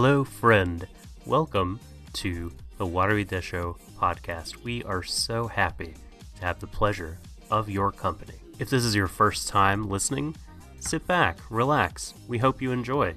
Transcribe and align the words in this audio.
Hello, 0.00 0.22
friend. 0.22 0.86
Welcome 1.26 1.80
to 2.12 2.52
the 2.76 2.86
Watery 2.86 3.24
Desho 3.24 3.76
podcast. 3.98 4.62
We 4.62 4.84
are 4.84 5.02
so 5.02 5.48
happy 5.48 5.94
to 6.36 6.42
have 6.42 6.60
the 6.60 6.68
pleasure 6.68 7.18
of 7.50 7.68
your 7.68 7.90
company. 7.90 8.34
If 8.60 8.70
this 8.70 8.84
is 8.84 8.94
your 8.94 9.08
first 9.08 9.48
time 9.48 9.90
listening, 9.90 10.36
sit 10.78 11.04
back, 11.08 11.38
relax. 11.50 12.14
We 12.28 12.38
hope 12.38 12.62
you 12.62 12.70
enjoy. 12.70 13.16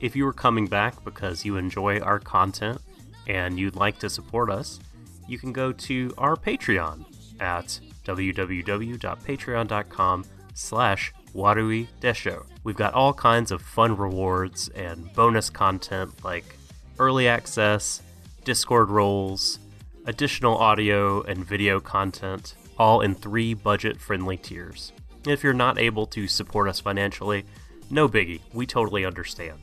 If 0.00 0.16
you 0.16 0.26
are 0.26 0.32
coming 0.32 0.66
back 0.66 1.04
because 1.04 1.44
you 1.44 1.58
enjoy 1.58 2.00
our 2.00 2.18
content 2.18 2.80
and 3.26 3.58
you'd 3.58 3.76
like 3.76 3.98
to 3.98 4.08
support 4.08 4.48
us, 4.48 4.80
you 5.28 5.38
can 5.38 5.52
go 5.52 5.70
to 5.70 6.14
our 6.16 6.34
Patreon 6.34 7.04
at 7.40 7.78
www.patreon.com 8.06 10.24
slash 10.54 11.12
Watery 11.36 11.88
Desho. 12.00 12.46
We've 12.64 12.76
got 12.76 12.94
all 12.94 13.12
kinds 13.12 13.52
of 13.52 13.60
fun 13.60 13.96
rewards 13.96 14.68
and 14.70 15.12
bonus 15.12 15.50
content 15.50 16.24
like 16.24 16.56
early 16.98 17.28
access, 17.28 18.02
Discord 18.44 18.88
roles, 18.88 19.58
additional 20.06 20.56
audio 20.56 21.20
and 21.22 21.44
video 21.44 21.78
content, 21.78 22.54
all 22.78 23.02
in 23.02 23.14
three 23.14 23.52
budget 23.52 24.00
friendly 24.00 24.38
tiers. 24.38 24.92
If 25.26 25.44
you're 25.44 25.52
not 25.52 25.78
able 25.78 26.06
to 26.06 26.26
support 26.26 26.68
us 26.68 26.80
financially, 26.80 27.44
no 27.90 28.08
biggie, 28.08 28.40
we 28.54 28.66
totally 28.66 29.04
understand. 29.04 29.58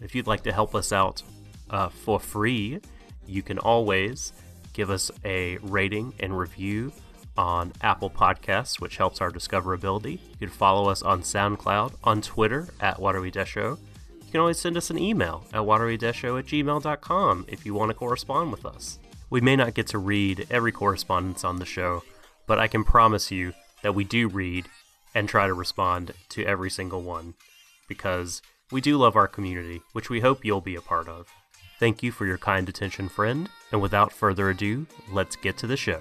If 0.00 0.14
you'd 0.14 0.26
like 0.26 0.42
to 0.44 0.52
help 0.52 0.74
us 0.74 0.90
out 0.90 1.22
uh, 1.68 1.90
for 1.90 2.18
free, 2.18 2.80
you 3.26 3.42
can 3.42 3.58
always 3.58 4.32
give 4.72 4.88
us 4.88 5.10
a 5.24 5.58
rating 5.58 6.14
and 6.18 6.36
review 6.36 6.92
on 7.40 7.72
Apple 7.80 8.10
Podcasts, 8.10 8.80
which 8.80 8.98
helps 8.98 9.22
our 9.22 9.30
discoverability. 9.30 10.20
You 10.38 10.46
can 10.46 10.50
follow 10.50 10.90
us 10.90 11.02
on 11.02 11.22
SoundCloud, 11.22 11.94
on 12.04 12.20
Twitter 12.20 12.68
at 12.80 12.98
WateryDesho. 12.98 13.78
You 13.78 14.30
can 14.30 14.40
always 14.40 14.60
send 14.60 14.76
us 14.76 14.90
an 14.90 14.98
email 14.98 15.46
at 15.52 15.62
waterydesho 15.62 16.38
at 16.38 16.44
gmail.com 16.44 17.46
if 17.48 17.64
you 17.64 17.72
want 17.72 17.88
to 17.90 17.94
correspond 17.94 18.52
with 18.52 18.66
us. 18.66 18.98
We 19.30 19.40
may 19.40 19.56
not 19.56 19.74
get 19.74 19.86
to 19.88 19.98
read 19.98 20.46
every 20.50 20.70
correspondence 20.70 21.42
on 21.42 21.56
the 21.56 21.64
show, 21.64 22.02
but 22.46 22.58
I 22.58 22.68
can 22.68 22.84
promise 22.84 23.30
you 23.30 23.54
that 23.82 23.94
we 23.94 24.04
do 24.04 24.28
read 24.28 24.66
and 25.14 25.26
try 25.26 25.46
to 25.46 25.54
respond 25.54 26.12
to 26.28 26.44
every 26.44 26.70
single 26.70 27.00
one 27.00 27.34
because 27.88 28.42
we 28.70 28.82
do 28.82 28.98
love 28.98 29.16
our 29.16 29.26
community, 29.26 29.80
which 29.94 30.10
we 30.10 30.20
hope 30.20 30.44
you'll 30.44 30.60
be 30.60 30.76
a 30.76 30.80
part 30.82 31.08
of. 31.08 31.26
Thank 31.78 32.02
you 32.02 32.12
for 32.12 32.26
your 32.26 32.38
kind 32.38 32.68
attention, 32.68 33.08
friend, 33.08 33.48
and 33.72 33.80
without 33.80 34.12
further 34.12 34.50
ado, 34.50 34.86
let's 35.10 35.36
get 35.36 35.56
to 35.58 35.66
the 35.66 35.78
show. 35.78 36.00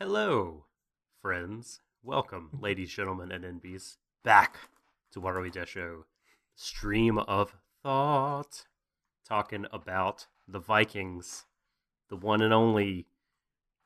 Hello, 0.00 0.64
friends. 1.22 1.80
Welcome, 2.02 2.50
ladies, 2.60 2.92
gentlemen, 2.92 3.32
and 3.32 3.44
NBs, 3.44 3.96
back 4.22 4.56
to 5.12 5.20
What 5.20 5.34
Are 5.34 5.40
We 5.40 5.50
Desho 5.50 6.02
stream 6.54 7.18
of 7.18 7.54
thought, 7.82 8.66
talking 9.26 9.66
about 9.72 10.26
the 10.46 10.58
Vikings, 10.58 11.44
the 12.08 12.16
one 12.16 12.42
and 12.42 12.52
only 12.52 13.06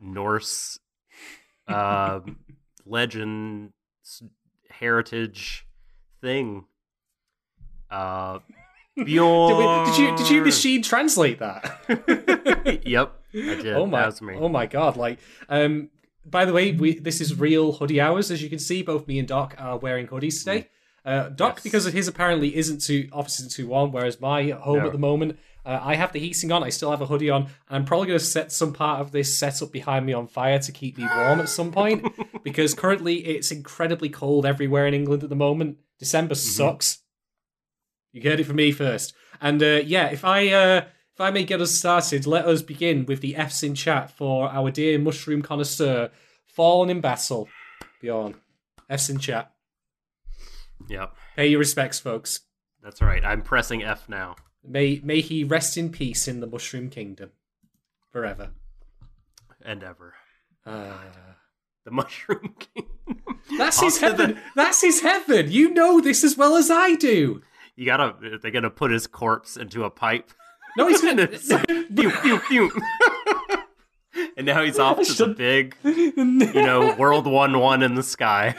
Norse 0.00 0.78
uh, 1.68 2.20
legend 2.86 3.72
heritage 4.70 5.66
thing. 6.20 6.64
Uh, 7.90 8.38
Bjorn. 8.96 9.48
Did, 9.56 9.58
we, 9.58 9.90
did 9.90 9.98
you 9.98 10.16
did 10.16 10.30
you 10.30 10.42
machine 10.42 10.82
translate 10.82 11.38
that? 11.38 12.80
yep, 12.84 13.14
I 13.34 13.36
did. 13.36 13.74
Oh 13.74 13.86
my! 13.86 14.00
That 14.00 14.06
was 14.06 14.22
me. 14.22 14.34
Oh 14.36 14.48
my 14.48 14.66
god! 14.66 14.96
Like, 14.96 15.18
um, 15.48 15.88
by 16.24 16.44
the 16.44 16.52
way, 16.52 16.72
we 16.72 16.98
this 16.98 17.20
is 17.20 17.38
real 17.38 17.72
hoodie 17.72 18.00
hours. 18.00 18.30
As 18.30 18.42
you 18.42 18.48
can 18.50 18.58
see, 18.58 18.82
both 18.82 19.06
me 19.08 19.18
and 19.18 19.28
Doc 19.28 19.54
are 19.58 19.78
wearing 19.78 20.06
hoodies 20.08 20.38
today. 20.40 20.68
Uh, 21.04 21.28
Doc, 21.30 21.54
Yes. 21.56 21.62
because 21.64 21.86
of 21.86 21.92
his 21.92 22.06
apparently 22.06 22.54
isn't 22.56 22.80
too 22.80 23.08
office 23.12 23.38
isn't 23.40 23.52
too 23.52 23.66
warm, 23.66 23.90
whereas 23.92 24.20
my 24.20 24.50
home 24.50 24.78
No. 24.78 24.86
at 24.86 24.92
the 24.92 24.98
moment, 24.98 25.36
uh, 25.66 25.80
I 25.82 25.96
have 25.96 26.12
the 26.12 26.20
heating 26.20 26.52
on. 26.52 26.62
I 26.62 26.68
still 26.68 26.92
have 26.92 27.00
a 27.00 27.06
hoodie 27.06 27.28
on, 27.30 27.42
and 27.42 27.50
I'm 27.70 27.84
probably 27.84 28.06
going 28.06 28.18
to 28.20 28.24
set 28.24 28.52
some 28.52 28.72
part 28.72 29.00
of 29.00 29.10
this 29.10 29.36
setup 29.36 29.72
behind 29.72 30.06
me 30.06 30.12
on 30.12 30.28
fire 30.28 30.60
to 30.60 30.70
keep 30.72 30.96
me 30.98 31.04
warm 31.16 31.40
at 31.40 31.48
some 31.48 31.72
point. 31.72 32.06
because 32.44 32.72
currently 32.74 33.16
it's 33.26 33.50
incredibly 33.50 34.08
cold 34.08 34.46
everywhere 34.46 34.86
in 34.86 34.94
England 34.94 35.24
at 35.24 35.28
the 35.28 35.34
moment. 35.36 35.78
December 35.98 36.34
Mm-hmm. 36.36 36.50
sucks. 36.50 36.98
You 38.12 38.22
heard 38.22 38.38
it 38.40 38.44
from 38.44 38.56
me 38.56 38.70
first. 38.72 39.14
And 39.40 39.60
uh, 39.62 39.80
yeah, 39.84 40.06
if 40.10 40.24
I 40.24 40.48
uh, 40.50 40.84
if 41.14 41.20
I 41.20 41.30
may 41.30 41.44
get 41.44 41.60
us 41.60 41.72
started, 41.72 42.26
let 42.26 42.46
us 42.46 42.62
begin 42.62 43.04
with 43.06 43.20
the 43.20 43.36
F's 43.36 43.62
in 43.62 43.74
chat 43.74 44.10
for 44.10 44.48
our 44.50 44.70
dear 44.70 44.98
mushroom 44.98 45.42
connoisseur, 45.42 46.10
Fallen 46.46 46.90
in 46.90 47.00
Battle. 47.00 47.48
Bjorn. 48.00 48.34
F's 48.88 49.08
in 49.10 49.18
chat. 49.18 49.52
Yep, 50.88 51.14
Pay 51.36 51.46
your 51.48 51.58
respects, 51.60 51.98
folks. 52.00 52.40
that's 52.82 53.00
right. 53.00 53.24
I'm 53.24 53.42
pressing 53.42 53.82
F 53.82 54.08
now. 54.08 54.34
May 54.64 55.00
may 55.04 55.20
he 55.20 55.44
rest 55.44 55.76
in 55.76 55.90
peace 55.90 56.26
in 56.28 56.40
the 56.40 56.46
Mushroom 56.46 56.88
Kingdom. 56.90 57.30
Forever. 58.10 58.50
And 59.64 59.82
ever. 59.82 60.14
Uh, 60.66 60.92
The 61.84 61.90
Mushroom 61.90 62.54
King. 62.74 62.88
that's 63.58 63.80
his 63.80 63.94
to 63.94 64.00
the- 64.00 64.06
heaven. 64.06 64.38
That's 64.56 64.80
his 64.82 65.00
heaven. 65.00 65.50
You 65.50 65.72
know 65.72 66.00
this 66.00 66.22
as 66.24 66.36
well 66.36 66.56
as 66.56 66.70
I 66.70 66.94
do. 66.96 67.42
You 67.76 67.86
gotta. 67.86 68.38
They're 68.40 68.50
gonna 68.50 68.70
put 68.70 68.90
his 68.90 69.06
corpse 69.06 69.56
into 69.56 69.84
a 69.84 69.90
pipe. 69.90 70.30
No, 70.76 70.88
he's 70.88 71.00
gonna. 71.02 71.26
pew, 71.94 72.10
pew, 72.10 72.38
pew. 72.48 72.70
and 74.36 74.46
now 74.46 74.62
he's 74.62 74.78
off 74.78 75.00
to 75.02 75.12
the 75.14 75.28
big, 75.28 75.76
you 75.84 76.52
know, 76.54 76.94
World 76.96 77.26
One 77.26 77.58
One 77.58 77.82
in 77.82 77.94
the 77.94 78.02
sky. 78.02 78.54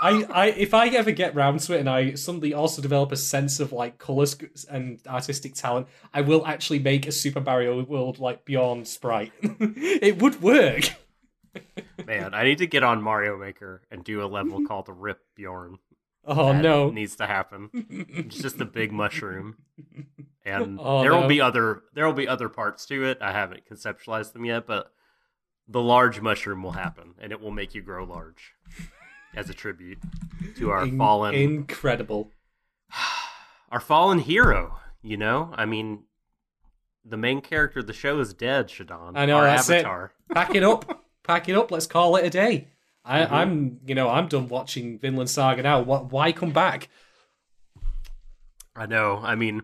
I, 0.00 0.24
I, 0.30 0.46
if 0.50 0.74
I 0.74 0.88
ever 0.88 1.10
get 1.10 1.34
round 1.34 1.58
to 1.60 1.74
it, 1.74 1.80
and 1.80 1.88
I 1.88 2.14
suddenly 2.14 2.54
also 2.54 2.80
develop 2.80 3.10
a 3.10 3.16
sense 3.16 3.58
of 3.58 3.72
like 3.72 3.98
color 3.98 4.26
and 4.70 5.00
artistic 5.08 5.54
talent, 5.54 5.88
I 6.14 6.20
will 6.20 6.46
actually 6.46 6.78
make 6.78 7.06
a 7.06 7.12
Super 7.12 7.40
Mario 7.40 7.82
World 7.84 8.20
like 8.20 8.44
Bjorn 8.44 8.84
sprite. 8.84 9.32
it 9.42 10.20
would 10.22 10.40
work. 10.40 10.84
Man, 12.06 12.32
I 12.32 12.44
need 12.44 12.58
to 12.58 12.66
get 12.68 12.84
on 12.84 13.02
Mario 13.02 13.36
Maker 13.36 13.82
and 13.90 14.04
do 14.04 14.22
a 14.22 14.26
level 14.26 14.64
called 14.66 14.86
Rip 14.88 15.20
Bjorn. 15.34 15.78
Oh 16.24 16.52
That 16.52 16.62
no! 16.62 16.90
needs 16.90 17.16
to 17.16 17.26
happen. 17.26 17.70
It's 17.72 18.36
just 18.36 18.60
a 18.60 18.64
big 18.66 18.92
mushroom, 18.92 19.56
and 20.48 20.78
Oh, 20.82 21.00
there 21.02 21.12
will 21.14 21.22
no. 21.22 21.28
be 21.28 21.40
other 21.40 21.82
there 21.94 22.06
will 22.06 22.12
be 22.14 22.28
other 22.28 22.48
parts 22.48 22.86
to 22.86 23.04
it. 23.04 23.18
I 23.20 23.32
haven't 23.32 23.62
conceptualized 23.70 24.32
them 24.32 24.44
yet, 24.44 24.66
but 24.66 24.92
the 25.68 25.80
large 25.82 26.20
mushroom 26.20 26.62
will 26.62 26.72
happen, 26.72 27.14
and 27.18 27.30
it 27.32 27.40
will 27.40 27.50
make 27.50 27.74
you 27.74 27.82
grow 27.82 28.04
large 28.04 28.54
as 29.36 29.50
a 29.50 29.54
tribute 29.54 29.98
to 30.56 30.70
our 30.70 30.84
In- 30.84 30.96
fallen 30.98 31.34
incredible. 31.34 32.30
our 33.70 33.80
fallen 33.80 34.18
hero. 34.20 34.78
You 35.02 35.16
know, 35.16 35.52
I 35.56 35.64
mean, 35.66 36.04
the 37.04 37.16
main 37.16 37.40
character 37.40 37.80
of 37.80 37.86
the 37.86 37.92
show 37.92 38.18
is 38.20 38.34
dead. 38.34 38.68
Shadon, 38.68 39.12
I 39.14 39.26
know, 39.26 39.36
our 39.38 39.44
that's 39.44 39.68
it. 39.70 39.74
avatar. 39.76 40.12
Pack 40.34 40.54
it 40.54 40.62
up, 40.64 41.04
pack 41.22 41.48
it 41.48 41.54
up. 41.56 41.70
Let's 41.70 41.86
call 41.86 42.16
it 42.16 42.24
a 42.24 42.30
day. 42.30 42.68
I, 43.04 43.20
Mhm. 43.20 43.30
I'm, 43.32 43.80
you 43.86 43.94
know, 43.94 44.08
I'm 44.10 44.28
done 44.28 44.48
watching 44.48 44.98
Vinland 44.98 45.30
Saga 45.30 45.62
now. 45.62 45.80
What? 45.80 46.10
Why 46.12 46.32
come 46.32 46.50
back? 46.50 46.88
I 48.76 48.86
know. 48.86 49.20
I 49.22 49.34
mean, 49.34 49.62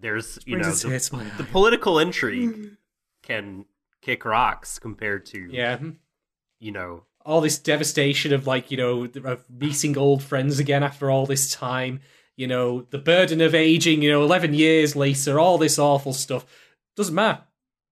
there's 0.00 0.38
you 0.46 0.56
know 0.56 0.70
the, 0.70 1.32
the 1.38 1.44
political 1.44 1.98
intrigue 1.98 2.76
can 3.22 3.64
kick 4.00 4.24
rocks 4.24 4.78
compared 4.78 5.26
to 5.26 5.48
Yeah. 5.50 5.78
you 6.58 6.72
know 6.72 7.04
all 7.24 7.40
this 7.40 7.58
devastation 7.58 8.32
of 8.32 8.46
like 8.46 8.70
you 8.70 8.76
know 8.76 9.04
of 9.24 9.44
meeting 9.50 9.96
old 9.98 10.22
friends 10.22 10.58
again 10.58 10.82
after 10.82 11.10
all 11.10 11.26
this 11.26 11.50
time 11.52 12.00
you 12.36 12.46
know 12.46 12.82
the 12.90 12.98
burden 12.98 13.40
of 13.42 13.54
aging 13.54 14.02
you 14.02 14.10
know 14.10 14.22
11 14.22 14.54
years 14.54 14.96
later 14.96 15.38
all 15.38 15.58
this 15.58 15.78
awful 15.78 16.12
stuff. 16.14 16.46
Doesn't 16.96 17.14
matter. 17.14 17.42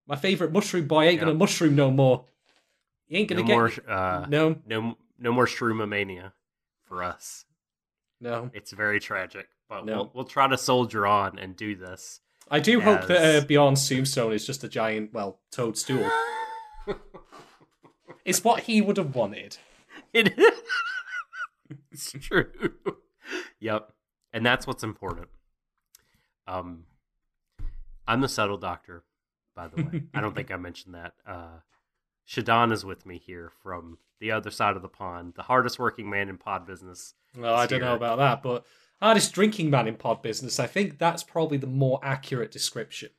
My 0.06 0.16
favorite 0.16 0.52
mushroom 0.52 0.86
boy 0.86 1.04
ain't 1.04 1.14
Yeah. 1.20 1.26
gonna 1.26 1.34
mushroom 1.34 1.74
no 1.76 1.90
more. 1.90 2.24
He 3.06 3.16
ain't 3.18 3.28
gonna 3.28 3.42
no 3.42 3.46
get 3.46 3.54
more 3.54 3.72
uh, 3.86 4.26
no. 4.28 4.56
no 4.66 4.96
no 5.18 5.32
more 5.32 5.46
shroomomania 5.46 6.32
for 6.84 7.02
us. 7.04 7.44
no. 8.20 8.50
It's 8.54 8.72
very 8.72 8.98
tragic, 9.00 9.48
but 9.68 9.84
No. 9.84 9.94
we'll 9.96 10.10
we'll 10.14 10.24
try 10.24 10.46
to 10.48 10.56
soldier 10.58 11.06
on 11.06 11.38
and 11.38 11.56
do 11.56 11.74
this. 11.76 12.20
i 12.50 12.58
do 12.60 12.80
hope 12.80 13.06
that 13.06 13.16
As- 13.22 13.42
uh, 13.42 13.46
Bjorn's 13.46 13.86
tombstone 13.88 14.32
is 14.32 14.46
just 14.46 14.64
a 14.64 14.68
giant 14.68 15.12
well 15.12 15.40
toadstool 15.50 16.08
it's 18.24 18.42
what 18.44 18.60
he 18.60 18.80
would 18.80 18.96
have 18.96 19.14
wanted 19.14 19.58
It 20.12 20.38
it's 21.92 22.12
true. 22.12 22.50
yep, 23.60 23.92
and 24.32 24.44
that's 24.46 24.66
what's 24.66 24.82
important. 24.82 25.28
Um, 26.46 26.84
I'm 28.06 28.22
the 28.22 28.28
subtle 28.28 28.56
doctor, 28.56 29.04
by 29.54 29.68
the 29.68 29.82
way. 29.82 30.02
I 30.14 30.22
don't 30.22 30.34
think 30.34 30.50
I 30.50 30.56
mentioned 30.56 30.94
that. 30.94 31.12
Uh, 31.26 31.58
Shadon 32.26 32.72
is 32.72 32.84
with 32.86 33.04
me 33.04 33.18
here 33.18 33.52
from 33.62 33.98
the 34.20 34.30
other 34.32 34.50
side 34.50 34.76
of 34.76 34.82
the 34.82 34.88
pond, 34.88 35.34
the 35.36 35.42
hardest 35.42 35.78
working 35.78 36.08
man 36.08 36.30
in 36.30 36.38
pod 36.38 36.66
business. 36.66 37.12
Well, 37.36 37.54
I 37.54 37.66
don't 37.66 37.80
know 37.82 37.94
about 37.94 38.16
that, 38.18 38.42
but 38.42 38.64
hardest 39.00 39.32
drinking 39.32 39.70
man 39.70 39.88
in 39.88 39.96
pod 39.96 40.22
business. 40.22 40.58
I 40.60 40.66
think 40.66 40.98
that's 40.98 41.22
probably 41.22 41.58
the 41.58 41.66
more 41.66 42.00
accurate 42.02 42.50
description. 42.50 43.10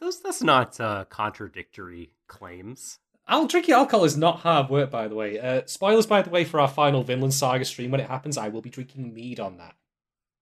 Those 0.00 0.20
that's 0.20 0.42
not 0.42 0.80
uh, 0.80 1.04
contradictory 1.08 2.12
claims. 2.26 2.98
Al 3.28 3.46
drinking 3.46 3.74
alcohol 3.74 4.04
is 4.04 4.16
not 4.16 4.40
hard 4.40 4.68
work, 4.68 4.90
by 4.90 5.06
the 5.06 5.14
way. 5.14 5.38
Uh, 5.38 5.62
spoilers, 5.66 6.06
by 6.06 6.22
the 6.22 6.30
way, 6.30 6.44
for 6.44 6.58
our 6.58 6.68
final 6.68 7.04
Vinland 7.04 7.34
Saga 7.34 7.64
stream 7.64 7.90
when 7.90 8.00
it 8.00 8.10
happens. 8.10 8.36
I 8.36 8.48
will 8.48 8.62
be 8.62 8.70
drinking 8.70 9.14
mead 9.14 9.38
on 9.38 9.58
that. 9.58 9.76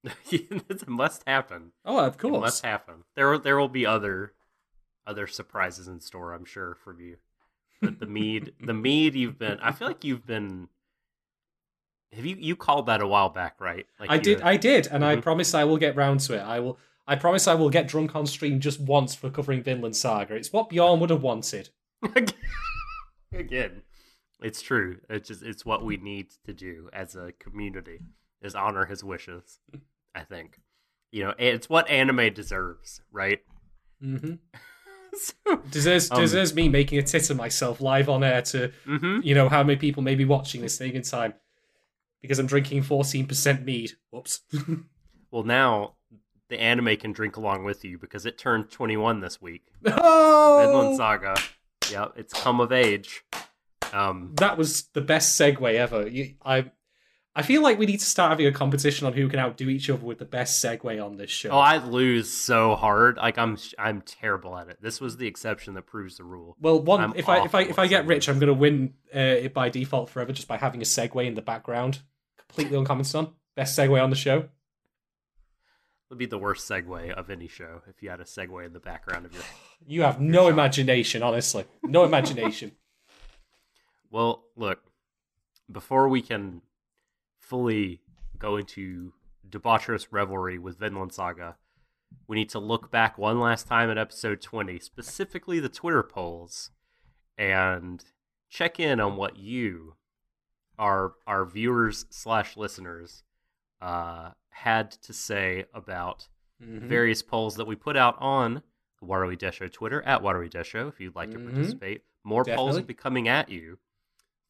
it 0.31 0.89
must 0.89 1.23
happen. 1.27 1.73
Oh, 1.85 1.99
of 1.99 2.17
course, 2.17 2.37
it 2.37 2.41
must 2.41 2.65
happen. 2.65 3.05
There, 3.17 3.37
there 3.37 3.59
will 3.59 3.69
be 3.69 3.85
other, 3.85 4.33
other 5.07 5.27
surprises 5.27 5.89
in 5.89 6.01
store. 6.01 6.33
I'm 6.33 6.47
sure 6.47 6.75
for 6.83 6.99
you. 6.99 7.19
But 7.83 7.99
the 7.99 8.07
mead, 8.07 8.55
the 8.61 8.75
mead, 8.75 9.15
you've 9.15 9.39
been. 9.39 9.59
I 9.61 9.73
feel 9.73 9.89
like 9.89 10.05
you've 10.05 10.27
been. 10.27 10.69
Have 12.13 12.27
you 12.27 12.37
you 12.39 12.57
called 12.57 12.87
that 12.87 13.01
a 13.01 13.07
while 13.07 13.29
back, 13.29 13.61
right? 13.61 13.87
Like 14.01 14.11
I 14.11 14.19
did, 14.19 14.43
I 14.43 14.57
did, 14.57 14.87
and 14.87 15.05
mm-hmm. 15.05 15.19
I 15.19 15.23
promise 15.23 15.55
I 15.55 15.65
will 15.65 15.79
get 15.79 15.95
round 15.95 16.21
to 16.21 16.35
it. 16.35 16.41
I 16.41 16.59
will. 16.61 16.79
I 17.07 17.17
promise 17.17 17.49
I 17.49 17.55
will 17.55 17.71
get 17.71 17.89
drunk 17.89 18.15
on 18.15 18.27
stream 18.27 18.61
just 18.61 18.81
once 18.81 19.15
for 19.15 19.31
covering 19.31 19.63
Vinland 19.63 19.97
Saga. 19.97 20.35
It's 20.35 20.53
what 20.53 20.69
Bjorn 20.69 21.01
would 21.01 21.11
have 21.11 21.23
wanted. 21.23 21.71
Again, 23.33 23.83
it's 24.41 24.61
true. 24.61 24.99
It's 25.09 25.29
just 25.29 25.43
it's 25.43 25.65
what 25.65 25.85
we 25.85 25.97
need 25.97 26.29
to 26.47 26.53
do 26.53 26.89
as 26.93 27.15
a 27.15 27.33
community 27.39 28.01
is 28.43 28.55
honor 28.55 28.87
his 28.87 29.05
wishes. 29.05 29.61
I 30.15 30.23
think, 30.23 30.61
you 31.13 31.25
know, 31.25 31.35
it's 31.39 31.69
what 31.69 31.89
anime 31.89 32.33
deserves, 32.33 33.03
right? 33.13 33.41
Mm-hmm. 34.03 34.35
so, 35.15 35.57
deserves 35.71 36.11
um, 36.11 36.21
deserves 36.21 36.55
me 36.55 36.69
making 36.69 36.99
a 36.99 37.03
tit 37.03 37.31
of 37.31 37.37
myself 37.37 37.81
live 37.81 38.09
on 38.09 38.25
air 38.25 38.43
to, 38.43 38.73
mm-hmm. 38.85 39.21
you 39.23 39.35
know, 39.35 39.49
how 39.49 39.63
many 39.63 39.79
people 39.79 40.03
may 40.03 40.17
be 40.17 40.25
watching 40.25 40.61
this 40.63 40.77
thing 40.77 40.95
in 40.95 41.03
time 41.03 41.35
because 42.21 42.39
I'm 42.39 42.47
drinking 42.47 42.83
fourteen 42.83 43.27
percent 43.27 43.65
mead. 43.65 43.93
Whoops. 44.11 44.41
well, 45.31 45.45
now 45.45 45.95
the 46.51 46.61
anime 46.61 46.97
can 46.97 47.13
drink 47.13 47.37
along 47.37 47.65
with 47.65 47.85
you 47.85 47.97
because 47.97 48.27
it 48.27 48.37
turned 48.37 48.71
21 48.71 49.21
this 49.21 49.41
week. 49.41 49.69
Oh! 49.87 50.59
Vinland 50.61 50.97
Saga. 50.97 51.37
Yep, 51.91 52.15
it's 52.17 52.35
come 52.35 52.61
of 52.61 52.73
age. 52.73 53.25
Um, 53.93 54.33
that 54.37 54.59
was 54.59 54.89
the 54.93 55.01
best 55.01 55.41
segue 55.41 55.75
ever. 55.75 56.07
You, 56.07 56.35
I, 56.45 56.71
I 57.35 57.43
feel 57.43 57.63
like 57.63 57.79
we 57.79 57.87
need 57.87 58.01
to 58.01 58.07
start 58.07 58.31
having 58.31 58.47
a 58.47 58.53
competition 58.53 59.07
on 59.07 59.13
who 59.13 59.29
can 59.29 59.39
outdo 59.39 59.69
each 59.69 59.89
other 59.89 60.05
with 60.05 60.19
the 60.19 60.25
best 60.25 60.65
segue 60.65 61.05
on 61.05 61.17
this 61.17 61.31
show. 61.31 61.51
Oh, 61.51 61.59
I 61.59 61.77
lose 61.79 62.29
so 62.29 62.75
hard. 62.75 63.19
Like 63.19 63.39
I'm, 63.39 63.57
I'm 63.79 64.01
terrible 64.01 64.57
at 64.59 64.69
it. 64.69 64.79
This 64.83 65.01
was 65.01 65.17
the 65.17 65.29
exception 65.29 65.75
that 65.75 65.87
proves 65.87 66.17
the 66.17 66.25
rule. 66.25 66.57
Well, 66.61 66.83
one 66.83 67.01
I'm 67.01 67.13
if 67.15 67.29
I 67.29 67.45
if 67.45 67.55
I 67.55 67.63
if 67.63 67.79
I 67.79 67.87
get 67.87 68.07
rich, 68.07 68.29
I'm 68.29 68.41
going 68.41 68.49
to 68.49 68.55
win 68.55 68.95
uh, 69.15 69.19
it 69.19 69.55
by 69.55 69.69
default 69.69 70.11
forever 70.11 70.33
just 70.33 70.49
by 70.49 70.57
having 70.57 70.81
a 70.81 70.85
segue 70.85 71.25
in 71.25 71.35
the 71.35 71.43
background, 71.43 72.01
completely 72.37 72.77
uncommented 72.77 73.15
on. 73.15 73.33
Best 73.55 73.79
segue 73.79 74.03
on 74.03 74.11
the 74.11 74.17
show 74.17 74.49
would 76.11 76.19
be 76.19 76.27
the 76.27 76.39
worst 76.39 76.69
segue 76.69 77.13
of 77.13 77.31
any 77.31 77.49
show 77.49 77.83
if 77.89 78.03
you 78.03 78.11
had 78.11 78.21
a 78.21 78.25
segue 78.25 78.67
in 78.67 78.73
the 78.73 78.81
background 78.81 79.25
of 79.25 79.33
your. 79.33 79.43
You 79.87 80.03
have 80.03 80.21
no 80.21 80.45
shot. 80.45 80.53
imagination, 80.53 81.23
honestly. 81.23 81.65
No 81.83 82.05
imagination. 82.11 82.73
well, 84.11 84.45
look, 84.55 84.81
before 85.73 86.07
we 86.11 86.21
can 86.21 86.61
fully 87.51 88.01
go 88.39 88.57
into 88.57 89.13
debaucherous 89.47 90.07
revelry 90.13 90.57
with 90.57 90.79
Vinland 90.79 91.13
Saga, 91.13 91.57
we 92.29 92.37
need 92.37 92.49
to 92.51 92.61
look 92.61 92.91
back 92.93 93.19
one 93.19 93.41
last 93.41 93.67
time 93.67 93.91
at 93.91 93.99
episode 93.99 94.41
20, 94.41 94.79
specifically 94.79 95.59
the 95.59 95.69
Twitter 95.69 96.05
polls, 96.05 96.71
and 97.37 98.05
check 98.49 98.79
in 98.79 99.01
on 99.01 99.17
what 99.17 99.37
you, 99.37 99.97
our 100.79 101.15
our 101.27 101.45
viewers 101.45 102.07
slash 102.11 102.57
listeners, 102.57 103.25
uh, 103.83 104.31
had 104.51 104.93
to 104.93 105.13
say 105.13 105.65
about 105.75 106.29
mm-hmm. 106.63 106.87
various 106.87 107.23
polls 107.23 107.57
that 107.57 107.67
we 107.67 107.75
put 107.75 107.97
out 107.97 108.17
on 108.21 108.63
the 109.01 109.07
Waterly 109.07 109.37
Desho 109.37 109.71
Twitter 109.71 110.03
at 110.03 110.23
Waterly 110.23 110.49
Desho 110.49 110.89
if 110.89 111.01
you'd 111.01 111.17
like 111.17 111.31
mm-hmm. 111.31 111.49
to 111.49 111.53
participate. 111.53 112.03
More 112.23 112.45
Definitely. 112.45 112.57
polls 112.65 112.77
will 112.77 112.87
be 112.87 112.95
coming 112.95 113.29
at 113.29 113.49
you 113.49 113.79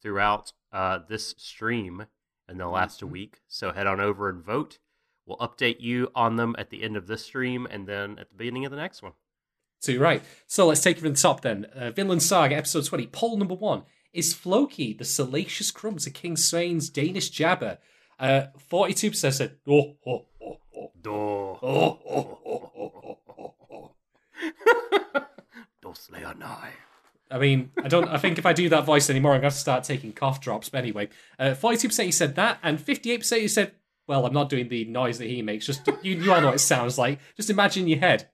throughout 0.01 0.53
uh, 0.71 0.99
this 1.07 1.33
stream 1.37 2.05
in 2.51 2.57
the 2.57 2.67
last 2.67 2.99
mm-hmm. 2.99 3.11
week. 3.11 3.41
So 3.47 3.71
head 3.71 3.87
on 3.87 3.99
over 3.99 4.29
and 4.29 4.43
vote. 4.43 4.77
We'll 5.25 5.37
update 5.37 5.79
you 5.79 6.09
on 6.13 6.35
them 6.35 6.55
at 6.57 6.69
the 6.69 6.83
end 6.83 6.97
of 6.97 7.07
this 7.07 7.25
stream 7.25 7.67
and 7.69 7.87
then 7.87 8.19
at 8.19 8.29
the 8.29 8.35
beginning 8.35 8.65
of 8.65 8.71
the 8.71 8.77
next 8.77 9.01
one. 9.01 9.13
So 9.79 9.91
you're 9.91 10.01
right. 10.01 10.23
So 10.45 10.67
let's 10.67 10.81
take 10.81 10.97
it 10.97 11.01
from 11.01 11.13
the 11.13 11.19
top 11.19 11.41
then. 11.41 11.65
Uh, 11.65 11.91
Vinland 11.91 12.21
Saga, 12.21 12.55
episode 12.55 12.85
20, 12.85 13.07
poll 13.07 13.37
number 13.37 13.55
one. 13.55 13.83
Is 14.13 14.33
Floki 14.33 14.93
the 14.93 15.05
salacious 15.05 15.71
crumbs 15.71 16.05
of 16.05 16.13
King 16.13 16.35
Sweyn's 16.35 16.89
Danish 16.89 17.31
Jabba 17.31 17.77
uh, 18.21 18.47
42% 18.69 19.33
said, 19.33 19.57
oh, 19.67 19.95
oh, 20.05 20.25
oh, 20.41 20.59
oh. 20.77 20.91
Do. 21.01 21.11
Oh, 21.11 21.57
oh, 21.63 21.99
oh, 22.07 22.71
oh, 22.77 23.53
oh, 23.71 23.91
oh. 25.15 25.25
I 27.31 27.37
mean, 27.37 27.71
I 27.81 27.87
don't. 27.87 28.09
I 28.09 28.17
think 28.17 28.37
if 28.37 28.45
I 28.45 28.53
do 28.53 28.69
that 28.69 28.85
voice 28.85 29.09
anymore, 29.09 29.33
I'm 29.33 29.41
going 29.41 29.51
to, 29.51 29.57
start 29.57 29.83
taking 29.83 30.11
cough 30.11 30.41
drops. 30.41 30.69
But 30.69 30.79
anyway, 30.79 31.09
uh, 31.39 31.51
42% 31.51 32.05
you 32.05 32.11
said 32.11 32.35
that, 32.35 32.59
and 32.61 32.77
58% 32.77 33.41
you 33.41 33.47
said, 33.47 33.73
"Well, 34.07 34.25
I'm 34.25 34.33
not 34.33 34.49
doing 34.49 34.67
the 34.67 34.85
noise 34.85 35.17
that 35.19 35.27
he 35.27 35.41
makes. 35.41 35.65
Just 35.65 35.87
you, 36.03 36.15
you 36.15 36.33
all 36.33 36.41
know 36.41 36.47
what 36.47 36.55
it 36.55 36.59
sounds 36.59 36.97
like. 36.97 37.19
Just 37.37 37.49
imagine 37.49 37.87
your 37.87 37.99
head." 37.99 38.29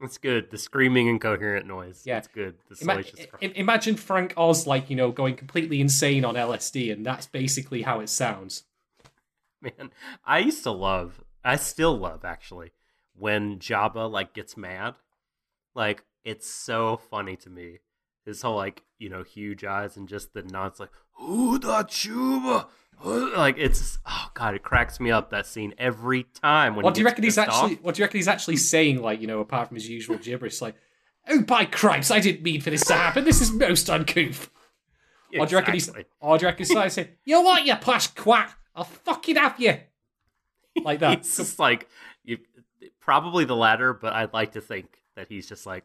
That's 0.00 0.16
good. 0.16 0.50
The 0.50 0.56
screaming 0.56 1.08
incoherent 1.08 1.66
noise. 1.66 2.04
Yeah, 2.06 2.18
it's 2.18 2.28
good. 2.28 2.56
The 2.68 2.76
salacious 2.76 3.26
Ima- 3.40 3.52
imagine 3.54 3.96
Frank 3.96 4.32
Oz 4.36 4.66
like 4.66 4.88
you 4.90 4.96
know 4.96 5.10
going 5.10 5.36
completely 5.36 5.80
insane 5.80 6.24
on 6.24 6.34
LSD, 6.34 6.92
and 6.92 7.04
that's 7.04 7.26
basically 7.26 7.82
how 7.82 8.00
it 8.00 8.08
sounds. 8.08 8.64
Man, 9.60 9.90
I 10.24 10.38
used 10.38 10.62
to 10.64 10.70
love. 10.70 11.22
I 11.44 11.56
still 11.56 11.96
love 11.96 12.24
actually 12.24 12.72
when 13.14 13.58
Jabba 13.58 14.10
like 14.10 14.34
gets 14.34 14.56
mad. 14.56 14.94
Like 15.74 16.02
it's 16.24 16.48
so 16.48 17.00
funny 17.10 17.36
to 17.36 17.50
me. 17.50 17.78
His 18.24 18.42
whole 18.42 18.56
like 18.56 18.82
you 18.98 19.08
know 19.08 19.22
huge 19.22 19.64
eyes 19.64 19.96
and 19.96 20.08
just 20.08 20.34
the 20.34 20.42
nods 20.42 20.78
like 20.78 20.90
who 21.12 21.58
the 21.58 21.84
chuba 21.84 22.66
like 23.04 23.56
it's 23.58 23.98
oh 24.06 24.30
god, 24.34 24.54
it 24.54 24.62
cracks 24.62 25.00
me 25.00 25.10
up 25.10 25.30
that 25.30 25.46
scene 25.46 25.74
every 25.78 26.24
time. 26.24 26.76
When 26.76 26.84
what 26.84 26.94
do 26.94 27.00
you 27.00 27.06
reckon 27.06 27.24
he's 27.24 27.38
actually? 27.38 27.76
Off. 27.76 27.82
What 27.82 27.94
do 27.94 28.00
you 28.00 28.04
reckon 28.04 28.18
he's 28.18 28.28
actually 28.28 28.56
saying? 28.56 29.00
Like 29.00 29.20
you 29.20 29.26
know, 29.26 29.40
apart 29.40 29.68
from 29.68 29.76
his 29.76 29.88
usual 29.88 30.18
gibberish, 30.18 30.60
like, 30.60 30.74
"Oh 31.28 31.42
by 31.42 31.64
Christ, 31.64 32.12
I 32.12 32.20
didn't 32.20 32.42
mean 32.42 32.60
for 32.60 32.70
this 32.70 32.84
to 32.86 32.94
happen. 32.94 33.24
This 33.24 33.40
is 33.40 33.52
most 33.52 33.88
uncouth." 33.88 34.50
Exactly. 35.32 35.38
Or 35.38 35.46
do 35.46 35.50
you 35.50 35.58
reckon 35.58 35.74
he's? 35.74 35.90
Or 36.20 36.38
do 36.38 36.42
you 36.42 36.48
reckon 36.48 36.66
he's 36.66 36.92
saying, 36.92 37.08
"You 37.24 37.42
what, 37.42 37.64
you 37.64 37.74
plush 37.76 38.08
quack? 38.08 38.58
I'll 38.74 38.84
fucking 38.84 39.36
have 39.36 39.58
you." 39.58 39.78
Like 40.82 40.98
that. 41.00 41.18
he's 41.18 41.36
just 41.36 41.58
like 41.58 41.88
you, 42.22 42.38
probably 43.00 43.44
the 43.46 43.56
latter, 43.56 43.94
but 43.94 44.12
I'd 44.12 44.34
like 44.34 44.52
to 44.52 44.60
think 44.60 45.00
that 45.16 45.28
he's 45.28 45.48
just 45.48 45.64
like, 45.64 45.84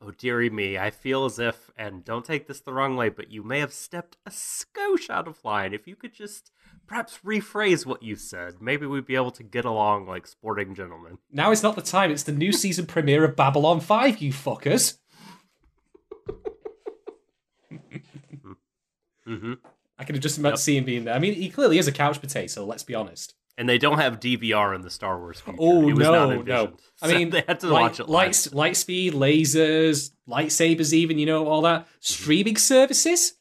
Oh, 0.00 0.12
dearie 0.12 0.50
me, 0.50 0.78
I 0.78 0.90
feel 0.90 1.24
as 1.24 1.40
if, 1.40 1.72
and 1.76 2.04
don't 2.04 2.24
take 2.24 2.46
this 2.46 2.60
the 2.60 2.72
wrong 2.72 2.96
way, 2.96 3.08
but 3.08 3.32
you 3.32 3.42
may 3.42 3.58
have 3.58 3.72
stepped 3.72 4.16
a 4.24 4.30
skosh 4.30 5.10
out 5.10 5.26
of 5.26 5.44
line. 5.44 5.74
If 5.74 5.88
you 5.88 5.96
could 5.96 6.14
just 6.14 6.52
perhaps 6.86 7.18
rephrase 7.24 7.84
what 7.84 8.02
you 8.02 8.14
said, 8.14 8.60
maybe 8.60 8.86
we'd 8.86 9.06
be 9.06 9.16
able 9.16 9.32
to 9.32 9.42
get 9.42 9.64
along 9.64 10.06
like 10.06 10.28
sporting 10.28 10.76
gentlemen. 10.76 11.18
Now 11.32 11.50
is 11.50 11.64
not 11.64 11.74
the 11.74 11.82
time. 11.82 12.12
It's 12.12 12.22
the 12.22 12.30
new 12.30 12.52
season 12.52 12.86
premiere 12.86 13.24
of 13.24 13.34
Babylon 13.34 13.80
5, 13.80 14.18
you 14.18 14.32
fuckers. 14.32 14.98
mm-hmm. 19.26 19.54
I 19.98 20.04
could 20.04 20.14
have 20.14 20.22
just 20.22 20.38
about 20.38 20.50
yep. 20.50 20.58
seen 20.58 20.78
him 20.78 20.84
being 20.84 21.04
there. 21.06 21.14
I 21.14 21.18
mean, 21.18 21.34
he 21.34 21.50
clearly 21.50 21.78
is 21.78 21.88
a 21.88 21.92
couch 21.92 22.20
potato, 22.20 22.64
let's 22.64 22.84
be 22.84 22.94
honest 22.94 23.34
and 23.58 23.68
they 23.68 23.76
don't 23.76 23.98
have 23.98 24.20
DVR 24.20 24.72
in 24.72 24.82
the 24.82 24.90
Star 24.90 25.18
Wars 25.18 25.40
future. 25.40 25.58
Oh 25.60 25.88
no, 25.88 26.40
no. 26.42 26.72
I 27.02 27.08
mean, 27.12 27.30
they 27.30 27.42
had 27.46 27.58
to 27.60 27.66
light, 27.66 27.82
watch 27.82 28.00
it. 28.00 28.08
Light, 28.08 28.48
light 28.52 28.76
speed, 28.76 29.12
lasers, 29.12 30.12
lightsabers, 30.28 30.92
even 30.92 31.18
you 31.18 31.26
know 31.26 31.46
all 31.46 31.60
that 31.62 31.88
streaming 31.98 32.56
services 32.56 33.34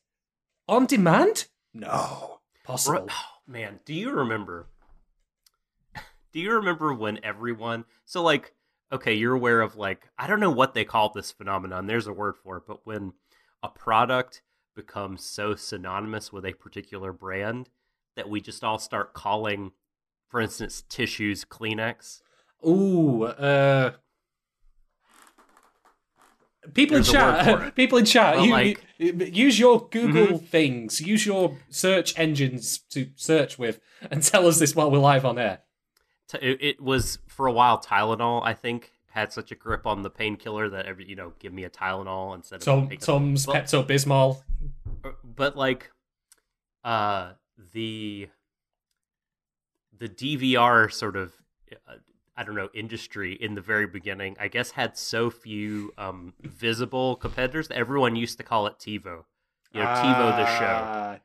on 0.68 0.88
demand. 0.88 1.46
No, 1.74 2.40
possible. 2.64 3.08
Oh, 3.10 3.26
man, 3.48 3.80
do 3.86 3.94
you 3.94 4.10
remember? 4.10 4.68
Do 6.34 6.42
you 6.42 6.52
remember 6.54 6.94
when 6.94 7.20
everyone? 7.24 7.86
So 8.06 8.22
like, 8.22 8.54
okay, 8.92 9.14
you're 9.14 9.34
aware 9.34 9.62
of 9.62 9.76
like 9.76 10.10
I 10.18 10.28
don't 10.28 10.40
know 10.40 10.52
what 10.52 10.74
they 10.74 10.84
call 10.84 11.10
this 11.10 11.32
phenomenon. 11.32 11.86
There's 11.86 12.08
a 12.08 12.14
word 12.14 12.36
for 12.44 12.58
it, 12.58 12.64
but 12.68 12.86
when 12.86 13.14
a 13.62 13.70
product 13.70 14.42
becomes 14.76 15.24
so 15.24 15.56
synonymous 15.56 16.34
with 16.34 16.46
a 16.46 16.54
particular 16.54 17.14
brand 17.14 17.70
that 18.16 18.30
we 18.30 18.42
just 18.42 18.64
all 18.64 18.78
start 18.78 19.14
calling 19.14 19.72
for 20.30 20.42
instance, 20.42 20.84
tissues, 20.90 21.46
Kleenex. 21.46 22.22
Ooh, 22.66 23.24
uh, 23.24 23.92
people 26.74 26.96
There's 26.96 27.10
in 27.10 27.14
chat. 27.14 27.76
People 27.76 27.98
in 28.00 28.06
chat. 28.06 28.42
You, 28.42 28.52
like, 28.52 28.84
you, 28.98 29.14
use 29.14 29.60
your 29.60 29.88
Google 29.90 30.38
mm-hmm. 30.38 30.46
things. 30.46 31.02
Use 31.02 31.26
your 31.26 31.58
search 31.70 32.18
engines 32.18 32.80
to 32.90 33.10
search 33.16 33.58
with, 33.58 33.80
and 34.10 34.24
tell 34.24 34.48
us 34.48 34.60
this 34.60 34.76
while 34.76 34.92
we're 34.92 35.00
live 35.00 35.26
on 35.26 35.38
air. 35.38 35.60
It, 36.42 36.82
was 36.82 37.20
for 37.28 37.48
a 37.48 37.54
while. 37.54 37.80
Tylenol, 37.82 38.44
I 38.44 38.54
think, 38.54 38.92
had 39.12 39.32
such 39.32 39.52
a 39.52 39.56
grip 39.56 39.88
on 39.88 40.02
the 40.02 40.10
painkiller 40.10 40.70
that 40.70 40.86
every 40.86 41.08
you 41.08 41.16
know 41.16 41.34
give 41.40 41.54
me 41.54 41.64
a 41.64 41.70
Tylenol 41.70 42.36
instead 42.36 42.58
of 42.58 42.66
Tom, 42.66 42.90
Tom's 43.00 43.46
Pepto 43.46 43.86
Bismol. 43.86 44.42
but 45.24 45.56
like 45.56 45.90
uh 46.84 47.32
the 47.74 48.28
the 50.00 50.10
DVR 50.10 50.92
sort 50.92 51.16
of 51.16 51.34
uh, 51.72 51.96
I 52.36 52.44
don't 52.44 52.56
know 52.56 52.70
industry 52.74 53.34
in 53.34 53.56
the 53.56 53.62
very 53.62 53.88
beginning 53.88 54.36
I 54.40 54.48
guess 54.48 54.72
had 54.72 54.98
so 54.98 55.30
few 55.30 55.94
um 55.98 56.34
visible 56.42 57.16
competitors 57.16 57.68
that 57.70 57.78
everyone 57.78 58.16
used 58.16 58.38
to 58.38 58.44
call 58.44 58.68
it 58.68 58.78
TiVo. 58.80 59.24
You 59.74 59.84
know, 59.84 59.90
TiVo 59.90 60.38
the 60.38 60.46
show. 60.58 60.66
Ah, 60.66 61.18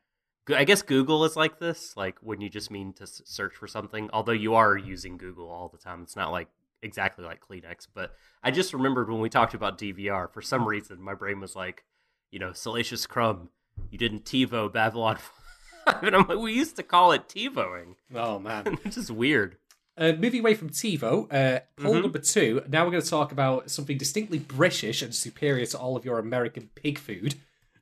I 0.48 0.64
guess 0.64 0.82
Google 0.82 1.24
is 1.24 1.36
like 1.36 1.58
this, 1.58 1.96
like 1.96 2.18
when 2.20 2.40
you 2.40 2.48
just 2.48 2.70
mean 2.70 2.92
to 2.94 3.06
search 3.06 3.54
for 3.54 3.66
something. 3.66 4.10
Although 4.12 4.32
you 4.32 4.54
are 4.54 4.76
using 4.76 5.16
Google 5.16 5.48
all 5.48 5.68
the 5.68 5.78
time, 5.78 6.02
it's 6.02 6.16
not 6.16 6.32
like 6.32 6.48
exactly 6.82 7.24
like 7.24 7.40
Kleenex. 7.40 7.86
But 7.94 8.14
I 8.42 8.50
just 8.50 8.74
remembered 8.74 9.08
when 9.08 9.20
we 9.20 9.28
talked 9.28 9.54
about 9.54 9.78
DVR, 9.78 10.30
for 10.30 10.42
some 10.42 10.66
reason, 10.66 11.00
my 11.00 11.14
brain 11.14 11.40
was 11.40 11.54
like, 11.54 11.84
you 12.30 12.38
know, 12.38 12.52
Salacious 12.52 13.06
Crumb, 13.06 13.50
you 13.90 13.98
didn't 13.98 14.24
TiVo 14.24 14.72
Babylon 14.72 15.16
5. 15.16 15.41
and 16.02 16.14
I'm 16.16 16.26
like, 16.28 16.38
we 16.38 16.52
used 16.52 16.76
to 16.76 16.82
call 16.82 17.12
it 17.12 17.28
TiVoing. 17.28 17.94
Oh 18.14 18.38
man. 18.38 18.78
It's 18.84 18.96
just 18.96 19.10
weird. 19.10 19.56
Uh, 19.96 20.12
moving 20.12 20.40
away 20.40 20.54
from 20.54 20.70
TiVo, 20.70 21.26
uh, 21.30 21.60
poll 21.76 21.94
Mhm. 21.94 22.02
number 22.02 22.18
two. 22.18 22.62
Now 22.68 22.84
we're 22.84 22.92
going 22.92 23.02
to 23.02 23.10
talk 23.10 23.30
about 23.30 23.70
something 23.70 23.98
distinctly 23.98 24.38
British 24.38 25.02
and 25.02 25.14
superior 25.14 25.66
to 25.66 25.78
all 25.78 25.96
of 25.96 26.04
your 26.06 26.18
American 26.18 26.70
pig 26.74 26.98
food. 26.98 27.34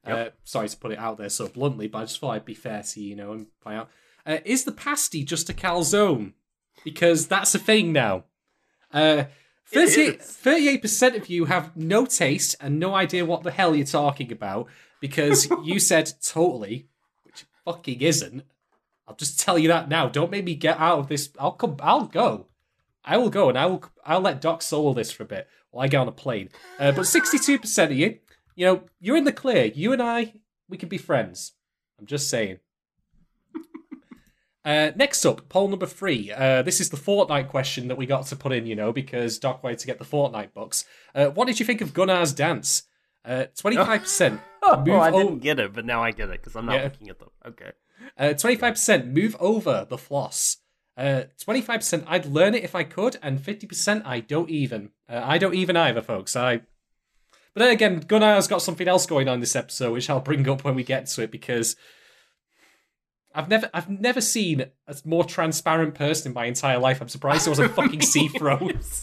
Uh, 0.04 0.30
sorry 0.45 0.69
to 0.69 0.76
put 0.76 0.90
it 0.90 0.99
out 0.99 1.19
there 1.19 1.28
so 1.28 1.47
bluntly, 1.47 1.87
but 1.87 1.99
I 1.99 2.02
just 2.02 2.19
thought 2.19 2.30
I'd 2.30 2.45
be 2.45 2.54
fair 2.54 2.83
to 2.83 3.00
you, 3.00 3.11
you 3.11 3.16
know, 3.16 3.33
and 3.33 3.47
point 3.61 3.76
out. 3.76 3.90
Uh, 4.26 4.38
is 4.45 4.64
the 4.64 4.73
pasty 4.73 5.23
just 5.25 5.49
a 5.50 5.52
calzone? 5.52 6.33
Because 6.85 7.28
that's 7.28 7.54
a 7.54 7.59
thing 7.59 7.92
now. 7.92 8.25
Uh, 8.92 9.25
38, 9.66 10.21
is. 10.21 10.38
38% 10.42 11.16
of 11.16 11.28
you 11.28 11.45
have 11.45 11.76
no 11.76 12.07
taste 12.07 12.57
and 12.61 12.80
no 12.80 12.95
idea 12.95 13.25
what 13.25 13.42
the 13.45 13.50
hell 13.52 13.76
you're 13.76 13.87
talking 13.87 14.33
about 14.33 14.66
because 15.00 15.49
you 15.64 15.78
said 15.78 16.11
totally, 16.25 16.88
fucking 17.64 18.00
isn't. 18.00 18.45
I'll 19.07 19.17
just 19.17 19.40
tell 19.40 19.59
you 19.59 19.69
that 19.69 19.88
now. 19.88 20.09
Don't 20.09 20.31
make 20.31 20.45
me 20.45 20.55
get 20.55 20.79
out 20.79 21.00
of 21.00 21.09
this. 21.09 21.31
I'll 21.38 21.52
come. 21.52 21.76
I'll 21.81 22.07
go. 22.07 22.47
I 23.05 23.17
will 23.17 23.31
go, 23.31 23.49
and 23.49 23.59
I 23.59 23.67
will. 23.67 23.85
I'll 24.05 24.21
let 24.21 24.40
Doc 24.40 24.62
solo 24.62 24.93
this 24.93 25.11
for 25.11 25.25
a 25.25 25.26
bit 25.26 25.49
while 25.71 25.85
I 25.85 25.88
get 25.88 25.99
on 25.99 26.09
a 26.09 26.12
plane. 26.12 26.50
Uh, 26.79 26.93
but 26.93 27.07
sixty-two 27.07 27.59
percent 27.59 27.90
of 27.90 27.99
you, 27.99 28.19
you 28.55 28.67
know, 28.67 28.83
you're 29.00 29.17
in 29.17 29.25
the 29.25 29.33
clear. 29.33 29.64
You 29.64 29.93
and 29.93 30.02
I, 30.02 30.35
we 30.69 30.76
can 30.76 30.88
be 30.88 30.99
friends. 30.99 31.52
I'm 31.99 32.07
just 32.07 32.29
saying. 32.29 32.59
Uh, 34.62 34.93
next 34.95 35.25
up, 35.25 35.49
poll 35.49 35.69
number 35.69 35.87
three. 35.87 36.31
Uh, 36.31 36.61
this 36.61 36.83
is 36.83 36.90
the 36.90 36.97
Fortnite 36.97 37.49
question 37.49 37.88
that 37.88 37.97
we 37.97 38.05
got 38.05 38.26
to 38.26 38.37
put 38.37 38.52
in, 38.52 38.67
you 38.67 38.76
know, 38.76 38.93
because 38.93 39.38
Doc 39.38 39.62
wanted 39.64 39.79
to 39.79 39.87
get 39.87 39.99
the 39.99 40.05
Fortnite 40.05 40.52
books. 40.52 40.85
Uh, 41.14 41.29
what 41.29 41.47
did 41.47 41.59
you 41.59 41.64
think 41.64 41.81
of 41.81 41.95
Gunnar's 41.95 42.35
dance? 42.35 42.83
Uh, 43.25 43.45
Twenty-five 43.57 44.02
percent. 44.02 44.38
Oh, 44.79 44.85
Move 44.85 44.95
I 45.00 45.11
o- 45.11 45.19
didn't 45.23 45.39
get 45.41 45.59
it, 45.59 45.73
but 45.73 45.85
now 45.85 46.03
I 46.03 46.11
get 46.12 46.29
it 46.31 46.41
because 46.41 46.55
I'm 46.57 46.67
not 46.67 46.77
Yeah. 46.77 46.85
looking 46.85 47.09
at 47.09 47.19
them. 47.19 47.31
Okay. 47.47 47.73
Uh, 48.19 48.35
25% 48.35 49.12
move 49.12 49.37
over 49.41 49.87
the 49.89 49.99
floss. 49.99 50.59
Uh, 50.97 51.25
25% 51.45 52.05
I'd 52.07 52.27
learn 52.27 52.55
it 52.55 52.65
if 52.65 52.75
I 52.75 52.85
could, 52.85 53.17
and 53.23 53.39
50% 53.39 54.03
I 54.05 54.21
don't 54.21 54.50
even. 54.50 54.91
Uh, 55.09 55.21
I 55.25 55.39
don't 55.39 55.55
even 55.55 55.77
either, 55.77 56.03
folks. 56.03 56.37
I. 56.37 56.59
But 57.53 57.62
then 57.65 57.71
again, 57.73 58.00
Gunnar's 58.00 58.47
got 58.49 58.62
something 58.62 58.87
else 58.87 59.07
going 59.07 59.27
on 59.29 59.41
this 59.41 59.57
episode, 59.57 59.93
which 59.93 60.09
I'll 60.09 60.21
bring 60.21 60.49
up 60.49 60.62
when 60.62 60.75
we 60.75 60.85
get 60.85 61.07
to 61.07 61.23
it, 61.23 61.31
because 61.33 61.75
I've 63.35 63.49
never, 63.49 63.71
I've 63.75 63.89
never 63.89 64.21
seen 64.21 64.67
a 64.87 64.97
more 65.05 65.25
transparent 65.25 65.95
person 65.95 66.29
in 66.31 66.35
my 66.35 66.45
entire 66.47 66.79
life. 66.79 67.00
I'm 67.00 67.09
surprised 67.09 67.47
it 67.47 67.50
wasn't 67.50 67.73
fucking 67.75 68.03
sea 68.03 68.29
Seafro. 68.29 69.00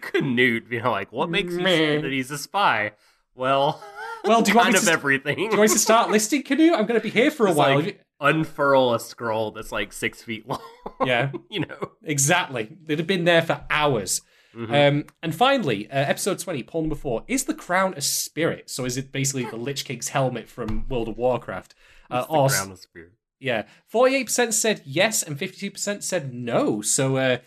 Canute, 0.00 0.66
you 0.70 0.80
know, 0.82 0.90
like 0.90 1.12
what 1.12 1.28
makes 1.30 1.52
you 1.54 1.58
sure 1.66 2.00
that 2.02 2.10
he's 2.12 2.30
a 2.30 2.38
spy? 2.38 2.92
Well, 3.38 3.82
Well, 4.24 4.42
do 4.42 4.50
you 4.50 4.56
want 4.56 4.64
kind 4.66 4.74
me 4.74 4.78
of 4.80 4.84
to- 4.86 4.90
everything. 4.92 5.36
Do 5.36 5.42
you 5.42 5.48
want 5.50 5.60
me 5.62 5.68
to 5.68 5.78
start 5.78 6.10
listing 6.16 6.42
Canoe? 6.42 6.72
I'm 6.74 6.86
going 6.86 7.00
to 7.00 7.04
be 7.04 7.08
here 7.10 7.30
for 7.30 7.46
a 7.46 7.50
It's 7.50 7.58
while. 7.58 7.80
like- 7.80 8.04
unfurl 8.20 8.94
a 8.94 8.98
scroll 9.00 9.52
that's 9.52 9.70
like 9.70 9.92
six 9.92 10.22
feet 10.24 10.46
long. 10.48 10.60
yeah, 11.06 11.30
you 11.48 11.60
know. 11.60 11.92
exactly. 12.02 12.76
They'd 12.84 12.98
have 12.98 13.06
been 13.06 13.24
there 13.24 13.42
for 13.42 13.64
hours. 13.70 14.22
Mhm. 14.56 14.88
Um, 14.88 15.04
and 15.22 15.32
finally, 15.34 15.88
uh, 15.88 15.94
episode 15.98 16.40
20, 16.40 16.64
poll 16.64 16.82
number 16.82 16.96
four. 16.96 17.22
Is 17.28 17.44
the 17.44 17.54
crown 17.54 17.94
a 17.96 18.00
spirit? 18.00 18.68
So 18.70 18.84
is 18.84 18.96
it 18.96 19.12
basically 19.12 19.44
the 19.44 19.56
Lich 19.56 19.84
King's 19.84 20.08
helmet 20.08 20.48
from 20.48 20.84
World 20.88 21.08
of 21.08 21.16
Warcraft? 21.16 21.76
Uh, 22.10 22.22
the 22.22 22.26
or, 22.26 22.48
crown 22.48 22.72
of 22.72 22.78
spirit. 22.80 23.12
yeah. 23.38 23.66
48% 23.92 24.52
said 24.52 24.82
yes 24.84 25.22
and 25.22 25.38
52% 25.38 26.02
said 26.02 26.34
no. 26.34 26.80
So 26.82 27.18
uh, 27.18 27.38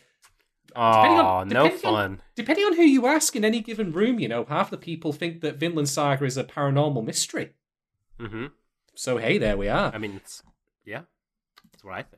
Oh, 0.75 0.81
on- 0.81 1.49
no 1.49 1.63
depending 1.63 1.85
on- 1.85 1.93
fun. 2.17 2.21
depending 2.35 2.65
on 2.65 2.75
who 2.75 2.83
you 2.83 3.07
ask 3.07 3.35
in 3.35 3.43
any 3.45 3.59
given 3.61 3.91
room, 3.91 4.19
you 4.19 4.27
know, 4.27 4.45
half 4.45 4.69
the 4.69 4.77
people 4.77 5.11
think 5.13 5.41
that 5.41 5.57
Vinland 5.57 5.89
Saga 5.89 6.25
is 6.25 6.37
a 6.37 6.43
paranormal 6.43 7.03
mystery. 7.05 7.51
hmm 8.19 8.47
So 8.95 9.17
hey, 9.17 9.37
there 9.37 9.57
we 9.57 9.67
are. 9.67 9.91
I 9.93 9.97
mean, 9.97 10.13
it's 10.15 10.43
yeah, 10.85 11.01
that's 11.71 11.83
what 11.83 11.93
I 11.95 12.01
think. 12.03 12.17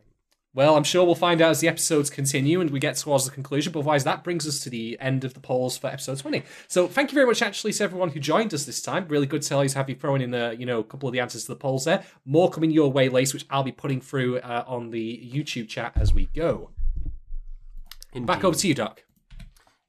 Well, 0.55 0.75
I'm 0.75 0.83
sure 0.83 1.03
we'll 1.03 1.15
find 1.15 1.41
out 1.41 1.49
as 1.49 1.61
the 1.61 1.67
episodes 1.67 2.11
continue 2.11 2.61
and 2.61 2.69
we 2.69 2.79
get 2.79 2.95
towards 2.95 3.25
the 3.25 3.31
conclusion. 3.31 3.73
But 3.73 3.79
otherwise, 3.79 4.03
that 4.03 4.23
brings 4.23 4.47
us 4.47 4.59
to 4.59 4.69
the 4.69 4.95
end 4.99 5.23
of 5.23 5.33
the 5.33 5.39
polls 5.39 5.79
for 5.79 5.87
episode 5.87 6.19
20. 6.19 6.43
So 6.67 6.87
thank 6.87 7.11
you 7.11 7.15
very 7.15 7.25
much, 7.25 7.41
actually, 7.41 7.73
to 7.73 7.83
everyone 7.83 8.09
who 8.09 8.19
joined 8.19 8.53
us 8.53 8.63
this 8.63 8.79
time. 8.79 9.07
Really 9.07 9.25
good 9.25 9.41
to 9.41 9.57
have 9.75 9.89
you 9.89 9.95
throwing 9.95 10.21
in, 10.21 10.31
uh, 10.35 10.51
you 10.51 10.67
know, 10.67 10.77
a 10.77 10.83
couple 10.83 11.09
of 11.09 11.13
the 11.13 11.19
answers 11.21 11.45
to 11.45 11.53
the 11.53 11.55
polls 11.55 11.85
there. 11.85 12.03
More 12.23 12.51
coming 12.51 12.69
your 12.69 12.91
way, 12.91 13.09
Lace, 13.09 13.33
which 13.33 13.47
I'll 13.49 13.63
be 13.63 13.71
putting 13.71 13.99
through 13.99 14.37
uh, 14.41 14.63
on 14.67 14.91
the 14.91 15.27
YouTube 15.33 15.69
chat 15.69 15.93
as 15.95 16.13
we 16.13 16.27
go. 16.35 16.69
Back 18.15 18.43
over 18.43 18.57
to 18.57 18.67
you, 18.67 18.73
Doc. 18.73 19.03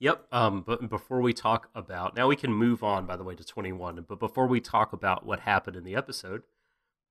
Yep. 0.01 0.27
Um, 0.33 0.63
but 0.67 0.89
before 0.89 1.21
we 1.21 1.33
talk 1.33 1.69
about 1.75 2.17
now, 2.17 2.27
we 2.27 2.37
can 2.37 2.53
move 2.53 2.83
on. 2.83 3.07
By 3.07 3.17
the 3.17 3.25
way, 3.25 3.35
to 3.35 3.45
twenty 3.45 3.73
one. 3.73 4.05
But 4.09 4.19
before 4.19 4.47
we 4.47 4.61
talk 4.61 4.93
about 4.93 5.25
what 5.25 5.41
happened 5.41 5.77
in 5.77 5.85
the 5.85 5.95
episode, 5.95 6.43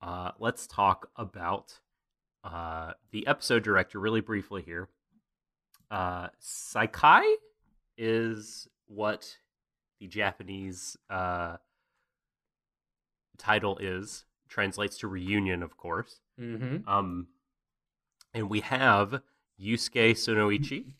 uh, 0.01 0.32
let's 0.39 0.67
talk 0.67 1.10
about 1.15 1.79
uh, 2.43 2.93
the 3.12 3.25
episode 3.27 3.63
director 3.63 4.00
really 4.00 4.22
briefly 4.22 4.62
here. 4.63 4.89
Uh, 5.89 6.27
Saikai 6.41 7.36
is 7.98 8.67
what 8.88 9.38
the 10.00 10.08
Japanese 10.08 10.98
uh, 11.10 11.58
title 13.38 13.77
is. 13.77 14.25
Translates 14.50 14.98
to 15.00 15.08
reunion, 15.08 15.63
of 15.63 15.77
course. 15.77 16.20
Mm-hmm. 16.39 16.88
Um, 16.88 17.27
and 18.34 18.50
we 18.50 18.60
have 18.60 19.22
Yusuke 19.60 20.12
Sonoichi 20.12 20.93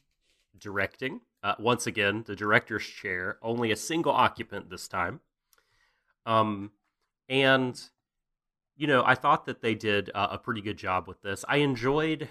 directing. 0.64 1.22
Uh, 1.44 1.56
once 1.60 1.86
again, 1.86 2.24
the 2.26 2.36
director's 2.36 2.86
chair, 2.86 3.38
only 3.42 3.72
a 3.72 3.76
single 3.76 4.14
occupant 4.14 4.70
this 4.70 4.88
time. 4.88 5.20
Um, 6.26 6.72
and 7.30 7.80
you 8.76 8.88
know, 8.88 9.04
I 9.06 9.16
thought 9.16 9.46
that 9.46 9.62
they 9.62 9.76
did 9.76 10.10
uh, 10.16 10.30
a 10.32 10.38
pretty 10.38 10.62
good 10.62 10.78
job 10.78 11.08
with 11.08 11.22
this. 11.22 11.46
I 11.48 11.58
enjoyed, 11.58 12.28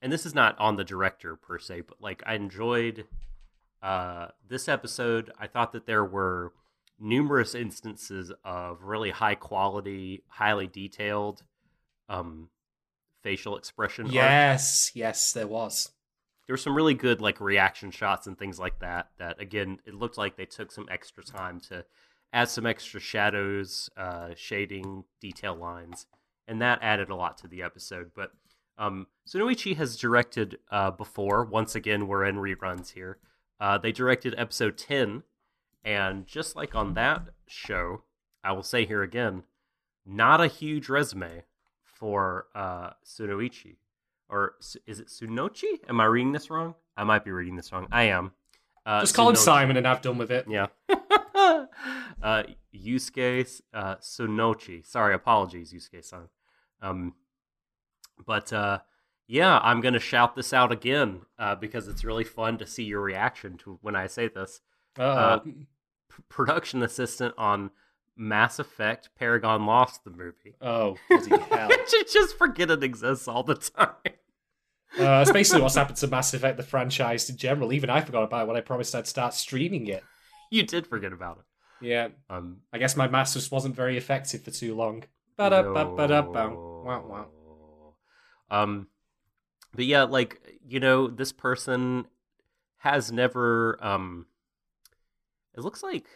and 0.00 0.12
this 0.12 0.24
is 0.24 0.34
not 0.34 0.56
on 0.58 0.76
the 0.76 0.84
director 0.84 1.34
per 1.34 1.58
se, 1.58 1.82
but 1.82 2.00
like 2.00 2.22
I 2.24 2.34
enjoyed 2.34 3.06
uh, 3.82 4.28
this 4.46 4.68
episode. 4.68 5.32
I 5.38 5.48
thought 5.48 5.72
that 5.72 5.86
there 5.86 6.04
were 6.04 6.52
numerous 7.00 7.54
instances 7.54 8.30
of 8.44 8.84
really 8.84 9.10
high 9.10 9.34
quality, 9.34 10.22
highly 10.28 10.68
detailed 10.68 11.42
um, 12.08 12.48
facial 13.22 13.56
expression 13.56 14.06
art 14.06 14.14
Yes, 14.14 14.92
yes, 14.94 15.32
there 15.32 15.48
was. 15.48 15.90
There 16.46 16.54
were 16.54 16.58
some 16.58 16.74
really 16.74 16.94
good 16.94 17.20
like 17.20 17.40
reaction 17.40 17.90
shots 17.90 18.26
and 18.26 18.38
things 18.38 18.58
like 18.58 18.78
that 18.80 19.10
that 19.18 19.40
again 19.40 19.78
it 19.86 19.94
looked 19.94 20.18
like 20.18 20.36
they 20.36 20.44
took 20.46 20.72
some 20.72 20.88
extra 20.90 21.22
time 21.22 21.60
to 21.60 21.84
add 22.32 22.48
some 22.48 22.66
extra 22.66 23.00
shadows 23.00 23.90
uh 23.96 24.30
shading 24.36 25.04
detail 25.20 25.54
lines 25.54 26.06
and 26.48 26.60
that 26.60 26.80
added 26.82 27.08
a 27.08 27.14
lot 27.14 27.38
to 27.38 27.48
the 27.48 27.62
episode. 27.62 28.10
But 28.14 28.32
um 28.78 29.06
Sonoichi 29.28 29.76
has 29.76 29.96
directed 29.96 30.58
uh 30.70 30.90
before. 30.90 31.44
Once 31.44 31.74
again 31.74 32.06
we're 32.06 32.24
in 32.24 32.36
reruns 32.36 32.92
here. 32.92 33.18
Uh 33.60 33.78
they 33.78 33.92
directed 33.92 34.34
episode 34.36 34.76
10 34.76 35.22
and 35.84 36.26
just 36.26 36.56
like 36.56 36.74
on 36.74 36.94
that 36.94 37.22
show 37.46 38.02
I 38.44 38.52
will 38.52 38.62
say 38.62 38.84
here 38.86 39.02
again 39.02 39.44
not 40.04 40.40
a 40.40 40.48
huge 40.48 40.88
resume 40.88 41.44
for 41.84 42.46
uh 42.54 42.90
Sonoichi 43.04 43.76
or 44.32 44.54
is 44.86 44.98
it 45.00 45.08
Sunochi? 45.08 45.78
Am 45.88 46.00
I 46.00 46.06
reading 46.06 46.32
this 46.32 46.50
wrong? 46.50 46.74
I 46.96 47.04
might 47.04 47.24
be 47.24 47.30
reading 47.30 47.54
this 47.56 47.70
wrong. 47.72 47.86
I 47.92 48.04
am. 48.04 48.32
Uh, 48.84 49.00
Just 49.00 49.14
call 49.14 49.28
him 49.28 49.36
Simon 49.36 49.76
and 49.76 49.86
have 49.86 50.02
done 50.02 50.18
with 50.18 50.30
it. 50.32 50.46
Yeah. 50.48 50.66
uh, 51.34 52.42
Yusuke 52.74 53.60
uh, 53.72 53.96
Sunochi. 53.96 54.84
Sorry, 54.86 55.14
apologies, 55.14 55.72
Yusuke-san. 55.72 56.28
Um, 56.80 57.14
but 58.26 58.52
uh, 58.52 58.78
yeah, 59.28 59.58
I'm 59.62 59.80
gonna 59.80 60.00
shout 60.00 60.34
this 60.34 60.52
out 60.52 60.72
again 60.72 61.20
uh, 61.38 61.54
because 61.54 61.88
it's 61.88 62.04
really 62.04 62.24
fun 62.24 62.58
to 62.58 62.66
see 62.66 62.84
your 62.84 63.00
reaction 63.00 63.56
to 63.58 63.78
when 63.82 63.94
I 63.96 64.06
say 64.06 64.28
this. 64.28 64.60
Uh, 64.98 65.02
Uh, 65.02 65.38
P- 65.38 65.66
production 66.28 66.82
assistant 66.82 67.34
on 67.38 67.70
Mass 68.16 68.58
Effect 68.58 69.08
Paragon 69.18 69.64
Lost, 69.64 70.04
the 70.04 70.10
movie. 70.10 70.54
oh, 70.60 70.96
hell. 71.50 71.70
Just 72.12 72.36
forget 72.36 72.70
it 72.70 72.82
exists 72.84 73.26
all 73.28 73.42
the 73.42 73.54
time. 73.76 73.94
Uh, 74.98 75.18
that's 75.18 75.32
basically 75.32 75.62
what's 75.62 75.74
happened 75.74 75.96
to 75.96 76.06
Mass 76.06 76.34
Effect, 76.34 76.56
the 76.56 76.62
franchise 76.62 77.28
in 77.30 77.36
general. 77.36 77.72
Even 77.72 77.90
I 77.90 78.00
forgot 78.00 78.24
about 78.24 78.42
it 78.42 78.48
when 78.48 78.56
I 78.56 78.60
promised 78.60 78.94
I'd 78.94 79.06
start 79.06 79.34
streaming 79.34 79.86
it. 79.86 80.04
You 80.50 80.62
did 80.64 80.86
forget 80.86 81.12
about 81.12 81.38
it. 81.38 81.44
Yeah, 81.86 82.08
Um, 82.30 82.58
I 82.72 82.78
guess 82.78 82.96
my 82.96 83.08
mass 83.08 83.32
just 83.32 83.50
wasn't 83.50 83.74
very 83.74 83.96
effective 83.96 84.42
for 84.42 84.50
too 84.50 84.74
long. 84.74 85.04
Wow, 86.84 87.04
wow. 87.08 87.94
Um, 88.50 88.86
but 89.74 89.86
yeah, 89.86 90.02
like 90.04 90.58
you 90.68 90.78
know, 90.78 91.08
this 91.08 91.32
person 91.32 92.06
has 92.78 93.10
never. 93.10 93.82
Um, 93.84 94.26
it 95.54 95.60
looks 95.60 95.82
like 95.82 96.06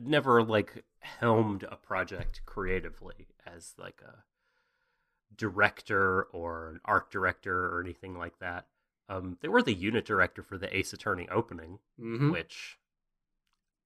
never 0.00 0.42
like 0.42 0.84
helmed 1.00 1.64
a 1.70 1.76
project 1.76 2.42
creatively 2.46 3.26
as 3.46 3.74
like 3.78 4.00
a 4.06 4.22
director 5.36 6.24
or 6.32 6.70
an 6.70 6.80
art 6.84 7.10
director 7.10 7.66
or 7.66 7.80
anything 7.80 8.16
like 8.16 8.38
that. 8.40 8.66
Um, 9.08 9.38
they 9.40 9.48
were 9.48 9.62
the 9.62 9.74
unit 9.74 10.04
director 10.04 10.42
for 10.42 10.56
the 10.56 10.74
Ace 10.74 10.92
Attorney 10.92 11.28
opening, 11.30 11.78
hmm 11.98 12.30
which, 12.30 12.78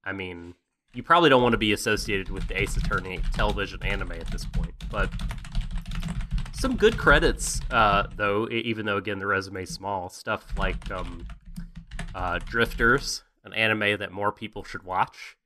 I 0.05 0.13
mean, 0.13 0.55
you 0.93 1.03
probably 1.03 1.31
don't 1.31 1.43
want 1.43 1.53
to 1.53 1.59
be 1.59 1.73
associated 1.73 2.31
with 2.31 2.47
the 2.49 2.61
Ace 2.61 2.77
Attorney 2.77 3.21
television 3.35 3.83
anime 3.83 4.13
at 4.13 4.31
this 4.31 4.45
point, 4.45 4.75
but 4.91 5.11
some 6.59 6.77
good 6.77 6.97
credits, 6.97 7.61
uh, 7.71 8.05
though, 8.17 8.49
even 8.49 8.87
though, 8.87 8.97
again, 8.97 9.19
the 9.19 9.27
resume's 9.27 9.71
small. 9.71 10.09
Stuff 10.09 10.47
like 10.57 10.91
um, 10.91 11.27
uh, 12.15 12.39
Drifters, 12.47 13.25
an 13.45 13.53
anime 13.53 13.99
that 13.99 14.11
more 14.11 14.33
people 14.33 14.65
should 14.65 14.83
watch. 14.83 15.37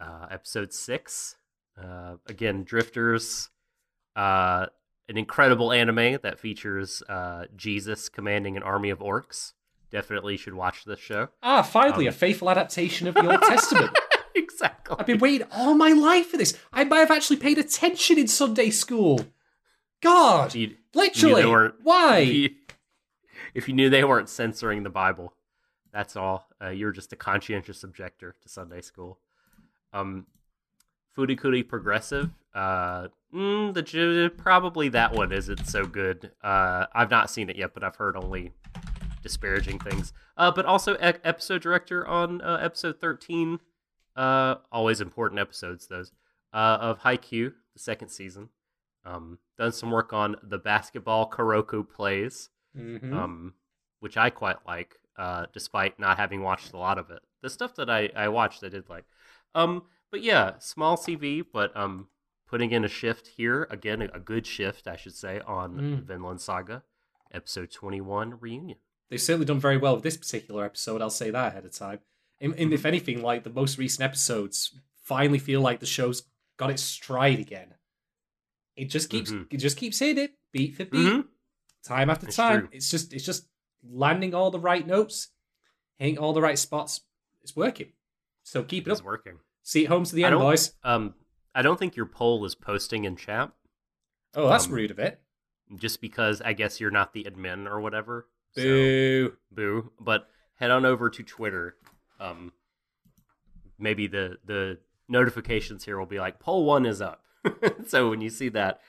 Uh, 0.00 0.26
episode 0.30 0.72
6. 0.72 1.36
Uh, 1.80 2.16
again, 2.26 2.64
Drifters, 2.64 3.50
uh, 4.16 4.66
an 5.08 5.16
incredible 5.16 5.72
anime 5.72 6.18
that 6.22 6.38
features 6.38 7.02
uh, 7.08 7.44
Jesus 7.56 8.08
commanding 8.08 8.56
an 8.56 8.62
army 8.62 8.90
of 8.90 8.98
orcs. 9.00 9.52
Definitely 9.90 10.36
should 10.36 10.54
watch 10.54 10.84
this 10.84 11.00
show. 11.00 11.28
Ah, 11.42 11.62
finally, 11.62 12.06
Um, 12.06 12.10
a 12.10 12.16
faithful 12.16 12.50
adaptation 12.50 13.06
of 13.08 13.14
the 13.14 13.30
Old 13.30 13.40
Testament. 13.40 13.96
exactly. 14.34 14.96
I've 14.98 15.06
been 15.06 15.18
waiting 15.18 15.46
all 15.50 15.74
my 15.74 15.92
life 15.92 16.26
for 16.28 16.36
this. 16.36 16.58
I 16.72 16.84
might 16.84 16.98
have 16.98 17.10
actually 17.10 17.38
paid 17.38 17.56
attention 17.58 18.18
in 18.18 18.28
Sunday 18.28 18.68
school. 18.70 19.20
God, 20.02 20.54
you, 20.54 20.76
literally. 20.94 21.46
weren't- 21.46 21.74
Why? 21.82 22.18
if 22.18 22.28
you, 22.34 22.50
if 23.54 23.68
you 23.68 23.74
knew 23.74 23.88
they 23.88 24.04
weren't 24.04 24.28
censoring 24.28 24.82
the 24.82 24.90
Bible, 24.90 25.32
that's 25.90 26.16
all. 26.16 26.46
Uh, 26.62 26.68
you're 26.68 26.92
just 26.92 27.12
a 27.14 27.16
conscientious 27.16 27.82
objector 27.82 28.34
to 28.42 28.48
Sunday 28.48 28.82
school. 28.82 29.18
Um, 29.94 30.26
Furikuri 31.18 31.66
Progressive. 31.66 32.30
Uh, 32.54 33.08
mm, 33.34 33.74
the 33.74 34.32
probably 34.36 34.88
that 34.90 35.12
one 35.12 35.32
isn't 35.32 35.66
so 35.66 35.84
good. 35.84 36.30
Uh, 36.42 36.86
I've 36.94 37.10
not 37.10 37.28
seen 37.28 37.50
it 37.50 37.56
yet, 37.56 37.74
but 37.74 37.82
I've 37.82 37.96
heard 37.96 38.16
only 38.16 38.52
disparaging 39.22 39.80
things. 39.80 40.12
Uh, 40.36 40.52
but 40.52 40.64
also 40.64 40.94
e- 40.94 40.98
episode 41.24 41.60
director 41.60 42.06
on 42.06 42.40
uh, 42.40 42.58
episode 42.62 43.00
13. 43.00 43.58
Uh, 44.14 44.56
always 44.70 45.00
important 45.00 45.40
episodes, 45.40 45.88
those 45.88 46.12
uh, 46.52 46.78
of 46.80 47.00
Haikyuu, 47.00 47.52
the 47.74 47.78
second 47.78 48.08
season. 48.10 48.48
Um, 49.04 49.38
done 49.58 49.72
some 49.72 49.90
work 49.90 50.12
on 50.12 50.36
the 50.42 50.58
basketball 50.58 51.28
Kuroko 51.30 51.88
plays, 51.88 52.50
Mhm. 52.76 53.12
um, 53.12 53.54
which 54.00 54.16
I 54.16 54.30
quite 54.30 54.58
like, 54.66 54.96
uh, 55.16 55.46
despite 55.52 55.98
not 55.98 56.16
having 56.18 56.42
watched 56.42 56.72
a 56.72 56.76
lot 56.78 56.98
of 56.98 57.10
it. 57.10 57.20
The 57.42 57.50
stuff 57.50 57.74
that 57.76 57.88
I, 57.90 58.10
I 58.14 58.28
watched, 58.28 58.62
I 58.64 58.68
did 58.68 58.88
like. 58.88 59.04
Um, 59.54 59.84
but 60.10 60.22
yeah, 60.22 60.58
small 60.58 60.96
CV, 60.96 61.44
but 61.52 61.76
um, 61.76 62.08
putting 62.48 62.70
in 62.72 62.84
a 62.84 62.88
shift 62.88 63.26
here 63.36 63.66
again, 63.70 64.02
a, 64.02 64.18
good 64.20 64.46
shift, 64.46 64.86
I 64.86 64.96
should 64.96 65.14
say, 65.14 65.40
on 65.40 65.74
Mm. 65.76 66.02
Vinland 66.04 66.40
Saga, 66.40 66.82
episode 67.32 67.70
twenty-one 67.70 68.38
reunion. 68.40 68.78
They've 69.10 69.20
certainly 69.20 69.46
done 69.46 69.60
very 69.60 69.76
well 69.78 69.94
with 69.94 70.04
this 70.04 70.16
particular 70.16 70.64
episode. 70.64 71.00
I'll 71.00 71.10
say 71.10 71.30
that 71.30 71.48
ahead 71.48 71.64
of 71.64 71.72
time. 71.72 72.00
And, 72.40 72.54
and 72.54 72.72
if 72.72 72.84
anything, 72.84 73.22
like 73.22 73.42
the 73.42 73.50
most 73.50 73.78
recent 73.78 74.04
episodes, 74.04 74.78
finally 75.02 75.38
feel 75.38 75.60
like 75.60 75.80
the 75.80 75.86
show's 75.86 76.22
got 76.58 76.70
its 76.70 76.82
stride 76.82 77.38
again. 77.40 77.74
It 78.76 78.86
just 78.90 79.10
keeps 79.10 79.30
Mhm. 79.32 79.46
it 79.52 79.56
just 79.56 79.76
keeps 79.76 79.98
hitting 79.98 80.24
it 80.24 80.34
beat 80.52 80.76
for 80.76 80.84
beat, 80.84 81.06
Mhm. 81.12 81.26
time 81.82 82.10
after 82.10 82.26
It's 82.28 82.36
time. 82.36 82.60
true. 82.60 82.68
It's 82.72 82.90
just 82.90 83.12
it's 83.12 83.24
just 83.24 83.48
landing 83.82 84.34
all 84.34 84.50
the 84.50 84.60
right 84.60 84.86
notes, 84.86 85.28
hitting 85.98 86.18
all 86.18 86.32
the 86.32 86.40
right 86.42 86.58
spots. 86.58 87.00
It's 87.42 87.56
working. 87.56 87.92
So 88.44 88.62
keep 88.62 88.86
it 88.86 88.90
It's 88.90 89.00
up. 89.00 89.04
It's 89.04 89.06
working. 89.06 89.38
See 89.68 89.84
it 89.84 89.88
home 89.88 90.04
to 90.04 90.14
the 90.14 90.24
end, 90.24 90.38
boys. 90.38 90.72
Um, 90.82 91.12
I 91.54 91.60
don't 91.60 91.78
think 91.78 91.94
your 91.94 92.06
poll 92.06 92.42
is 92.46 92.54
posting 92.54 93.04
in 93.04 93.16
chat. 93.16 93.52
Oh, 94.34 94.48
that's 94.48 94.64
um, 94.64 94.72
rude 94.72 94.90
of 94.90 94.98
it. 94.98 95.20
just 95.76 96.00
because 96.00 96.40
I 96.40 96.54
guess 96.54 96.80
you're 96.80 96.90
not 96.90 97.12
the 97.12 97.24
admin 97.24 97.66
or 97.66 97.78
whatever. 97.78 98.28
So, 98.52 98.62
Boo. 98.62 99.32
boo. 99.52 99.92
But 100.00 100.26
head 100.54 100.70
on 100.70 100.86
over 100.86 101.10
to 101.10 101.22
Twitter. 101.22 101.76
Um, 102.18 102.54
maybe 103.78 104.06
the 104.06 104.38
the 104.42 104.78
notifications 105.06 105.84
here 105.84 105.98
will 105.98 106.06
be 106.06 106.18
like 106.18 106.40
poll 106.40 106.64
one 106.64 106.86
is 106.86 107.02
up. 107.02 107.22
so 107.86 108.08
when 108.08 108.22
you 108.22 108.30
see 108.30 108.48
that, 108.48 108.80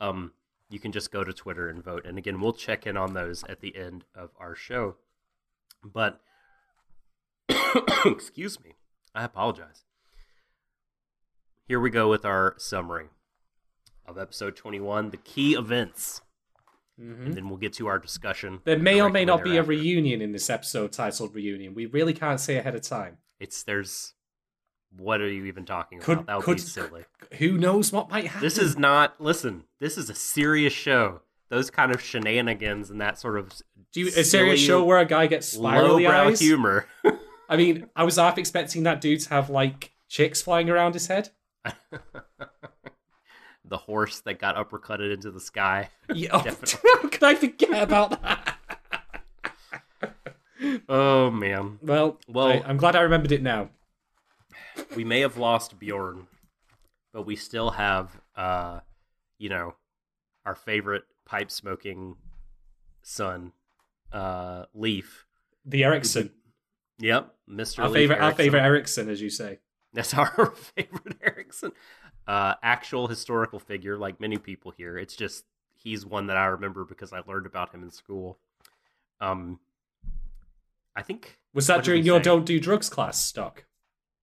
um, 0.00 0.30
you 0.70 0.78
can 0.78 0.92
just 0.92 1.10
go 1.10 1.24
to 1.24 1.32
Twitter 1.32 1.68
and 1.68 1.82
vote. 1.82 2.06
And 2.06 2.16
again, 2.16 2.40
we'll 2.40 2.52
check 2.52 2.86
in 2.86 2.96
on 2.96 3.12
those 3.12 3.42
at 3.48 3.58
the 3.58 3.76
end 3.76 4.04
of 4.14 4.30
our 4.38 4.54
show. 4.54 4.98
But 5.82 6.20
excuse 8.04 8.62
me, 8.62 8.74
I 9.16 9.24
apologize. 9.24 9.82
Here 11.68 11.78
we 11.80 11.90
go 11.90 12.08
with 12.08 12.24
our 12.24 12.54
summary 12.56 13.08
of 14.06 14.16
episode 14.18 14.56
21, 14.56 15.10
the 15.10 15.18
key 15.18 15.54
events 15.54 16.22
Mhm. 16.98 17.26
and 17.26 17.34
then 17.34 17.48
we'll 17.48 17.58
get 17.58 17.74
to 17.74 17.86
our 17.86 17.98
discussion. 17.98 18.60
There 18.64 18.78
may 18.78 19.00
or 19.00 19.10
may 19.10 19.24
not 19.24 19.44
be 19.44 19.56
a 19.58 19.62
reunion 19.62 20.20
in 20.22 20.32
this 20.32 20.48
episode 20.50 20.92
titled 20.92 21.34
Reunion. 21.34 21.74
We 21.74 21.86
really 21.86 22.14
can't 22.14 22.40
say 22.40 22.56
ahead 22.56 22.74
of 22.74 22.82
time. 22.82 23.18
It's 23.38 23.62
there's. 23.62 24.14
What 24.96 25.20
are 25.20 25.28
you 25.30 25.44
even 25.44 25.66
talking 25.66 26.00
Could- 26.00 26.14
about? 26.20 26.26
That 26.26 26.36
would 26.38 26.44
could- 26.44 26.56
be 26.56 26.62
silly. 26.62 27.04
Who 27.38 27.58
knows 27.58 27.92
what 27.92 28.10
might 28.10 28.24
happen? 28.28 28.40
This 28.40 28.56
is 28.56 28.78
not. 28.78 29.20
Listen, 29.20 29.64
this 29.78 29.98
is 29.98 30.08
a 30.08 30.14
serious 30.14 30.72
show. 30.72 31.20
Those 31.50 31.70
kind 31.70 31.92
of 31.94 32.00
shenanigans 32.02 32.90
and 32.90 32.98
that 33.02 33.18
sort 33.18 33.38
of 33.38 33.52
Do 33.92 34.00
you, 34.00 34.06
a 34.08 34.24
serious 34.24 34.58
show 34.60 34.82
where 34.82 34.98
a 34.98 35.04
guy 35.04 35.26
gets 35.26 35.46
spirally 35.48 36.06
eyes? 36.06 36.40
humor. 36.40 36.88
I 37.48 37.56
mean, 37.56 37.88
I 37.94 38.04
was 38.04 38.16
half 38.16 38.38
expecting 38.38 38.82
that 38.84 39.00
dude 39.02 39.20
to 39.20 39.28
have 39.30 39.50
like 39.50 39.92
chicks 40.08 40.40
flying 40.42 40.68
around 40.70 40.94
his 40.94 41.06
head. 41.06 41.30
The 43.64 43.76
horse 43.76 44.20
that 44.20 44.38
got 44.38 44.56
uppercutted 44.56 45.12
into 45.12 45.30
the 45.30 45.40
sky. 45.40 45.90
Yeah, 46.12 46.30
oh, 46.32 46.42
how 47.02 47.08
could 47.08 47.22
I 47.22 47.34
forget 47.34 47.82
about 47.82 48.22
that? 48.22 48.54
Oh 50.88 51.30
man, 51.30 51.78
Well, 51.82 52.18
Well- 52.26 52.48
I, 52.48 52.62
I'm 52.66 52.78
glad 52.78 52.96
I 52.96 53.02
remembered 53.02 53.30
it 53.30 53.42
now. 53.42 53.70
we 54.96 55.04
may 55.04 55.20
have 55.20 55.36
lost 55.36 55.78
Bjorn, 55.78 56.26
but 57.12 57.22
we 57.26 57.36
still 57.36 57.70
have, 57.70 58.20
uh, 58.34 58.80
you 59.38 59.50
know, 59.50 59.74
our 60.44 60.56
favorite 60.56 61.04
pipe 61.24 61.52
smoking 61.52 62.16
son, 63.02 63.52
uh, 64.12 64.64
Leif. 64.74 65.26
The 65.64 65.84
Ericsson, 65.84 66.30
Yep, 66.98 67.32
Mr. 67.48 67.84
our 67.84 67.88
Leif 67.88 68.10
favorite, 68.10 68.20
our 68.24 68.32
favorite 68.34 68.62
Ericsson, 68.62 69.08
as 69.08 69.20
you 69.22 69.30
say. 69.30 69.60
That's 69.92 70.14
our 70.14 70.52
favorite 70.54 71.16
Erickson. 71.22 71.72
Uh, 72.26 72.54
actual 72.62 73.08
historical 73.08 73.58
figure, 73.58 73.96
like 73.96 74.20
many 74.20 74.36
people 74.36 74.70
here. 74.70 74.98
It's 74.98 75.16
just 75.16 75.44
he's 75.76 76.04
one 76.04 76.26
that 76.26 76.36
I 76.36 76.46
remember 76.46 76.84
because 76.84 77.12
I 77.12 77.20
learned 77.26 77.46
about 77.46 77.74
him 77.74 77.82
in 77.82 77.90
school. 77.90 78.38
Um, 79.20 79.58
I 80.94 81.02
think 81.02 81.38
Was 81.54 81.66
that 81.68 81.84
during 81.84 82.04
your 82.04 82.18
say? 82.18 82.24
"Don't 82.24 82.44
Do 82.44 82.60
Drugs" 82.60 82.88
class, 82.90 83.24
Stock? 83.24 83.64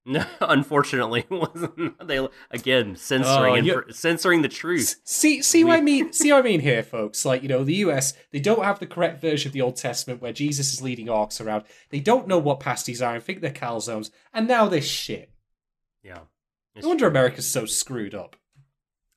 No, 0.08 0.24
unfortunately, 0.40 1.26
wasn't. 1.32 1.96
They 2.08 2.28
again 2.52 2.96
censoring 2.96 3.54
Oh, 3.54 3.56
you- 3.56 4.42
the 4.44 4.48
truth. 4.50 4.98
See, 5.04 5.42
see 5.42 5.64
what 5.64 5.80
I 5.80 5.82
mean. 5.82 6.14
See 6.14 6.32
what 6.32 6.38
I 6.38 6.42
mean 6.44 6.60
here, 6.60 6.84
folks. 6.84 7.26
Like 7.26 7.42
you 7.42 7.50
know, 7.50 7.64
the 7.64 7.74
US 7.78 8.14
they 8.32 8.40
don't 8.40 8.64
have 8.64 8.78
the 8.78 8.86
correct 8.86 9.20
version 9.20 9.50
of 9.50 9.54
the 9.54 9.62
Old 9.62 9.78
Testament 9.78 10.22
where 10.22 10.32
Jesus 10.32 10.72
is 10.74 10.80
leading 10.84 11.08
orcs 11.08 11.44
around. 11.44 11.64
They 11.90 12.00
don't 12.00 12.28
know 12.28 12.38
what 12.38 12.60
pasties 12.60 13.02
are 13.02 13.16
and 13.16 13.24
think 13.24 13.42
they're 13.42 13.50
calzones. 13.50 14.12
And 14.32 14.48
now 14.48 14.68
this 14.68 14.86
shit. 14.88 15.32
Yeah, 16.06 16.20
No 16.76 16.90
wonder. 16.90 17.08
America's 17.08 17.50
so 17.50 17.66
screwed 17.66 18.14
up. 18.14 18.36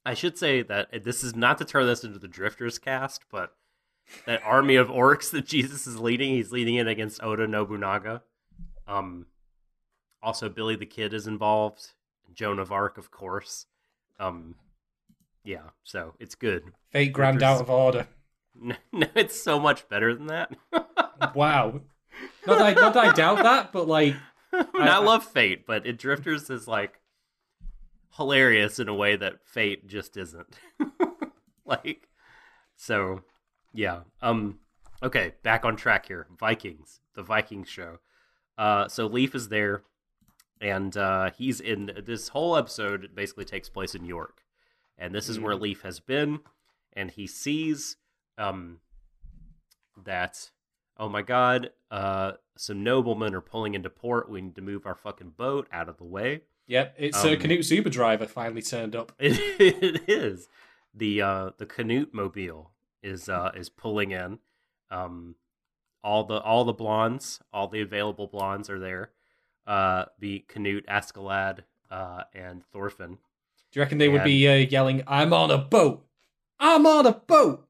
I 0.07 0.15
should 0.15 0.39
say 0.39 0.63
that 0.63 1.05
this 1.05 1.23
is 1.23 1.37
not 1.37 1.59
to 1.59 1.67
turn 1.67 1.87
this 1.87 2.03
into 2.03 2.19
the 2.19 2.29
Drifters 2.29 2.79
cast, 2.79 3.25
but 3.31 3.53
that 4.25 4.41
army 4.43 4.77
of 4.77 4.89
orcs 4.89 5.31
that 5.33 5.45
Jesus 5.47 5.87
is 5.87 6.01
leading, 6.01 6.31
he's 6.31 6.51
leading 6.51 6.77
it 6.77 6.89
against 6.89 7.23
Oda 7.23 7.47
Nobunaga. 7.47 8.23
Um, 8.87 9.27
also, 10.23 10.49
Billy 10.49 10.77
the 10.77 10.87
Kid 10.87 11.13
is 11.13 11.27
involved. 11.27 11.93
Joan 12.33 12.59
of 12.59 12.73
Arc, 12.73 12.97
of 12.97 13.11
course. 13.11 13.67
Um, 14.19 14.55
yeah, 15.45 15.71
so 15.83 16.15
it's 16.19 16.35
good. 16.35 16.73
Fate 16.91 17.13
grand 17.13 17.43
out 17.43 17.61
of 17.61 17.69
order. 17.69 18.09
No, 18.59 18.77
no, 18.93 19.07
it's 19.15 19.39
so 19.39 19.61
much 19.61 19.89
better 19.91 20.15
than 20.15 20.29
that. 20.29 20.57
Wow. 21.35 21.81
Not 22.47 22.59
that, 22.59 22.79
I, 22.79 22.81
not 22.81 22.95
that 22.95 23.05
I 23.07 23.13
doubt 23.13 23.43
that, 23.43 23.73
but 23.73 23.89
like, 23.89 24.15
I, 24.53 24.67
mean, 24.75 24.89
I 24.89 24.99
love 24.99 25.25
Fate, 25.25 25.67
but 25.67 25.87
it 25.87 25.99
Drifters 25.99 26.49
is 26.51 26.67
like 26.67 27.01
hilarious 28.17 28.79
in 28.79 28.89
a 28.89 28.95
way 28.95 29.17
that 29.17 29.45
Fate 29.45 29.87
just 29.87 30.17
isn't. 30.17 30.59
like, 31.65 32.09
so 32.77 33.23
yeah. 33.73 34.01
Um, 34.23 34.59
Okay, 35.03 35.35
back 35.45 35.65
on 35.65 35.77
track 35.77 36.07
here. 36.07 36.27
Vikings, 36.39 37.01
the 37.15 37.23
Vikings 37.23 37.69
show. 37.69 37.99
Uh, 38.57 38.89
so 38.89 39.07
Leif 39.07 39.33
is 39.35 39.49
there, 39.49 39.83
and 40.61 40.97
uh, 40.97 41.31
he's 41.31 41.61
in 41.61 41.93
this 42.05 42.29
whole 42.29 42.57
episode. 42.57 43.11
Basically, 43.15 43.45
takes 43.45 43.69
place 43.69 43.95
in 43.95 44.05
York, 44.05 44.43
and 44.99 45.15
this 45.15 45.29
is 45.29 45.39
where 45.39 45.55
Mhm. 45.55 45.61
Leif 45.61 45.83
has 45.83 46.01
been, 46.01 46.41
and 46.95 47.13
he 47.13 47.27
sees 47.29 47.97
um, 48.37 48.81
that. 50.05 50.51
Oh 50.99 51.09
my 51.09 51.23
God! 51.23 51.71
Uh, 51.91 52.33
some 52.57 52.83
noblemen 52.83 53.35
are 53.35 53.41
pulling 53.41 53.75
into 53.75 53.91
port. 53.91 54.29
We 54.31 54.41
need 54.41 54.57
to 54.57 54.63
move 54.63 54.87
our 54.87 54.95
fucking 54.97 55.35
boat 55.37 55.69
out 55.73 55.89
of 55.89 55.97
the 55.99 56.05
way. 56.05 56.43
Yep, 56.67 56.97
it's 56.99 57.25
uh, 57.25 57.29
Um, 57.31 57.37
Canute's 57.39 57.71
Uber 57.71 57.91
driver 57.91 58.27
finally 58.27 58.63
turned 58.63 58.95
up. 58.97 59.13
It, 59.19 59.39
it 59.61 60.09
is 60.09 60.49
the 60.95 61.23
uh, 61.23 61.51
the 61.57 61.67
Canute 61.67 62.13
mobile 62.13 62.73
is 63.03 63.29
uh, 63.29 63.53
is 63.55 63.69
pulling 63.69 64.11
in. 64.11 64.39
Um, 64.91 65.37
all 66.03 66.25
the 66.25 66.41
all 66.41 66.65
the 66.65 66.73
blondes, 66.73 67.41
all 67.53 67.69
the 67.69 67.81
available 67.81 68.27
blondes 68.27 68.69
are 68.69 68.79
there. 68.79 69.11
Uh, 69.67 70.07
the 70.19 70.45
Canute, 70.49 70.87
Askeladd, 70.87 71.61
uh, 71.91 72.23
and 72.35 72.65
Thorfinn. 72.73 73.19
Do 73.71 73.79
you 73.79 73.83
reckon 73.83 73.99
they 73.99 74.09
would 74.09 74.25
be 74.25 74.49
uh, 74.49 74.55
yelling, 74.55 75.03
"I'm 75.07 75.33
on 75.33 75.51
a 75.51 75.59
boat! 75.59 76.07
I'm 76.59 76.87
on 76.87 77.07
a 77.07 77.13
boat! 77.13 77.68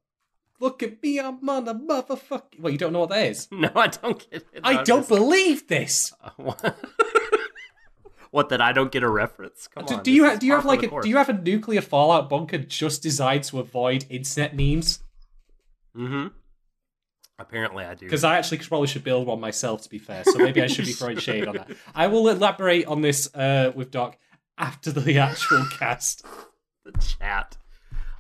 Look 0.61 0.83
at 0.83 1.03
me! 1.03 1.21
I'm 1.21 1.49
on 1.49 1.69
a 1.69 1.75
motherfucking." 1.75 2.61
Well, 2.61 2.73
you 2.73 2.79
don't 2.79 2.93
know 2.93 3.01
what 3.01 3.11
that 3.11 3.27
is. 3.27 3.49
No, 3.53 3.71
I 3.75 3.89
don't 3.89 4.19
get 4.31 4.45
it. 4.53 4.61
I 4.63 4.83
don't 4.83 5.07
believe 5.09 5.69
this. 5.69 6.13
what? 6.37 6.77
what 8.31 8.49
that 8.51 8.61
I 8.61 8.73
don't 8.73 8.93
get 8.93 9.03
a 9.03 9.09
reference? 9.09 9.69
Come 9.69 9.85
do, 9.87 9.95
on. 9.95 10.03
do 10.03 10.11
you 10.13 10.25
ha- 10.27 10.37
do 10.37 10.47
you 10.47 10.53
have 10.53 10.65
like 10.65 10.83
a 10.83 10.89
course. 10.89 11.05
do 11.05 11.09
you 11.09 11.17
have 11.17 11.29
a 11.29 11.33
nuclear 11.33 11.81
fallout 11.81 12.29
bunker 12.29 12.59
just 12.59 13.03
designed 13.03 13.45
to 13.45 13.61
avoid 13.61 14.05
internet 14.11 14.55
memes? 14.57 15.01
Mm-hmm. 15.97 16.29
Apparently, 17.41 17.85
I 17.85 17.95
do. 17.95 18.07
Because 18.07 18.25
I 18.25 18.37
actually 18.37 18.59
probably 18.59 18.89
should 18.89 19.05
build 19.05 19.27
one 19.29 19.41
myself. 19.41 19.83
To 19.83 19.89
be 19.89 19.99
fair, 19.99 20.25
so 20.25 20.39
maybe 20.39 20.61
I 20.61 20.67
should 20.67 20.87
be 20.87 20.93
throwing 20.93 21.19
shade 21.19 21.47
on 21.47 21.57
that. 21.57 21.71
I 21.95 22.09
will 22.09 22.29
elaborate 22.29 22.87
on 22.87 23.01
this 23.01 23.33
uh, 23.35 23.73
with 23.77 23.91
Doc 23.93 24.19
after 24.57 24.91
the 24.91 25.19
actual 25.21 25.65
cast. 25.79 26.27
the 26.85 26.93
chat. 26.99 27.57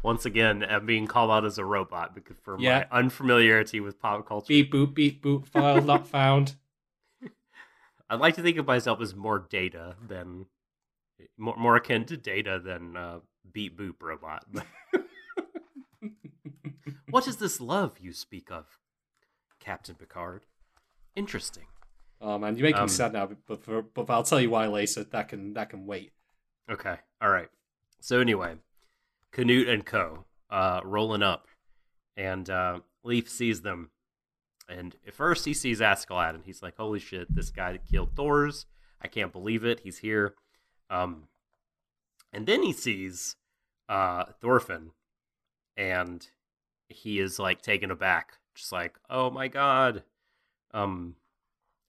Once 0.08 0.24
again, 0.24 0.64
I'm 0.66 0.86
being 0.86 1.06
called 1.06 1.30
out 1.30 1.44
as 1.44 1.58
a 1.58 1.64
robot 1.66 2.14
because 2.14 2.38
for 2.38 2.58
Yeah. 2.58 2.86
my 2.90 2.98
unfamiliarity 2.98 3.78
with 3.78 4.00
pop 4.00 4.26
culture. 4.26 4.46
Beep 4.48 4.72
boop 4.72 4.94
beep 4.94 5.22
boop. 5.22 5.46
File 5.46 5.82
not 5.82 6.08
found. 6.16 6.54
I'd 8.08 8.18
like 8.18 8.34
to 8.36 8.42
think 8.42 8.56
of 8.56 8.66
myself 8.66 9.02
as 9.02 9.14
more 9.14 9.38
data 9.38 9.96
than 10.06 10.46
more, 11.36 11.56
more 11.58 11.76
akin 11.76 12.06
to 12.06 12.16
data 12.16 12.58
than 12.58 12.96
uh, 12.96 13.18
beat 13.52 13.76
boop 13.76 13.96
robot. 14.00 14.46
what 17.10 17.28
is 17.28 17.36
this 17.36 17.60
love 17.60 17.98
you 18.00 18.14
speak 18.14 18.50
of, 18.50 18.78
Captain 19.60 19.94
Picard? 19.94 20.46
Interesting. 21.16 21.66
Oh 22.18 22.38
man, 22.38 22.56
you 22.56 22.62
make 22.62 22.76
me 22.76 22.80
Um, 22.80 22.88
sad 22.88 23.12
now. 23.12 23.28
But 23.46 23.62
for, 23.62 23.82
but 23.82 24.08
I'll 24.08 24.22
tell 24.22 24.40
you 24.40 24.48
why 24.48 24.68
later. 24.68 25.04
That 25.04 25.28
can 25.28 25.52
that 25.52 25.68
can 25.68 25.84
wait. 25.84 26.12
Okay. 26.70 26.96
All 27.20 27.28
right. 27.28 27.50
So 28.00 28.20
anyway, 28.20 28.54
Canute 29.32 29.68
and 29.68 29.84
Co. 29.84 30.24
Uh, 30.50 30.80
rolling 30.82 31.22
up, 31.22 31.46
and 32.16 32.48
uh, 32.48 32.80
Leif 33.04 33.28
sees 33.28 33.60
them, 33.60 33.90
and 34.66 34.96
at 35.06 35.12
first 35.12 35.44
he 35.44 35.52
sees 35.52 35.80
Askeladd, 35.80 36.34
and 36.34 36.44
he's 36.44 36.62
like, 36.62 36.76
"Holy 36.78 36.98
shit! 36.98 37.34
This 37.34 37.50
guy 37.50 37.78
killed 37.90 38.16
Thor's. 38.16 38.64
I 39.02 39.08
can't 39.08 39.32
believe 39.32 39.64
it. 39.64 39.80
He's 39.80 39.98
here." 39.98 40.34
Um, 40.88 41.28
and 42.32 42.46
then 42.46 42.62
he 42.62 42.72
sees 42.72 43.36
uh, 43.90 44.24
Thorfinn, 44.40 44.92
and 45.76 46.26
he 46.88 47.18
is 47.18 47.38
like 47.38 47.60
taken 47.60 47.90
aback, 47.90 48.38
just 48.54 48.72
like, 48.72 48.98
"Oh 49.10 49.30
my 49.30 49.48
god!" 49.48 50.02
Um, 50.72 51.16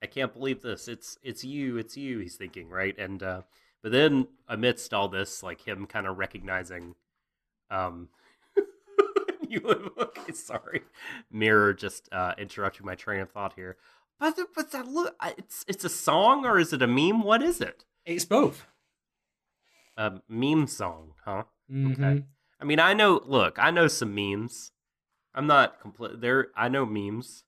I 0.01 0.07
can't 0.07 0.33
believe 0.33 0.61
this. 0.61 0.87
It's 0.87 1.17
it's 1.23 1.43
you. 1.43 1.77
It's 1.77 1.97
you. 1.97 2.19
He's 2.19 2.35
thinking, 2.35 2.69
right? 2.69 2.97
And 2.97 3.21
uh, 3.21 3.41
but 3.81 3.91
then 3.91 4.27
amidst 4.47 4.93
all 4.93 5.09
this, 5.09 5.43
like 5.43 5.67
him 5.67 5.85
kind 5.85 6.07
of 6.07 6.17
recognizing, 6.17 6.95
um, 7.71 8.09
you 9.47 9.59
live, 9.63 9.89
okay? 9.99 10.31
Sorry, 10.33 10.81
mirror 11.31 11.73
just 11.73 12.09
uh, 12.11 12.33
interrupting 12.37 12.85
my 12.85 12.95
train 12.95 13.21
of 13.21 13.31
thought 13.31 13.53
here. 13.53 13.77
But 14.19 14.37
but 14.55 14.71
that 14.71 14.87
look, 14.87 15.15
it's 15.37 15.63
it's 15.67 15.83
a 15.85 15.89
song 15.89 16.45
or 16.45 16.59
is 16.59 16.73
it 16.73 16.81
a 16.81 16.87
meme? 16.87 17.23
What 17.23 17.41
is 17.41 17.61
it? 17.61 17.85
It's 18.05 18.25
both. 18.25 18.65
A 19.97 20.21
meme 20.27 20.67
song, 20.67 21.13
huh? 21.25 21.43
Mhm. 21.71 21.93
Okay. 21.93 22.23
I 22.61 22.65
mean, 22.65 22.79
I 22.79 22.93
know. 22.93 23.21
Look, 23.25 23.57
I 23.59 23.71
know 23.71 23.87
some 23.87 24.13
memes. 24.13 24.71
I'm 25.33 25.47
not 25.47 25.79
complete. 25.79 26.19
There, 26.21 26.47
I 26.55 26.67
know 26.69 26.85
memes. 26.85 27.43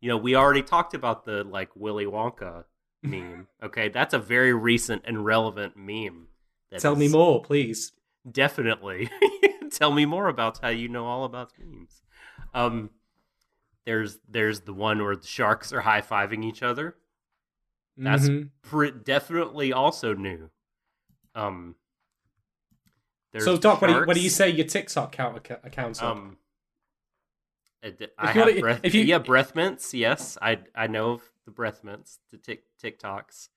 You 0.00 0.08
know, 0.10 0.16
we 0.16 0.34
already 0.36 0.62
talked 0.62 0.94
about 0.94 1.24
the 1.24 1.42
like 1.44 1.70
Willy 1.74 2.04
Wonka 2.06 2.64
meme. 3.02 3.48
Okay, 3.62 3.88
that's 3.88 4.12
a 4.14 4.18
very 4.18 4.52
recent 4.52 5.02
and 5.06 5.24
relevant 5.24 5.76
meme. 5.76 6.28
Tell 6.78 6.96
me 6.96 7.08
more, 7.08 7.42
please. 7.42 7.92
Definitely. 8.30 9.08
Tell 9.74 9.92
me 9.92 10.04
more 10.06 10.28
about 10.28 10.58
how 10.62 10.68
you 10.68 10.88
know 10.88 11.06
all 11.06 11.24
about 11.24 11.52
memes. 11.58 12.02
Um, 12.54 12.90
there's 13.84 14.18
there's 14.28 14.60
the 14.60 14.72
one 14.72 15.02
where 15.02 15.16
the 15.16 15.26
sharks 15.26 15.72
are 15.72 15.80
high 15.82 16.00
fiving 16.00 16.44
each 16.44 16.62
other. 16.62 16.96
That's 17.96 18.28
Mhm. 18.28 18.50
pre- 18.62 18.90
definitely 18.92 19.72
also 19.72 20.14
new. 20.14 20.50
Um. 21.34 21.74
so 23.38 23.56
Doc. 23.56 23.80
What 23.80 23.88
do, 23.88 23.92
you, 23.94 24.04
what 24.06 24.14
do 24.14 24.20
you 24.22 24.30
say 24.30 24.48
your 24.50 24.66
TikTok 24.66 25.14
account 25.18 25.36
accounts? 25.64 26.00
Um, 26.00 26.38
I, 27.82 27.90
d- 27.90 28.06
I 28.18 28.28
have 28.32 28.46
wanna- 28.46 28.60
breath. 28.60 28.80
if 28.84 28.94
you- 28.94 29.04
yeah, 29.04 29.18
breath 29.18 29.54
mints. 29.54 29.92
Yes, 29.92 30.38
I 30.40 30.60
I 30.74 30.86
know 30.86 31.12
of 31.12 31.22
the 31.44 31.50
breath 31.50 31.82
mints. 31.84 32.18
The 32.30 32.38
tick 32.38 32.64
TikToks. 32.82 33.48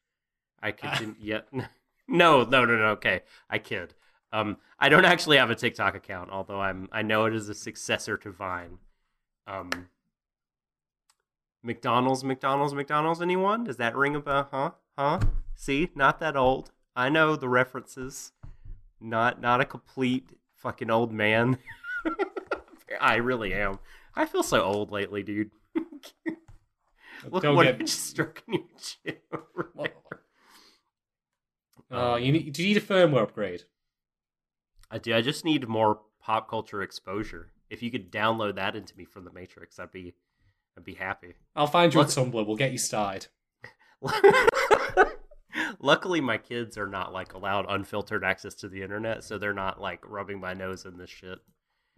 I 0.61 0.71
could. 0.79 1.15
yeah. 1.19 1.41
No, 2.09 2.43
no, 2.45 2.63
no, 2.63 2.77
no. 2.77 2.85
Okay, 2.91 3.23
I 3.49 3.59
kid. 3.59 3.93
Um, 4.31 4.57
I 4.79 4.89
don't 4.89 5.05
actually 5.13 5.37
have 5.37 5.49
a 5.49 5.55
TikTok 5.55 5.95
account, 5.95 6.29
although 6.31 6.59
I'm. 6.61 6.89
I 6.91 7.01
know 7.01 7.25
it 7.25 7.33
is 7.33 7.49
a 7.49 7.55
successor 7.55 8.17
to 8.17 8.31
Vine. 8.31 8.77
Um. 9.45 9.69
McDonald's, 11.63 12.23
McDonald's, 12.23 12.73
McDonald's. 12.73 13.21
Anyone? 13.21 13.63
Does 13.63 13.77
that 13.77 13.95
ring 13.95 14.15
a 14.15 14.19
bell? 14.19 14.47
Huh? 14.51 14.71
Huh? 14.97 15.19
See, 15.55 15.89
not 15.95 16.19
that 16.19 16.37
old. 16.37 16.71
I 16.95 17.09
know 17.09 17.35
the 17.35 17.49
references. 17.49 18.31
Not 19.01 19.41
not 19.41 19.59
a 19.61 19.65
complete 19.65 20.29
fucking 20.55 20.89
old 20.89 21.11
man. 21.11 21.57
I 23.01 23.15
really 23.15 23.53
am. 23.53 23.79
I 24.15 24.25
feel 24.25 24.43
so 24.43 24.61
old 24.63 24.91
lately, 24.91 25.23
dude. 25.23 25.51
Look 27.29 27.43
Don't 27.43 27.55
what 27.55 27.63
get- 27.65 27.75
I 27.75 27.77
just 27.79 28.05
struck 28.05 28.43
in 28.47 28.53
your 28.53 28.63
chin. 28.77 29.15
What- 29.73 29.93
Oh, 31.89 32.17
you 32.17 32.33
need. 32.33 32.51
Do 32.51 32.63
you 32.63 32.73
need 32.73 32.83
a 32.83 32.85
firmware 32.85 33.23
upgrade? 33.23 33.63
I 34.89 34.97
do. 34.97 35.15
I 35.15 35.21
just 35.21 35.45
need 35.45 35.67
more 35.67 35.99
pop 36.21 36.49
culture 36.49 36.81
exposure. 36.81 37.51
If 37.69 37.83
you 37.83 37.91
could 37.91 38.11
download 38.11 38.55
that 38.55 38.75
into 38.75 38.97
me 38.97 39.05
from 39.05 39.25
the 39.25 39.31
Matrix, 39.31 39.79
I'd 39.79 39.91
be, 39.91 40.13
I'd 40.77 40.83
be 40.83 40.93
happy. 40.93 41.33
I'll 41.55 41.67
find 41.67 41.93
you 41.93 41.99
on 41.99 42.05
Tumblr. 42.05 42.45
We'll 42.45 42.55
get 42.55 42.71
you 42.71 42.77
started. 42.77 43.27
Luckily, 45.79 46.21
my 46.21 46.37
kids 46.37 46.77
are 46.77 46.87
not 46.87 47.11
like 47.11 47.33
allowed 47.33 47.65
unfiltered 47.67 48.23
access 48.23 48.53
to 48.55 48.69
the 48.69 48.81
internet, 48.81 49.23
so 49.23 49.37
they're 49.37 49.53
not 49.53 49.81
like 49.81 49.99
rubbing 50.07 50.39
my 50.39 50.53
nose 50.53 50.85
in 50.85 50.97
this 50.97 51.09
shit. 51.09 51.39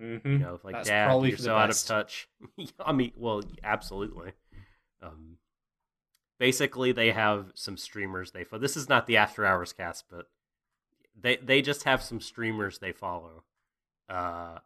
Mm-hmm. 0.01 0.31
You 0.31 0.39
know, 0.39 0.59
like 0.63 0.75
That's 0.75 0.89
Dad, 0.89 1.05
probably 1.07 1.29
you're 1.29 1.37
for 1.37 1.43
so 1.43 1.55
out 1.55 1.69
of 1.69 1.83
touch. 1.83 2.29
I 2.79 2.93
mean, 2.93 3.11
well, 3.15 3.41
absolutely. 3.63 4.31
Um, 5.01 5.37
basically, 6.39 6.91
they 6.91 7.11
have 7.11 7.51
some 7.53 7.77
streamers 7.77 8.31
they 8.31 8.43
follow. 8.43 8.61
This 8.61 8.77
is 8.77 8.89
not 8.89 9.07
the 9.07 9.17
After 9.17 9.45
Hours 9.45 9.73
cast, 9.73 10.05
but 10.09 10.27
they 11.21 11.37
they 11.37 11.61
just 11.61 11.83
have 11.83 12.01
some 12.01 12.21
streamers 12.21 12.79
they 12.79 12.91
follow, 12.91 13.43
uh, 14.09 14.59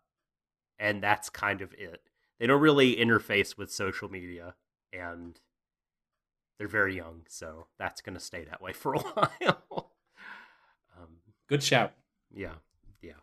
and 0.80 1.02
that's 1.02 1.30
kind 1.30 1.62
of 1.62 1.74
it. 1.74 2.02
They 2.40 2.48
don't 2.48 2.62
really 2.62 2.96
interface 2.96 3.58
with 3.58 3.72
social 3.72 4.10
media, 4.10 4.56
and 4.92 5.40
they're 6.58 6.68
very 6.68 6.96
young, 6.96 7.24
so 7.28 7.68
that's 7.78 8.02
going 8.02 8.16
to 8.16 8.20
stay 8.24 8.44
that 8.46 8.62
way 8.62 8.74
for 8.74 8.96
a 8.96 9.00
while. 9.00 9.92
um, 10.98 11.18
Good 11.48 11.64
shout. 11.64 11.94
yeah, 12.34 12.56
yeah. 13.02 13.14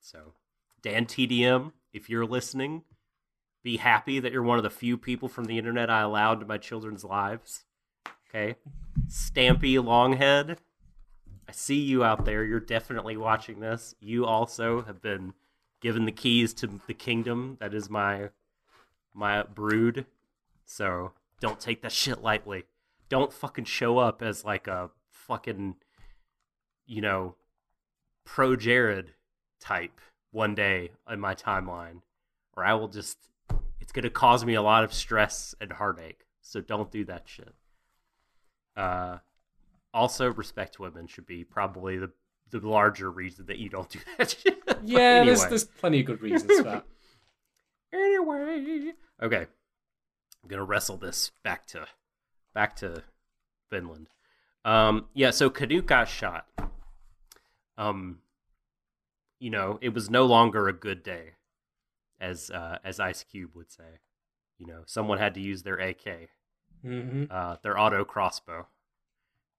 So, 0.00 0.34
Dan 0.82 1.06
TDM, 1.06 1.72
if 1.92 2.10
you're 2.10 2.26
listening, 2.26 2.82
be 3.62 3.78
happy 3.78 4.20
that 4.20 4.32
you're 4.32 4.42
one 4.42 4.58
of 4.58 4.64
the 4.64 4.70
few 4.70 4.98
people 4.98 5.28
from 5.28 5.46
the 5.46 5.56
internet 5.58 5.88
I 5.88 6.02
allowed 6.02 6.40
to 6.40 6.46
my 6.46 6.58
children's 6.58 7.04
lives. 7.04 7.64
Okay? 8.28 8.56
Stampy 9.08 9.76
Longhead, 9.82 10.58
I 11.48 11.52
see 11.52 11.80
you 11.80 12.04
out 12.04 12.24
there. 12.24 12.44
You're 12.44 12.60
definitely 12.60 13.16
watching 13.16 13.60
this. 13.60 13.94
You 14.00 14.26
also 14.26 14.82
have 14.82 15.02
been 15.02 15.34
given 15.80 16.04
the 16.04 16.12
keys 16.12 16.54
to 16.54 16.80
the 16.86 16.94
kingdom 16.94 17.56
that 17.60 17.74
is 17.74 17.90
my 17.90 18.30
my 19.12 19.42
brood. 19.42 20.06
So, 20.64 21.12
don't 21.40 21.60
take 21.60 21.82
that 21.82 21.92
shit 21.92 22.22
lightly. 22.22 22.64
Don't 23.08 23.32
fucking 23.32 23.66
show 23.66 23.98
up 23.98 24.22
as 24.22 24.44
like 24.44 24.66
a 24.66 24.90
fucking 25.10 25.76
you 26.86 27.00
know, 27.00 27.36
ProJared 28.26 29.08
type 29.60 30.00
one 30.30 30.54
day 30.54 30.90
in 31.10 31.20
my 31.20 31.34
timeline, 31.34 32.02
or 32.56 32.64
I 32.64 32.74
will 32.74 32.88
just 32.88 33.18
it's 33.80 33.92
gonna 33.92 34.10
cause 34.10 34.44
me 34.44 34.54
a 34.54 34.62
lot 34.62 34.84
of 34.84 34.92
stress 34.92 35.54
and 35.60 35.72
heartache. 35.72 36.24
So 36.40 36.60
don't 36.60 36.90
do 36.90 37.04
that 37.04 37.24
shit. 37.26 37.54
Uh, 38.76 39.18
also, 39.94 40.30
respect 40.32 40.78
women 40.78 41.06
should 41.06 41.26
be 41.26 41.44
probably 41.44 41.96
the 41.96 42.10
the 42.50 42.60
larger 42.60 43.10
reason 43.10 43.46
that 43.46 43.58
you 43.58 43.68
don't 43.70 43.88
do 43.88 43.98
that 44.18 44.36
Yeah, 44.84 45.24
there's 45.24 45.38
anyway. 45.38 45.48
there's 45.48 45.64
plenty 45.64 46.00
of 46.00 46.06
good 46.06 46.20
reasons 46.20 46.56
for 46.58 46.62
that. 46.64 46.84
Anyway, 47.92 48.92
okay, 49.22 49.46
I'm 50.42 50.48
gonna 50.48 50.64
wrestle 50.64 50.96
this 50.96 51.30
back 51.44 51.64
to 51.68 51.86
back 52.52 52.74
to 52.76 53.04
Vinland. 53.70 54.08
Um, 54.64 55.06
yeah, 55.14 55.30
so 55.30 55.48
Canute 55.48 55.86
got 55.86 56.08
shot. 56.08 56.48
Um, 57.78 58.18
you 59.38 59.50
know, 59.50 59.78
it 59.80 59.94
was 59.94 60.10
no 60.10 60.24
longer 60.26 60.66
a 60.68 60.72
good 60.72 61.04
day, 61.04 61.34
as 62.20 62.50
uh, 62.50 62.78
as 62.82 62.98
Ice 62.98 63.22
Cube 63.22 63.52
would 63.54 63.70
say. 63.70 64.00
You 64.58 64.66
know, 64.66 64.82
someone 64.86 65.18
had 65.18 65.34
to 65.34 65.40
use 65.40 65.62
their 65.62 65.76
AK, 65.78 66.30
hmm 66.82 67.24
uh, 67.30 67.56
their 67.62 67.78
auto 67.78 68.04
crossbow, 68.04 68.66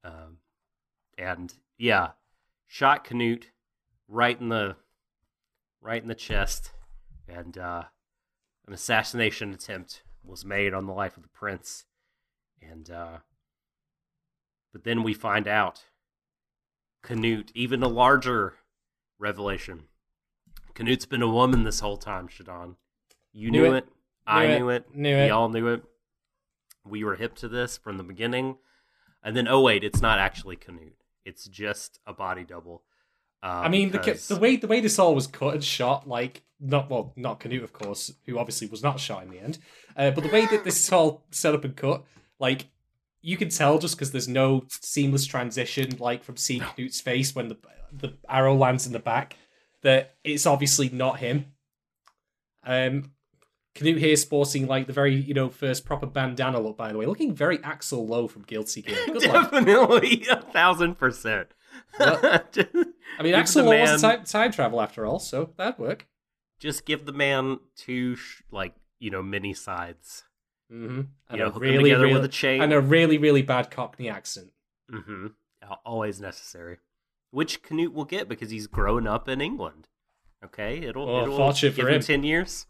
um, 0.05 0.37
and 1.17 1.53
yeah, 1.77 2.09
shot 2.67 3.03
Canute 3.03 3.51
right 4.07 4.39
in 4.39 4.49
the 4.49 4.75
right 5.81 6.01
in 6.01 6.07
the 6.07 6.15
chest, 6.15 6.71
and 7.27 7.57
uh, 7.57 7.83
an 8.67 8.73
assassination 8.73 9.53
attempt 9.53 10.03
was 10.23 10.45
made 10.45 10.73
on 10.73 10.85
the 10.85 10.93
life 10.93 11.17
of 11.17 11.23
the 11.23 11.29
prince, 11.29 11.85
and 12.61 12.89
uh, 12.89 13.17
but 14.71 14.83
then 14.83 15.03
we 15.03 15.13
find 15.13 15.47
out 15.47 15.83
Canute, 17.03 17.51
even 17.55 17.83
a 17.83 17.87
larger 17.87 18.55
revelation. 19.19 19.83
Canute's 20.73 21.05
been 21.05 21.21
a 21.21 21.29
woman 21.31 21.63
this 21.63 21.79
whole 21.79 21.97
time, 21.97 22.27
Shadon. 22.27 22.75
You 23.31 23.49
Knew 23.49 23.61
knew, 23.63 23.73
it. 23.73 23.77
it. 23.77 23.87
I 24.27 24.47
Knew 24.47 24.53
it. 24.53 24.59
knew 24.59 24.69
it. 24.69 24.95
Knew 24.95 25.15
we 25.15 25.21
it. 25.23 25.31
all 25.31 25.49
knew 25.49 25.67
it. 25.67 25.83
We 26.85 27.03
were 27.03 27.15
hip 27.15 27.35
to 27.35 27.47
this 27.47 27.77
from 27.77 27.97
the 27.97 28.03
beginning. 28.03 28.57
And 29.25 29.35
then, 29.35 29.47
oh 29.47 29.59
wait, 29.59 29.83
it's 29.83 30.01
not 30.01 30.19
actually 30.19 30.55
Canute. 30.55 30.95
It's 31.25 31.45
just 31.45 31.99
a 32.05 32.13
body 32.13 32.43
double. 32.45 32.83
Uh, 33.43 33.63
I 33.65 33.67
mean, 33.69 33.91
the, 33.91 33.97
because- 33.97 34.27
the 34.29 34.37
way 34.37 34.55
the 34.55 34.67
way 34.67 34.79
this 34.79 34.97
all 34.99 35.13
was 35.15 35.27
cut 35.27 35.55
and 35.55 35.63
shot, 35.63 36.07
like 36.07 36.43
not 36.59 36.89
well, 36.89 37.11
not 37.17 37.39
Canute, 37.41 37.63
of 37.63 37.73
course, 37.73 38.13
who 38.25 38.37
obviously 38.37 38.67
was 38.67 38.83
not 38.83 38.99
shot 38.99 39.23
in 39.23 39.29
the 39.31 39.39
end. 39.39 39.57
Uh, 39.97 40.11
but 40.11 40.23
the 40.23 40.29
way 40.29 40.45
that 40.45 40.63
this 40.63 40.79
is 40.79 40.91
all 40.91 41.25
set 41.31 41.53
up 41.55 41.65
and 41.65 41.75
cut, 41.75 42.03
like 42.39 42.67
you 43.21 43.35
can 43.35 43.49
tell 43.49 43.79
just 43.79 43.95
because 43.95 44.11
there's 44.11 44.27
no 44.27 44.63
seamless 44.69 45.25
transition, 45.25 45.97
like 45.99 46.23
from 46.23 46.37
seeing 46.37 46.61
Canute's 46.61 47.01
face 47.01 47.33
when 47.35 47.47
the 47.49 47.57
the 47.91 48.13
arrow 48.29 48.55
lands 48.55 48.85
in 48.85 48.93
the 48.93 48.99
back, 48.99 49.37
that 49.81 50.15
it's 50.23 50.45
obviously 50.45 50.89
not 50.89 51.19
him. 51.19 51.45
Um, 52.63 53.11
Canute 53.75 53.97
here 53.99 54.15
sporting 54.15 54.67
like 54.67 54.87
the 54.87 54.93
very 54.93 55.13
you 55.13 55.33
know 55.33 55.49
first 55.49 55.85
proper 55.85 56.05
bandana 56.07 56.59
look, 56.59 56.77
by 56.77 56.91
the 56.91 56.97
way, 56.97 57.05
looking 57.05 57.33
very 57.33 57.57
Axl 57.59 58.07
Low 58.07 58.27
from 58.27 58.43
Guilty 58.43 58.81
Gear. 58.81 58.97
Good. 59.05 59.21
Definitely 59.21 60.25
a 60.31 60.37
thousand 60.41 60.95
percent. 60.95 61.49
just, 61.99 62.69
I 63.19 63.23
mean, 63.23 63.33
Axl 63.35 63.65
Low 63.65 63.79
was 63.79 64.01
time, 64.01 64.23
time 64.23 64.51
travel 64.51 64.81
after 64.81 65.05
all, 65.05 65.19
so 65.19 65.51
that'd 65.57 65.77
work. 65.77 66.07
just 66.59 66.85
give 66.85 67.05
the 67.05 67.11
man 67.11 67.59
two, 67.75 68.15
sh- 68.15 68.41
like 68.51 68.73
you 68.99 69.11
know, 69.11 69.21
mini 69.21 69.53
sides. 69.53 70.23
Mm-hmm. 70.71 71.01
And 71.29 71.37
You 71.37 71.37
know, 71.37 71.51
really, 71.51 71.93
really, 71.93 72.13
with 72.13 72.23
a 72.25 72.29
chain. 72.29 72.61
and 72.61 72.73
a 72.73 72.79
really, 72.81 73.17
really 73.17 73.41
bad 73.41 73.69
Cockney 73.69 74.09
accent. 74.09 74.51
Mm-hmm. 74.91 75.27
Always 75.85 76.21
necessary. 76.21 76.77
Which 77.31 77.61
Canute 77.61 77.93
will 77.93 78.05
get 78.05 78.29
because 78.29 78.49
he's 78.51 78.67
grown 78.67 79.05
up 79.05 79.27
in 79.27 79.41
England. 79.41 79.89
Okay, 80.43 80.77
it'll, 80.77 81.09
Oh, 81.09 81.23
it'll 81.23 81.53
give 81.53 81.77
him 81.77 81.87
him. 81.87 82.01
ten 82.01 82.23
years. 82.23 82.67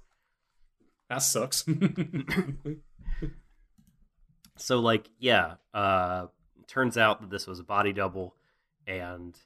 That 1.09 1.19
sucks. 1.19 1.65
So 4.57 4.79
like, 4.79 5.09
yeah, 5.19 5.55
uh 5.73 6.27
turns 6.67 6.97
out 6.97 7.21
that 7.21 7.29
this 7.29 7.45
was 7.45 7.59
a 7.59 7.63
body 7.63 7.93
double 7.93 8.35
and 8.87 9.37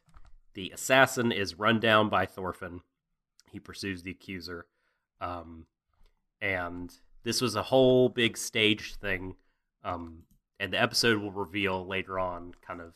the 0.53 0.71
assassin 0.71 1.31
is 1.31 1.59
run 1.59 1.79
down 1.79 2.09
by 2.09 2.25
Thorfinn. 2.25 2.81
He 3.51 3.59
pursues 3.59 4.03
the 4.03 4.11
accuser. 4.11 4.67
Um 5.19 5.65
and 6.41 6.93
this 7.23 7.41
was 7.41 7.55
a 7.55 7.63
whole 7.63 8.09
big 8.09 8.37
staged 8.37 8.95
thing. 8.95 9.35
Um 9.83 10.23
and 10.59 10.73
the 10.73 10.81
episode 10.81 11.21
will 11.21 11.31
reveal 11.31 11.85
later 11.85 12.19
on 12.19 12.53
kind 12.65 12.81
of 12.81 12.93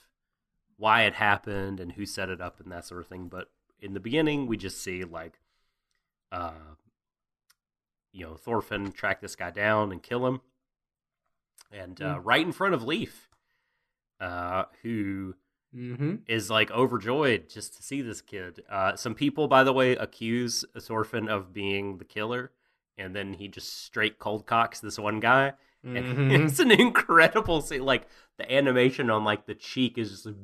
why 0.77 1.03
it 1.03 1.13
happened 1.13 1.79
and 1.79 1.93
who 1.93 2.05
set 2.05 2.29
it 2.29 2.41
up 2.41 2.59
and 2.59 2.71
that 2.71 2.85
sort 2.85 3.01
of 3.01 3.07
thing. 3.07 3.27
But 3.27 3.49
in 3.81 3.93
the 3.93 3.99
beginning 3.99 4.47
we 4.47 4.55
just 4.57 4.81
see 4.81 5.03
like 5.03 5.39
uh 6.31 6.75
you 8.13 8.25
know, 8.25 8.35
Thorfinn 8.35 8.93
track 8.93 9.19
this 9.19 9.35
guy 9.35 9.51
down 9.51 9.91
and 9.91 10.01
kill 10.01 10.25
him 10.25 10.39
and 11.73 12.01
uh, 12.01 12.19
right 12.19 12.45
in 12.45 12.51
front 12.51 12.73
of 12.73 12.83
Leif, 12.83 13.29
uh, 14.21 14.65
who 14.83 15.35
mm-hmm. 15.75 16.15
is 16.27 16.49
like 16.49 16.71
overjoyed 16.71 17.49
just 17.49 17.75
to 17.77 17.83
see 17.83 18.01
this 18.01 18.21
kid. 18.21 18.63
Uh, 18.69 18.95
some 18.95 19.15
people, 19.15 19.47
by 19.47 19.63
the 19.63 19.73
way, 19.73 19.93
accuse 19.95 20.63
Thorfinn 20.79 21.27
of 21.27 21.51
being 21.51 21.97
the 21.97 22.05
killer, 22.05 22.51
and 22.97 23.15
then 23.15 23.33
he 23.33 23.47
just 23.47 23.83
straight 23.83 24.19
cold 24.19 24.45
cocks 24.45 24.79
this 24.79 24.99
one 24.99 25.19
guy. 25.19 25.53
And 25.83 25.97
Mhm. 26.31 26.45
it's 26.45 26.59
an 26.59 26.71
incredible 26.71 27.61
scene. 27.61 27.83
Like 27.83 28.07
the 28.37 28.51
animation 28.51 29.09
on 29.09 29.23
like 29.25 29.47
the 29.47 29.55
cheek 29.55 29.97
is 29.97 30.11
just 30.11 30.25
like, 30.25 30.35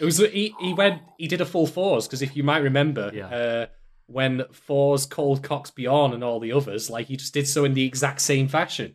It 0.00 0.04
was 0.04 0.18
he, 0.18 0.54
he 0.58 0.72
went 0.72 1.02
he 1.18 1.28
did 1.28 1.40
a 1.42 1.44
full 1.44 1.66
Thors 1.66 2.06
because 2.06 2.22
if 2.22 2.34
you 2.34 2.44
might 2.44 2.58
remember, 2.58 3.10
Yeah. 3.12 3.66
When 4.06 4.44
Thors 4.52 5.06
cold 5.06 5.42
cocks 5.42 5.70
Bjorn 5.70 6.12
and 6.12 6.22
all 6.22 6.38
the 6.40 6.52
others, 6.52 6.90
like 6.90 7.06
he 7.06 7.16
just 7.16 7.32
did 7.32 7.48
so 7.48 7.64
in 7.64 7.74
the 7.74 7.84
exact 7.86 8.20
same 8.20 8.48
fashion. 8.48 8.94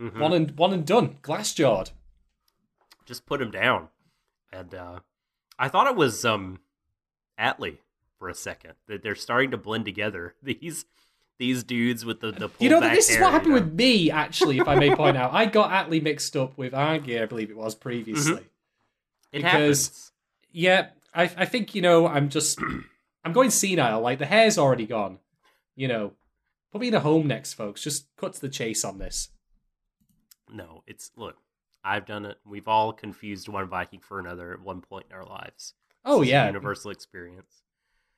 Mhm. 0.00 0.18
One 0.18 0.32
and 0.32 0.56
one 0.56 0.72
and 0.72 0.86
done, 0.86 1.18
glass 1.22 1.52
jawed. 1.52 1.90
just 3.06 3.26
put 3.26 3.42
him 3.42 3.50
down. 3.50 3.88
And 4.52 4.74
uh, 4.74 5.00
I 5.58 5.68
thought 5.68 5.88
it 5.88 5.96
was 5.96 6.24
um, 6.24 6.60
Atli 7.38 7.78
for 8.18 8.28
a 8.28 8.34
second. 8.34 8.74
That 8.86 9.02
they're 9.02 9.14
starting 9.16 9.50
to 9.50 9.56
blend 9.56 9.84
together. 9.84 10.34
These 10.42 10.84
these 11.38 11.64
dudes 11.64 12.04
with 12.04 12.20
the 12.20 12.30
the 12.30 12.48
You 12.60 12.70
know, 12.70 12.78
this 12.80 13.10
is 13.10 13.18
what 13.18 13.26
you 13.26 13.32
happened 13.32 13.48
know? 13.54 13.60
with 13.60 13.72
me, 13.74 14.10
actually, 14.24 14.58
if 14.58 14.68
I 14.68 14.76
may 14.76 14.94
point 14.94 15.16
out. 15.16 15.32
I 15.34 15.46
got 15.46 15.72
Atli 15.72 16.00
mixed 16.00 16.36
up 16.36 16.56
with 16.56 16.72
Argy, 16.72 17.18
I 17.20 17.26
believe 17.26 17.50
it 17.50 17.56
was 17.56 17.74
previously. 17.74 18.42
It 19.32 19.38
because- 19.42 19.86
happens. 19.88 20.12
Yeah, 20.52 20.86
I 21.12 21.24
I 21.36 21.44
think 21.46 21.74
you 21.74 21.82
know 21.82 22.06
I'm 22.06 22.28
just 22.28 22.60
I'm 23.24 23.32
going 23.32 23.50
senile. 23.50 24.00
Like 24.00 24.18
the 24.18 24.26
hair's 24.26 24.58
already 24.58 24.86
gone. 24.86 25.18
You 25.76 25.88
know, 25.88 26.12
put 26.72 26.80
me 26.80 26.88
in 26.88 26.94
a 26.94 27.00
home 27.00 27.26
next, 27.26 27.54
folks. 27.54 27.82
Just 27.82 28.06
cut 28.16 28.34
to 28.34 28.40
the 28.40 28.48
chase 28.48 28.84
on 28.84 28.98
this. 28.98 29.30
No, 30.52 30.82
it's 30.86 31.10
look. 31.16 31.36
I've 31.82 32.06
done 32.06 32.24
it. 32.24 32.38
We've 32.46 32.68
all 32.68 32.92
confused 32.92 33.48
one 33.48 33.68
Viking 33.68 34.00
for 34.00 34.18
another 34.18 34.52
at 34.52 34.60
one 34.60 34.80
point 34.80 35.06
in 35.10 35.16
our 35.16 35.24
lives. 35.24 35.74
Oh 36.04 36.22
a 36.22 36.26
yeah, 36.26 36.46
universal 36.46 36.90
experience. 36.90 37.62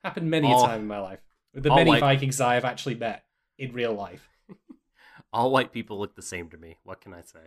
happened 0.05 0.31
many 0.31 0.53
All- 0.53 0.65
a 0.65 0.69
time 0.69 0.81
in 0.83 0.87
my 0.87 1.01
life. 1.01 1.21
With 1.55 1.63
the 1.65 1.75
many 1.75 1.91
white- 1.91 2.01
Vikings 2.01 2.41
I 2.41 2.55
have 2.55 2.65
actually 2.65 2.97
met 2.97 3.25
in 3.59 3.73
real 3.73 3.95
life. 3.95 4.29
All 5.33 5.51
white 5.51 5.73
people 5.73 5.99
look 5.99 6.15
the 6.15 6.23
same 6.23 6.51
to 6.51 6.57
me. 6.57 6.77
What 6.85 7.01
can 7.01 7.15
I 7.15 7.23
say? 7.23 7.41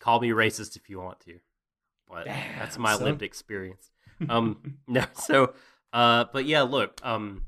Call 0.00 0.20
me 0.20 0.28
racist 0.30 0.76
if 0.76 0.88
you 0.88 1.00
want 1.00 1.20
to, 1.20 1.40
but 2.08 2.26
Damn, 2.26 2.58
that's 2.58 2.78
my 2.78 2.94
son. 2.94 3.04
lived 3.04 3.22
experience. 3.22 3.90
Um, 4.28 4.78
no, 4.86 5.04
so, 5.14 5.54
uh, 5.92 6.26
but 6.32 6.44
yeah, 6.44 6.62
look, 6.62 7.00
um, 7.02 7.44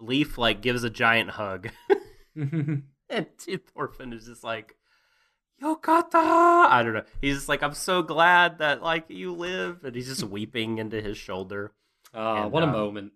Leif 0.00 0.38
like 0.38 0.62
gives 0.62 0.84
a 0.84 0.90
giant 0.90 1.30
hug, 1.30 1.68
and 2.34 3.26
Thorfinn 3.74 4.12
is 4.12 4.26
just 4.26 4.44
like, 4.44 4.76
Yokata. 5.62 6.14
I 6.14 6.82
don't 6.84 6.94
know. 6.94 7.04
He's 7.20 7.36
just 7.36 7.48
like, 7.48 7.62
I'm 7.62 7.74
so 7.74 8.02
glad 8.02 8.58
that 8.58 8.82
like 8.82 9.04
you 9.08 9.32
live, 9.32 9.84
and 9.84 9.94
he's 9.94 10.08
just 10.08 10.24
weeping 10.24 10.78
into 10.78 11.00
his 11.00 11.16
shoulder. 11.16 11.72
Ah, 12.14 12.44
And, 12.44 12.52
what 12.52 12.62
a 12.62 12.68
uh, 12.68 12.72
moment. 12.72 13.12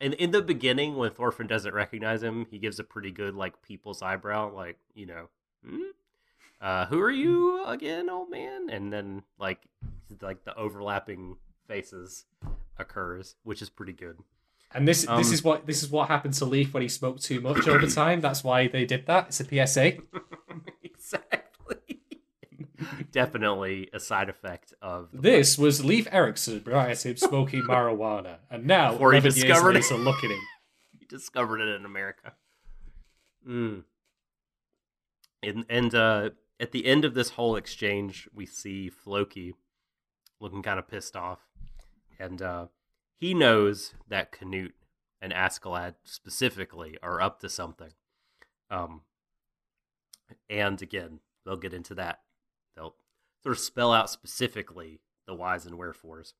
And 0.00 0.14
in 0.14 0.30
the 0.30 0.40
beginning, 0.40 0.96
when 0.96 1.10
Thorfinn 1.10 1.46
doesn't 1.46 1.74
recognize 1.74 2.22
him, 2.22 2.46
he 2.50 2.58
gives 2.58 2.78
a 2.78 2.84
pretty 2.84 3.10
good 3.10 3.34
like 3.34 3.60
people's 3.62 4.00
eyebrow, 4.00 4.52
like 4.54 4.78
you 4.94 5.06
know, 5.06 5.28
hmm? 5.66 5.90
uh, 6.60 6.86
who 6.86 7.00
are 7.00 7.10
you 7.10 7.64
again, 7.66 8.08
old 8.08 8.30
man? 8.30 8.70
And 8.70 8.90
then 8.90 9.22
like 9.38 9.60
like 10.22 10.44
the 10.44 10.56
overlapping 10.56 11.36
faces 11.68 12.24
occurs, 12.78 13.36
which 13.42 13.62
is 13.62 13.70
pretty 13.70 13.92
good. 13.92 14.18
And 14.72 14.86
this 14.86 15.06
um, 15.08 15.18
this 15.18 15.32
is 15.32 15.42
what 15.42 15.66
this 15.66 15.82
is 15.82 15.90
what 15.90 16.08
happened 16.08 16.34
to 16.34 16.44
Leif 16.44 16.72
when 16.72 16.82
he 16.82 16.88
smoked 16.88 17.22
too 17.22 17.40
much 17.40 17.66
over 17.66 17.86
time. 17.88 18.20
That's 18.20 18.44
why 18.44 18.68
they 18.68 18.84
did 18.84 19.06
that. 19.06 19.28
It's 19.28 19.40
a 19.40 19.66
PSA. 19.66 19.94
exactly. 20.84 22.00
Definitely 23.12 23.88
a 23.92 24.00
side 24.00 24.28
effect 24.28 24.72
of 24.80 25.08
This 25.12 25.58
was 25.58 25.84
Leif 25.84 26.06
Erikson 26.10 26.62
to 26.62 27.08
him 27.08 27.16
smoking 27.16 27.62
marijuana, 27.62 28.36
and 28.50 28.66
now 28.66 28.92
Before 28.92 29.12
he 29.12 29.20
discovered 29.20 29.74
years 29.74 29.90
it. 29.90 29.94
later, 29.94 30.04
look 30.04 30.24
at 30.24 30.30
him. 30.30 30.40
he 30.98 31.06
discovered 31.06 31.60
it 31.60 31.74
in 31.76 31.84
America. 31.84 32.32
Mm. 33.46 33.84
And 35.42 35.64
and 35.68 35.94
uh, 35.94 36.30
at 36.60 36.72
the 36.72 36.86
end 36.86 37.04
of 37.04 37.14
this 37.14 37.30
whole 37.30 37.56
exchange, 37.56 38.28
we 38.32 38.46
see 38.46 38.88
Floki 38.88 39.54
looking 40.38 40.62
kind 40.62 40.78
of 40.78 40.88
pissed 40.88 41.16
off, 41.16 41.40
and 42.20 42.40
uh, 42.42 42.66
he 43.18 43.34
knows 43.34 43.94
that 44.08 44.30
Canute 44.30 44.74
and 45.20 45.32
Askeladd 45.32 45.94
specifically 46.04 46.96
are 47.02 47.20
up 47.20 47.40
to 47.40 47.48
something. 47.48 47.92
Um, 48.70 49.02
And 50.48 50.80
again, 50.80 51.20
they'll 51.44 51.56
get 51.56 51.74
into 51.74 51.94
that. 51.96 52.20
They'll 52.76 52.94
sort 53.42 53.54
of 53.56 53.58
spell 53.58 53.92
out 53.92 54.08
specifically 54.10 55.00
the 55.26 55.34
whys 55.34 55.66
and 55.66 55.76
wherefores. 55.76 56.34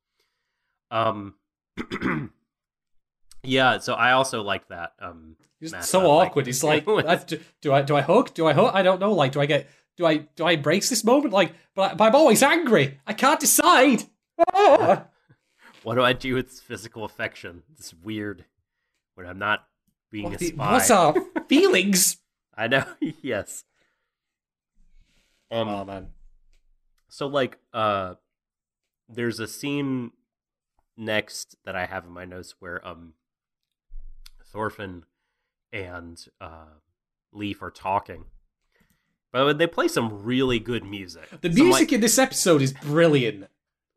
Um, 0.91 1.35
yeah. 3.43 3.79
So 3.79 3.95
I 3.95 4.13
also 4.13 4.43
like 4.43 4.69
that. 4.69 4.93
Um, 5.01 5.37
It's 5.61 5.73
matchup, 5.73 5.85
so 5.85 6.15
like- 6.17 6.31
awkward. 6.31 6.49
It's 6.49 6.63
like, 6.63 6.85
do, 7.27 7.41
do 7.61 7.73
I 7.73 7.83
do 7.83 7.97
I 7.97 8.01
hug? 8.03 8.33
Do 8.35 8.47
I 8.47 8.53
hug? 8.53 8.71
I 8.75 8.83
don't 8.83 9.01
know. 9.01 9.13
Like, 9.13 9.33
do 9.33 9.41
I 9.41 9.47
get? 9.47 9.69
Do 9.97 10.07
I 10.07 10.19
do 10.37 10.45
I 10.45 10.53
embrace 10.53 10.89
this 10.89 11.05
moment? 11.05 11.33
Like, 11.33 11.53
but, 11.75 11.97
but 11.97 12.05
I'm 12.05 12.15
always 12.15 12.43
angry. 12.43 13.01
I 13.07 13.13
can't 13.13 13.41
decide. 13.41 14.05
What 15.83 15.95
do 15.95 16.03
I 16.03 16.13
do 16.13 16.35
with 16.35 16.51
physical 16.51 17.05
affection? 17.05 17.63
It's 17.79 17.95
weird 17.95 18.45
when 19.15 19.27
I'm 19.27 19.39
not 19.39 19.67
being 20.11 20.25
What 20.25 20.35
a 20.35 20.39
the- 20.39 20.47
spy. 20.49 20.73
what's 20.73 20.91
our 20.91 21.15
feelings? 21.49 22.19
I 22.55 22.67
know. 22.69 22.85
yes. 23.23 23.65
Um, 25.51 25.69
Oh 25.69 25.85
man. 25.85 26.09
So 27.09 27.27
like 27.27 27.59
uh 27.73 28.15
there's 29.09 29.41
a 29.41 29.49
scene 29.49 30.13
next 30.97 31.57
that 31.65 31.75
I 31.75 31.87
have 31.87 32.05
in 32.05 32.13
my 32.13 32.25
notes 32.25 32.55
where 32.61 32.87
um 32.87 33.15
Thorfinn 34.45 35.05
and 35.73 36.23
uh 36.41 36.77
Leif 37.33 37.63
are 37.63 37.71
talking. 37.71 38.25
But 39.33 39.59
they 39.59 39.67
play 39.69 39.87
some 39.89 40.25
really 40.25 40.59
good 40.59 40.85
music. 40.85 41.29
The 41.41 41.49
music 41.51 41.73
like, 41.73 41.93
in 41.93 42.01
this 42.01 42.19
episode 42.19 42.63
is 42.63 42.73
brilliant. 42.73 43.47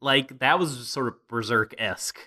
Like 0.04 0.39
that 0.39 0.60
was 0.60 0.88
sort 0.88 1.08
of 1.08 1.16
berserk 1.28 1.74
esque. 1.78 2.20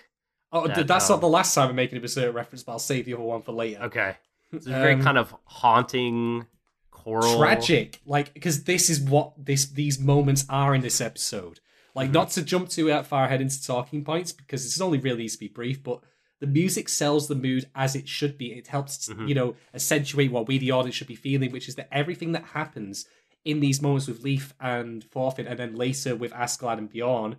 Oh, 0.51 0.65
That, 0.67 0.87
that's 0.87 1.09
um, 1.09 1.15
not 1.15 1.21
the 1.21 1.27
last 1.29 1.53
time 1.53 1.69
I'm 1.69 1.75
making 1.75 1.97
a 1.97 2.01
berserk 2.01 2.33
reference, 2.33 2.63
but 2.63 2.71
I'll 2.73 2.79
save 2.79 3.05
the 3.05 3.13
other 3.13 3.23
one 3.23 3.41
for 3.41 3.51
later. 3.51 3.83
Okay. 3.83 4.15
It's 4.53 4.65
a 4.65 4.69
very 4.69 4.93
Um, 4.93 5.01
kind 5.03 5.17
of 5.17 5.35
haunting 5.43 6.45
choral 6.91 7.37
tragic 7.37 8.01
like 8.05 8.33
because 8.33 8.63
this 8.63 8.89
is 8.89 8.99
what 8.99 9.33
this 9.45 9.65
these 9.65 9.99
moments 9.99 10.45
are 10.49 10.73
in 10.75 10.81
this 10.81 10.99
episode 10.99 11.59
like 11.95 12.09
Mhm. 12.09 12.13
not 12.13 12.29
to 12.31 12.41
jump 12.41 12.69
too 12.69 12.91
out 12.91 13.05
far 13.05 13.25
ahead 13.25 13.39
into 13.41 13.63
talking 13.63 14.03
points 14.03 14.31
because 14.33 14.63
this 14.63 14.73
is 14.75 14.81
only 14.81 14.97
really 14.97 15.19
needs 15.23 15.33
to 15.33 15.39
be 15.39 15.47
brief 15.47 15.81
but 15.83 16.01
the 16.39 16.47
music 16.47 16.89
sells 16.89 17.27
the 17.27 17.35
mood 17.35 17.69
as 17.75 17.95
it 17.95 18.07
should 18.09 18.37
be 18.37 18.51
it 18.51 18.67
helps 18.67 19.07
Mhm. 19.09 19.29
you 19.29 19.35
know 19.35 19.55
accentuate 19.73 20.31
what 20.31 20.47
we 20.47 20.57
the 20.57 20.71
audience 20.71 20.95
should 20.95 21.07
be 21.07 21.15
feeling 21.15 21.51
which 21.51 21.69
is 21.69 21.75
that 21.75 21.87
everything 21.91 22.31
that 22.33 22.45
happens 22.53 23.05
in 23.45 23.59
these 23.61 23.81
moments 23.81 24.07
with 24.07 24.23
Leif 24.23 24.53
and 24.59 25.03
Thorfinn 25.05 25.47
and 25.47 25.59
then 25.59 25.75
later 25.75 26.15
with 26.15 26.31
Askeladd 26.33 26.77
and 26.79 26.89
bjorn 26.89 27.37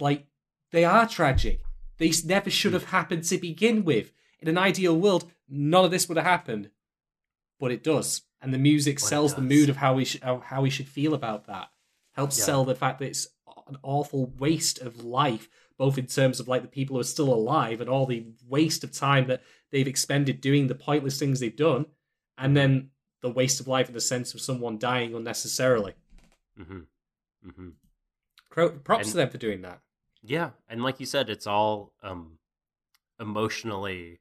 like 0.00 0.26
they 0.72 0.84
are 0.84 1.06
tragic. 1.08 1.60
They 1.98 2.12
never 2.24 2.50
should 2.50 2.72
have 2.72 2.84
happened 2.84 3.24
to 3.24 3.38
begin 3.38 3.84
with. 3.84 4.12
In 4.40 4.48
an 4.48 4.58
ideal 4.58 4.96
world 4.98 5.30
none 5.48 5.84
of 5.84 5.90
this 5.90 6.08
would 6.08 6.16
have 6.16 6.26
happened. 6.26 6.70
But 7.58 7.72
it 7.72 7.82
does. 7.82 8.22
And 8.40 8.54
the 8.54 8.58
music 8.58 8.96
But 8.96 9.02
sells 9.08 9.34
the 9.34 9.42
mood 9.42 9.68
of 9.68 9.76
how 9.76 9.94
we 9.94 10.04
should 10.04 10.22
how 10.22 10.62
we 10.62 10.70
should 10.70 10.88
feel 10.88 11.12
about 11.14 11.46
that. 11.46 11.68
Helps 12.12 12.38
Yeah. 12.38 12.44
sell 12.46 12.64
the 12.64 12.74
fact 12.74 12.98
that 13.00 13.06
it's 13.08 13.28
an 13.66 13.76
awful 13.82 14.26
waste 14.38 14.78
of 14.78 15.04
life 15.04 15.48
both 15.76 15.96
in 15.96 16.06
terms 16.06 16.40
of 16.40 16.48
like 16.48 16.60
the 16.62 16.68
people 16.68 16.96
who 16.96 17.00
are 17.00 17.04
still 17.04 17.32
alive 17.32 17.80
and 17.80 17.88
all 17.88 18.04
the 18.06 18.26
waste 18.46 18.84
of 18.84 18.92
time 18.92 19.26
that 19.28 19.42
they've 19.70 19.86
expended 19.88 20.40
doing 20.40 20.66
the 20.66 20.74
pointless 20.74 21.18
things 21.18 21.40
they've 21.40 21.56
done 21.56 21.86
and 22.36 22.54
then 22.56 22.90
the 23.22 23.30
waste 23.30 23.60
of 23.60 23.68
life 23.68 23.88
in 23.88 23.94
the 23.94 24.00
sense 24.00 24.34
of 24.34 24.40
someone 24.40 24.78
dying 24.78 25.14
unnecessarily. 25.14 25.94
Hmm 26.56 26.80
hmm 27.42 27.68
Cro- 28.50 28.78
props 28.78 29.04
And- 29.06 29.10
to 29.12 29.16
them 29.18 29.30
for 29.30 29.38
doing 29.38 29.62
that 29.62 29.80
Yeah, 30.22 30.50
and 30.68 30.82
like 30.82 31.00
you 31.00 31.06
said, 31.06 31.30
it's 31.30 31.46
all 31.46 31.92
um 32.02 32.38
emotionally 33.18 34.20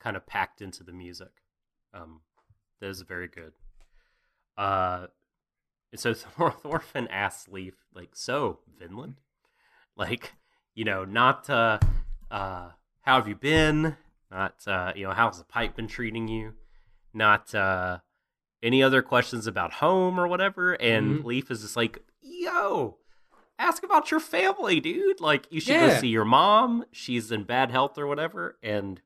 kind 0.00 0.16
of 0.16 0.26
packed 0.26 0.60
into 0.62 0.82
the 0.84 0.92
music. 0.92 1.42
Um 1.94 2.20
that 2.80 2.88
is 2.88 3.02
very 3.02 3.28
good. 3.28 3.52
Uh 4.56 5.06
and 5.92 6.00
so 6.00 6.14
Thor- 6.14 6.52
Thorfinn 6.52 7.08
asks 7.08 7.48
Leif, 7.48 7.74
like, 7.94 8.10
so, 8.14 8.60
Vinland? 8.78 9.20
Like, 9.96 10.34
you 10.74 10.84
know, 10.84 11.04
not 11.04 11.48
uh 11.50 11.78
uh 12.30 12.70
how 13.02 13.16
have 13.16 13.28
you 13.28 13.36
been? 13.36 13.96
Not 14.30 14.66
uh, 14.66 14.92
you 14.94 15.06
know, 15.06 15.12
how's 15.12 15.38
the 15.38 15.44
pipe 15.44 15.74
been 15.76 15.88
treating 15.88 16.28
you? 16.28 16.52
Not 17.14 17.54
uh 17.54 17.98
any 18.62 18.82
other 18.82 19.00
questions 19.02 19.46
about 19.46 19.74
home 19.74 20.18
or 20.20 20.28
whatever. 20.28 20.74
And 20.74 21.20
Mhm. 21.20 21.24
Leif 21.24 21.50
is 21.50 21.62
just 21.62 21.76
like, 21.76 22.02
yo, 22.20 22.98
ask 23.58 23.82
about 23.82 24.10
your 24.10 24.20
family, 24.20 24.80
dude. 24.80 25.20
Like, 25.20 25.46
you 25.50 25.60
should 25.60 25.78
go 25.78 25.98
see 25.98 26.08
your 26.08 26.24
mom. 26.24 26.84
She's 26.92 27.32
in 27.32 27.44
bad 27.44 27.70
health 27.70 27.98
or 27.98 28.06
whatever. 28.06 28.56
And 28.62 29.00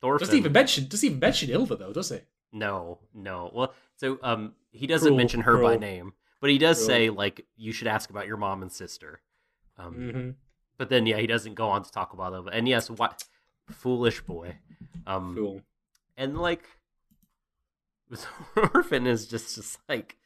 Thorfinn, 0.00 0.26
doesn't 0.26 0.38
even 0.38 0.52
mention 0.52 0.88
doesn't 0.88 1.06
even 1.06 1.18
mention 1.18 1.50
Ylva 1.50 1.76
though 1.76 1.92
does 1.92 2.10
he 2.10 2.20
no, 2.52 2.98
no. 3.14 3.50
Well, 3.52 3.74
so 3.96 4.18
um, 4.22 4.54
he 4.70 4.86
doesn't 4.86 5.08
Cruel, 5.08 5.16
mention 5.16 5.40
her 5.42 5.58
by 5.58 5.76
name, 5.76 6.12
but 6.40 6.48
he 6.48 6.58
does 6.58 6.78
Cruel. 6.78 6.86
say 6.86 7.10
like 7.10 7.44
you 7.56 7.72
should 7.72 7.88
ask 7.88 8.10
about 8.10 8.26
your 8.26 8.36
mom 8.36 8.62
and 8.62 8.72
sister. 8.72 9.20
Um, 9.78 9.94
mm-hmm. 9.94 10.30
but 10.78 10.88
then 10.88 11.06
yeah, 11.06 11.18
he 11.18 11.26
doesn't 11.26 11.54
go 11.54 11.68
on 11.68 11.82
to 11.82 11.90
talk 11.90 12.12
about 12.12 12.32
them. 12.32 12.48
And 12.50 12.66
yes, 12.68 12.88
what 12.88 13.24
foolish 13.70 14.20
boy. 14.22 14.56
Um, 15.06 15.34
cool 15.36 15.62
and 16.16 16.38
like 16.38 16.64
Orphan 18.74 19.06
is 19.06 19.26
just 19.26 19.54
just 19.56 19.78
like 19.88 20.08
"D- 20.08 20.14
d- 20.14 20.25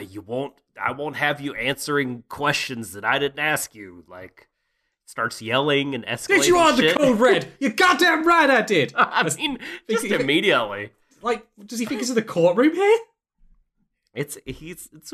you 0.00 0.20
won't 0.20 0.54
I 0.80 0.92
won't 0.92 1.16
have 1.16 1.40
you 1.40 1.54
answering 1.54 2.24
questions 2.28 2.92
that 2.92 3.04
I 3.04 3.18
didn't 3.18 3.38
ask 3.38 3.74
you. 3.74 4.04
Like 4.08 4.48
starts 5.04 5.40
yelling 5.40 5.94
and 5.94 6.04
escalating. 6.04 6.36
did 6.38 6.46
you 6.46 6.58
order 6.58 6.76
the 6.82 6.92
code 6.94 7.20
red 7.20 7.52
you 7.60 7.70
goddamn 7.72 8.26
right 8.26 8.50
i 8.50 8.60
did 8.60 8.92
I 8.96 9.22
mean, 9.36 9.58
just 9.88 10.04
immediately. 10.04 10.90
like 11.22 11.46
does 11.64 11.78
he 11.78 11.86
think 11.86 12.00
it's 12.00 12.10
in 12.10 12.16
the 12.16 12.22
courtroom 12.22 12.74
here 12.74 12.98
It's 14.14 14.36
he's 14.44 14.88
it's 14.92 15.12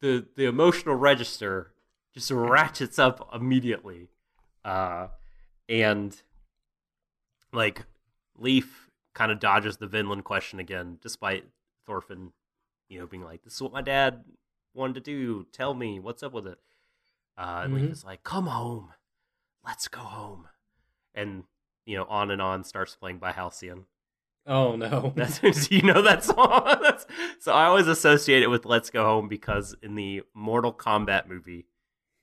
the 0.00 0.26
the 0.36 0.44
emotional 0.46 0.94
register 0.94 1.72
just 2.14 2.30
ratchets 2.30 2.98
up 2.98 3.28
immediately, 3.32 4.08
uh, 4.64 5.08
and 5.68 6.20
like 7.52 7.84
Leif 8.36 8.90
kind 9.14 9.30
of 9.30 9.38
dodges 9.38 9.76
the 9.76 9.86
Vinland 9.86 10.24
question 10.24 10.58
again, 10.58 10.98
despite 11.00 11.44
Thorfinn, 11.86 12.32
you 12.90 12.98
know, 12.98 13.06
being 13.06 13.24
like, 13.24 13.42
"This 13.42 13.54
is 13.54 13.62
what 13.62 13.72
my 13.72 13.80
dad 13.80 14.24
wanted 14.74 14.94
to 14.96 15.00
do. 15.00 15.46
Tell 15.52 15.72
me 15.72 15.98
what's 15.98 16.22
up 16.22 16.32
with 16.34 16.46
it." 16.46 16.58
Uh, 17.38 17.62
and 17.64 17.74
Mhm. 17.74 17.90
is 17.90 18.04
like, 18.04 18.22
"Come 18.24 18.46
home, 18.48 18.92
let's 19.64 19.88
go 19.88 20.00
home," 20.00 20.48
and 21.14 21.44
you 21.86 21.96
know, 21.96 22.04
on 22.04 22.30
and 22.30 22.42
on 22.42 22.62
starts 22.64 22.94
playing 22.96 23.18
by 23.18 23.32
Halcyon. 23.32 23.86
oh 24.46 24.74
no 24.76 25.12
That's 25.16 25.40
you 25.70 25.82
know 25.82 26.02
that 26.02 26.24
song. 26.24 26.78
That's, 26.82 27.06
so 27.38 27.52
I 27.52 27.64
always 27.66 27.86
associate 27.86 28.42
it 28.42 28.48
with 28.48 28.64
"Let's 28.66 28.90
Go 28.90 29.04
Home" 29.04 29.28
because 29.28 29.74
in 29.82 29.94
the 29.94 30.22
Mortal 30.34 30.72
Kombat 30.72 31.26
movie, 31.28 31.66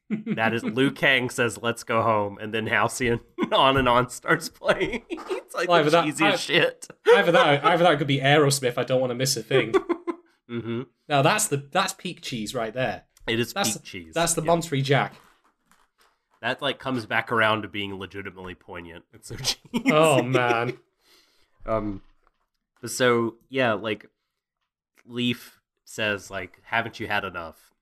that 0.10 0.54
is 0.54 0.64
Liu 0.64 0.92
Kang 0.92 1.30
says 1.30 1.60
"Let's 1.62 1.84
go 1.84 2.02
home" 2.02 2.38
and 2.40 2.54
then 2.54 2.68
Halcyon 2.68 3.20
on 3.52 3.78
and 3.78 3.88
on 3.90 4.10
starts 4.10 4.50
playing. 4.50 5.04
it's 5.10 5.54
like 5.56 5.70
Well, 5.70 5.84
the 5.84 5.92
but 5.92 6.18
that- 6.18 6.34
I- 6.34 6.36
shit. 6.36 6.88
either 7.16 7.32
that 7.32 7.64
either 7.66 7.84
that 7.84 7.98
could 7.98 8.08
be 8.08 8.20
aerosmith 8.20 8.78
i 8.78 8.84
don't 8.84 9.00
want 9.02 9.12
to 9.12 9.16
miss 9.16 9.36
a 9.38 9.44
thing 9.44 9.74
hmm 10.48 10.84
now 11.10 11.22
that's 11.22 11.48
the 11.48 11.58
that's 11.72 11.94
peak 11.94 12.22
cheese 12.22 12.54
right 12.56 12.74
there 12.74 13.04
It 13.28 13.40
is 13.40 13.54
That's- 13.54 13.78
peak 13.78 13.84
cheese. 13.86 14.14
that's 14.14 14.34
the 14.34 14.42
Yeah. 14.42 14.48
monterey 14.48 14.82
jack 14.82 15.14
That 16.42 16.62
like 16.62 16.80
comes 16.80 17.06
back 17.06 17.32
around 17.32 17.64
to 17.64 17.68
being 17.68 17.98
legitimately 17.98 18.56
poignant. 18.56 19.06
It's 19.14 19.30
so 19.30 19.36
cheesy. 19.38 19.92
oh 19.92 20.22
man 20.22 20.78
Um, 21.66 22.02
but 22.82 22.92
so 22.92 23.36
yeah, 23.50 23.74
like 23.74 24.06
Leif 25.06 25.60
says, 25.84 26.30
like, 26.30 26.62
haven't 26.64 27.00
you 27.00 27.08
had 27.08 27.24
enough? 27.26 27.74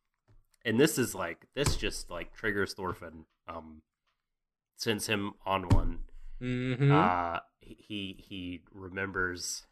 And 0.64 0.80
this 0.80 0.98
is 0.98 1.14
like 1.14 1.46
this 1.54 1.76
just 1.76 2.10
like 2.10 2.34
triggers 2.34 2.74
Thorfinn. 2.74 3.26
Um, 3.48 3.82
sends 4.78 5.06
him 5.08 5.34
on 5.46 5.70
one. 5.70 6.00
hmm 6.40 6.92
Uh, 6.92 7.40
he 7.60 8.16
he 8.28 8.62
remembers 8.74 9.66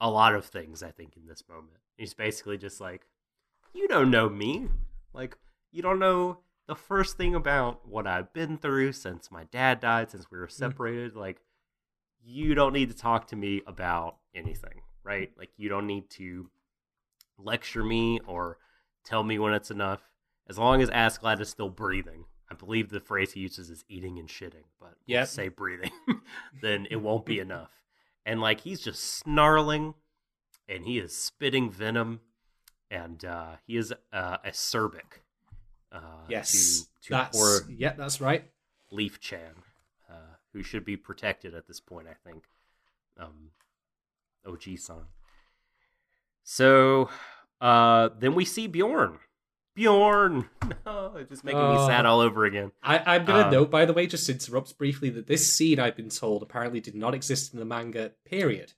a 0.00 0.10
lot 0.10 0.34
of 0.34 0.44
things. 0.44 0.82
I 0.82 0.90
think 0.90 1.16
in 1.16 1.26
this 1.26 1.44
moment, 1.48 1.78
he's 1.96 2.14
basically 2.14 2.58
just 2.58 2.80
like, 2.80 3.06
you 3.74 3.88
don't 3.88 4.10
know 4.10 4.28
me. 4.28 4.68
Like 5.12 5.36
you 5.70 5.82
don't 5.82 5.98
know 5.98 6.38
the 6.66 6.74
first 6.74 7.16
thing 7.16 7.34
about 7.34 7.88
what 7.88 8.06
I've 8.06 8.32
been 8.32 8.58
through 8.58 8.92
since 8.92 9.30
my 9.30 9.44
dad 9.44 9.80
died, 9.80 10.10
since 10.10 10.30
we 10.30 10.38
were 10.38 10.46
mm. 10.46 10.52
separated. 10.52 11.16
Like 11.16 11.40
you 12.24 12.54
don't 12.54 12.72
need 12.72 12.90
to 12.90 12.96
talk 12.96 13.28
to 13.28 13.36
me 13.36 13.62
about 13.66 14.16
anything, 14.34 14.82
right? 15.02 15.30
Like 15.36 15.50
you 15.56 15.68
don't 15.68 15.86
need 15.86 16.10
to 16.10 16.50
lecture 17.38 17.84
me 17.84 18.20
or 18.26 18.58
tell 19.04 19.24
me 19.24 19.38
when 19.38 19.54
it's 19.54 19.70
enough. 19.70 20.02
As 20.48 20.58
long 20.58 20.80
as 20.80 20.90
Askeladd 20.90 21.40
is 21.40 21.48
still 21.48 21.68
breathing, 21.68 22.24
I 22.50 22.54
believe 22.54 22.88
the 22.88 23.00
phrase 23.00 23.32
he 23.32 23.40
uses 23.40 23.70
is 23.70 23.84
eating 23.88 24.18
and 24.18 24.28
shitting, 24.28 24.64
but 24.80 24.94
Yep. 25.06 25.28
say 25.28 25.48
breathing, 25.48 25.90
then 26.62 26.86
it 26.90 26.96
won't 26.96 27.26
be 27.26 27.38
enough. 27.38 27.70
And 28.28 28.40
like 28.40 28.60
he's 28.60 28.80
just 28.80 29.02
snarling 29.02 29.94
and 30.68 30.84
he 30.84 30.98
is 30.98 31.16
spitting 31.16 31.70
venom 31.70 32.20
and 32.90 33.24
uh, 33.24 33.56
he 33.66 33.76
is 33.76 33.92
uh, 34.12 34.38
acerbic. 34.46 35.22
Uh, 35.90 36.00
yes 36.28 36.86
to, 37.00 37.06
to 37.06 37.10
that's 37.10 37.38
poor 37.38 37.60
yeah 37.70 37.94
that's 37.94 38.20
right 38.20 38.44
Leif 38.90 39.20
Chan, 39.20 39.54
uh, 40.10 40.36
who 40.52 40.62
should 40.62 40.84
be 40.84 40.96
protected 40.96 41.54
at 41.54 41.66
this 41.66 41.80
point, 41.80 42.06
I 42.08 42.14
think. 42.28 42.44
Um, 43.18 43.50
OG 44.46 44.78
song. 44.78 45.06
So 46.42 47.10
uh, 47.60 48.10
then 48.18 48.34
we 48.34 48.44
see 48.44 48.66
Bjorn. 48.66 49.18
Bjorn, 49.78 50.48
no, 50.86 51.12
it's 51.16 51.30
just 51.30 51.44
making 51.44 51.60
me 51.68 51.76
Oh. 51.78 51.86
sad 51.86 52.04
all 52.04 52.18
over 52.20 52.44
again. 52.44 52.72
I, 52.82 52.98
I'm 52.98 53.24
going 53.24 53.38
to 53.38 53.44
Um, 53.46 53.52
note, 53.52 53.70
by 53.70 53.84
the 53.84 53.92
way, 53.92 54.08
just 54.08 54.26
to 54.26 54.32
interrupt 54.32 54.76
briefly, 54.76 55.08
that 55.10 55.28
this 55.28 55.52
scene, 55.52 55.78
I've 55.78 55.94
been 55.94 56.08
told, 56.08 56.42
apparently 56.42 56.80
did 56.80 56.96
not 56.96 57.14
exist 57.14 57.52
in 57.52 57.60
the 57.60 57.64
manga, 57.64 58.10
period. 58.24 58.72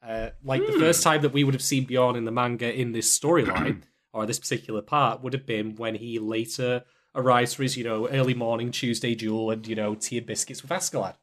Uh, 0.00 0.30
like, 0.44 0.64
the 0.66 0.72
Hmm. 0.72 0.78
first 0.78 1.02
time 1.02 1.22
that 1.22 1.32
we 1.32 1.42
would 1.42 1.54
have 1.54 1.62
seen 1.62 1.84
Bjorn 1.84 2.14
in 2.14 2.26
the 2.26 2.30
manga 2.30 2.72
in 2.72 2.92
this 2.92 3.18
storyline, 3.18 3.82
or 4.12 4.24
this 4.24 4.38
particular 4.38 4.82
part, 4.82 5.20
would 5.20 5.32
have 5.32 5.46
been 5.46 5.74
when 5.74 5.96
he 5.96 6.20
later 6.20 6.84
arrives 7.12 7.52
for 7.54 7.64
his, 7.64 7.76
you 7.76 7.82
know, 7.82 8.08
early 8.08 8.32
morning 8.34 8.70
Tuesday 8.70 9.16
duel 9.16 9.50
and, 9.50 9.66
you 9.66 9.74
know, 9.74 9.96
tea 9.96 10.18
and 10.18 10.26
biscuits 10.28 10.62
with 10.62 10.70
Askeladd. 10.70 11.16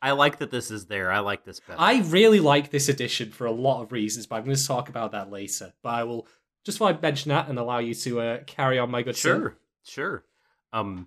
I 0.00 0.12
like 0.12 0.38
that 0.38 0.50
this 0.50 0.70
is 0.70 0.86
there. 0.86 1.12
I 1.12 1.18
like 1.18 1.44
this 1.44 1.60
better. 1.60 1.78
I 1.78 2.00
really 2.06 2.40
like 2.40 2.70
this 2.70 2.88
edition 2.88 3.32
for 3.32 3.46
a 3.46 3.52
lot 3.52 3.82
of 3.82 3.92
reasons, 3.92 4.26
but 4.26 4.36
I'm 4.36 4.44
going 4.44 4.56
to 4.56 4.66
talk 4.66 4.88
about 4.88 5.12
that 5.12 5.30
later. 5.30 5.74
But 5.82 5.90
I 5.90 6.04
will 6.04 6.26
just 6.66 6.80
want 6.80 6.96
to 6.98 7.02
mention 7.02 7.28
that 7.30 7.48
and 7.48 7.58
allow 7.58 7.78
you 7.78 7.94
to 7.94 8.20
uh, 8.20 8.38
carry 8.44 8.78
on, 8.78 8.90
my 8.90 9.02
good 9.02 9.16
sir. 9.16 9.38
Sure, 9.38 9.56
sure. 9.84 10.24
Um, 10.72 11.06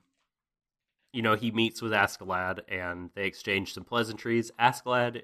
you 1.11 1.21
know, 1.21 1.35
he 1.35 1.51
meets 1.51 1.81
with 1.81 1.91
Askeladd 1.91 2.61
and 2.69 3.09
they 3.13 3.25
exchange 3.25 3.73
some 3.73 3.83
pleasantries. 3.83 4.51
Askeladd 4.57 5.21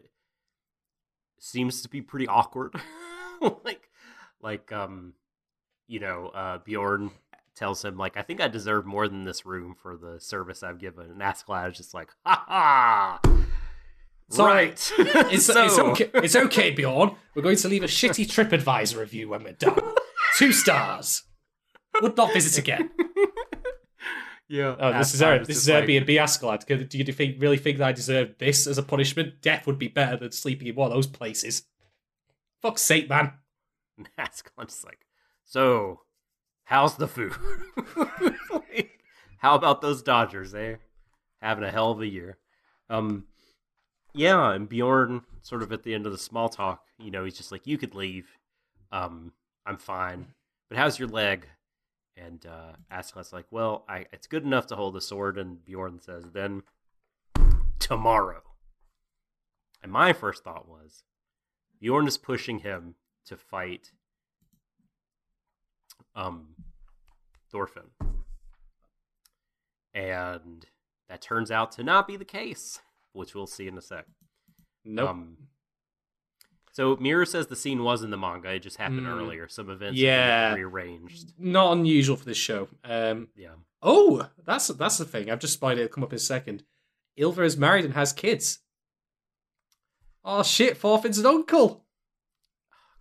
seems 1.39 1.81
to 1.83 1.89
be 1.89 2.01
pretty 2.01 2.27
awkward. 2.27 2.73
like, 3.63 3.89
like, 4.41 4.71
um, 4.73 5.13
you 5.88 5.99
know, 5.99 6.27
uh, 6.27 6.57
Bjorn 6.59 7.11
tells 7.55 7.86
him 7.86 7.97
like, 7.97 8.17
"I 8.17 8.21
think 8.21 8.41
I 8.41 8.49
deserve 8.49 8.86
more 8.86 9.07
than 9.07 9.23
this 9.23 9.45
room 9.45 9.73
for 9.81 9.95
the 9.95 10.19
service 10.19 10.63
I've 10.63 10.79
given," 10.79 11.09
and 11.11 11.21
Askeladd 11.21 11.71
is 11.71 11.77
just 11.77 11.93
like, 11.93 12.09
"Ha 12.25 12.43
ha." 12.47 13.19
So, 14.31 14.45
right. 14.45 14.71
It's, 14.71 15.45
So- 15.45 15.65
it's 15.65 15.79
okay. 15.79 16.09
It's 16.15 16.36
okay, 16.36 16.71
Bjorn. 16.71 17.15
We're 17.36 17.43
going 17.43 17.57
to 17.57 17.67
leave 17.69 17.83
a 17.83 17.88
shitty 17.88 18.25
TripAdvisor 18.27 18.97
review 18.99 19.29
when 19.29 19.43
we're 19.43 19.53
done. 19.53 19.79
Two 20.38 20.51
stars. 20.51 21.23
Would 22.01 22.17
not 22.17 22.33
visit 22.33 22.57
again. 22.57 22.91
Yeah. 24.47 24.75
Oh, 24.79 24.93
this 24.93 25.15
is 25.15 25.21
Askeladd 25.21 25.25
our, 25.27 25.41
is 25.41 25.47
this 25.47 25.57
is 25.57 25.69
like- 25.69 25.86
Airbnb 25.86 26.07
Askeladd. 26.07 26.65
Do 26.67 26.83
do 26.83 26.97
you 26.99 27.03
think, 27.05 27.41
really 27.41 27.57
think 27.57 27.79
that 27.79 27.88
I 27.88 27.91
deserve 27.91 28.36
this 28.38 28.67
as 28.67 28.77
a 28.77 28.83
punishment? 28.83 29.41
Death 29.41 29.65
would 29.65 29.79
be 29.79 29.88
better 29.88 30.17
than 30.17 30.31
sleeping 30.31 30.67
in 30.67 30.75
one 30.75 30.91
of 30.91 30.93
those 30.93 31.07
places. 31.07 31.63
Fuck's 32.61 32.83
sake, 32.83 33.09
man. 33.09 33.33
And 33.97 34.09
Askeladd's 34.19 34.83
like, 34.83 34.99
so, 35.45 36.01
how's 36.65 36.97
the 36.97 37.07
food? 37.07 37.33
Like, 38.51 38.99
how 39.38 39.55
about 39.55 39.81
those 39.81 40.03
Dodgers? 40.03 40.51
They're 40.51 40.79
having 41.41 41.63
a 41.63 41.71
hell 41.71 41.91
of 41.91 42.01
a 42.01 42.07
year. 42.07 42.38
Um, 42.89 43.25
yeah, 44.13 44.51
and 44.51 44.67
Bjorn, 44.67 45.21
sort 45.41 45.63
of 45.63 45.71
at 45.71 45.83
the 45.83 45.93
end 45.93 46.05
of 46.05 46.11
the 46.11 46.17
small 46.17 46.49
talk, 46.49 46.83
you 46.99 47.09
know, 47.09 47.23
he's 47.23 47.38
just 47.38 47.51
like, 47.51 47.65
you 47.65 47.77
could 47.77 47.95
leave. 47.95 48.27
Um, 48.91 49.31
I'm 49.66 49.78
fine. 49.78 50.28
But 50.70 50.78
how's 50.78 50.99
your 50.99 51.07
leg? 51.07 51.47
And 52.18 52.45
uh, 52.45 52.74
Askeladd's 52.91 53.34
like, 53.34 53.45
well, 53.51 53.84
I, 53.89 54.05
it's 54.13 54.28
good 54.28 54.43
enough 54.43 54.68
to 54.68 54.76
hold 54.76 54.95
a 54.95 55.01
sword. 55.01 55.38
And 55.38 55.63
Bjorn 55.66 55.99
says, 56.01 56.32
then 56.34 56.63
tomorrow. 57.80 58.41
And 59.84 59.91
my 59.91 60.13
first 60.13 60.43
thought 60.43 60.68
was, 60.68 61.03
Bjorn 61.80 62.07
is 62.07 62.18
pushing 62.18 62.59
him 62.59 62.95
to 63.26 63.36
fight 63.36 63.91
um 66.16 66.55
Thorfinn. 67.51 67.91
And 69.93 70.66
that 71.09 71.22
turns 71.22 71.51
out 71.51 71.72
to 71.74 71.84
not 71.84 72.07
be 72.07 72.18
the 72.18 72.26
case, 72.26 72.80
which 73.13 73.36
we'll 73.36 73.47
see 73.47 73.68
in 73.68 73.78
a 73.78 73.82
sec. 73.82 74.05
Nope. 74.84 75.09
Um, 75.09 75.38
so 76.76 76.97
Mirror 76.97 77.26
says 77.26 77.47
the 77.47 77.55
scene 77.55 77.82
was 77.84 78.03
in 78.03 78.09
the 78.09 78.17
manga; 78.17 78.49
it 78.53 78.59
just 78.59 78.76
happened 78.78 79.07
Mm. 79.07 79.17
earlier. 79.17 79.47
Some 79.47 79.69
events 79.69 79.97
Yeah. 79.97 80.53
rearranged. 80.53 81.32
Not 81.39 81.71
unusual 81.78 82.17
for 82.17 82.26
this 82.26 82.38
show. 82.38 82.67
Um, 82.84 83.30
Yeah, 83.36 83.55
oh, 83.82 84.28
that's 84.45 84.67
that's 84.67 84.97
the 84.97 85.05
thing. 85.05 85.30
I've 85.32 85.39
just 85.39 85.53
spotted 85.53 85.80
it 85.80 85.91
come 85.91 86.03
up 86.03 86.11
in 86.11 86.17
a 86.17 86.19
second. 86.19 86.63
Ylva 87.17 87.43
is 87.43 87.55
married 87.57 87.86
and 87.86 87.93
has 87.93 88.11
kids. 88.13 88.59
Oh 90.23 90.43
shit, 90.43 90.78
Thorfinn's 90.78 91.17
an 91.19 91.26
uncle. 91.26 91.86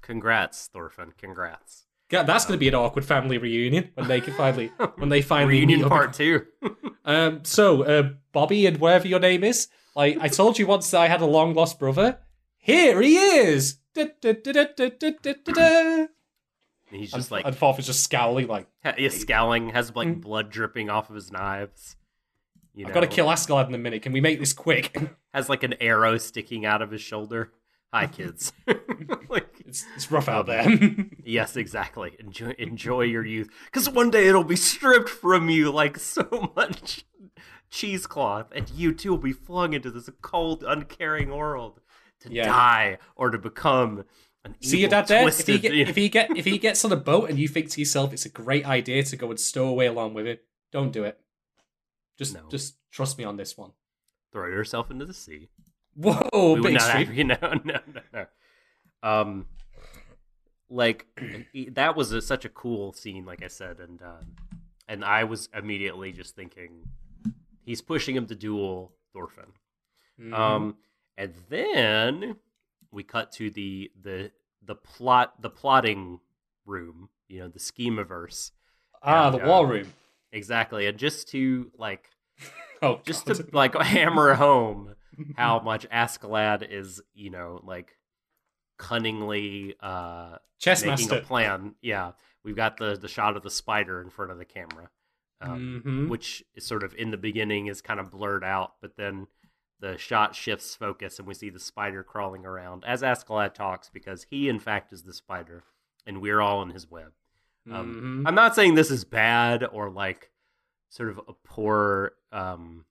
congrats, 0.02 0.68
Thorfinn. 0.72 1.12
Congrats. 1.18 1.86
God, 2.10 2.24
that's 2.26 2.44
going 2.44 2.52
to 2.56 2.60
be 2.60 2.68
an 2.68 2.74
awkward 2.74 3.04
family 3.06 3.38
reunion 3.38 3.90
when 3.94 4.06
they 4.06 4.20
can 4.20 4.34
finally 4.34 4.66
when 4.96 5.08
they 5.08 5.22
finally 5.22 5.54
Reunion 5.54 5.88
part 5.88 6.12
two. 6.12 6.46
Um, 7.06 7.44
so 7.44 7.82
uh, 7.82 8.10
Bobby 8.32 8.64
and 8.64 8.78
whatever 8.78 9.06
your 9.06 9.20
name 9.20 9.44
is, 9.44 9.68
like 9.94 10.16
I 10.22 10.28
told 10.28 10.58
you 10.58 10.66
once 10.66 10.90
that 10.90 11.02
I 11.02 11.08
had 11.08 11.20
a 11.20 11.26
long 11.26 11.52
lost 11.52 11.78
brother. 11.78 12.18
Here 12.64 13.02
he 13.02 13.18
is. 13.18 13.76
He's 16.90 17.12
just 17.12 17.30
like 17.30 17.44
and 17.44 17.54
Forth 17.54 17.78
is 17.78 17.84
just 17.84 18.02
scowling, 18.02 18.46
like 18.46 18.68
he's 18.96 19.20
scowling, 19.20 19.68
has 19.68 19.94
like 19.94 20.08
mm. 20.08 20.20
blood 20.22 20.50
dripping 20.50 20.88
off 20.88 21.10
of 21.10 21.14
his 21.14 21.30
knives. 21.30 21.96
You 22.74 22.84
know. 22.84 22.88
I've 22.88 22.94
got 22.94 23.00
to 23.00 23.06
kill 23.06 23.30
Asgard 23.30 23.68
in 23.68 23.74
a 23.74 23.78
minute. 23.78 24.00
Can 24.00 24.12
we 24.12 24.22
make 24.22 24.40
this 24.40 24.54
quick? 24.54 24.96
has 25.34 25.50
like 25.50 25.62
an 25.62 25.74
arrow 25.78 26.16
sticking 26.16 26.64
out 26.64 26.80
of 26.80 26.90
his 26.90 27.02
shoulder. 27.02 27.52
Hi, 27.92 28.06
kids. 28.06 28.54
like, 29.28 29.60
it's, 29.66 29.84
it's 29.94 30.10
rough 30.10 30.28
out 30.28 30.46
there. 30.46 30.62
Um, 30.62 31.10
yes, 31.24 31.56
exactly. 31.56 32.16
Enjoy 32.18 32.54
enjoy 32.58 33.02
your 33.02 33.26
youth, 33.26 33.50
because 33.66 33.90
one 33.90 34.10
day 34.10 34.26
it'll 34.26 34.42
be 34.42 34.56
stripped 34.56 35.10
from 35.10 35.50
you 35.50 35.70
like 35.70 35.98
so 35.98 36.50
much 36.56 37.04
cheesecloth, 37.70 38.46
and 38.52 38.70
you 38.70 38.94
too 38.94 39.10
will 39.10 39.18
be 39.18 39.32
flung 39.32 39.74
into 39.74 39.90
this 39.90 40.08
cold, 40.22 40.64
uncaring 40.66 41.28
world 41.28 41.80
to 42.24 42.32
Yeah. 42.32 42.46
die 42.46 42.98
or 43.16 43.30
to 43.30 43.38
become 43.38 44.04
an 44.44 44.54
See 44.60 44.78
your 44.80 44.88
evil, 44.88 44.90
dad 44.90 45.08
there? 45.08 45.28
If 45.28 45.36
he, 45.38 45.44
twisted. 45.58 45.62
get, 45.62 45.74
if 45.88 45.96
he 45.96 46.08
get 46.08 46.36
if 46.36 46.44
he 46.44 46.58
gets 46.58 46.84
on 46.84 46.92
a 46.92 46.96
boat 46.96 47.30
and 47.30 47.38
you 47.38 47.48
think 47.48 47.70
to 47.70 47.80
yourself 47.80 48.12
it's 48.12 48.26
a 48.26 48.28
great 48.28 48.66
idea 48.66 49.02
to 49.02 49.16
go 49.16 49.30
and 49.30 49.40
stow 49.40 49.66
away 49.68 49.86
along 49.86 50.12
with 50.14 50.26
it, 50.26 50.44
don't 50.72 50.92
do 50.92 51.04
it. 51.04 51.18
Just 52.18 52.34
No. 52.34 52.42
just 52.50 52.76
trust 52.90 53.16
me 53.18 53.24
on 53.24 53.36
this 53.36 53.56
one. 53.56 53.72
throw 54.32 54.48
yourself 54.48 54.90
into 54.90 55.06
the 55.06 55.14
sea. 55.14 55.48
Whoa, 55.96 56.54
we 56.54 56.60
big 56.72 56.80
have, 56.80 57.14
you 57.18 57.22
know, 57.24 57.38
no, 57.40 57.78
no, 57.86 58.00
no. 58.12 58.26
Um, 59.02 59.46
like 60.68 61.06
that 61.70 61.94
was 61.96 62.10
a, 62.12 62.20
such 62.20 62.44
a 62.44 62.48
cool 62.48 62.92
scene, 62.92 63.24
like 63.24 63.42
I 63.44 63.48
said, 63.48 63.78
and 63.78 64.00
uh, 64.02 64.22
and 64.88 65.04
I 65.04 65.24
was 65.24 65.48
immediately 65.54 66.12
just 66.12 66.34
thinking, 66.34 66.88
he's 67.64 67.80
pushing 67.80 68.16
him 68.16 68.26
to 68.26 68.34
duel 68.34 68.92
Thorfinn. 69.12 69.52
Mhm. 70.20 70.32
Um, 70.34 70.76
and 71.16 71.34
then 71.48 72.36
we 72.90 73.02
cut 73.02 73.32
to 73.32 73.50
the 73.50 73.90
the 74.00 74.30
the 74.62 74.74
plot 74.74 75.40
the 75.42 75.50
plotting 75.50 76.20
room, 76.66 77.08
you 77.28 77.40
know, 77.40 77.48
the 77.48 77.58
schemaverse. 77.58 78.50
ah, 79.02 79.26
and, 79.30 79.34
the 79.40 79.46
war 79.46 79.66
uh, 79.66 79.70
room. 79.70 79.92
Exactly, 80.32 80.86
and 80.86 80.98
just 80.98 81.28
to 81.30 81.70
like 81.78 82.10
Oh, 82.82 83.00
just 83.06 83.26
God. 83.26 83.36
to 83.36 83.46
like 83.52 83.74
hammer 83.76 84.34
home 84.34 84.94
how 85.36 85.60
much 85.60 85.88
Askeladd 85.90 86.66
is, 86.68 87.00
you 87.14 87.30
know, 87.30 87.60
like 87.62 87.96
cunningly 88.78 89.74
uh 89.80 90.36
chess 90.58 90.82
making 90.84 91.06
master. 91.08 91.18
a 91.18 91.20
plan. 91.22 91.74
Yeah, 91.80 92.12
we've 92.42 92.56
got 92.56 92.76
the 92.76 92.96
the 92.96 93.08
shot 93.08 93.36
of 93.36 93.42
the 93.42 93.50
spider 93.50 94.00
in 94.00 94.10
front 94.10 94.32
of 94.32 94.38
the 94.38 94.44
camera, 94.44 94.90
um, 95.40 95.82
Mhm. 95.84 96.08
which 96.08 96.42
is 96.54 96.66
sort 96.66 96.82
of 96.82 96.94
in 96.96 97.10
the 97.10 97.16
beginning 97.16 97.66
is 97.66 97.80
kind 97.80 98.00
of 98.00 98.10
blurred 98.10 98.44
out, 98.44 98.74
but 98.80 98.96
then 98.96 99.26
the 99.84 99.98
shot 99.98 100.34
shifts 100.34 100.74
focus 100.74 101.18
and 101.18 101.28
we 101.28 101.34
see 101.34 101.50
the 101.50 101.60
spider 101.60 102.02
crawling 102.02 102.46
around 102.46 102.82
as 102.86 103.02
Askeladd 103.02 103.52
talks 103.52 103.90
because 103.90 104.26
he 104.30 104.48
in 104.48 104.58
fact 104.58 104.94
is 104.94 105.02
the 105.02 105.12
spider 105.12 105.62
and 106.06 106.22
we're 106.22 106.40
all 106.40 106.62
in 106.62 106.70
his 106.70 106.90
web. 106.90 107.12
Um, 107.70 108.22
Mhm. 108.24 108.28
I'm 108.28 108.34
not 108.34 108.54
saying 108.54 108.76
this 108.76 108.90
is 108.90 109.04
bad 109.04 109.62
or 109.62 109.90
like 109.90 110.30
sort 110.88 111.10
of 111.10 111.20
a 111.28 111.34
poor 111.34 112.14
um, 112.32 112.86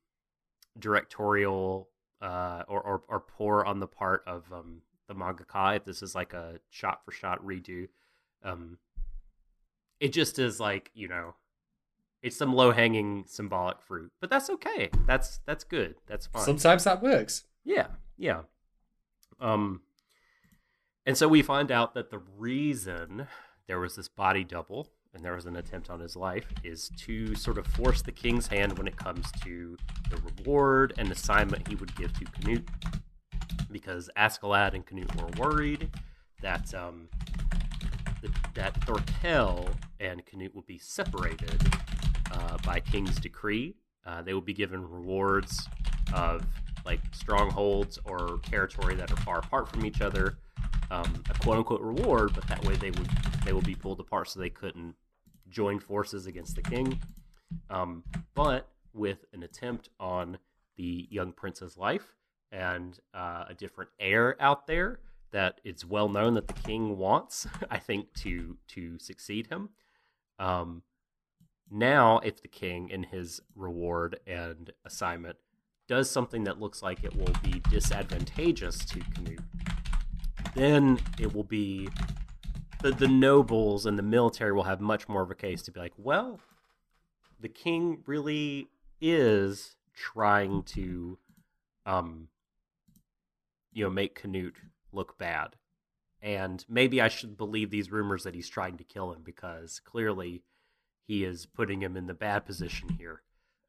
directorial 0.77 1.89
uh, 2.21 2.63
or, 2.67 2.81
or 2.81 3.03
or 3.07 3.19
poor 3.19 3.63
on 3.65 3.79
the 3.79 3.87
part 3.87 4.23
of 4.27 4.51
um, 4.53 4.83
the 5.07 5.15
mangaka. 5.15 5.75
If 5.77 5.85
this 5.85 6.03
is 6.03 6.13
like 6.13 6.33
a 6.33 6.59
shot 6.69 7.03
for 7.03 7.11
shot 7.11 7.43
redo, 7.43 7.87
um, 8.43 8.77
it 9.99 10.09
just 10.13 10.37
is 10.37 10.59
like 10.59 10.91
you 10.93 11.07
know, 11.07 11.33
it's 12.23 12.37
some 12.37 12.53
low 12.55 12.71
hanging 12.71 13.25
symbolic 13.27 13.81
fruit, 13.81 14.11
but 14.21 14.29
that's 14.29 14.49
okay. 14.49 14.89
That's 15.05 15.41
that's 15.45 15.65
good. 15.65 15.95
That's 16.07 16.25
fine. 16.25 16.43
Sometimes 16.43 16.85
that 16.85 17.03
works. 17.03 17.43
Yeah, 17.65 17.87
yeah. 18.17 18.43
Um, 19.41 19.81
and 21.05 21.17
so 21.17 21.27
we 21.27 21.41
find 21.41 21.69
out 21.69 21.93
that 21.95 22.09
the 22.09 22.21
reason 22.37 23.27
there 23.67 23.79
was 23.79 23.97
this 23.97 24.07
body 24.07 24.45
double 24.45 24.89
and 25.13 25.23
there 25.23 25.35
was 25.35 25.45
an 25.45 25.57
attempt 25.57 25.89
on 25.89 25.99
his 25.99 26.15
life 26.15 26.45
is 26.63 26.89
to 26.97 27.35
sort 27.35 27.57
of 27.57 27.67
force 27.67 28.01
the 28.01 28.11
king's 28.11 28.47
hand 28.47 28.77
when 28.77 28.87
it 28.87 28.95
comes 28.95 29.29
to 29.43 29.77
the 30.09 30.17
reward 30.17 30.93
and 30.97 31.11
assignment 31.11 31.67
he 31.67 31.75
would 31.75 31.93
give 31.95 32.11
to 32.17 32.25
Canute, 32.25 32.67
because 33.69 34.09
Askeladd 34.17 34.73
and 34.73 34.85
Canute 34.85 35.13
were 35.21 35.29
worried 35.37 35.89
that 36.41 36.73
um, 36.73 37.09
that, 38.21 38.31
that 38.53 38.81
Thorkell 38.81 39.67
and 39.99 40.25
Canute 40.25 40.55
would 40.55 40.65
be 40.65 40.77
separated 40.77 41.61
uh, 42.33 42.57
by 42.65 42.79
king's 42.79 43.19
decree. 43.19 43.75
Uh, 44.05 44.21
they 44.21 44.33
will 44.33 44.41
be 44.41 44.53
given 44.53 44.87
rewards 44.89 45.67
of 46.13 46.45
like 46.85 46.99
strongholds 47.13 47.97
or 48.05 48.39
territory 48.43 48.95
that 48.95 49.11
are 49.11 49.17
far 49.17 49.39
apart 49.39 49.69
from 49.69 49.85
each 49.85 50.01
other, 50.01 50.37
um, 50.91 51.23
a 51.29 51.33
quote 51.35 51.57
unquote 51.57 51.81
reward, 51.81 52.31
but 52.33 52.45
that 52.47 52.63
way 52.65 52.75
they 52.75 52.91
would 52.91 53.09
they 53.45 53.53
will 53.53 53.61
be 53.61 53.75
pulled 53.75 53.99
apart 53.99 54.29
so 54.29 54.39
they 54.39 54.49
couldn't 54.49 54.95
join 55.49 55.79
forces 55.79 56.25
against 56.25 56.55
the 56.55 56.61
king. 56.61 56.99
Um, 57.69 58.03
but 58.33 58.67
with 58.93 59.25
an 59.33 59.43
attempt 59.43 59.89
on 59.99 60.37
the 60.75 61.07
young 61.09 61.31
prince's 61.31 61.77
life 61.77 62.15
and 62.51 62.99
uh, 63.13 63.45
a 63.49 63.53
different 63.53 63.89
heir 63.99 64.35
out 64.39 64.67
there 64.67 64.99
that 65.31 65.59
it's 65.63 65.83
well 65.83 66.09
known 66.09 66.35
that 66.35 66.47
the 66.47 66.53
king 66.53 66.97
wants, 66.97 67.47
I 67.69 67.79
think, 67.79 68.13
to 68.15 68.57
to 68.69 68.99
succeed 68.99 69.47
him. 69.47 69.69
Um, 70.39 70.83
now, 71.73 72.19
if 72.19 72.41
the 72.41 72.47
king, 72.47 72.89
in 72.89 73.03
his 73.03 73.41
reward 73.55 74.19
and 74.27 74.71
assignment, 74.85 75.37
does 75.87 76.09
something 76.09 76.43
that 76.43 76.59
looks 76.59 76.83
like 76.83 77.03
it 77.03 77.15
will 77.15 77.33
be 77.43 77.61
disadvantageous 77.71 78.85
to 78.85 78.99
Canute, 79.15 79.41
then 80.55 80.99
it 81.19 81.33
will 81.33 81.43
be 81.43 81.89
the, 82.81 82.91
the 82.91 83.07
nobles 83.07 83.87
and 83.87 83.97
the 83.97 84.03
military 84.03 84.53
will 84.53 84.63
have 84.63 84.81
much 84.81 85.09
more 85.09 85.23
of 85.23 85.31
a 85.31 85.35
case 85.35 85.63
to 85.63 85.71
be 85.71 85.79
like, 85.79 85.93
well, 85.97 86.39
the 87.39 87.49
king 87.49 88.03
really 88.05 88.67
is 89.01 89.75
trying 89.95 90.63
to, 90.63 91.17
um, 91.87 92.27
you 93.71 93.83
know, 93.83 93.89
make 93.89 94.13
Canute 94.13 94.57
look 94.91 95.17
bad. 95.17 95.55
And 96.21 96.63
maybe 96.69 97.01
I 97.01 97.07
should 97.07 97.35
believe 97.35 97.71
these 97.71 97.91
rumors 97.91 98.23
that 98.23 98.35
he's 98.35 98.47
trying 98.47 98.77
to 98.77 98.83
kill 98.83 99.11
him 99.11 99.23
because 99.23 99.81
clearly 99.83 100.43
he 101.05 101.23
is 101.23 101.45
putting 101.45 101.81
him 101.81 101.95
in 101.97 102.07
the 102.07 102.13
bad 102.13 102.45
position 102.45 102.89
here. 102.97 103.21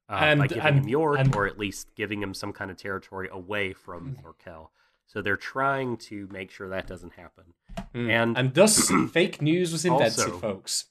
Uh, 0.08 0.14
And- 0.20 0.40
by 0.40 0.46
giving 0.46 0.62
and- 0.64 0.78
him 0.80 0.88
York, 0.88 1.18
and- 1.18 1.34
or 1.34 1.46
at 1.46 1.58
least 1.58 1.94
giving 1.94 2.22
him 2.22 2.34
some 2.34 2.52
kind 2.52 2.70
of 2.70 2.76
territory 2.76 3.28
away 3.30 3.72
from 3.72 4.16
Thorkell. 4.16 4.68
So 5.06 5.20
they're 5.22 5.36
trying 5.36 5.96
to 6.08 6.28
make 6.30 6.50
sure 6.50 6.68
that 6.68 6.86
doesn't 6.86 7.14
happen. 7.14 7.54
Mm. 7.94 8.10
And- 8.10 8.38
and 8.38 8.54
thus 8.54 8.90
fake 9.12 9.40
news 9.42 9.72
was 9.72 9.84
invented, 9.84 10.24
Also- 10.24 10.38
folks. 10.38 10.86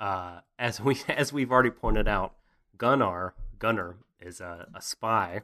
Uh, 0.00 0.40
as 0.58 0.80
we 0.80 1.00
as 1.08 1.32
we've 1.32 1.52
already 1.52 1.70
pointed 1.70 2.08
out, 2.08 2.34
Gunnar 2.76 3.34
Gunnar 3.60 3.96
is 4.20 4.40
a, 4.40 4.66
a 4.74 4.82
spy, 4.82 5.42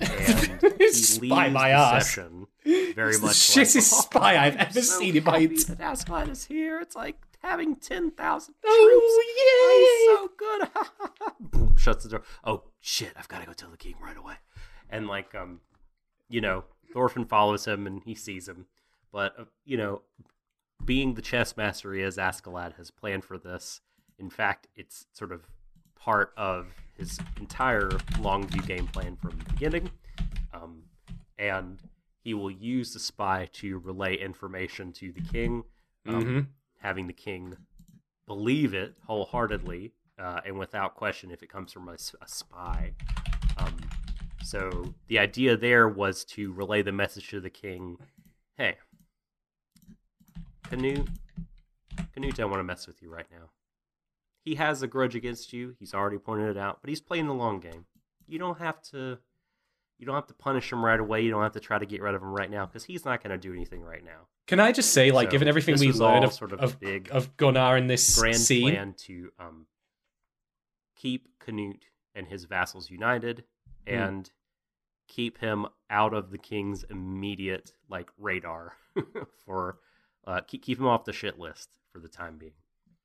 and 0.00 0.60
he 0.78 0.92
Spy 0.92 1.48
my 1.50 1.68
the 1.70 1.74
ass. 1.74 2.06
session 2.06 2.46
very 2.64 3.10
It's 3.10 3.18
the 3.20 3.26
much 3.26 3.56
like, 3.56 3.66
shittest 3.66 3.92
"Oh, 3.92 4.00
spy 4.02 4.36
I've 4.46 4.54
I'm 4.54 4.60
ever 4.60 4.80
so 4.82 4.98
seen 5.00 5.16
in 5.16 5.24
my 5.24 5.46
that 5.46 5.78
Askeladd 5.78 6.28
is 6.28 6.44
here. 6.44 6.78
It's 6.80 6.94
like 6.96 7.16
having 7.44 7.76
ten 7.76 8.10
thousand 8.10 8.54
troops. 8.54 8.66
Oh, 8.72 9.20
Oh, 9.66 10.28
so 10.28 10.30
good. 10.36 11.30
Boom, 11.50 11.76
Shuts 11.76 12.04
the 12.04 12.10
door. 12.10 12.22
Oh 12.44 12.64
shit! 12.80 13.12
I've 13.16 13.28
got 13.28 13.40
to 13.40 13.46
go 13.46 13.52
tell 13.52 13.70
the 13.70 13.76
king 13.76 13.94
right 14.02 14.16
away. 14.16 14.34
And 14.90 15.06
like, 15.06 15.34
um, 15.34 15.60
you 16.28 16.40
know, 16.40 16.64
Thorfinn 16.92 17.24
follows 17.24 17.66
him 17.66 17.86
and 17.86 18.02
he 18.04 18.14
sees 18.14 18.48
him, 18.48 18.66
but 19.12 19.34
uh, 19.38 19.44
you 19.64 19.76
know, 19.76 20.02
being 20.84 21.14
the 21.14 21.22
chess 21.22 21.56
master 21.56 21.92
he 21.94 22.02
is, 22.02 22.16
Askeladd 22.16 22.76
has 22.76 22.90
planned 22.90 23.24
for 23.24 23.38
this. 23.38 23.80
In 24.18 24.30
fact, 24.30 24.68
it's 24.76 25.06
sort 25.12 25.32
of 25.32 25.42
part 25.96 26.32
of 26.36 26.66
his 26.96 27.18
entire 27.40 27.90
long 28.20 28.46
view 28.46 28.62
game 28.62 28.86
plan 28.86 29.16
from 29.16 29.30
the 29.38 29.44
beginning. 29.52 29.90
Um, 30.52 30.82
and 31.38 31.80
he 32.22 32.32
will 32.34 32.50
use 32.50 32.92
the 32.92 33.00
spy 33.00 33.48
to 33.54 33.78
relay 33.78 34.16
information 34.16 34.92
to 34.92 35.12
the 35.12 35.20
king, 35.22 35.64
um, 36.06 36.24
Mhm. 36.24 36.46
Having 36.84 37.06
the 37.06 37.12
king 37.12 37.56
believe 38.26 38.74
it 38.74 38.94
wholeheartedly 39.06 39.92
uh, 40.18 40.40
and 40.46 40.58
without 40.58 40.94
question 40.94 41.30
if 41.30 41.42
it 41.42 41.48
comes 41.48 41.72
from 41.72 41.88
a 41.88 41.98
spy. 41.98 42.92
Um, 43.56 43.76
so 44.42 44.94
the 45.08 45.18
idea 45.18 45.56
there 45.56 45.88
was 45.88 46.24
to 46.26 46.52
relay 46.52 46.82
the 46.82 46.92
message 46.92 47.28
to 47.30 47.40
the 47.40 47.50
king 47.50 47.96
hey, 48.56 48.76
Canute, 50.68 51.08
Canute 52.12 52.36
don't 52.36 52.50
want 52.50 52.60
to 52.60 52.64
mess 52.64 52.86
with 52.86 53.02
you 53.02 53.10
right 53.10 53.26
now. 53.30 53.50
He 54.44 54.54
has 54.56 54.82
a 54.82 54.86
grudge 54.86 55.16
against 55.16 55.52
you. 55.52 55.74
He's 55.78 55.94
already 55.94 56.18
pointed 56.18 56.50
it 56.50 56.56
out, 56.56 56.78
but 56.80 56.88
he's 56.88 57.00
playing 57.00 57.26
the 57.26 57.34
long 57.34 57.60
game. 57.60 57.86
You 58.26 58.38
don't 58.38 58.58
have 58.58 58.80
to. 58.90 59.18
You 59.98 60.06
don't 60.06 60.14
have 60.14 60.26
to 60.26 60.34
punish 60.34 60.72
him 60.72 60.84
right 60.84 60.98
away. 60.98 61.22
You 61.22 61.30
don't 61.30 61.42
have 61.42 61.52
to 61.52 61.60
try 61.60 61.78
to 61.78 61.86
get 61.86 62.02
rid 62.02 62.14
of 62.14 62.22
him 62.22 62.32
right 62.32 62.50
now 62.50 62.66
because 62.66 62.84
he's 62.84 63.04
not 63.04 63.22
going 63.22 63.30
to 63.30 63.38
do 63.38 63.54
anything 63.54 63.80
right 63.80 64.04
now. 64.04 64.26
Can 64.46 64.60
I 64.60 64.72
just 64.72 64.92
say, 64.92 65.10
like, 65.10 65.28
So, 65.28 65.32
given 65.32 65.48
everything 65.48 65.76
we 65.78 65.86
was 65.86 66.00
learned 66.00 66.24
of, 66.24 66.32
sort 66.32 66.52
of 66.52 66.60
of, 66.60 66.78
big 66.80 67.08
of 67.10 67.36
Gunnar 67.36 67.76
in 67.78 67.86
this 67.86 68.18
Grand 68.18 68.36
scene, 68.36 68.70
plan 68.74 68.94
to 69.06 69.30
um, 69.40 69.66
keep 70.96 71.28
Canute 71.38 71.86
and 72.14 72.26
his 72.26 72.44
vassals 72.44 72.90
united 72.90 73.44
Hmm. 73.86 73.94
and 73.94 74.30
keep 75.08 75.38
him 75.38 75.66
out 75.90 76.14
of 76.14 76.30
the 76.30 76.38
king's 76.38 76.84
immediate 76.84 77.72
like 77.90 78.08
radar 78.18 78.72
for 79.44 79.78
uh, 80.26 80.40
keep 80.40 80.62
keep 80.62 80.78
him 80.78 80.86
off 80.86 81.04
the 81.04 81.12
shit 81.12 81.38
list 81.38 81.68
for 81.92 81.98
the 81.98 82.08
time 82.08 82.38
being. 82.38 82.52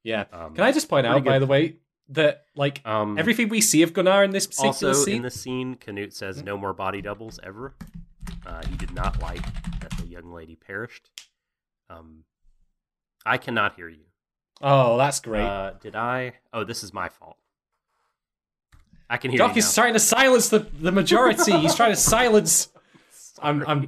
yeah. 0.04 0.24
Um, 0.32 0.56
Can 0.56 0.64
I 0.64 0.72
just 0.72 0.88
point 0.88 1.06
out, 1.06 1.24
by 1.26 1.34
good. 1.34 1.42
the 1.42 1.48
way, 1.52 1.76
that 2.10 2.46
like 2.56 2.82
um, 2.88 3.18
everything 3.20 3.50
we 3.50 3.60
see 3.62 3.82
of 3.84 3.92
Gunnar 3.94 4.24
in 4.24 4.32
this 4.32 4.48
particular 4.48 4.92
also 4.94 4.94
scene, 4.94 5.18
in 5.18 5.22
the 5.24 5.30
scene, 5.32 5.76
Canute 5.76 6.14
says 6.14 6.42
no 6.44 6.58
more 6.58 6.74
body 6.74 7.02
doubles 7.02 7.40
ever. 7.44 7.76
Uh, 8.46 8.62
he 8.70 8.76
did 8.78 8.94
not 8.94 9.22
like 9.22 9.44
that 9.82 9.92
the 10.00 10.06
young 10.08 10.32
lady 10.32 10.56
perished. 10.56 11.10
Um, 11.90 12.24
I 13.26 13.38
cannot 13.38 13.76
hear 13.76 13.90
you. 13.90 14.06
oh, 14.62 14.98
that's 14.98 15.20
great. 15.20 15.46
Uh, 15.46 15.74
did 15.82 15.96
I? 15.96 16.34
Oh, 16.54 16.64
this 16.64 16.84
is 16.84 16.94
my 16.94 17.10
fault. 17.10 17.38
I 19.10 19.18
can 19.18 19.32
hear 19.32 19.42
you. 19.42 19.48
Doc 19.48 19.58
is 19.58 19.74
trying 19.74 19.94
to 19.94 20.00
silence 20.00 20.50
the, 20.50 20.60
the 20.80 20.92
majority. 20.92 21.52
He's 21.58 21.76
trying 21.76 21.92
to 21.92 21.96
silence. 21.96 22.70
I'm, 23.42 23.66
I'm 23.68 23.88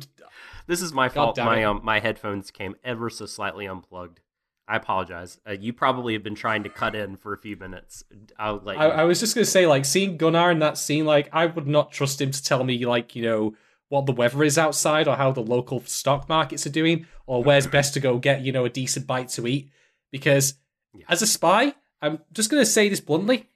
This 0.68 0.82
is 0.82 0.94
my 0.94 1.08
God 1.10 1.14
fault. 1.14 1.38
My 1.38 1.64
um, 1.64 1.82
my 1.84 2.00
headphones 2.00 2.50
came 2.52 2.76
ever 2.84 3.10
so 3.10 3.26
slightly 3.26 3.68
unplugged. 3.68 4.22
I 4.68 4.78
apologize. 4.78 5.38
Uh, 5.48 5.52
you 5.52 5.74
probably 5.74 6.14
have 6.14 6.24
been 6.24 6.36
trying 6.36 6.64
to 6.64 6.70
cut 6.70 6.96
in 6.96 7.18
for 7.18 7.34
a 7.34 7.38
few 7.38 7.58
minutes. 7.58 8.04
I'll 8.40 8.62
let. 8.64 8.78
I, 8.80 8.86
I 8.88 9.04
was 9.04 9.20
just 9.20 9.36
gonna 9.36 9.46
say, 9.46 9.68
like, 9.68 9.84
seeing 9.86 10.18
Gunnar 10.18 10.50
in 10.50 10.60
that 10.60 10.78
scene, 10.78 11.06
like, 11.06 11.30
I 11.34 11.46
would 11.46 11.68
not 11.68 11.92
trust 11.92 12.22
him 12.22 12.32
to 12.32 12.42
tell 12.44 12.64
me, 12.64 12.86
like, 12.86 13.16
you 13.16 13.24
know, 13.24 13.54
what 13.92 14.06
the 14.06 14.14
weather 14.14 14.42
is 14.42 14.58
outside 14.58 15.06
or 15.06 15.18
how 15.18 15.34
the 15.34 15.42
local 15.42 15.82
stock 15.86 16.30
markets 16.30 16.66
are 16.66 16.70
doing 16.72 17.06
or 17.26 17.44
where's 17.44 17.68
best 17.68 17.94
to 17.94 18.00
go 18.00 18.18
get, 18.18 18.42
you 18.42 18.54
know, 18.54 18.64
a 18.64 18.70
decent 18.70 19.06
bite 19.06 19.28
to 19.28 19.46
eat. 19.46 19.70
Because 20.14 20.54
Yeah. 20.94 21.04
as 21.10 21.22
a 21.22 21.28
spy, 21.28 21.76
I'm 22.02 22.20
just 22.32 22.50
gonna 22.50 22.66
say 22.66 22.88
this 22.88 23.02
bluntly, 23.02 23.50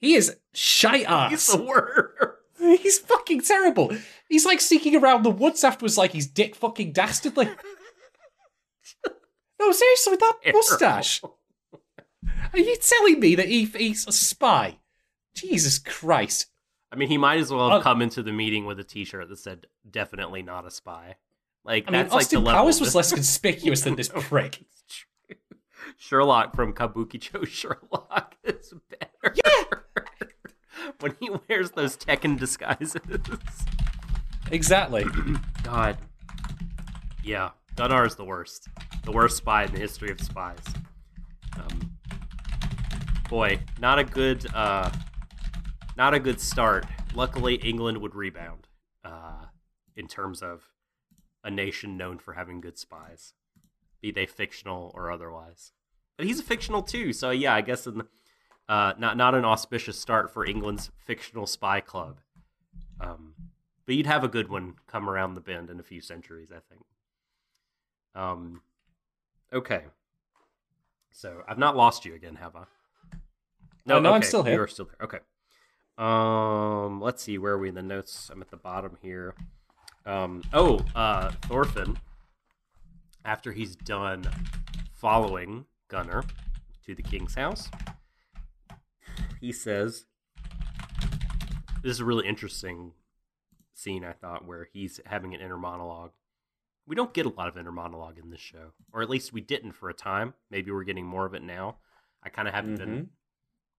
he 0.00 0.16
is 0.16 0.36
shite 0.52 1.04
ass. 1.08 1.30
He's 1.30 1.46
the 1.46 1.62
word. 1.62 2.32
He's 2.58 2.98
fucking 2.98 3.42
terrible. 3.42 3.96
He's 4.28 4.44
like 4.44 4.60
sneaking 4.60 4.96
around 4.96 5.22
the 5.22 5.30
woods 5.30 5.62
afterwards 5.62 5.96
like 5.96 6.12
he's 6.12 6.26
dick 6.26 6.56
fucking 6.56 6.92
dastardly. 6.92 7.46
no, 9.60 9.70
seriously, 9.72 10.10
with 10.10 10.20
that 10.20 10.38
mustache. 10.52 11.22
Are 12.52 12.58
you 12.58 12.76
telling 12.76 13.20
me 13.20 13.36
that 13.36 13.48
he, 13.48 13.66
he's 13.66 14.06
a 14.08 14.12
spy? 14.12 14.78
Jesus 15.34 15.78
Christ. 15.78 16.46
I 16.96 16.98
mean, 16.98 17.08
he 17.08 17.18
might 17.18 17.38
as 17.40 17.52
well 17.52 17.68
have 17.68 17.80
Uh, 17.80 17.82
come 17.82 18.00
into 18.00 18.22
the 18.22 18.32
meeting 18.32 18.64
with 18.64 18.80
a 18.80 18.84
T-shirt 18.84 19.28
that 19.28 19.36
said 19.36 19.66
"definitely 19.88 20.42
not 20.42 20.66
a 20.66 20.70
spy." 20.70 21.16
Like 21.62 21.84
I 21.86 21.90
mean, 21.90 22.00
that's 22.00 22.12
like 22.14 22.22
Austin 22.22 22.44
the. 22.44 22.50
Powers 22.52 22.80
was 22.80 22.94
less 22.94 23.12
conspicuous 23.12 23.82
than 23.82 23.96
this 23.96 24.08
prick. 24.14 24.64
Sherlock 25.98 26.56
from 26.56 26.72
Kabuki 26.72 27.20
Kabukicho 27.20 27.46
Sherlock 27.48 28.34
is 28.44 28.72
better. 28.88 29.34
Yeah. 29.44 29.64
when 31.00 31.14
he 31.20 31.30
wears 31.48 31.72
those 31.72 31.98
Tekken 31.98 32.38
disguises. 32.38 32.96
Exactly. 34.50 35.04
God. 35.62 35.98
Yeah, 37.22 37.50
Gunnar 37.76 38.06
is 38.06 38.14
the 38.14 38.24
worst. 38.24 38.68
The 39.04 39.12
worst 39.12 39.36
spy 39.36 39.64
in 39.64 39.72
the 39.72 39.78
history 39.80 40.10
of 40.10 40.20
spies. 40.20 40.62
Um, 41.56 41.92
boy, 43.28 43.58
not 43.80 43.98
a 43.98 44.04
good, 44.04 44.46
uh, 44.54 44.90
not 45.96 46.14
a 46.14 46.20
good 46.20 46.40
start. 46.40 46.86
Luckily, 47.14 47.54
England 47.56 47.98
would 47.98 48.14
rebound 48.14 48.68
uh, 49.04 49.46
in 49.96 50.08
terms 50.08 50.42
of 50.42 50.64
a 51.42 51.50
nation 51.50 51.96
known 51.96 52.18
for 52.18 52.34
having 52.34 52.60
good 52.60 52.78
spies, 52.78 53.32
be 54.00 54.10
they 54.10 54.26
fictional 54.26 54.92
or 54.94 55.10
otherwise. 55.10 55.72
But 56.16 56.26
he's 56.26 56.40
a 56.40 56.42
fictional 56.42 56.82
too, 56.82 57.12
so 57.12 57.30
yeah, 57.30 57.54
I 57.54 57.60
guess 57.60 57.86
in 57.86 57.98
the, 57.98 58.06
uh, 58.68 58.94
not 58.98 59.16
not 59.16 59.34
an 59.34 59.44
auspicious 59.44 59.98
start 59.98 60.32
for 60.32 60.44
England's 60.44 60.90
fictional 61.04 61.46
spy 61.46 61.80
club. 61.80 62.18
Um, 63.00 63.34
but 63.84 63.94
you'd 63.94 64.06
have 64.06 64.24
a 64.24 64.28
good 64.28 64.48
one 64.48 64.74
come 64.86 65.08
around 65.08 65.34
the 65.34 65.40
bend 65.40 65.70
in 65.70 65.78
a 65.78 65.82
few 65.82 66.00
centuries, 66.00 66.50
I 66.50 66.60
think. 66.68 66.82
Um, 68.14 68.62
okay. 69.52 69.84
So 71.12 71.42
I've 71.46 71.58
not 71.58 71.76
lost 71.76 72.04
you 72.04 72.14
again, 72.14 72.36
have 72.36 72.56
I? 72.56 72.64
No, 73.86 74.00
no, 74.00 74.12
I'm 74.12 74.22
still 74.22 74.42
here. 74.42 74.54
You 74.54 74.60
are 74.62 74.66
still 74.66 74.86
there. 74.86 75.06
Okay. 75.06 75.18
Um, 75.98 77.00
let's 77.00 77.22
see 77.22 77.38
where 77.38 77.54
are 77.54 77.58
we 77.58 77.68
in 77.68 77.74
the 77.74 77.82
notes. 77.82 78.30
I'm 78.32 78.42
at 78.42 78.50
the 78.50 78.56
bottom 78.56 78.98
here. 79.00 79.34
Um, 80.04 80.42
oh, 80.52 80.84
uh, 80.94 81.30
Thorfinn. 81.42 81.98
After 83.24 83.52
he's 83.52 83.74
done 83.74 84.24
following 84.94 85.66
Gunnar 85.88 86.22
to 86.84 86.94
the 86.94 87.02
king's 87.02 87.34
house, 87.34 87.68
he 89.40 89.50
says, 89.50 90.04
"This 91.82 91.90
is 91.92 92.00
a 92.00 92.04
really 92.04 92.26
interesting 92.28 92.92
scene 93.74 94.04
I 94.04 94.12
thought 94.12 94.44
where 94.46 94.64
he's 94.72 95.00
having 95.06 95.34
an 95.34 95.40
inner 95.40 95.58
monologue. 95.58 96.12
We 96.86 96.94
don't 96.94 97.12
get 97.12 97.26
a 97.26 97.30
lot 97.30 97.48
of 97.48 97.58
inner 97.58 97.72
monologue 97.72 98.16
in 98.16 98.30
this 98.30 98.40
show, 98.40 98.72
or 98.92 99.02
at 99.02 99.10
least 99.10 99.32
we 99.32 99.40
didn't 99.40 99.72
for 99.72 99.88
a 99.90 99.94
time. 99.94 100.34
Maybe 100.50 100.70
we're 100.70 100.84
getting 100.84 101.04
more 101.06 101.26
of 101.26 101.34
it 101.34 101.42
now. 101.42 101.78
I 102.22 102.28
kind 102.28 102.46
of 102.46 102.54
haven't 102.54 102.76
been 102.76 103.06
Mhm. 103.06 103.08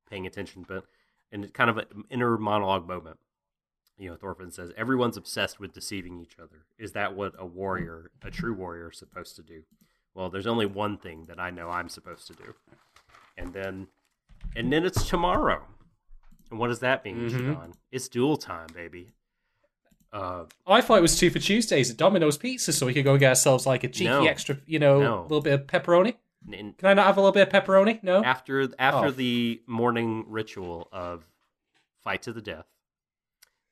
paying 0.09 0.28
attention, 0.28 0.63
but 0.68 0.86
and 1.32 1.43
it's 1.43 1.53
kind 1.53 1.69
of 1.69 1.78
an 1.78 2.03
inner 2.09 2.38
monologue 2.38 2.88
moment. 2.88 3.17
You 3.97 4.09
know, 4.11 4.15
Thorfinn 4.15 4.51
says, 4.51 4.71
"Everyone's 4.78 5.17
obsessed 5.17 5.59
with 5.59 5.73
deceiving 5.73 6.19
each 6.19 6.38
other. 6.39 6.65
Is 6.78 6.91
that 6.93 7.15
what 7.15 7.34
a 7.38 7.45
warrior, 7.45 8.11
a 8.21 8.30
true 8.30 8.53
warrior, 8.53 8.91
is 8.91 8.97
supposed 8.99 9.36
to 9.38 9.41
do?" 9.43 9.63
Well, 10.13 10.30
there's 10.30 10.47
only 10.47 10.65
one 10.65 10.97
thing 10.97 11.25
that 11.25 11.39
I 11.39 11.49
know 11.51 11.69
I'm 11.69 11.89
supposed 11.89 12.28
to 12.28 12.34
do, 12.34 12.53
and 13.38 13.53
then, 13.53 13.88
and 14.55 14.71
then 14.71 14.86
it's 14.86 15.07
tomorrow. 15.07 15.65
And 16.49 16.59
what 16.59 16.67
does 16.69 16.80
that 16.80 17.03
mean, 17.03 17.30
Mhm. 17.30 17.55
Siobhan? 17.55 17.73
It's 17.91 18.07
duel 18.07 18.38
time, 18.38 18.67
baby. 18.73 19.09
Uh, 20.13 20.45
I 20.65 20.80
thought 20.82 20.99
it 20.99 21.01
was 21.01 21.19
two 21.19 21.30
for 21.30 21.39
Tuesdays 21.39 21.91
at 21.91 21.97
Domino's 21.97 22.38
Pizza, 22.38 22.71
so 22.71 22.86
we 22.86 22.93
could 22.93 23.03
go 23.03 23.17
get 23.17 23.30
ourselves 23.30 23.65
like 23.65 23.84
a 23.84 23.89
cheeky 23.89 24.05
No. 24.05 24.25
extra, 24.25 24.57
you 24.65 24.80
know, 24.80 24.99
No. 25.01 25.21
little 25.23 25.41
bit 25.41 25.53
of 25.53 25.67
pepperoni. 25.67 26.15
And 26.51 26.77
Can 26.77 26.89
I 26.89 26.93
not 26.93 27.05
have 27.07 27.17
a 27.17 27.21
little 27.21 27.31
bit 27.33 27.47
of 27.47 27.53
pepperoni? 27.53 28.01
No. 28.03 28.23
after 28.23 28.69
after 28.79 29.07
Oh. 29.07 29.11
the 29.11 29.61
morning 29.67 30.25
ritual 30.27 30.88
of 30.91 31.25
fight 32.03 32.21
to 32.23 32.33
the 32.33 32.41
death, 32.41 32.65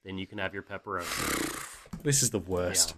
then 0.04 0.18
you 0.18 0.28
can 0.28 0.38
have 0.40 0.54
your 0.54 0.64
pepperoni. 0.64 1.06
This 2.04 2.22
is 2.22 2.30
the 2.30 2.40
worst. 2.40 2.96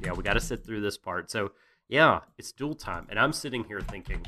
Yeah, 0.00 0.08
yeah 0.08 0.12
we 0.12 0.22
got 0.22 0.34
to 0.34 0.40
sit 0.40 0.64
through 0.64 0.80
this 0.82 0.98
part. 0.98 1.30
So 1.30 1.52
yeah, 1.88 2.20
it's 2.38 2.52
duel 2.52 2.74
time, 2.74 3.06
and 3.08 3.18
I'm 3.18 3.32
sitting 3.32 3.64
here 3.64 3.80
thinking, 3.80 4.24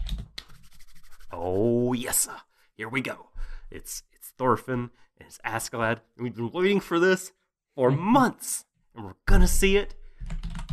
oh 1.30 1.92
yes, 1.92 2.18
sir. 2.18 2.36
here 2.76 2.88
we 2.88 3.00
go. 3.00 3.28
It's 3.70 4.02
it's 4.12 4.30
Thorfinn 4.38 4.90
and 5.18 5.26
it's 5.28 5.38
Askeladd. 5.44 6.00
and 6.16 6.24
We've 6.24 6.34
been 6.34 6.50
waiting 6.50 6.80
for 6.80 6.98
this 6.98 7.32
for 7.74 7.90
months, 8.16 8.64
and 8.94 9.04
we're 9.04 9.14
gonna 9.26 9.48
see 9.48 9.76
it. 9.76 9.94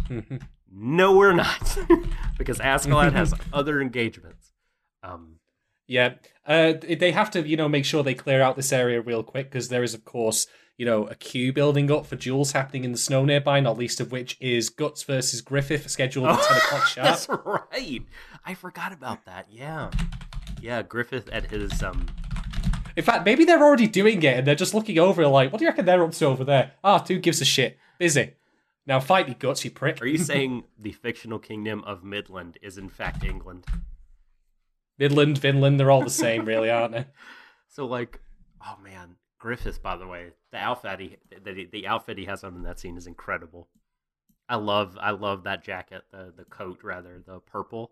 No, 0.72 1.16
we're 1.18 1.34
not, 1.34 1.78
because 2.38 2.60
Askeladd 2.60 3.14
has 3.14 3.34
other 3.54 3.82
engagements. 3.82 4.52
Um, 5.04 5.40
Yeah, 5.88 6.16
uh, 6.46 6.74
they 6.82 7.12
have 7.12 7.32
to, 7.32 7.48
you 7.48 7.58
know, 7.58 7.68
make 7.68 7.86
sure 7.86 8.04
they 8.04 8.14
clear 8.14 8.42
out 8.42 8.56
this 8.56 8.72
area 8.72 9.02
real 9.02 9.24
quick 9.24 9.50
because 9.50 9.70
there 9.70 9.84
is, 9.84 9.94
of 9.94 10.06
course, 10.06 10.46
you 10.78 10.86
know, 10.86 11.08
a 11.08 11.16
queue 11.16 11.52
building 11.52 11.92
up 11.92 12.06
for 12.06 12.16
duels 12.16 12.52
happening 12.52 12.84
in 12.84 12.92
the 12.92 12.98
snow 12.98 13.26
nearby. 13.26 13.60
Not 13.60 13.78
least 13.78 14.00
of 14.00 14.12
which 14.12 14.38
is 14.40 14.70
Guts 14.70 15.04
versus 15.04 15.42
Griffith, 15.42 15.90
scheduled 15.90 16.28
at 16.28 16.42
ten 16.42 16.58
o'clock 16.58 16.86
sharp. 16.88 17.08
That's 17.08 17.28
right. 17.30 18.02
I 18.46 18.54
forgot 18.54 18.94
about 18.94 19.26
that. 19.26 19.48
Yeah, 19.50 19.90
yeah. 20.62 20.82
Griffith 20.84 21.28
at 21.30 21.50
his 21.52 21.82
um. 21.84 22.06
In 22.96 23.04
fact, 23.04 23.26
maybe 23.26 23.46
they're 23.46 23.62
already 23.64 23.88
doing 23.88 24.22
it 24.24 24.38
and 24.38 24.46
they're 24.48 24.56
just 24.56 24.74
looking 24.74 25.00
over 25.00 25.26
like, 25.28 25.52
what 25.52 25.60
do 25.60 25.66
you 25.66 25.70
reckon 25.70 25.86
they're 25.86 26.04
up 26.04 26.12
to 26.12 26.26
over 26.26 26.44
there? 26.44 26.74
Ah, 26.84 27.04
who 27.08 27.18
gives 27.20 27.40
a 27.40 27.46
shit? 27.46 27.78
Busy. 27.98 28.34
Now 28.90 29.00
fight 29.00 29.38
Guts, 29.38 29.64
you 29.64 29.70
prick. 29.70 30.02
Are 30.02 30.08
you 30.08 30.18
saying 30.18 30.64
the 30.76 30.94
fictional 30.94 31.38
kingdom 31.38 31.84
of 31.84 32.04
Midland 32.04 32.58
is 32.64 32.80
in 32.80 32.90
fact 32.90 33.24
England? 33.24 33.68
Midland, 34.98 35.38
Finland, 35.38 35.80
they're 35.80 35.92
all 35.92 36.04
the 36.04 36.10
same, 36.10 36.44
really, 36.44 36.72
aren't 36.72 36.94
they? 36.94 37.06
So 37.72 37.86
like, 37.86 38.20
oh 38.66 38.80
man, 38.84 39.18
Griffith. 39.38 39.84
By 39.84 39.96
the 39.96 40.08
way, 40.08 40.32
the 40.52 40.58
outfit 40.58 41.00
he 41.00 41.18
that 41.44 41.56
he, 41.56 41.66
the 41.66 41.86
outfit 41.86 42.18
he 42.18 42.26
has 42.26 42.44
on 42.44 42.56
in 42.56 42.64
that 42.64 42.80
scene 42.80 42.98
is 42.98 43.06
incredible. 43.06 43.68
I 44.50 44.56
love 44.56 44.98
I 45.00 45.12
love 45.12 45.44
that 45.44 45.64
jacket, 45.64 46.02
the 46.12 46.34
the 46.36 46.46
coat 46.46 46.80
rather, 46.82 47.22
the 47.24 47.42
purple. 47.42 47.92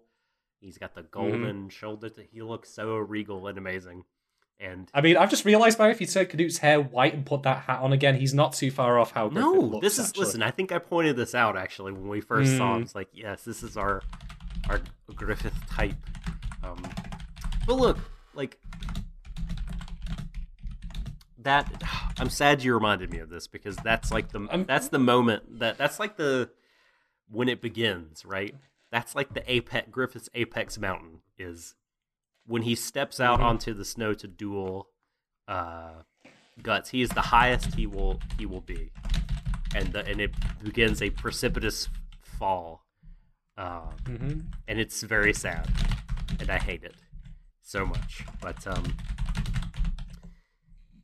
He's 0.59 0.79
got 0.79 0.95
the 0.95 1.01
mm-hmm. 1.01 1.11
golden 1.11 1.69
shoulder. 1.69 2.09
He 2.31 2.41
looks 2.41 2.71
so 2.71 2.95
regal 2.95 3.45
and 3.45 3.59
amazing. 3.59 4.03
And 4.59 4.89
I 4.93 5.01
mean, 5.01 5.17
I've 5.17 5.29
just 5.29 5.45
realised, 5.45 5.77
Barry, 5.77 5.91
if 5.91 6.01
you 6.01 6.07
turn 6.07 6.25
Canute's 6.25 6.57
hair 6.57 6.81
white 6.81 7.13
and 7.13 7.23
put 7.25 7.43
that 7.43 7.59
hat 7.65 7.79
on 7.81 7.93
again, 7.93 8.15
he's 8.15 8.33
not 8.33 8.53
too 8.53 8.71
far 8.71 8.97
off 8.97 9.11
how 9.11 9.29
Griffith 9.29 9.43
No, 9.53 9.59
looks, 9.59 9.83
this 9.83 9.99
is 9.99 10.09
actually. 10.09 10.25
listen. 10.25 10.41
I 10.43 10.49
think 10.49 10.71
I 10.71 10.79
pointed 10.79 11.15
this 11.15 11.35
out 11.35 11.55
actually 11.55 11.91
when 11.91 12.07
we 12.07 12.21
first 12.21 12.57
saw 12.57 12.73
him. 12.75 12.81
Mm. 12.81 12.85
It's 12.85 12.95
like, 12.95 13.09
yes, 13.13 13.43
this 13.43 13.61
is 13.61 13.77
our 13.77 14.01
our 14.69 14.81
Griffith 15.15 15.53
type. 15.69 15.93
Um, 16.63 16.81
but 17.67 17.75
look, 17.75 17.99
like 18.33 18.57
that. 21.39 21.71
I'm 22.19 22.29
sad 22.29 22.63
you 22.63 22.73
reminded 22.73 23.11
me 23.11 23.19
of 23.19 23.29
this 23.29 23.45
because 23.45 23.75
that's 23.77 24.11
like 24.11 24.31
the 24.31 24.39
I'm- 24.49 24.65
that's 24.65 24.87
the 24.87 24.97
moment 24.99 25.59
that 25.59 25.77
that's 25.77 25.99
like 25.99 26.17
the 26.17 26.49
when 27.29 27.47
it 27.47 27.61
begins, 27.61 28.25
right? 28.25 28.55
That's 28.91 29.13
like 29.13 29.33
the 29.35 29.43
apex 29.51 29.87
Griffith's 29.91 30.29
apex 30.33 30.79
mountain 30.79 31.19
is 31.37 31.75
when 32.47 32.63
he 32.63 32.73
steps 32.75 33.19
out 33.19 33.39
Mhm. 33.39 33.43
onto 33.43 33.73
the 33.73 33.85
snow 33.85 34.13
to 34.15 34.27
duel 34.27 34.89
uh, 35.47 36.03
guts. 36.61 36.89
He 36.89 37.01
is 37.01 37.09
the 37.09 37.21
highest 37.21 37.75
he 37.75 37.85
will 37.85 38.19
he 38.37 38.45
will 38.45 38.61
be, 38.61 38.91
and 39.75 39.93
the, 39.93 40.05
and 40.05 40.19
it 40.19 40.31
begins 40.63 41.01
a 41.01 41.09
precipitous 41.09 41.87
fall, 42.21 42.83
uh, 43.57 43.91
Mhm. 44.03 44.45
and 44.67 44.79
it's 44.79 45.03
very 45.03 45.33
sad, 45.33 45.69
and 46.39 46.49
I 46.49 46.57
hate 46.59 46.83
it 46.83 46.95
so 47.61 47.85
much. 47.85 48.25
But 48.41 48.65
um, 48.67 48.83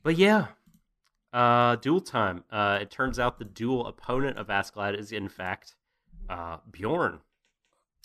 but 0.02 0.16
yeah, 0.16 0.48
uh, 1.32 1.76
duel 1.76 2.00
time. 2.00 2.44
Uh, 2.50 2.78
it 2.82 2.90
turns 2.90 3.18
out 3.18 3.38
the 3.38 3.44
duel 3.44 3.86
opponent 3.86 4.36
of 4.38 4.48
Askeladd 4.48 4.98
is 4.98 5.12
in 5.12 5.28
fact 5.28 5.74
uh, 6.28 6.58
Bjorn. 6.70 7.20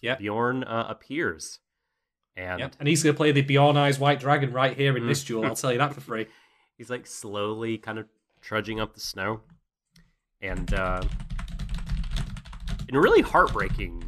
Yep. 0.01 0.19
Bjorn 0.19 0.63
uh, 0.63 0.85
appears, 0.89 1.59
and 2.39 2.59
Yep. 2.59 2.75
And 2.79 2.87
he's 2.87 3.03
going 3.03 3.13
to 3.13 3.17
play 3.17 3.31
the 3.31 3.41
Bjorn 3.41 3.77
Eyes 3.77 3.99
White 3.99 4.19
Dragon 4.19 4.51
right 4.51 4.75
here 4.75 4.95
in 4.97 5.05
this 5.05 5.23
duel. 5.23 5.45
I'll 5.45 5.55
tell 5.55 5.71
you 5.71 5.77
that 5.77 5.93
for 5.93 6.01
free. 6.01 6.27
he's 6.79 6.89
like 6.89 7.05
slowly 7.05 7.77
kind 7.77 7.99
of 7.99 8.07
trudging 8.41 8.79
up 8.79 8.95
the 8.95 8.99
snow 8.99 9.41
and 10.41 10.73
uh 10.73 11.03
in 12.87 12.95
a 12.95 12.99
really 12.99 13.21
heartbreaking 13.21 14.03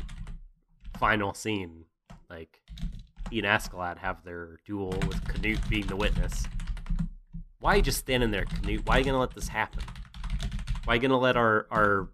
final 0.98 1.34
scene 1.34 1.84
like 2.30 2.62
he 3.30 3.40
and 3.40 3.48
Askeladd 3.48 3.98
have 3.98 4.24
their 4.24 4.58
duel 4.66 4.96
with 5.08 5.24
Canute 5.28 5.60
being 5.70 5.86
the 5.88 5.98
witness 5.98 6.46
why 7.60 7.74
are 7.74 7.76
you 7.78 7.82
just 7.82 8.00
standing 8.00 8.32
there 8.32 8.46
Canute 8.46 8.86
why 8.86 8.96
are 8.96 9.00
you 9.00 9.06
gonna 9.06 9.20
let 9.20 9.36
this 9.36 9.50
happen 9.50 9.84
why 10.86 10.94
are 10.94 10.96
you 10.96 11.02
gonna 11.02 11.20
let 11.20 11.36
our 11.36 11.68
our 11.70 12.08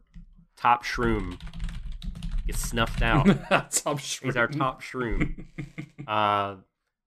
top 0.57 0.83
shroom 0.83 1.39
get 2.47 2.55
snuffed 2.55 3.01
out 3.03 3.25
Top 3.71 3.99
He's 3.99 4.35
our 4.35 4.47
top 4.47 4.81
shroom. 4.81 5.45
uh, 6.07 6.55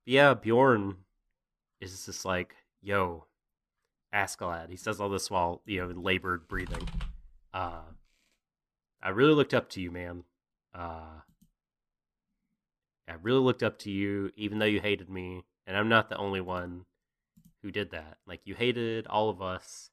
yeah, 0.07 0.34
Bjorn 0.34 0.97
is 1.80 2.05
just 2.07 2.24
like, 2.24 2.55
yo, 2.82 3.24
Askeladd. 4.14 4.70
He 4.70 4.76
says 4.76 5.01
all 5.01 5.09
this 5.09 5.30
while, 5.30 5.62
you 5.66 5.80
know, 5.80 6.01
labored 6.01 6.47
breathing. 6.47 6.88
Uh, 7.53 7.80
I 9.03 9.09
really 9.11 9.34
looked 9.34 9.55
up 9.55 9.70
to 9.70 9.80
you, 9.80 9.91
man. 9.91 10.24
Uh, 10.74 11.22
I 13.09 13.14
really 13.22 13.41
looked 13.41 13.62
up 13.62 13.78
to 13.80 13.91
you, 13.91 14.30
even 14.36 14.59
though 14.59 14.66
you 14.66 14.80
hated 14.80 15.09
me, 15.09 15.45
and 15.66 15.76
I'm 15.76 15.88
not 15.88 16.09
the 16.09 16.16
only 16.16 16.41
one 16.41 16.84
who 17.62 17.70
did 17.70 17.91
that. 17.91 18.18
Like, 18.26 18.41
you 18.45 18.55
hated 18.55 19.07
all 19.07 19.30
of 19.30 19.43
us, 19.43 19.91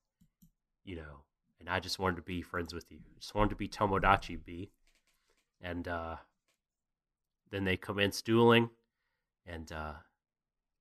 you 0.83 0.95
know, 0.95 1.23
and 1.59 1.69
I 1.69 1.79
just 1.79 1.99
wanted 1.99 2.17
to 2.17 2.21
be 2.21 2.41
friends 2.41 2.73
with 2.73 2.91
you. 2.91 2.99
Just 3.19 3.33
wanted 3.33 3.51
to 3.51 3.55
be 3.55 3.67
Tomodachi 3.67 4.37
B. 4.43 4.69
And, 5.61 5.87
uh, 5.87 6.17
then 7.49 7.63
they 7.63 7.77
commence 7.77 8.21
dueling, 8.21 8.69
and 9.45 9.71
uh, 9.71 9.93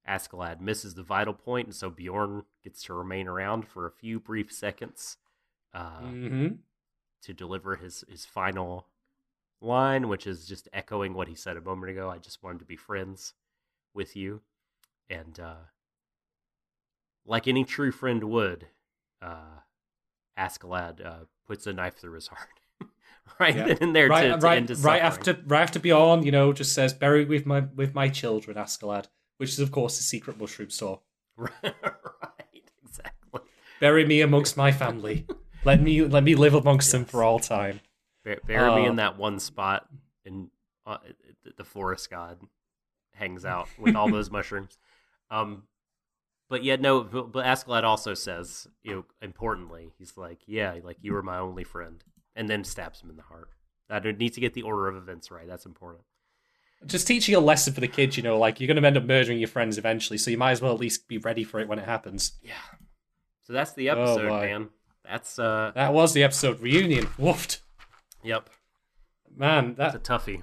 Askeladd 0.09 0.61
misses 0.61 0.95
the 0.95 1.03
vital 1.03 1.35
point, 1.35 1.67
and 1.67 1.75
so 1.75 1.91
Bjorn 1.91 2.45
gets 2.63 2.83
to 2.85 2.95
remain 2.95 3.29
around 3.29 3.67
for 3.67 3.87
a 3.87 3.91
few 3.91 4.19
brief 4.21 4.53
seconds 4.53 5.17
uh, 5.75 6.01
hmm 6.01 6.49
to 7.23 7.35
deliver 7.35 7.77
his, 7.77 8.05
his 8.09 8.25
final 8.25 8.87
line, 9.61 10.09
which 10.09 10.27
is 10.27 10.47
just 10.47 10.69
echoing 10.73 11.15
what 11.15 11.29
he 11.29 11.35
said 11.35 11.57
a 11.57 11.61
moment 11.61 11.91
ago. 11.91 12.11
I 12.11 12.19
just 12.19 12.43
wanted 12.43 12.61
to 12.61 12.65
be 12.65 12.77
friends 12.77 13.35
with 13.95 14.15
you. 14.17 14.43
And 15.11 15.39
uh, 15.41 15.67
like 17.25 17.49
any 17.49 17.65
true 17.65 17.91
friend 17.91 18.25
would, 18.25 18.69
uh, 19.21 19.61
Askeladd 20.39 21.05
uh, 21.05 21.25
puts 21.47 21.67
a 21.67 21.73
knife 21.73 21.97
through 21.97 22.15
his 22.15 22.29
heart. 22.29 22.61
right 23.41 23.57
Yeah. 23.57 23.77
and 23.81 23.95
there 23.95 24.09
Right, 24.09 24.23
to, 24.29 24.31
to 24.31 24.37
right, 24.39 24.57
end 24.59 24.69
his 24.69 24.83
right 24.83 25.03
after, 25.03 25.39
right 25.47 25.63
after 25.63 25.79
Bjorn, 25.79 26.23
you 26.25 26.33
know, 26.33 26.53
just 26.53 26.73
says 26.75 26.93
"bury 26.95 27.25
with 27.25 27.47
my 27.47 27.61
with 27.61 27.95
my 27.95 28.09
children, 28.09 28.57
Askeladd," 28.57 29.07
which 29.39 29.51
is 29.51 29.59
of 29.61 29.71
course 29.73 29.97
the 29.97 30.03
secret 30.03 30.39
mushroom 30.39 30.71
store. 30.71 31.01
right, 31.37 31.53
exactly. 32.85 33.41
Bury 33.81 34.05
me 34.07 34.21
amongst 34.21 34.57
my 34.57 34.73
family. 34.73 35.27
let 35.65 35.81
me 35.83 36.03
let 36.03 36.25
me 36.25 36.35
live 36.35 36.55
amongst 36.55 36.93
them 36.93 37.05
for 37.05 37.23
all 37.23 37.39
time. 37.39 37.81
Bur- 38.25 38.41
Bury 38.47 38.75
me 38.75 38.87
Uh, 38.87 38.91
in 38.91 38.97
that 38.97 39.19
one 39.19 39.39
spot, 39.39 39.87
and 40.25 40.51
uh, 40.87 40.99
the- 41.57 41.65
forest 41.65 42.11
god 42.11 42.39
hangs 43.15 43.45
out 43.45 43.69
with 43.79 43.95
all 43.97 44.11
those 44.11 44.31
mushrooms. 44.31 44.79
Um, 45.31 45.65
but 46.49 46.63
yet, 46.65 46.81
no. 46.81 47.03
But, 47.03 47.33
but 47.33 47.45
Askeladd 47.45 47.83
also 47.83 48.15
says, 48.15 48.67
you 48.83 48.95
know, 48.95 49.05
importantly, 49.21 49.93
he's 49.99 50.17
like, 50.17 50.41
"Yeah, 50.47 50.75
like 50.83 50.99
you 51.03 51.13
were 51.13 51.23
my 51.23 51.39
only 51.39 51.65
friend," 51.65 52.03
and 52.37 52.49
then 52.49 52.63
stabs 52.63 53.01
him 53.03 53.11
in 53.11 53.17
the 53.17 53.23
heart. 53.23 53.49
I 53.91 53.99
need 54.01 54.35
to 54.35 54.41
get 54.41 54.55
the 54.55 54.63
order 54.63 54.87
of 54.89 54.97
events 54.97 55.31
right. 55.31 55.47
That's 55.49 55.67
important. 55.67 56.05
Just 56.87 57.07
teaching 57.07 57.35
a 57.35 57.41
lesson 57.41 57.73
for 57.73 57.81
the 57.81 57.89
kids, 57.89 58.17
you 58.17 58.23
know, 58.23 58.39
like 58.39 58.61
you're 58.61 58.67
going 58.67 58.81
to 58.81 58.87
end 58.87 58.97
up 58.97 59.05
murdering 59.05 59.39
your 59.39 59.49
friends 59.49 59.79
eventually, 59.79 60.19
so 60.19 60.31
you 60.31 60.37
might 60.39 60.51
as 60.53 60.61
well 60.61 60.73
at 60.75 60.79
least 60.81 61.09
be 61.09 61.19
ready 61.19 61.43
for 61.43 61.59
it 61.59 61.67
when 61.69 61.79
it 61.79 61.87
happens. 61.87 62.33
Yeah. 62.43 62.53
So 63.45 63.53
that's 63.53 63.73
the 63.73 63.91
Oh, 63.91 64.03
episode, 64.03 64.29
boy. 64.29 64.41
man. 64.47 64.69
That's 65.05 65.39
uh. 65.39 65.73
That 65.75 65.95
was 65.95 66.13
the 66.13 66.23
episode 66.25 66.61
reunion. 66.61 67.07
Woofed. 67.19 67.61
Yep. 68.25 68.51
Man, 69.37 69.75
that 69.77 69.95
a 69.95 69.99
toughie. 69.99 70.43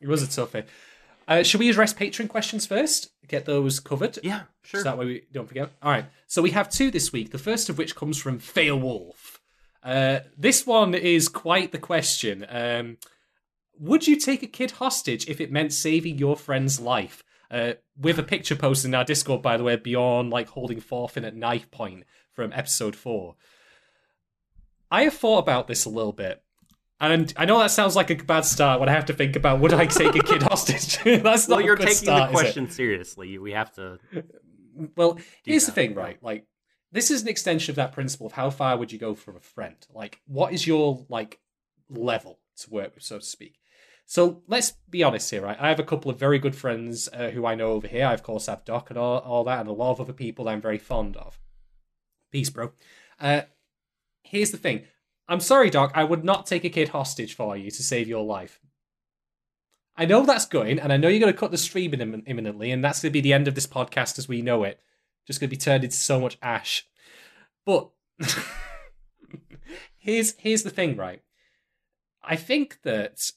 it 0.00 0.08
was 0.08 0.22
a 0.22 0.26
toughie. 0.26 0.64
Uh, 1.28 1.42
should 1.42 1.60
we 1.60 1.68
address 1.70 1.92
patron 1.92 2.28
questions 2.28 2.66
first? 2.66 3.10
Get 3.28 3.44
those 3.44 3.78
covered. 3.78 4.18
Yeah. 4.22 4.42
Sure. 4.62 4.80
So 4.80 4.84
that 4.84 4.98
way 4.98 5.06
we 5.06 5.22
don't 5.32 5.46
forget. 5.46 5.70
All 5.82 5.90
right. 5.90 6.06
So 6.26 6.42
we 6.42 6.50
have 6.50 6.68
two 6.70 6.90
this 6.90 7.12
week. 7.12 7.30
The 7.30 7.38
first 7.38 7.68
of 7.68 7.78
which 7.78 7.94
comes 7.94 8.18
from 8.18 8.38
Failwolf. 8.40 9.38
Uh, 9.82 10.20
this 10.36 10.66
one 10.66 10.94
is 10.94 11.28
quite 11.28 11.72
the 11.72 11.78
question. 11.78 12.46
Um, 12.48 12.98
would 13.78 14.06
you 14.06 14.16
take 14.16 14.42
a 14.42 14.46
kid 14.46 14.72
hostage 14.72 15.28
if 15.28 15.40
it 15.40 15.50
meant 15.50 15.72
saving 15.72 16.18
your 16.18 16.36
friend's 16.36 16.80
life? 16.80 17.24
Uh, 17.50 17.74
with 18.00 18.18
a 18.18 18.22
picture 18.22 18.56
posted 18.56 18.88
in 18.88 18.94
our 18.94 19.04
Discord, 19.04 19.42
by 19.42 19.58
the 19.58 19.64
way, 19.64 19.76
beyond 19.76 20.30
like 20.30 20.48
holding 20.48 20.80
Thorfinn 20.80 21.24
at 21.24 21.36
knife 21.36 21.70
point 21.70 22.04
from 22.32 22.50
episode 22.54 22.96
four. 22.96 23.36
I 24.90 25.02
have 25.02 25.14
thought 25.14 25.38
about 25.38 25.66
this 25.66 25.84
a 25.84 25.90
little 25.90 26.12
bit. 26.12 26.42
And 27.00 27.32
I 27.36 27.46
know 27.46 27.58
that 27.58 27.72
sounds 27.72 27.96
like 27.96 28.10
a 28.10 28.14
bad 28.14 28.44
start 28.44 28.78
when 28.78 28.88
I 28.88 28.92
have 28.92 29.06
to 29.06 29.12
think 29.12 29.34
about 29.34 29.58
would 29.58 29.74
I 29.74 29.86
take 29.86 30.14
a 30.14 30.22
kid 30.22 30.42
hostage? 30.44 30.98
That's 31.22 31.48
not 31.48 31.56
well, 31.56 31.64
you're 31.64 31.74
a 31.74 31.76
good 31.76 31.88
taking 31.88 32.04
start, 32.04 32.30
the 32.30 32.38
question 32.38 32.70
seriously. 32.70 33.38
We 33.38 33.52
have 33.52 33.74
to. 33.74 33.98
Well, 34.96 35.18
here's 35.42 35.66
the 35.66 35.72
thing, 35.72 35.94
right? 35.94 36.22
Like, 36.22 36.46
this 36.92 37.10
is 37.10 37.22
an 37.22 37.28
extension 37.28 37.72
of 37.72 37.76
that 37.76 37.92
principle 37.92 38.26
of 38.26 38.32
how 38.32 38.50
far 38.50 38.76
would 38.76 38.92
you 38.92 38.98
go 38.98 39.14
for 39.14 39.36
a 39.36 39.40
friend? 39.40 39.76
Like, 39.92 40.20
what 40.26 40.52
is 40.52 40.66
your 40.66 41.06
like 41.08 41.40
level 41.88 42.38
to 42.58 42.70
work 42.70 42.94
with, 42.94 43.02
so 43.02 43.18
to 43.18 43.24
speak? 43.24 43.58
So 44.04 44.42
let's 44.46 44.72
be 44.90 45.02
honest 45.02 45.30
here, 45.30 45.42
right? 45.42 45.56
I 45.58 45.68
have 45.68 45.80
a 45.80 45.84
couple 45.84 46.10
of 46.10 46.18
very 46.18 46.38
good 46.38 46.54
friends 46.54 47.08
uh, 47.12 47.30
who 47.30 47.46
I 47.46 47.54
know 47.54 47.68
over 47.72 47.86
here. 47.86 48.06
I 48.06 48.12
of 48.12 48.22
course 48.22 48.46
have 48.46 48.64
Doc 48.64 48.90
and 48.90 48.98
all, 48.98 49.18
all 49.20 49.44
that, 49.44 49.60
and 49.60 49.68
a 49.68 49.72
lot 49.72 49.92
of 49.92 50.00
other 50.00 50.12
people 50.12 50.48
I'm 50.48 50.60
very 50.60 50.78
fond 50.78 51.16
of. 51.16 51.40
Peace, 52.30 52.50
bro. 52.50 52.72
Uh, 53.18 53.42
here's 54.22 54.50
the 54.50 54.58
thing. 54.58 54.84
I'm 55.28 55.40
sorry, 55.40 55.70
Doc. 55.70 55.92
I 55.94 56.04
would 56.04 56.24
not 56.24 56.46
take 56.46 56.64
a 56.64 56.68
kid 56.70 56.90
hostage 56.90 57.34
for 57.34 57.56
you 57.56 57.70
to 57.70 57.82
save 57.82 58.08
your 58.08 58.24
life. 58.24 58.60
I 59.96 60.04
know 60.04 60.24
that's 60.24 60.46
going, 60.46 60.78
and 60.78 60.92
I 60.92 60.96
know 60.96 61.08
you're 61.08 61.20
going 61.20 61.32
to 61.32 61.38
cut 61.38 61.50
the 61.50 61.58
stream 61.58 61.92
immin- 61.92 62.24
imminently, 62.26 62.70
and 62.70 62.82
that's 62.84 63.02
going 63.02 63.10
to 63.10 63.14
be 63.14 63.20
the 63.20 63.32
end 63.32 63.46
of 63.46 63.54
this 63.54 63.66
podcast 63.66 64.18
as 64.18 64.28
we 64.28 64.42
know 64.42 64.64
it. 64.64 64.80
Just 65.26 65.40
going 65.40 65.48
to 65.48 65.56
be 65.56 65.60
turned 65.60 65.84
into 65.84 65.96
so 65.96 66.20
much 66.20 66.38
ash. 66.42 66.86
But 67.64 67.90
here's 69.98 70.34
here's 70.38 70.62
the 70.62 70.70
thing, 70.70 70.96
right? 70.96 71.22
I 72.22 72.36
think 72.36 72.78
that 72.82 73.30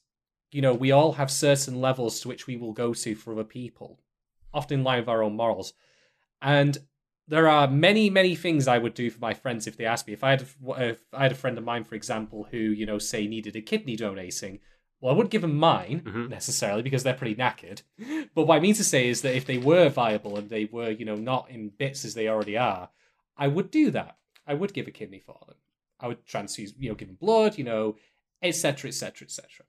you 0.51 0.61
know 0.61 0.73
we 0.73 0.91
all 0.91 1.13
have 1.13 1.31
certain 1.31 1.81
levels 1.81 2.19
to 2.21 2.27
which 2.27 2.47
we 2.47 2.57
will 2.57 2.73
go 2.73 2.93
to 2.93 3.15
for 3.15 3.33
other 3.33 3.43
people, 3.43 3.99
often 4.53 4.79
in 4.79 4.83
line 4.83 4.99
with 4.99 5.09
our 5.09 5.23
own 5.23 5.35
morals, 5.35 5.73
and 6.41 6.77
there 7.27 7.47
are 7.47 7.67
many 7.67 8.09
many 8.09 8.35
things 8.35 8.67
I 8.67 8.77
would 8.77 8.93
do 8.93 9.09
for 9.09 9.19
my 9.19 9.33
friends 9.33 9.67
if 9.67 9.77
they 9.77 9.85
asked 9.85 10.07
me. 10.07 10.13
If 10.13 10.23
I 10.23 10.31
had 10.31 10.41
if 10.41 11.05
I 11.13 11.23
had 11.23 11.31
a 11.31 11.35
friend 11.35 11.57
of 11.57 11.63
mine, 11.63 11.83
for 11.83 11.95
example, 11.95 12.47
who 12.51 12.57
you 12.57 12.85
know 12.85 12.99
say 12.99 13.27
needed 13.27 13.55
a 13.55 13.61
kidney 13.61 13.95
donating, 13.95 14.59
well, 15.01 15.13
I 15.13 15.17
wouldn't 15.17 15.31
give 15.31 15.41
them 15.41 15.57
mine 15.57 16.01
Mhm. 16.01 16.29
necessarily 16.29 16.81
because 16.81 17.03
they're 17.03 17.13
pretty 17.13 17.35
knackered. 17.35 17.81
But 18.33 18.43
what 18.47 18.55
I 18.55 18.59
mean 18.59 18.75
to 18.75 18.83
say 18.83 19.07
is 19.07 19.21
that 19.21 19.35
if 19.35 19.45
they 19.45 19.57
were 19.57 19.89
viable 19.89 20.37
and 20.37 20.49
they 20.49 20.65
were, 20.65 20.89
you 20.89 21.05
know, 21.05 21.15
not 21.15 21.49
in 21.49 21.69
bits 21.69 22.05
as 22.05 22.13
they 22.13 22.27
already 22.27 22.57
are, 22.57 22.89
I 23.37 23.47
would 23.47 23.69
do 23.71 23.91
that. 23.91 24.17
I 24.47 24.53
would 24.53 24.73
give 24.73 24.87
a 24.87 24.91
kidney 24.91 25.19
for 25.19 25.37
them. 25.47 25.57
I 25.99 26.07
would 26.07 26.25
transfuse, 26.25 26.73
you 26.77 26.89
know, 26.89 26.95
give 26.95 27.07
them 27.07 27.17
blood, 27.17 27.57
you 27.57 27.63
know, 27.63 27.97
etc., 28.41 28.89
etc., 28.89 29.25
etc. 29.25 29.65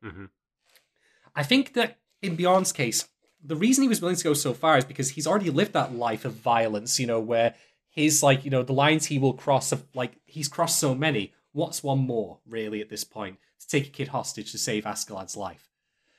I 1.35 1.43
think 1.43 1.74
that 1.74 1.99
in 2.22 2.37
Bjorn's 2.37 2.72
case, 2.72 3.09
the 3.43 3.57
reason 3.57 3.83
he 3.83 3.89
was 3.89 4.01
willing 4.01 4.16
to 4.16 4.24
go 4.24 4.35
so 4.35 4.55
far 4.55 4.79
is 4.79 4.85
because 4.85 5.11
he's 5.11 5.27
already 5.27 5.51
lived 5.51 5.72
that 5.74 5.95
life 5.95 6.24
of 6.24 6.35
violence, 6.35 6.99
you 6.99 7.07
know, 7.07 7.20
where 7.20 7.55
his 7.89 8.22
like, 8.22 8.45
you 8.45 8.51
know, 8.51 8.62
the 8.62 8.72
lines 8.72 9.07
he 9.07 9.18
will 9.18 9.35
cross 9.35 9.72
of 9.72 9.85
like 9.95 10.12
he's 10.27 10.49
crossed 10.49 10.79
so 10.79 10.95
many. 10.95 11.33
What's 11.53 11.83
one 11.83 11.99
more, 12.01 12.41
really, 12.47 12.81
at 12.81 12.89
this 12.91 13.05
point, 13.05 13.39
to 13.61 13.68
take 13.68 13.86
a 13.86 13.90
kid 13.90 14.09
hostage 14.09 14.52
to 14.52 14.59
save 14.59 14.84
Askeladd's 14.84 15.36
life? 15.36 15.68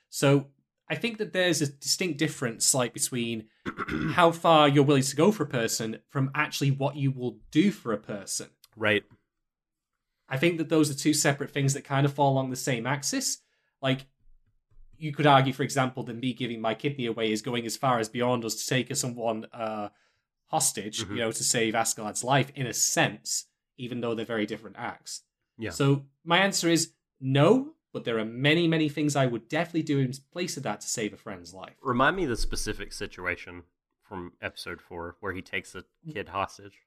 So 0.10 0.48
I 0.90 0.96
think 0.96 1.18
that 1.18 1.34
there's 1.34 1.62
a 1.62 1.68
distinct 1.68 2.18
difference 2.18 2.74
like 2.74 2.94
between 2.94 3.46
how 4.14 4.32
far 4.32 4.68
you're 4.70 4.84
willing 4.84 5.04
to 5.04 5.16
go 5.16 5.32
for 5.32 5.44
a 5.44 5.48
person 5.48 6.00
from 6.10 6.32
actually 6.34 6.72
what 6.72 6.96
you 6.96 7.12
will 7.12 7.40
do 7.52 7.72
for 7.72 7.92
a 7.94 7.98
person. 7.98 8.48
Right. 8.76 9.04
I 10.30 10.38
think 10.38 10.58
that 10.58 10.70
those 10.70 10.90
are 10.90 10.94
two 10.94 11.14
separate 11.14 11.52
things 11.52 11.74
that 11.74 11.84
kind 11.84 12.06
of 12.06 12.14
fall 12.14 12.34
along 12.34 12.50
the 12.50 12.56
same 12.58 12.86
axis. 12.86 13.40
Like, 13.82 14.06
you 14.98 15.14
could 15.14 15.28
argue, 15.28 15.54
for 15.54 15.64
example, 15.64 16.04
that 16.04 16.16
me 16.16 16.34
giving 16.34 16.60
my 16.60 16.74
kidney 16.74 17.06
away 17.06 17.32
is 17.32 17.42
going 17.42 17.66
as 17.66 17.78
far 17.78 18.00
as 18.00 18.10
beyond 18.10 18.44
us 18.44 18.56
to 18.56 18.68
take 18.68 18.94
someone 18.96 19.46
uh, 19.54 19.90
hostage, 20.48 21.04
Mhm. 21.06 21.10
you 21.12 21.16
know, 21.18 21.32
to 21.32 21.44
save 21.44 21.76
Askeladd's 21.76 22.24
life, 22.24 22.52
in 22.56 22.66
a 22.66 22.74
sense, 22.74 23.46
even 23.78 24.02
though 24.02 24.16
they're 24.16 24.26
very 24.26 24.46
different 24.46 24.76
acts. 24.80 25.22
Yeah. 25.58 25.70
So 25.70 26.06
my 26.24 26.40
answer 26.40 26.68
is 26.70 26.94
no, 27.20 27.74
but 27.94 28.04
there 28.06 28.20
are 28.20 28.26
many, 28.26 28.68
many 28.68 28.90
things 28.90 29.16
I 29.16 29.26
would 29.26 29.48
definitely 29.50 29.84
do 29.84 30.00
in 30.00 30.12
place 30.32 30.58
of 30.58 30.64
that 30.64 30.82
to 30.82 30.88
save 30.88 31.14
a 31.14 31.18
friend's 31.18 31.54
life. 31.54 31.76
Remind 31.82 32.16
me 32.16 32.24
of 32.24 32.30
the 32.30 32.38
specific 32.38 32.94
situation 32.94 33.64
from 34.02 34.34
episode 34.42 34.82
four 34.82 35.16
where 35.20 35.34
he 35.34 35.42
takes 35.42 35.76
a 35.76 35.84
kid 36.12 36.30
hostage. 36.30 36.80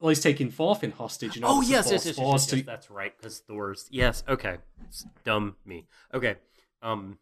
Well, 0.00 0.08
he's 0.08 0.20
taking 0.22 0.50
Thorfinn 0.50 0.92
hostage. 0.92 1.34
You 1.36 1.42
know, 1.42 1.48
oh 1.50 1.60
yes, 1.60 1.90
yes, 1.90 2.06
yes, 2.06 2.16
yes, 2.16 2.18
yes, 2.18 2.46
to- 2.46 2.56
yes, 2.56 2.66
That's 2.66 2.90
right. 2.90 3.14
Because 3.16 3.40
Thor's. 3.40 3.86
Yes. 3.90 4.24
Okay. 4.26 4.56
It's 4.86 5.04
dumb 5.24 5.56
me. 5.66 5.86
Okay. 6.14 6.36
Um. 6.80 7.18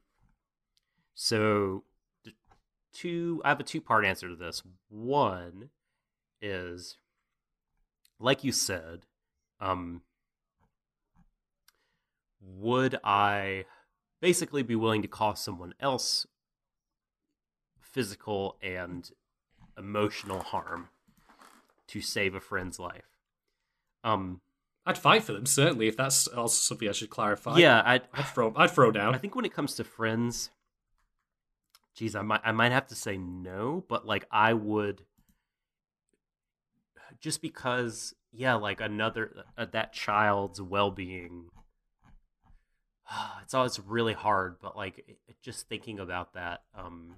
So, 1.15 1.83
two. 2.93 3.43
I 3.45 3.49
have 3.49 3.59
a 3.59 3.65
two-part 3.65 4.05
answer 4.05 4.29
to 4.29 4.37
this. 4.37 4.63
One 4.89 5.71
is, 6.41 6.99
like 8.21 8.45
you 8.45 8.53
said, 8.53 9.07
um, 9.61 10.03
would 12.41 12.99
I 13.05 13.65
basically 14.21 14.63
be 14.63 14.75
willing 14.75 15.03
to 15.03 15.09
cause 15.09 15.41
someone 15.41 15.75
else 15.81 16.27
physical 17.81 18.57
and 18.63 19.11
emotional 19.77 20.41
harm 20.41 20.89
to 21.89 22.01
save 22.01 22.35
a 22.35 22.41
friend's 22.41 22.79
life? 22.79 23.09
Um. 24.05 24.41
I'd 24.87 24.97
fight 24.97 25.23
for 25.23 25.35
them 25.35 25.45
certainly 25.45 25.87
if 25.87 25.99
that's 25.99 26.27
also 26.29 26.55
something 26.55 26.89
I 26.89 26.93
should 26.93 27.11
clarify. 27.11 27.59
yeah, 27.59 27.83
I 27.85 28.01
I'd 28.15 28.27
throw. 28.27 28.55
I'd 28.57 28.71
throw 28.71 28.91
down. 28.91 29.15
I 29.15 29.19
think 29.19 29.35
when 29.35 29.45
it 29.45 29.53
comes 29.53 29.75
to 29.75 29.85
friends, 29.85 30.49
geez, 31.95 32.17
I 32.17 32.23
might 32.23 32.41
I 32.43 32.53
might 32.53 32.73
have 32.73 32.87
to 32.87 32.95
say 32.95 33.19
no, 33.19 33.85
but 33.87 34.07
like 34.07 34.25
I 34.31 34.55
would 34.55 35.03
just 37.21 37.43
because 37.43 38.15
yeah, 38.33 38.55
like 38.55 38.81
another 38.81 39.45
uh, 39.59 39.67
that 39.73 39.93
child's 39.93 40.63
well-being 40.63 41.51
it's 43.43 43.55
always 43.55 43.81
really 43.81 44.15
hard, 44.15 44.57
but 44.61 44.77
like 44.77 45.19
just 45.43 45.69
thinking 45.69 45.99
about 45.99 46.35
that 46.35 46.63
um 46.77 47.17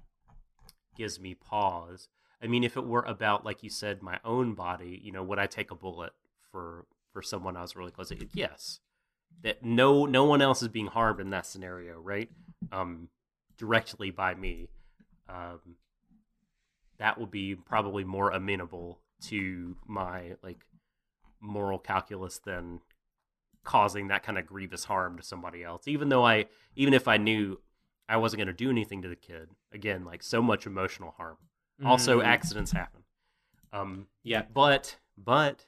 gives 0.95 1.19
me 1.19 1.33
pause. 1.33 2.07
I 2.43 2.47
mean, 2.47 2.63
if 2.63 2.75
it 2.75 2.85
were 2.85 3.03
about 3.03 3.45
like 3.45 3.63
you 3.63 3.69
said 3.69 4.01
my 4.01 4.19
own 4.25 4.53
body, 4.53 4.99
you 5.03 5.11
know, 5.11 5.23
would 5.23 5.39
I 5.39 5.47
take 5.47 5.71
a 5.71 5.75
bullet 5.75 6.13
for 6.51 6.85
for 7.13 7.21
someone 7.21 7.55
I 7.57 7.61
was 7.61 7.75
really 7.75 7.91
close 7.91 8.09
to? 8.09 8.27
Yes 8.33 8.79
that 9.43 9.63
no 9.63 10.05
no 10.05 10.25
one 10.25 10.41
else 10.41 10.61
is 10.61 10.67
being 10.67 10.87
harmed 10.87 11.19
in 11.19 11.29
that 11.31 11.45
scenario, 11.45 11.99
right? 11.99 12.29
Um, 12.71 13.09
directly 13.57 14.11
by 14.11 14.35
me. 14.35 14.67
Um, 15.27 15.77
that 16.99 17.19
would 17.19 17.31
be 17.31 17.55
probably 17.55 18.03
more 18.03 18.31
amenable 18.31 18.99
to 19.23 19.77
my 19.87 20.35
like 20.43 20.65
moral 21.39 21.79
calculus 21.79 22.39
than 22.39 22.81
causing 23.63 24.07
that 24.07 24.23
kind 24.23 24.37
of 24.37 24.45
grievous 24.45 24.85
harm 24.85 25.17
to 25.17 25.23
somebody 25.23 25.63
else. 25.63 25.87
Even 25.87 26.09
though 26.09 26.25
I 26.25 26.45
even 26.75 26.93
if 26.93 27.07
I 27.07 27.17
knew 27.17 27.59
I 28.09 28.17
wasn't 28.17 28.39
going 28.39 28.47
to 28.47 28.53
do 28.53 28.69
anything 28.69 29.01
to 29.03 29.07
the 29.07 29.15
kid, 29.15 29.49
again, 29.71 30.03
like 30.05 30.21
so 30.23 30.41
much 30.41 30.65
emotional 30.65 31.11
harm. 31.17 31.37
Also, 31.85 32.19
Mm. 32.19 32.25
accidents 32.25 32.71
happen. 32.71 33.03
Um, 33.73 34.07
yeah. 34.23 34.43
but 34.53 34.97
but 35.17 35.65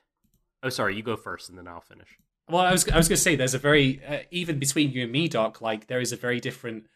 oh, 0.62 0.70
sorry, 0.70 0.96
you 0.96 1.04
go 1.04 1.16
first, 1.16 1.50
and 1.50 1.58
then 1.58 1.68
I'll 1.68 1.82
finish. 1.82 2.18
Well, 2.50 2.62
I 2.62 2.72
was 2.72 2.88
I 2.90 2.98
was 2.98 3.08
going 3.08 3.16
to 3.18 3.22
say 3.22 3.36
there's 3.36 3.54
a 3.54 3.60
very 3.60 4.02
uh, 4.06 4.20
even 4.30 4.60
between 4.60 4.92
you 4.92 5.04
and 5.04 5.12
me, 5.12 5.28
Doc. 5.28 5.62
Like 5.62 5.88
there 5.88 6.02
is 6.02 6.12
a 6.12 6.18
very 6.18 6.40
different 6.40 6.88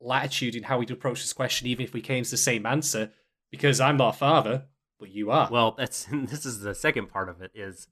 latitude 0.00 0.54
in 0.54 0.62
how 0.64 0.78
we'd 0.78 0.90
approach 0.90 1.20
this 1.20 1.32
question, 1.32 1.66
even 1.66 1.84
if 1.84 1.92
we 1.92 2.00
came 2.00 2.24
to 2.24 2.30
the 2.30 2.36
same 2.36 2.64
answer. 2.66 3.10
Because 3.50 3.80
I'm 3.80 3.96
not 3.98 4.14
a 4.14 4.18
father, 4.18 4.64
but 4.98 5.10
you 5.10 5.30
are. 5.30 5.48
Well, 5.50 5.72
that's 5.76 6.04
this 6.12 6.46
is 6.46 6.60
the 6.60 6.74
second 6.74 7.08
part 7.08 7.28
of 7.28 7.42
it 7.42 7.50
is 7.54 7.88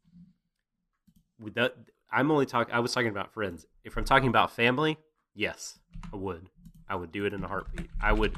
that 1.54 1.74
I'm 2.12 2.30
only 2.30 2.46
talking 2.46 2.74
I 2.74 2.80
was 2.80 2.92
talking 2.92 3.08
about 3.10 3.32
friends. 3.32 3.66
If 3.84 3.96
I'm 3.96 4.04
talking 4.04 4.28
about 4.28 4.50
family, 4.50 4.98
yes, 5.34 5.78
I 6.12 6.16
would. 6.16 6.48
I 6.88 6.96
would 6.96 7.12
do 7.12 7.24
it 7.24 7.32
in 7.32 7.44
a 7.44 7.48
heartbeat. 7.48 7.88
I 8.00 8.12
would 8.12 8.34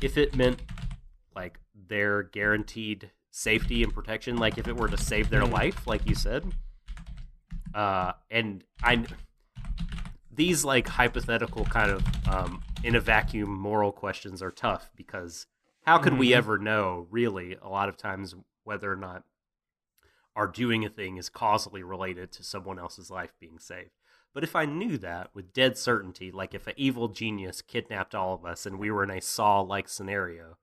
if 0.00 0.16
it 0.18 0.36
meant 0.36 0.60
like 1.34 1.58
their 1.88 2.22
guaranteed 2.22 3.10
safety 3.30 3.82
and 3.82 3.92
protection, 3.92 4.36
like 4.36 4.58
if 4.58 4.68
it 4.68 4.76
were 4.76 4.88
to 4.88 4.96
save 4.98 5.30
their 5.30 5.42
Mhm. 5.42 5.52
life, 5.52 5.86
like 5.86 6.06
you 6.06 6.14
said. 6.14 6.52
Uh 7.74 8.12
and 8.30 8.62
I 8.82 9.04
these 10.30 10.64
like 10.64 10.88
hypothetical 10.88 11.64
kind 11.64 11.90
of 11.90 12.28
um 12.28 12.62
in 12.82 12.94
a 12.96 13.00
vacuum 13.00 13.50
moral 13.50 13.92
questions 13.92 14.42
are 14.42 14.50
tough 14.50 14.90
because 14.96 15.46
how 15.84 15.98
could 15.98 16.18
we 16.18 16.28
Mhm. 16.30 16.36
ever 16.36 16.58
know 16.58 17.06
really 17.10 17.56
a 17.60 17.68
lot 17.68 17.88
of 17.88 17.96
times 17.96 18.34
whether 18.64 18.90
or 18.92 18.96
not 18.96 19.24
our 20.36 20.46
doing 20.46 20.84
a 20.84 20.88
thing 20.88 21.16
is 21.16 21.28
causally 21.28 21.82
related 21.82 22.32
to 22.32 22.42
someone 22.42 22.78
else's 22.78 23.10
life 23.10 23.32
being 23.40 23.58
saved. 23.58 23.90
But 24.32 24.42
if 24.42 24.56
I 24.56 24.64
knew 24.64 24.98
that 24.98 25.30
with 25.32 25.52
dead 25.52 25.78
certainty, 25.78 26.32
like 26.32 26.54
if 26.54 26.66
an 26.66 26.74
evil 26.76 27.08
genius 27.08 27.62
kidnapped 27.62 28.14
all 28.16 28.34
of 28.34 28.44
us 28.44 28.66
and 28.66 28.78
we 28.78 28.90
were 28.90 29.04
in 29.04 29.10
a 29.10 29.20
Saw 29.20 29.60
like 29.60 29.88
scenario, 29.88 30.58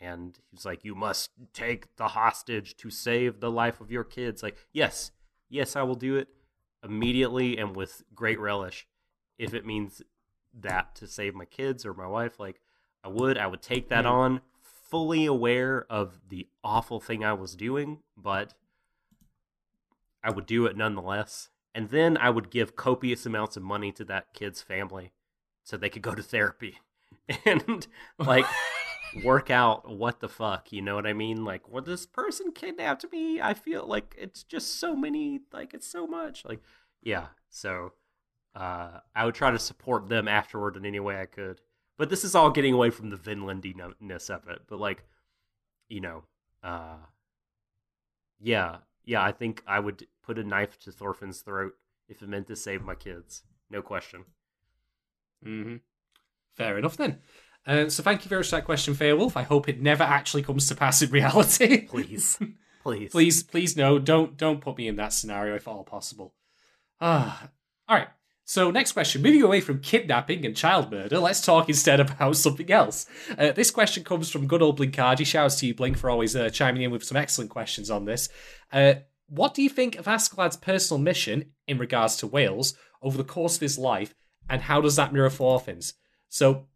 and 0.00 0.38
he's 0.50 0.64
like, 0.64 0.84
You 0.84 0.94
must 0.94 1.30
take 1.52 1.94
the 1.96 2.08
hostage 2.08 2.76
to 2.78 2.90
save 2.90 3.40
the 3.40 3.50
life 3.50 3.80
of 3.80 3.90
your 3.90 4.02
kids. 4.04 4.42
Like, 4.42 4.56
yes, 4.72 5.12
yes, 5.50 5.76
I 5.76 5.82
will 5.82 5.94
do 5.94 6.16
it 6.16 6.28
immediately 6.82 7.58
and 7.58 7.76
with 7.76 8.02
great 8.14 8.40
relish 8.40 8.86
if 9.38 9.54
it 9.54 9.64
means 9.66 10.02
that 10.58 10.94
to 10.96 11.06
save 11.06 11.34
my 11.34 11.44
kids 11.44 11.84
or 11.86 11.94
my 11.94 12.06
wife. 12.06 12.40
Like, 12.40 12.60
I 13.04 13.08
would, 13.08 13.36
I 13.38 13.46
would 13.46 13.62
take 13.62 13.88
that 13.90 14.04
Mm. 14.04 14.10
on, 14.10 14.40
fully 14.62 15.26
aware 15.26 15.86
of 15.90 16.20
the 16.28 16.48
awful 16.64 16.98
thing 17.00 17.24
I 17.24 17.32
was 17.32 17.54
doing, 17.54 18.02
but 18.16 18.54
I 20.22 20.30
would 20.30 20.46
do 20.46 20.66
it 20.66 20.76
nonetheless. 20.76 21.50
And 21.74 21.88
then 21.88 22.16
I 22.18 22.30
would 22.30 22.50
give 22.50 22.76
copious 22.76 23.24
amounts 23.24 23.56
of 23.56 23.62
money 23.62 23.92
to 23.92 24.04
that 24.04 24.34
kid's 24.34 24.60
family 24.60 25.12
so 25.64 25.76
they 25.76 25.88
could 25.88 26.02
go 26.02 26.14
to 26.14 26.22
therapy 26.22 26.78
and 27.46 27.86
like 28.18 28.46
work 29.24 29.50
out 29.50 29.88
what 29.88 30.20
the 30.20 30.28
fuck, 30.28 30.72
you 30.72 30.82
know 30.82 30.94
what 30.94 31.06
I 31.06 31.12
mean? 31.12 31.44
Like, 31.44 31.68
well, 31.68 31.82
this 31.82 32.06
person 32.06 32.52
kidnapped 32.52 33.04
me. 33.12 33.40
I 33.40 33.54
feel 33.54 33.86
like 33.86 34.14
it's 34.18 34.42
just 34.42 34.78
so 34.78 34.96
many, 34.96 35.40
like, 35.52 35.74
it's 35.74 35.86
so 35.86 36.06
much. 36.06 36.44
Like, 36.44 36.60
yeah. 37.02 37.26
So 37.50 37.92
uh, 38.54 39.00
I 39.14 39.24
would 39.24 39.34
try 39.34 39.50
to 39.50 39.58
support 39.58 40.08
them 40.08 40.28
afterward 40.28 40.76
in 40.76 40.86
any 40.86 41.00
way 41.00 41.20
I 41.20 41.26
could. 41.26 41.60
But 41.98 42.10
this 42.10 42.24
is 42.24 42.34
all 42.34 42.50
getting 42.50 42.74
away 42.74 42.90
from 42.90 43.10
the 43.10 43.16
Vinlandiness 43.16 44.30
of 44.30 44.48
it. 44.48 44.62
But, 44.66 44.80
like, 44.80 45.04
you 45.88 46.00
know, 46.00 46.24
uh, 46.62 46.96
yeah, 48.40 48.78
yeah, 49.04 49.22
I 49.22 49.32
think 49.32 49.62
I 49.66 49.80
would 49.80 50.06
put 50.22 50.38
a 50.38 50.44
knife 50.44 50.78
to 50.80 50.92
Thorfinn's 50.92 51.40
throat 51.40 51.72
if 52.08 52.22
it 52.22 52.28
meant 52.28 52.46
to 52.48 52.56
save 52.56 52.82
my 52.82 52.94
kids. 52.94 53.42
No 53.70 53.82
question. 53.82 54.24
Mm-hmm. 55.44 55.76
Fair 56.54 56.78
enough 56.78 56.96
then. 56.96 57.18
Uh, 57.66 57.88
so 57.88 58.02
thank 58.02 58.24
you 58.24 58.28
very 58.28 58.40
much 58.40 58.50
for 58.50 58.56
that 58.56 58.64
question, 58.64 58.94
Fairwolf. 58.94 59.36
I 59.36 59.42
hope 59.42 59.68
it 59.68 59.80
never 59.80 60.02
actually 60.04 60.42
comes 60.42 60.66
to 60.68 60.74
pass 60.74 61.02
in 61.02 61.10
reality. 61.10 61.86
Please. 61.86 62.38
Please. 62.82 63.12
please, 63.12 63.44
please, 63.44 63.76
no, 63.76 64.00
don't, 64.00 64.36
don't 64.36 64.60
put 64.60 64.76
me 64.76 64.88
in 64.88 64.96
that 64.96 65.12
scenario 65.12 65.54
if 65.54 65.68
at 65.68 65.70
all 65.70 65.84
possible. 65.84 66.34
Ah, 67.00 67.48
all 67.88 67.96
right. 67.96 68.08
So 68.52 68.70
next 68.70 68.92
question, 68.92 69.22
moving 69.22 69.40
away 69.40 69.62
from 69.62 69.80
kidnapping 69.80 70.44
and 70.44 70.54
child 70.54 70.92
murder, 70.92 71.18
let's 71.18 71.40
talk 71.40 71.70
instead 71.70 72.00
about 72.00 72.36
something 72.36 72.70
else. 72.70 73.06
Uh, 73.38 73.52
this 73.52 73.70
question 73.70 74.04
comes 74.04 74.28
from 74.28 74.46
good 74.46 74.60
old 74.60 74.78
Blinkardi. 74.78 75.24
Shouts 75.24 75.58
to 75.60 75.66
you, 75.66 75.74
Blink, 75.74 75.96
for 75.96 76.10
always 76.10 76.36
uh, 76.36 76.50
chiming 76.50 76.82
in 76.82 76.90
with 76.90 77.02
some 77.02 77.16
excellent 77.16 77.48
questions 77.48 77.90
on 77.90 78.04
this. 78.04 78.28
Uh, 78.70 78.96
what 79.26 79.54
do 79.54 79.62
you 79.62 79.70
think 79.70 79.96
of 79.96 80.04
Askeladd's 80.04 80.58
personal 80.58 81.00
mission 81.00 81.52
in 81.66 81.78
regards 81.78 82.16
to 82.16 82.26
Wales 82.26 82.74
over 83.00 83.16
the 83.16 83.24
course 83.24 83.54
of 83.54 83.62
his 83.62 83.78
life, 83.78 84.14
and 84.50 84.60
how 84.60 84.82
does 84.82 84.96
that 84.96 85.14
mirror 85.14 85.30
Thorfinn's? 85.30 85.94
So, 86.28 86.66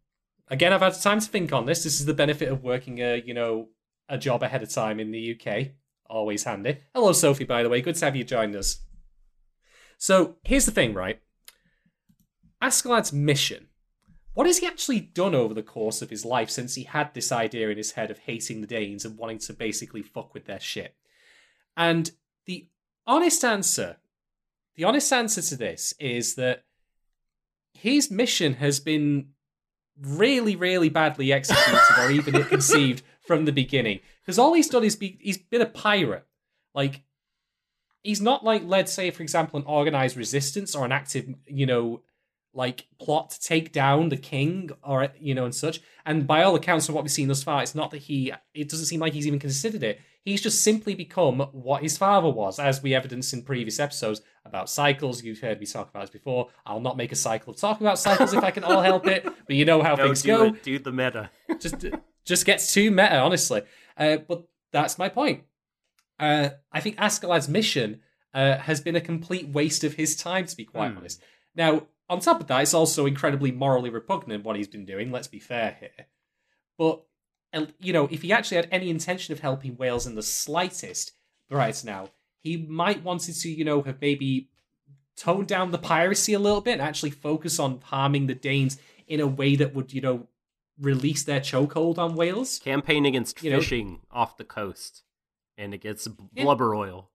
again, 0.47 0.73
I've 0.73 0.81
had 0.81 0.99
time 0.99 1.19
to 1.19 1.29
think 1.29 1.53
on 1.53 1.67
this. 1.67 1.83
This 1.83 1.99
is 1.99 2.07
the 2.07 2.13
benefit 2.15 2.49
of 2.49 2.63
working, 2.63 2.97
a 3.01 3.21
you 3.23 3.35
know, 3.35 3.67
a 4.09 4.17
job 4.17 4.41
ahead 4.41 4.63
of 4.63 4.73
time 4.73 4.99
in 4.99 5.11
the 5.11 5.39
UK. 5.39 5.73
Always 6.09 6.43
handy. 6.43 6.79
Hello, 6.95 7.11
Sophie, 7.11 7.43
by 7.43 7.61
the 7.61 7.69
way. 7.69 7.81
Good 7.81 7.97
to 7.97 8.05
have 8.05 8.15
you 8.15 8.23
joined 8.23 8.55
us. 8.55 8.79
So, 9.99 10.37
here's 10.43 10.65
the 10.65 10.71
thing, 10.71 10.95
right? 10.95 11.21
Askeladd's 12.61 13.13
mission. 13.13 13.67
What 14.33 14.47
has 14.47 14.59
he 14.59 14.67
actually 14.67 14.99
done 14.99 15.33
over 15.33 15.53
the 15.53 15.63
course 15.63 16.01
of 16.01 16.09
his 16.09 16.23
life 16.23 16.49
since 16.49 16.75
he 16.75 16.83
had 16.83 17.13
this 17.13 17.31
idea 17.31 17.69
in 17.69 17.77
his 17.77 17.93
head 17.93 18.11
of 18.11 18.19
hating 18.19 18.61
the 18.61 18.67
Danes 18.67 19.03
and 19.03 19.17
wanting 19.17 19.39
to 19.39 19.53
basically 19.53 20.03
fuck 20.03 20.33
with 20.33 20.45
their 20.45 20.59
shit? 20.59 20.95
And 21.75 22.11
the 22.45 22.67
honest 23.07 23.43
answer, 23.43 23.97
the 24.75 24.83
honest 24.83 25.11
answer 25.11 25.41
to 25.41 25.55
this 25.55 25.93
is 25.99 26.35
that 26.35 26.65
his 27.73 28.11
mission 28.11 28.53
has 28.53 28.79
been 28.79 29.29
really, 29.99 30.55
really 30.55 30.89
badly 30.89 31.33
executed 31.33 31.81
or 31.99 32.11
even 32.11 32.43
conceived 32.45 33.01
from 33.25 33.45
the 33.45 33.51
beginning. 33.51 33.99
Because 34.21 34.37
all 34.37 34.53
he's 34.53 34.69
done 34.69 34.83
is 34.83 34.95
be, 34.95 35.17
he's 35.21 35.37
been 35.37 35.61
a 35.61 35.65
pirate. 35.65 36.25
Like, 36.73 37.03
he's 38.03 38.21
not 38.21 38.43
like, 38.43 38.63
let's 38.65 38.93
say, 38.93 39.09
for 39.11 39.23
example, 39.23 39.59
an 39.59 39.65
organized 39.65 40.17
resistance 40.17 40.75
or 40.75 40.85
an 40.85 40.91
active, 40.91 41.33
you 41.47 41.65
know, 41.65 42.01
like 42.57 42.87
plot 42.99 43.29
to 43.29 43.39
take 43.39 43.71
down 43.71 44.09
the 44.09 44.17
king 44.17 44.71
or 44.83 45.07
you 45.19 45.33
know 45.35 45.45
and 45.45 45.53
such. 45.55 45.79
And 46.05 46.25
by 46.25 46.43
all 46.43 46.55
accounts 46.55 46.89
of 46.89 46.95
what 46.95 47.03
we've 47.03 47.11
seen 47.11 47.27
thus 47.27 47.43
far, 47.43 47.61
it's 47.61 47.75
not 47.75 47.91
that 47.91 47.99
he. 47.99 48.33
It 48.53 48.69
doesn't 48.69 48.87
seem 48.87 48.99
like 48.99 49.13
he's 49.13 49.27
even 49.27 49.39
considered 49.39 49.83
it. 49.83 49.99
He's 50.25 50.41
just 50.41 50.61
simply 50.61 50.93
become 50.93 51.39
what 51.53 51.81
his 51.83 51.97
father 51.97 52.29
was, 52.29 52.59
as 52.59 52.83
we 52.83 52.93
evidenced 52.93 53.33
in 53.33 53.43
previous 53.43 53.79
episodes 53.79 54.21
about 54.43 54.69
cycles. 54.69 55.23
You've 55.23 55.39
heard 55.39 55.59
me 55.59 55.65
talk 55.65 55.89
about 55.89 56.01
this 56.01 56.09
before. 56.09 56.49
I'll 56.65 56.81
not 56.81 56.97
make 56.97 57.13
a 57.13 57.15
cycle 57.15 57.53
of 57.53 57.59
talking 57.59 57.85
about 57.87 57.99
cycles 57.99 58.33
if 58.33 58.43
I 58.43 58.51
can 58.51 58.63
all 58.65 58.81
help 58.81 59.07
it. 59.07 59.23
But 59.23 59.55
you 59.55 59.63
know 59.63 59.81
how 59.83 59.95
No, 59.95 60.03
things 60.05 60.23
do 60.23 60.27
go 60.27 60.43
it. 60.45 60.63
Do 60.63 60.79
the 60.79 60.91
meta. 60.91 61.29
just 61.59 61.85
just 62.25 62.45
gets 62.45 62.73
too 62.73 62.91
meta, 62.91 63.19
honestly. 63.19 63.61
Uh, 63.95 64.17
but 64.17 64.43
that's 64.73 64.97
my 64.97 65.07
point. 65.09 65.43
Uh, 66.19 66.49
I 66.71 66.79
think 66.81 66.97
Askeladd's 66.97 67.47
mission 67.47 68.01
uh, 68.33 68.57
has 68.57 68.81
been 68.81 68.95
a 68.95 69.01
complete 69.01 69.47
waste 69.49 69.83
of 69.83 69.93
his 69.93 70.15
time, 70.15 70.45
to 70.47 70.55
be 70.57 70.65
quite 70.65 70.91
Hmm. 70.91 70.97
honest. 70.97 71.21
Now, 71.55 71.87
on 72.09 72.19
top 72.19 72.39
of 72.41 72.47
that, 72.47 72.61
it's 72.61 72.73
also 72.73 73.05
incredibly 73.05 73.51
morally 73.51 73.89
repugnant 73.89 74.43
what 74.43 74.55
he's 74.55 74.67
been 74.67 74.85
doing. 74.85 75.11
Let's 75.11 75.27
be 75.27 75.39
fair 75.39 75.77
here. 75.79 76.05
But 76.77 77.03
you 77.79 77.91
know, 77.93 78.07
if 78.11 78.21
he 78.21 78.31
actually 78.31 78.57
had 78.57 78.67
any 78.71 78.89
intention 78.89 79.31
of 79.33 79.39
helping 79.39 79.77
Wales 79.77 80.05
in 80.05 80.15
the 80.15 80.21
slightest 80.21 81.13
right 81.49 81.81
now, 81.83 82.09
he 82.39 82.57
might 82.57 83.03
wanted 83.03 83.33
to, 83.35 83.49
you 83.49 83.65
know, 83.65 83.81
have 83.81 83.99
maybe 84.01 84.49
toned 85.15 85.47
down 85.47 85.71
the 85.71 85.77
piracy 85.79 86.33
a 86.33 86.39
little 86.39 86.61
bit 86.61 86.73
and 86.73 86.81
actually 86.81 87.09
focus 87.09 87.57
on 87.59 87.79
harming 87.81 88.27
the 88.27 88.35
Danes 88.35 88.77
in 89.07 89.19
a 89.19 89.25
way 89.27 89.55
that 89.55 89.73
would, 89.73 89.91
you 89.91 90.01
know, 90.01 90.27
release 90.79 91.23
their 91.23 91.39
chokehold 91.39 91.97
on 91.97 92.15
Wales. 92.15 92.59
Campaign 92.59 93.05
against 93.05 93.41
You 93.41 93.49
know- 93.51 93.59
fishing 93.59 94.01
off 94.11 94.37
the 94.37 94.43
coast 94.43 95.03
and 95.57 95.73
against 95.73 96.15
b- 96.15 96.23
Yeah. 96.35 96.43
blubber 96.43 96.75
oil. 96.75 97.09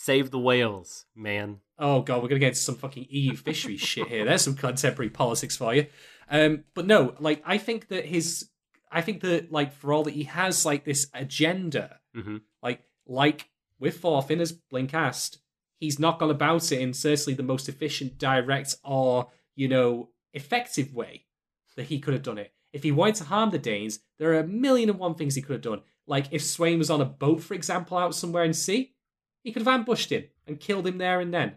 Save 0.00 0.30
the 0.30 0.38
whales, 0.38 1.06
man. 1.16 1.58
Oh 1.76 2.02
god, 2.02 2.22
we're 2.22 2.28
gonna 2.28 2.38
get 2.38 2.50
into 2.50 2.60
some 2.60 2.76
fucking 2.76 3.08
EU 3.10 3.34
fisheries 3.34 3.80
shit 3.90 4.06
here. 4.06 4.24
There's 4.24 4.42
some 4.42 4.54
contemporary 4.54 5.10
politics 5.10 5.56
for 5.56 5.74
you. 5.74 5.86
Um, 6.30 6.62
but 6.74 6.86
no, 6.86 7.14
like 7.18 7.42
I 7.44 7.58
think 7.58 7.88
that 7.88 8.04
his, 8.06 8.48
I 8.92 9.00
think 9.00 9.22
that 9.22 9.50
like 9.50 9.72
for 9.72 9.92
all 9.92 10.04
that 10.04 10.14
he 10.14 10.22
has 10.22 10.64
like 10.64 10.84
this 10.84 11.08
agenda, 11.14 11.98
Mhm. 12.16 12.42
like 12.62 12.82
like 13.06 13.48
with 13.80 13.98
Thorfinn 14.00 14.40
as 14.40 14.52
Blink 14.52 14.94
asked, 14.94 15.38
he's 15.80 15.98
not 15.98 16.20
gone 16.20 16.30
about 16.30 16.70
it 16.70 16.80
in 16.80 16.94
certainly 16.94 17.34
the 17.34 17.42
most 17.42 17.68
efficient, 17.68 18.18
direct, 18.18 18.76
or 18.84 19.32
you 19.56 19.66
know 19.66 20.10
effective 20.32 20.94
way 20.94 21.24
that 21.74 21.86
he 21.86 21.98
could 21.98 22.14
have 22.14 22.22
done 22.22 22.38
it. 22.38 22.52
If 22.72 22.84
he 22.84 22.92
wanted 22.92 23.16
to 23.16 23.24
harm 23.24 23.50
the 23.50 23.58
Danes, 23.58 23.98
there 24.18 24.30
are 24.32 24.38
a 24.38 24.46
million 24.46 24.90
and 24.90 24.98
one 25.00 25.16
things 25.16 25.34
he 25.34 25.42
could 25.42 25.54
have 25.54 25.62
done. 25.62 25.82
Like 26.06 26.26
if 26.30 26.42
Sweyn 26.42 26.78
was 26.78 26.88
on 26.90 27.00
a 27.00 27.04
boat, 27.04 27.42
for 27.42 27.54
example, 27.54 27.98
out 27.98 28.14
somewhere 28.14 28.44
in 28.44 28.52
sea, 28.54 28.92
he 29.48 29.52
could 29.52 29.62
have 29.62 29.74
ambushed 29.80 30.12
him 30.12 30.24
and 30.46 30.60
killed 30.60 30.86
him 30.86 30.98
there 30.98 31.20
and 31.20 31.32
then. 31.32 31.54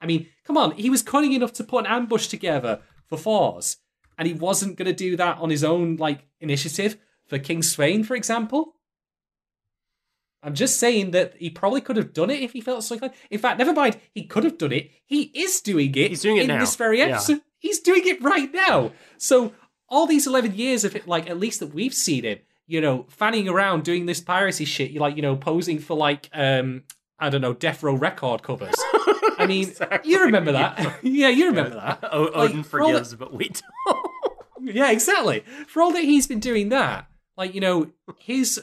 I 0.00 0.06
mean, 0.06 0.28
come 0.44 0.56
on, 0.56 0.72
he 0.72 0.88
was 0.88 1.02
cunning 1.02 1.32
enough 1.34 1.52
to 1.54 1.64
put 1.64 1.84
an 1.84 1.92
ambush 1.92 2.26
together 2.28 2.80
for 3.06 3.18
Thors, 3.18 3.76
and 4.16 4.26
he 4.26 4.32
wasn't 4.32 4.76
going 4.76 4.86
to 4.86 4.94
do 4.94 5.14
that 5.16 5.36
on 5.38 5.50
his 5.50 5.62
own, 5.62 5.96
like, 5.96 6.26
initiative 6.40 6.96
for 7.26 7.38
King 7.38 7.60
Sweyn, 7.60 8.04
for 8.06 8.16
example. 8.16 8.76
I'm 10.42 10.54
just 10.54 10.78
saying 10.80 11.10
that 11.10 11.34
he 11.38 11.50
probably 11.50 11.82
could 11.82 11.98
have 11.98 12.14
done 12.14 12.30
it 12.30 12.40
if 12.40 12.54
he 12.54 12.62
felt 12.62 12.82
so 12.82 12.94
inclined. 12.94 13.12
In 13.30 13.38
fact, 13.38 13.58
never 13.58 13.74
mind, 13.74 13.98
he 14.14 14.24
could 14.24 14.44
have 14.44 14.56
done 14.56 14.72
it. 14.72 14.90
He 15.04 15.24
is 15.34 15.60
doing 15.60 15.94
it. 15.94 16.08
He's 16.08 16.22
doing 16.22 16.38
it 16.38 16.42
in 16.42 16.46
now. 16.48 16.60
this 16.60 16.76
very 16.76 17.00
Yeah. 17.00 17.08
episode. 17.16 17.42
He's 17.58 17.80
doing 17.80 18.06
it 18.06 18.22
right 18.22 18.50
now. 18.54 18.92
So 19.18 19.52
all 19.86 20.06
these 20.06 20.26
11 20.26 20.54
years 20.54 20.82
of 20.84 20.96
it, 20.96 21.06
like, 21.06 21.28
at 21.28 21.38
least 21.38 21.60
that 21.60 21.74
we've 21.74 21.92
seen 21.92 22.24
him, 22.24 22.38
you 22.66 22.80
know, 22.80 23.04
fanning 23.10 23.48
around 23.50 23.84
doing 23.84 24.06
this 24.06 24.20
piracy 24.20 24.64
shit, 24.64 24.92
you 24.92 25.00
like, 25.00 25.14
you 25.16 25.20
know, 25.20 25.36
posing 25.36 25.78
for, 25.78 25.94
like, 25.94 26.30
um, 26.32 26.84
I 27.20 27.28
don't 27.30 27.40
know, 27.40 27.52
Death 27.54 27.82
Row 27.82 27.94
record 27.94 28.42
covers. 28.42 28.74
I 29.38 29.46
mean, 29.46 29.68
Exactly. 29.68 30.10
you 30.10 30.22
remember 30.24 30.52
that. 30.52 30.98
yeah, 31.02 31.28
you 31.28 31.46
remember 31.46 31.74
that. 31.76 32.00
O- 32.12 32.30
Odin 32.32 32.58
Like, 32.58 32.66
forgives, 32.66 33.14
but 33.14 33.32
we 33.32 33.48
don't. 33.50 34.06
Yeah, 34.62 34.90
exactly. 34.90 35.44
For 35.68 35.80
all 35.82 35.92
that 35.92 36.04
he's 36.04 36.26
been 36.26 36.40
doing 36.40 36.68
that, 36.70 37.06
like, 37.36 37.54
you 37.54 37.60
know, 37.60 37.90
his 38.18 38.60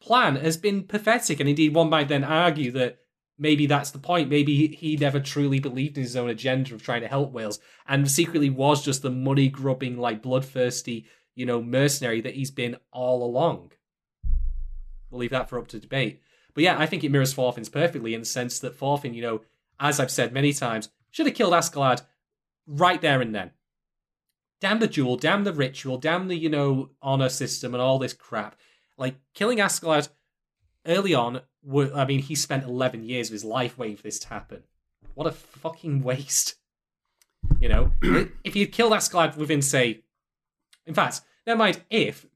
plan 0.00 0.36
has 0.36 0.56
been 0.56 0.84
pathetic. 0.84 1.40
And 1.40 1.48
indeed, 1.48 1.74
one 1.74 1.90
might 1.90 2.08
then 2.08 2.22
argue 2.24 2.70
that 2.72 2.98
maybe 3.38 3.66
that's 3.66 3.90
the 3.90 3.98
point. 3.98 4.28
Maybe 4.28 4.54
he- 4.68 4.76
he 4.76 4.96
never 4.96 5.18
truly 5.20 5.58
believed 5.58 5.96
in 5.96 6.04
his 6.04 6.14
own 6.16 6.30
agenda 6.30 6.74
of 6.74 6.82
trying 6.82 7.00
to 7.02 7.08
help 7.08 7.32
Wales 7.32 7.58
and 7.88 8.08
secretly 8.10 8.50
was 8.50 8.84
just 8.84 9.02
the 9.02 9.10
money 9.10 9.48
grubbing, 9.48 9.96
like, 9.98 10.22
bloodthirsty, 10.22 11.06
you 11.34 11.46
know, 11.46 11.60
mercenary 11.62 12.20
that 12.20 12.34
he's 12.34 12.50
been 12.52 12.76
all 12.92 13.24
along. 13.24 13.72
We'll 15.10 15.20
leave 15.20 15.30
that 15.30 15.48
for 15.48 15.58
up 15.58 15.66
to 15.68 15.80
debate. 15.80 16.20
But 16.60 16.64
yeah, 16.64 16.78
I 16.78 16.84
think 16.84 17.02
it 17.02 17.10
mirrors 17.10 17.32
Thorfinn's 17.32 17.70
perfectly 17.70 18.12
in 18.12 18.20
the 18.20 18.26
sense 18.26 18.58
that 18.58 18.76
Thorfinn, 18.76 19.14
you 19.14 19.22
know, 19.22 19.40
as 19.80 19.98
I've 19.98 20.10
said 20.10 20.34
many 20.34 20.52
times, 20.52 20.90
should 21.10 21.24
have 21.24 21.34
killed 21.34 21.54
Askeladd 21.54 22.02
right 22.66 23.00
there 23.00 23.22
and 23.22 23.34
then. 23.34 23.52
Damn 24.60 24.78
the 24.78 24.86
duel, 24.86 25.16
damn 25.16 25.44
the 25.44 25.54
ritual, 25.54 25.96
damn 25.96 26.28
the, 26.28 26.36
you 26.36 26.50
know, 26.50 26.90
honor 27.00 27.30
system 27.30 27.72
and 27.72 27.80
all 27.80 27.98
this 27.98 28.12
crap. 28.12 28.56
Like, 28.98 29.14
killing 29.32 29.56
Askeladd 29.56 30.10
early 30.84 31.14
on, 31.14 31.40
I 31.94 32.04
mean, 32.04 32.20
he 32.20 32.34
spent 32.34 32.64
11 32.64 33.04
years 33.04 33.28
of 33.28 33.32
his 33.32 33.44
life 33.44 33.78
waiting 33.78 33.96
for 33.96 34.02
this 34.02 34.18
to 34.18 34.28
happen. 34.28 34.62
What 35.14 35.26
a 35.26 35.32
fucking 35.32 36.02
waste. 36.02 36.56
You 37.58 37.70
know, 37.70 37.92
if 38.44 38.54
you'd 38.54 38.72
killed 38.72 38.92
Askeladd 38.92 39.38
within, 39.38 39.62
say, 39.62 40.02
in 40.84 40.92
fact, 40.92 41.22
never 41.46 41.56
mind 41.56 41.80
if. 41.88 42.26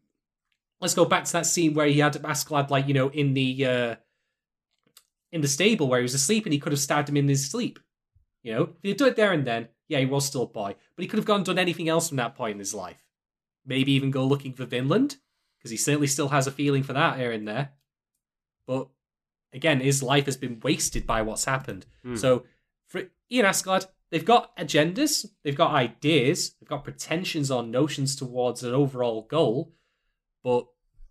Let's 0.80 0.94
go 0.94 1.04
back 1.04 1.24
to 1.24 1.32
that 1.34 1.44
scene 1.44 1.74
where 1.74 1.86
he 1.86 1.98
had 1.98 2.14
Askeladd, 2.14 2.70
like 2.70 2.88
you 2.88 2.94
know, 2.94 3.10
in 3.10 3.34
the 3.34 3.66
uh, 3.66 3.94
in 5.34 5.40
the 5.40 5.48
stable 5.48 5.88
where 5.88 5.98
he 5.98 6.04
was 6.04 6.14
asleep, 6.14 6.46
and 6.46 6.52
he 6.52 6.60
could 6.60 6.72
have 6.72 6.80
stabbed 6.80 7.08
him 7.08 7.16
in 7.16 7.28
his 7.28 7.50
sleep. 7.50 7.80
You 8.44 8.54
know, 8.54 8.62
if 8.62 8.82
he'd 8.82 8.96
done 8.96 9.08
it 9.08 9.16
there 9.16 9.32
and 9.32 9.44
then, 9.44 9.68
yeah, 9.88 9.98
he 9.98 10.06
was 10.06 10.24
still 10.24 10.44
a 10.44 10.46
boy, 10.46 10.76
but 10.94 11.02
he 11.02 11.08
could 11.08 11.18
have 11.18 11.26
gone 11.26 11.38
and 11.38 11.46
done 11.46 11.58
anything 11.58 11.88
else 11.88 12.08
from 12.08 12.18
that 12.18 12.36
point 12.36 12.52
in 12.52 12.60
his 12.60 12.72
life. 12.72 13.02
Maybe 13.66 13.92
even 13.92 14.12
go 14.12 14.24
looking 14.24 14.52
for 14.52 14.64
Vinland, 14.64 15.16
because 15.58 15.72
he 15.72 15.76
certainly 15.76 16.06
still 16.06 16.28
has 16.28 16.46
a 16.46 16.52
feeling 16.52 16.84
for 16.84 16.92
that 16.92 17.18
here 17.18 17.32
and 17.32 17.48
there. 17.48 17.70
But 18.66 18.88
again, 19.52 19.80
his 19.80 20.02
life 20.04 20.26
has 20.26 20.36
been 20.36 20.60
wasted 20.62 21.04
by 21.04 21.22
what's 21.22 21.46
happened. 21.46 21.84
Hmm. 22.04 22.14
So 22.14 22.44
for 22.86 23.02
Ian 23.32 23.46
Asgard, 23.46 23.86
they've 24.10 24.24
got 24.24 24.56
agendas, 24.56 25.26
they've 25.42 25.56
got 25.56 25.74
ideas, 25.74 26.54
they've 26.60 26.68
got 26.68 26.84
pretensions 26.84 27.50
or 27.50 27.64
notions 27.64 28.14
towards 28.14 28.62
an 28.62 28.72
overall 28.72 29.22
goal, 29.22 29.72
but 30.44 30.66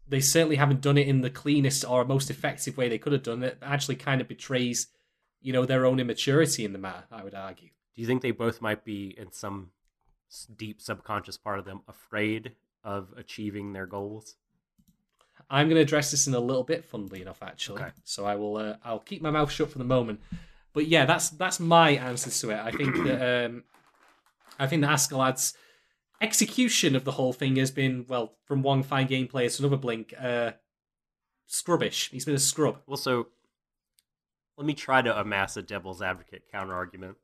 they 0.08 0.20
certainly 0.20 0.58
haven't 0.58 0.82
done 0.82 0.97
it 0.97 1.08
in 1.08 1.22
the 1.22 1.30
cleanest 1.30 1.86
or 1.88 2.04
most 2.06 2.30
effective 2.30 2.78
way 2.78 2.89
they 2.89 2.97
could 2.97 3.14
have 3.14 3.24
done 3.24 3.43
it. 3.43 3.58
Actually, 3.62 3.95
kind 3.95 4.22
of 4.22 4.28
betrays, 4.28 4.88
you 5.41 5.54
know, 5.54 5.66
their 5.66 5.86
own 5.86 5.99
immaturity 5.99 6.66
in 6.66 6.74
the 6.74 6.80
matter. 6.80 7.04
I 7.12 7.24
would 7.24 7.36
argue. 7.36 7.70
Do 7.95 8.01
you 8.01 8.08
think 8.08 8.22
they 8.22 8.32
both 8.32 8.62
might 8.62 8.84
be 8.84 9.16
in 9.18 9.32
some 9.32 9.70
deep 10.56 10.82
subconscious 10.82 11.38
part 11.38 11.60
of 11.60 11.66
them 11.66 11.82
afraid 11.88 12.54
of 12.84 13.14
achieving 13.18 13.74
their 13.74 13.86
goals? 13.86 14.36
I'm 15.49 15.68
going 15.68 15.76
to 15.76 15.82
address 15.82 16.12
this 16.12 16.28
in 16.28 16.34
a 16.34 16.39
little 16.39 16.64
bit, 16.64 16.86
funnily 16.86 17.22
enough, 17.22 17.43
actually. 17.43 17.82
Okay. 17.82 17.91
So 18.04 18.26
I 18.26 18.36
will. 18.36 18.58
Uh, 18.58 18.76
I'll 18.84 18.99
keep 18.99 19.22
my 19.22 19.32
mouth 19.32 19.51
shut 19.51 19.70
for 19.70 19.78
the 19.78 19.84
moment. 19.84 20.22
But 20.74 20.88
yeah, 20.88 21.06
that's 21.06 21.30
that's 21.30 21.60
my 21.60 21.91
answer 21.91 22.30
to 22.30 22.51
it. 22.51 22.60
I 22.60 22.72
think 22.72 22.95
that 23.06 23.45
um, 23.45 23.64
I 24.60 24.68
think 24.68 24.82
that 24.82 24.89
Askeladd's 24.91 25.54
execution 26.24 26.95
of 26.95 27.03
the 27.03 27.11
whole 27.11 27.34
thing 27.34 27.57
has 27.57 27.69
been 27.69 28.05
well, 28.07 28.34
from 28.45 28.63
one 28.63 28.82
fine 28.82 29.07
game 29.07 29.28
player 29.28 29.49
to 29.49 29.61
another 29.61 29.78
blink, 29.78 30.13
uh, 30.19 30.51
scrubbish. 31.47 32.09
He's 32.09 32.26
been 32.26 32.36
a 32.36 32.39
scrub. 32.39 32.80
Well, 32.88 32.97
so 32.97 33.28
let 34.57 34.65
me 34.65 34.74
try 34.74 35.01
to 35.01 35.19
amass 35.19 35.57
a 35.57 35.61
devil's 35.61 36.01
advocate 36.01 36.43
counter 36.51 36.74
argument. 36.74 37.17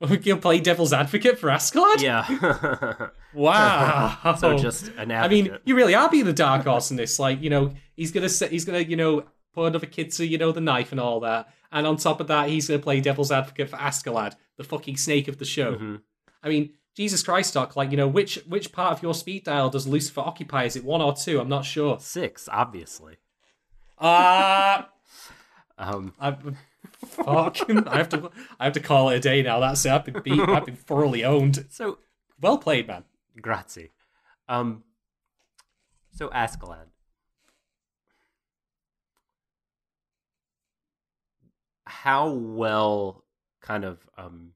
You'll 0.22 0.38
play 0.38 0.60
devil's 0.60 0.92
advocate 0.92 1.38
for 1.38 1.48
Askeladd? 1.48 2.00
Yeah. 2.00 3.08
Wow. 3.34 4.36
so 4.38 4.56
just 4.56 4.88
an 4.96 5.12
I 5.12 5.28
mean, 5.28 5.58
you 5.64 5.76
really 5.76 5.94
are 5.94 6.08
being 6.08 6.24
the 6.24 6.32
dark 6.32 6.64
horse 6.64 6.90
in 6.90 6.96
this. 6.96 7.18
Like, 7.18 7.42
you 7.42 7.50
know, 7.50 7.74
he's 7.94 8.10
gonna 8.10 8.28
say, 8.28 8.48
he's 8.48 8.64
gonna, 8.64 8.78
you 8.80 8.96
know, 8.96 9.24
put 9.52 9.66
another 9.66 9.86
kid 9.86 10.10
to, 10.12 10.26
you 10.26 10.38
know, 10.38 10.50
the 10.50 10.62
knife 10.62 10.92
and 10.92 11.00
all 11.00 11.20
that. 11.20 11.48
And 11.70 11.86
on 11.86 11.98
top 11.98 12.20
of 12.20 12.28
that, 12.28 12.48
he's 12.48 12.68
gonna 12.68 12.80
play 12.80 13.00
devil's 13.00 13.30
advocate 13.30 13.68
for 13.68 13.76
Askeladd, 13.76 14.34
the 14.56 14.64
fucking 14.64 14.96
snake 14.96 15.28
of 15.28 15.36
the 15.36 15.44
show. 15.44 15.74
Mhm. 15.74 16.00
I 16.42 16.48
mean, 16.48 16.72
Jesus 16.98 17.22
Christ, 17.22 17.54
Doc. 17.54 17.76
Like, 17.76 17.92
you 17.92 17.96
know, 17.96 18.08
which 18.08 18.40
which 18.48 18.72
part 18.72 18.90
of 18.92 19.04
your 19.04 19.14
speed 19.14 19.44
dial 19.44 19.70
does 19.70 19.86
Lucifer 19.86 20.20
occupy? 20.20 20.64
Is 20.64 20.74
it 20.74 20.82
one 20.84 21.00
or 21.00 21.14
two? 21.14 21.38
I'm 21.40 21.48
not 21.48 21.64
sure. 21.64 21.96
six, 22.00 22.48
obviously. 22.50 23.18
Ah, 24.00 24.88
Um, 25.78 26.12
uh, 26.18 26.34
fucking. 27.06 27.86
I 27.86 27.98
have 27.98 28.08
to. 28.08 28.32
I 28.58 28.64
have 28.64 28.72
to 28.72 28.80
call 28.80 29.10
it 29.10 29.16
a 29.18 29.20
day 29.20 29.42
now. 29.42 29.60
That's 29.60 29.86
it. 29.86 29.92
I've 29.92 30.04
been 30.06 30.20
beat. 30.24 30.40
I've 30.40 30.66
been 30.66 30.74
thoroughly 30.74 31.24
owned. 31.24 31.66
so 31.70 31.98
Well 32.40 32.58
played, 32.58 32.88
man. 32.88 33.04
grazie. 33.40 33.92
Um, 34.48 34.82
so 36.10 36.28
Askeladd. 36.30 36.86
How 41.86 42.30
well, 42.30 43.24
kind 43.60 43.84
of, 43.84 43.98
um, 44.18 44.50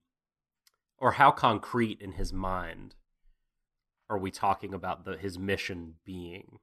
or 1.03 1.11
how 1.13 1.33
concrete 1.33 2.01
in 2.01 2.13
his 2.13 2.33
mind 2.33 2.95
are 4.09 4.17
we 4.19 4.31
talking 4.31 4.73
about 4.73 5.05
the 5.05 5.17
his 5.17 5.37
mission 5.37 5.95
being? 6.05 6.61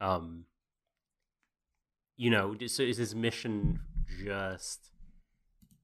Um, 0.00 0.46
you 2.16 2.28
know, 2.28 2.56
so 2.66 2.82
is 2.82 2.96
his 2.96 3.14
mission 3.14 3.78
just 4.24 4.90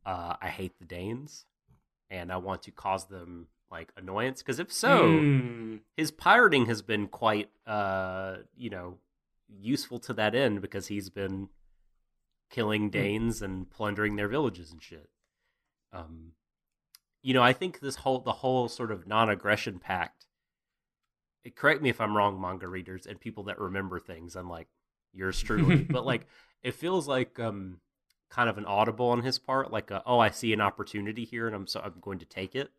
uh, 0.04 0.34
I 0.42 0.48
hate 0.48 0.76
the 0.80 0.84
Danes 0.84 1.44
and 2.10 2.32
I 2.32 2.38
want 2.38 2.64
to 2.64 2.72
cause 2.72 3.06
them 3.06 3.46
like 3.70 3.92
annoyance? 3.96 4.42
Because 4.42 4.58
if 4.58 4.72
so, 4.72 5.20
Hmm. 5.20 5.76
his 5.96 6.10
pirating 6.10 6.66
has 6.66 6.82
been 6.82 7.06
quite 7.06 7.50
uh 7.64 8.38
you 8.56 8.70
know 8.70 8.98
useful 9.48 10.00
to 10.00 10.12
that 10.14 10.34
end 10.34 10.60
because 10.62 10.88
he's 10.88 11.10
been 11.10 11.48
killing 12.50 12.90
Danes 12.90 13.40
and 13.40 13.70
plundering 13.70 14.16
their 14.16 14.26
villages 14.26 14.72
and 14.72 14.82
shit. 14.82 15.10
Um 15.92 16.32
you 17.22 17.34
know, 17.34 17.42
I 17.42 17.52
think 17.52 17.80
this 17.80 17.96
whole 17.96 18.20
the 18.20 18.32
whole 18.32 18.68
sort 18.68 18.90
of 18.90 19.06
non-aggression 19.06 19.78
pact 19.78 20.26
correct 21.56 21.82
me 21.82 21.88
if 21.88 22.00
I'm 22.00 22.16
wrong 22.16 22.40
manga 22.40 22.68
readers 22.68 23.06
and 23.06 23.20
people 23.20 23.44
that 23.44 23.58
remember 23.58 23.98
things 23.98 24.36
I'm 24.36 24.50
like 24.50 24.68
yours 25.12 25.40
truly, 25.40 25.76
but 25.76 26.04
like 26.06 26.26
it 26.62 26.74
feels 26.74 27.08
like 27.08 27.38
um 27.38 27.80
kind 28.30 28.50
of 28.50 28.58
an 28.58 28.66
audible 28.66 29.08
on 29.08 29.22
his 29.22 29.38
part 29.38 29.72
like 29.72 29.90
a, 29.90 30.02
oh 30.04 30.18
I 30.18 30.30
see 30.30 30.52
an 30.52 30.60
opportunity 30.60 31.24
here 31.24 31.46
and 31.46 31.56
I'm 31.56 31.66
so 31.66 31.80
I'm 31.80 31.94
going 32.00 32.18
to 32.18 32.26
take 32.26 32.54
it 32.54 32.70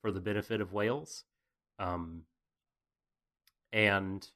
for 0.00 0.10
the 0.10 0.20
benefit 0.20 0.60
of 0.60 0.72
Wales. 0.72 1.24
Um, 1.78 2.22
and 3.72 4.26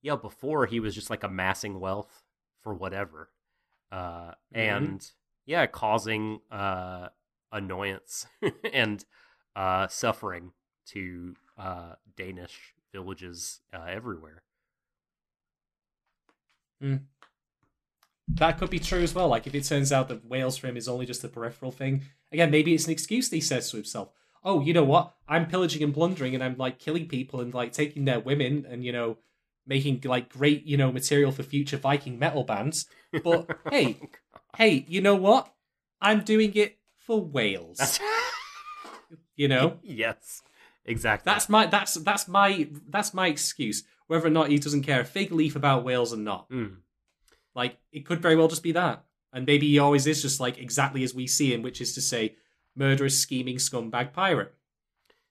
yeah, 0.00 0.16
before 0.16 0.66
he 0.66 0.80
was 0.80 0.94
just 0.94 1.10
like 1.10 1.22
amassing 1.22 1.78
wealth 1.78 2.22
for 2.62 2.74
whatever, 2.74 3.30
uh, 3.92 4.32
and 4.52 5.04
yeah, 5.46 5.66
causing 5.66 6.40
uh, 6.50 7.08
annoyance 7.52 8.26
and 8.72 9.04
uh, 9.54 9.86
suffering 9.88 10.52
to 10.86 11.34
uh, 11.58 11.94
Danish 12.16 12.74
villages 12.92 13.60
uh, 13.72 13.84
everywhere. 13.88 14.42
That 18.28 18.58
could 18.58 18.70
be 18.70 18.78
true 18.78 19.02
as 19.02 19.14
well. 19.14 19.28
Like 19.28 19.46
if 19.46 19.54
it 19.54 19.64
turns 19.64 19.92
out 19.92 20.08
that 20.08 20.24
Wales 20.24 20.56
for 20.56 20.66
him 20.66 20.76
is 20.76 20.88
only 20.88 21.06
just 21.06 21.24
a 21.24 21.28
peripheral 21.28 21.72
thing. 21.72 22.02
Again, 22.32 22.50
maybe 22.50 22.74
it's 22.74 22.86
an 22.86 22.92
excuse 22.92 23.28
that 23.28 23.36
he 23.36 23.42
says 23.42 23.70
to 23.70 23.76
himself. 23.76 24.10
Oh, 24.44 24.60
you 24.60 24.72
know 24.72 24.84
what? 24.84 25.14
I'm 25.28 25.46
pillaging 25.46 25.82
and 25.82 25.94
plundering 25.94 26.34
and 26.34 26.42
I'm 26.42 26.56
like 26.56 26.78
killing 26.78 27.06
people 27.06 27.40
and 27.40 27.54
like 27.54 27.72
taking 27.72 28.04
their 28.04 28.20
women 28.20 28.66
and 28.68 28.84
you 28.84 28.92
know 28.92 29.18
making 29.66 30.00
like 30.04 30.28
great, 30.28 30.64
you 30.64 30.76
know, 30.76 30.90
material 30.90 31.30
for 31.30 31.42
future 31.42 31.76
Viking 31.76 32.18
metal 32.18 32.42
bands. 32.42 32.86
But 33.22 33.48
hey, 33.70 34.00
hey, 34.56 34.84
you 34.88 35.00
know 35.00 35.14
what? 35.14 35.52
I'm 36.00 36.22
doing 36.22 36.52
it 36.54 36.78
for 37.06 37.20
Wales. 37.20 38.00
You 39.34 39.48
know? 39.48 39.78
yes, 39.82 40.42
exactly. 40.84 41.30
That's 41.30 41.48
my 41.48 41.66
that's 41.66 41.94
that's 41.94 42.28
my 42.28 42.68
that's 42.88 43.14
my 43.14 43.28
excuse. 43.28 43.82
Whether 44.06 44.26
or 44.26 44.30
not 44.30 44.50
he 44.50 44.58
doesn't 44.58 44.82
care 44.82 45.00
a 45.00 45.04
fig 45.04 45.32
leaf 45.32 45.56
about 45.56 45.84
Wales 45.84 46.12
or 46.12 46.18
not. 46.18 46.50
Mm. 46.50 46.76
Like 47.54 47.78
it 47.90 48.06
could 48.06 48.20
very 48.20 48.36
well 48.36 48.48
just 48.48 48.62
be 48.62 48.72
that, 48.72 49.04
and 49.32 49.46
maybe 49.46 49.68
he 49.68 49.78
always 49.78 50.06
is 50.06 50.22
just 50.22 50.38
like 50.38 50.58
exactly 50.58 51.02
as 51.02 51.14
we 51.14 51.26
see 51.26 51.52
him, 51.52 51.62
which 51.62 51.80
is 51.80 51.94
to 51.94 52.00
say, 52.00 52.36
murderous, 52.76 53.18
scheming 53.18 53.56
scumbag 53.56 54.12
pirate. 54.12 54.54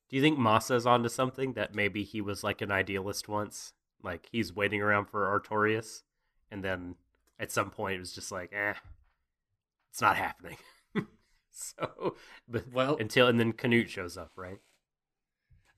Do 0.09 0.15
you 0.15 0.21
think 0.21 0.37
Massa's 0.37 0.85
onto 0.85 1.09
something 1.09 1.53
that 1.53 1.73
maybe 1.73 2.03
he 2.03 2.21
was 2.21 2.43
like 2.43 2.61
an 2.61 2.71
idealist 2.71 3.29
once? 3.29 3.73
Like 4.03 4.27
he's 4.31 4.53
waiting 4.53 4.81
around 4.81 5.05
for 5.05 5.25
Artorius, 5.27 6.01
and 6.49 6.63
then 6.63 6.95
at 7.39 7.51
some 7.51 7.69
point 7.69 7.95
it 7.95 7.99
was 7.99 8.13
just 8.13 8.31
like, 8.31 8.51
eh, 8.51 8.73
it's 9.91 10.01
not 10.01 10.17
happening. 10.17 10.57
so, 11.77 12.15
but 12.47 12.71
Well- 12.71 12.97
until 12.99 13.27
and 13.27 13.39
then 13.39 13.53
Canute 13.53 13.89
shows 13.89 14.17
up, 14.17 14.31
right? 14.35 14.57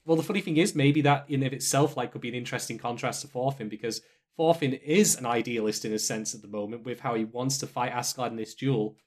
Well, 0.06 0.18
the 0.18 0.24
funny 0.24 0.42
thing 0.42 0.58
is, 0.58 0.76
maybe 0.76 1.02
that 1.02 1.26
in 1.30 1.44
of 1.44 1.54
itself 1.54 1.96
like 1.96 2.12
could 2.12 2.22
be 2.22 2.30
an 2.30 2.36
interesting 2.36 2.78
contrast 2.78 3.22
to 3.22 3.28
Thorfinn 3.28 3.70
because 3.70 4.02
Thorfinn 4.36 4.74
is 4.74 5.16
an 5.16 5.26
idealist 5.26 5.86
in 5.86 5.94
a 5.94 6.00
sense 6.00 6.36
at 6.36 6.42
the 6.42 6.48
moment 6.48 6.84
with 6.84 7.00
how 7.00 7.16
he 7.16 7.24
wants 7.24 7.58
to 7.60 7.68
fight 7.68 7.94
Askeladd 7.94 8.32
in 8.32 8.36
this 8.36 8.54
duel. 8.54 8.98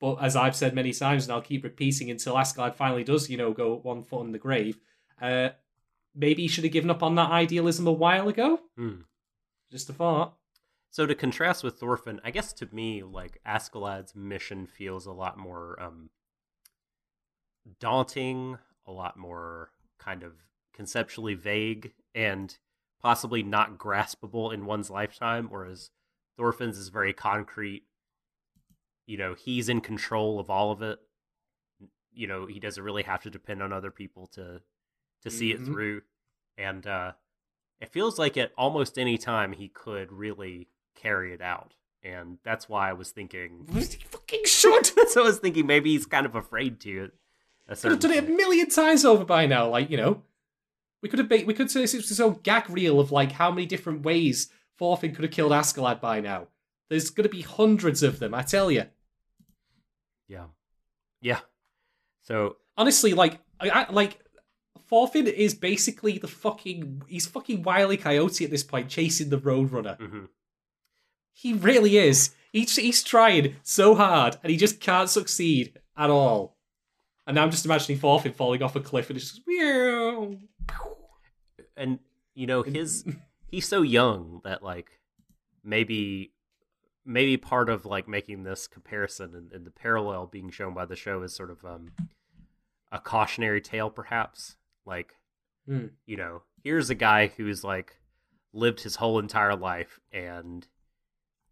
But 0.00 0.14
as 0.22 0.36
I've 0.36 0.56
said 0.56 0.74
many 0.74 0.92
times, 0.92 1.24
and 1.24 1.32
I'll 1.32 1.42
keep 1.42 1.64
repeating 1.64 2.10
until 2.10 2.36
Askeladd 2.36 2.76
finally 2.76 3.04
does, 3.04 3.28
you 3.28 3.36
know, 3.36 3.52
go 3.52 3.76
one 3.76 4.04
foot 4.04 4.24
in 4.24 4.32
the 4.32 4.38
grave. 4.38 4.78
Uh, 5.20 5.50
maybe 6.14 6.42
he 6.42 6.48
should 6.48 6.64
have 6.64 6.72
given 6.72 6.90
up 6.90 7.02
on 7.02 7.16
that 7.16 7.30
idealism 7.30 7.86
a 7.86 7.92
while 7.92 8.28
ago. 8.28 8.60
Hmm. 8.76 9.00
Just 9.70 9.90
a 9.90 9.92
thought. 9.92 10.37
So 10.90 11.06
to 11.06 11.14
contrast 11.14 11.62
with 11.62 11.78
Thorfinn, 11.78 12.20
I 12.24 12.30
guess 12.30 12.52
to 12.54 12.68
me, 12.72 13.02
like 13.02 13.40
Askeladd's 13.46 14.14
mission 14.16 14.66
feels 14.66 15.06
a 15.06 15.12
lot 15.12 15.38
more 15.38 15.80
um, 15.80 16.10
daunting, 17.78 18.58
a 18.86 18.92
lot 18.92 19.16
more 19.16 19.70
kind 19.98 20.22
of 20.22 20.32
conceptually 20.72 21.34
vague, 21.34 21.92
and 22.14 22.56
possibly 23.00 23.42
not 23.42 23.78
graspable 23.78 24.52
in 24.52 24.66
one's 24.66 24.90
lifetime. 24.90 25.48
Whereas 25.50 25.90
Thorfinn's 26.36 26.78
is 26.78 26.88
very 26.88 27.12
concrete. 27.12 27.84
You 29.06 29.18
know, 29.18 29.34
he's 29.34 29.68
in 29.68 29.80
control 29.80 30.40
of 30.40 30.50
all 30.50 30.70
of 30.72 30.82
it. 30.82 30.98
You 32.12 32.26
know, 32.26 32.46
he 32.46 32.58
doesn't 32.58 32.82
really 32.82 33.04
have 33.04 33.22
to 33.22 33.30
depend 33.30 33.62
on 33.62 33.72
other 33.72 33.90
people 33.90 34.26
to 34.28 34.62
to 35.22 35.30
see 35.30 35.50
it 35.50 35.60
Mhm. 35.60 35.66
through, 35.66 36.02
and 36.56 36.86
uh, 36.86 37.12
it 37.80 37.88
feels 37.90 38.20
like 38.20 38.36
at 38.36 38.52
almost 38.56 38.96
any 38.98 39.18
time 39.18 39.52
he 39.52 39.68
could 39.68 40.12
really 40.12 40.68
carry 41.00 41.32
it 41.32 41.40
out 41.40 41.74
and 42.02 42.38
that's 42.44 42.68
why 42.68 42.88
I 42.88 42.92
was 42.92 43.10
thinking. 43.10 43.66
Was 43.72 43.92
He 43.92 44.04
fucking 44.04 44.44
should. 44.44 44.86
so 45.08 45.22
I 45.22 45.26
was 45.26 45.38
thinking 45.38 45.66
maybe 45.66 45.90
he's 45.90 46.06
kind 46.06 46.26
of 46.26 46.34
afraid 46.34 46.80
to. 46.80 47.10
Could 47.68 47.90
have 47.90 48.00
done 48.00 48.12
it 48.12 48.24
a 48.24 48.28
million 48.28 48.70
times 48.70 49.04
over 49.04 49.24
by 49.24 49.46
now. 49.46 49.68
Like 49.68 49.90
you 49.90 49.96
know, 49.98 50.22
we 51.02 51.08
could 51.08 51.18
have 51.18 51.28
made, 51.28 51.46
we 51.46 51.52
could 51.54 51.70
say 51.70 51.82
this 51.82 51.92
was 51.94 52.08
this 52.08 52.20
old 52.20 52.42
gag 52.42 52.70
reel 52.70 52.98
of 52.98 53.12
like 53.12 53.32
how 53.32 53.50
many 53.50 53.66
different 53.66 54.02
ways 54.02 54.48
Thorfinn 54.78 55.14
could 55.14 55.24
have 55.24 55.32
killed 55.32 55.52
Askeladd 55.52 56.00
by 56.00 56.20
now. 56.20 56.48
There's 56.88 57.10
going 57.10 57.28
to 57.28 57.28
be 57.28 57.42
hundreds 57.42 58.02
of 58.02 58.20
them. 58.20 58.32
I 58.32 58.42
tell 58.42 58.70
you. 58.70 58.84
Yeah, 60.28 60.46
yeah. 61.20 61.40
So 62.22 62.56
honestly, 62.76 63.12
like, 63.12 63.38
I, 63.60 63.68
I 63.70 63.92
like 63.92 64.18
Thorfinn 64.88 65.26
is 65.26 65.54
basically 65.54 66.16
the 66.16 66.28
fucking 66.28 67.02
he's 67.06 67.26
fucking 67.26 67.62
Wily 67.64 67.98
Coyote 67.98 68.46
at 68.46 68.50
this 68.50 68.64
point, 68.64 68.88
chasing 68.88 69.28
the 69.28 69.38
Roadrunner. 69.38 69.98
mhm. 69.98 70.28
He 71.40 71.52
really 71.52 71.96
is. 71.98 72.34
He's 72.52 72.74
he's 72.74 73.02
trying 73.02 73.56
so 73.62 73.94
hard, 73.94 74.36
and 74.42 74.50
he 74.50 74.56
just 74.56 74.80
can't 74.80 75.08
succeed 75.08 75.78
at 75.96 76.10
all. 76.10 76.56
And 77.26 77.34
now 77.36 77.44
I'm 77.44 77.50
just 77.50 77.64
imagining 77.64 77.98
Thorfinn 78.00 78.32
falling 78.32 78.62
off 78.62 78.74
a 78.74 78.80
cliff, 78.80 79.08
and 79.10 79.16
it's 79.16 79.30
just 79.30 79.46
meow. 79.46 80.34
and 81.76 81.98
you 82.34 82.46
know 82.46 82.62
his 82.62 83.04
he's 83.50 83.68
so 83.68 83.82
young 83.82 84.40
that 84.44 84.62
like 84.62 85.00
maybe 85.62 86.32
maybe 87.04 87.36
part 87.36 87.68
of 87.68 87.86
like 87.86 88.08
making 88.08 88.42
this 88.42 88.66
comparison 88.66 89.34
and, 89.34 89.52
and 89.52 89.64
the 89.66 89.70
parallel 89.70 90.26
being 90.26 90.50
shown 90.50 90.74
by 90.74 90.84
the 90.86 90.96
show 90.96 91.22
is 91.22 91.34
sort 91.34 91.50
of 91.50 91.64
um 91.64 91.90
a 92.90 92.98
cautionary 92.98 93.60
tale 93.60 93.90
perhaps 93.90 94.56
like 94.86 95.14
Hmm. 95.66 95.88
you 96.06 96.16
know 96.16 96.42
here's 96.64 96.88
a 96.88 96.94
guy 96.94 97.26
who's 97.36 97.62
like 97.62 97.98
lived 98.54 98.80
his 98.80 98.96
whole 98.96 99.18
entire 99.18 99.54
life 99.54 100.00
and 100.10 100.66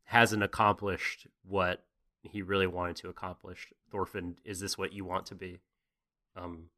hasn't 0.06 0.42
accomplished 0.42 1.26
what 1.44 1.84
he 2.22 2.42
really 2.42 2.66
wanted 2.66 2.96
to 2.96 3.08
accomplish. 3.08 3.68
Thorfinn 3.90 4.36
is 4.44 4.58
this 4.60 4.76
what 4.78 4.92
you 4.92 5.04
want 5.04 5.26
to 5.26 5.34
be? 5.34 5.60
Um 6.34 6.70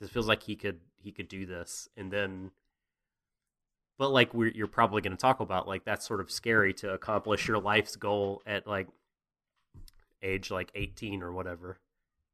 this 0.00 0.10
feels 0.10 0.28
like 0.28 0.42
he 0.44 0.54
could 0.56 0.80
he 0.96 1.10
could 1.12 1.28
do 1.28 1.46
this. 1.46 1.88
And 1.96 2.12
then 2.12 2.50
but 3.98 4.10
like 4.10 4.34
we're, 4.34 4.50
you're 4.52 4.66
probably 4.66 5.02
going 5.02 5.16
to 5.16 5.20
talk 5.20 5.38
about 5.40 5.68
like 5.68 5.84
that's 5.84 6.06
sort 6.06 6.20
of 6.20 6.30
scary 6.30 6.72
to 6.74 6.92
accomplish 6.92 7.46
your 7.46 7.58
life's 7.60 7.94
goal 7.96 8.42
at 8.46 8.66
like 8.66 8.88
age 10.22 10.50
like 10.50 10.70
18 10.74 11.22
or 11.22 11.32
whatever. 11.32 11.78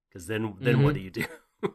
Because 0.09 0.27
then 0.27 0.55
then 0.61 0.83
what 0.83 0.93
Mhm. 0.93 0.99
do 0.99 1.01
you 1.01 1.11
do? 1.11 1.25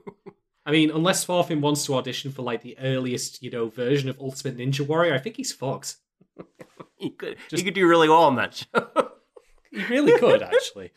I 0.65 0.71
mean, 0.71 0.89
unless 0.89 1.23
Thorfinn 1.23 1.61
wants 1.61 1.85
to 1.85 1.93
audition 1.95 2.31
for 2.31 2.41
like 2.41 2.63
the 2.63 2.75
earliest, 2.79 3.43
you 3.43 3.51
know, 3.51 3.69
version 3.69 4.09
of 4.09 4.19
Ultimate 4.19 4.57
Ninja 4.57 4.85
Warrior, 4.85 5.13
I 5.13 5.19
think 5.19 5.35
he's 5.37 5.53
fucked. 5.53 5.97
he 6.97 7.09
could 7.11 7.37
Just- 7.49 7.61
he 7.61 7.63
could 7.65 7.73
do 7.75 7.87
really 7.87 8.09
well 8.09 8.23
on 8.23 8.35
that 8.35 8.53
show 8.55 8.65
He 9.71 9.83
really 9.87 10.17
could, 10.17 10.41
actually. 10.41 10.91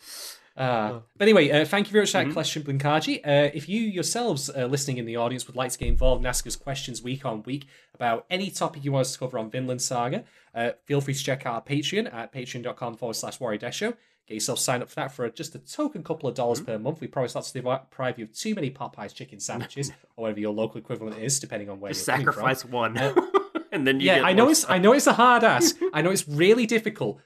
Uh, 0.57 1.01
but 1.17 1.23
anyway, 1.29 1.51
uh, 1.51 1.65
thank 1.65 1.87
you 1.89 1.93
very 1.93 2.03
much 2.03 2.11
for 2.13 2.19
that 2.19 2.27
Mhm. 2.29 2.33
question, 2.33 2.63
Blinkaji. 2.63 3.19
Uh, 3.27 3.51
if 3.55 3.69
you 3.69 3.81
yourselves 3.81 4.51
uh, 4.51 4.67
listening 4.67 4.99
in 4.99 5.05
the 5.05 5.17
audience 5.17 5.47
would 5.49 5.57
like 5.57 5.71
to 5.73 5.79
get 5.79 5.89
involved 5.89 6.21
and 6.21 6.27
ask 6.29 6.47
us 6.47 6.55
questions 6.57 7.03
week 7.03 7.25
on 7.25 7.43
week 7.45 7.67
about 7.95 8.25
any 8.31 8.51
topic 8.51 8.85
you 8.85 8.93
want 8.93 9.03
us 9.07 9.13
to 9.13 9.19
cover 9.19 9.39
on 9.39 9.51
Vinland 9.51 9.83
Saga, 9.83 10.25
uh, 10.55 10.71
feel 10.85 11.01
free 11.01 11.15
to 11.15 11.23
check 11.23 11.45
out 11.47 11.55
our 11.55 11.63
Patreon 11.63 12.13
at 12.13 12.33
patreon.com 12.33 12.97
forward 12.97 13.15
slash 13.15 13.39
Warrior 13.41 13.71
Show. 13.73 13.95
Get 14.27 14.35
yourself 14.35 14.59
signed 14.59 14.83
up 14.83 14.89
for 14.91 14.97
that 14.97 15.13
for 15.13 15.29
just 15.31 15.55
a 15.55 15.59
token 15.59 16.03
couple 16.05 16.29
of 16.29 16.35
dollars 16.35 16.61
per 16.61 16.79
month. 16.79 17.01
We 17.01 17.07
promise 17.07 17.35
not 17.35 17.45
to 17.45 17.53
deprive 17.53 18.19
you 18.19 18.25
of 18.27 18.33
too 18.33 18.55
many 18.55 18.71
Popeyes 18.71 19.15
chicken 19.15 19.41
sandwiches 19.41 19.91
or 20.17 20.23
whatever 20.25 20.41
your 20.41 20.53
local 20.53 20.79
equivalent 20.79 21.19
is, 21.19 21.41
depending 21.41 21.71
on 21.71 21.81
where 21.81 21.93
just 21.93 22.07
you're 22.07 22.17
sacrifice 22.17 22.65
one 22.65 22.97
Uh, 22.99 23.15
and 23.79 23.87
then 23.87 24.01
yeah, 24.01 24.23
I 24.23 24.33
know 24.33 24.49
it's. 24.51 24.69
I 24.69 24.79
know 24.79 24.93
it's 24.93 25.07
a 25.07 25.13
hard 25.15 25.45
ass. 25.53 25.75
I 25.93 26.03
know 26.03 26.11
it's 26.11 26.29
really 26.29 26.67
difficult. 26.67 27.21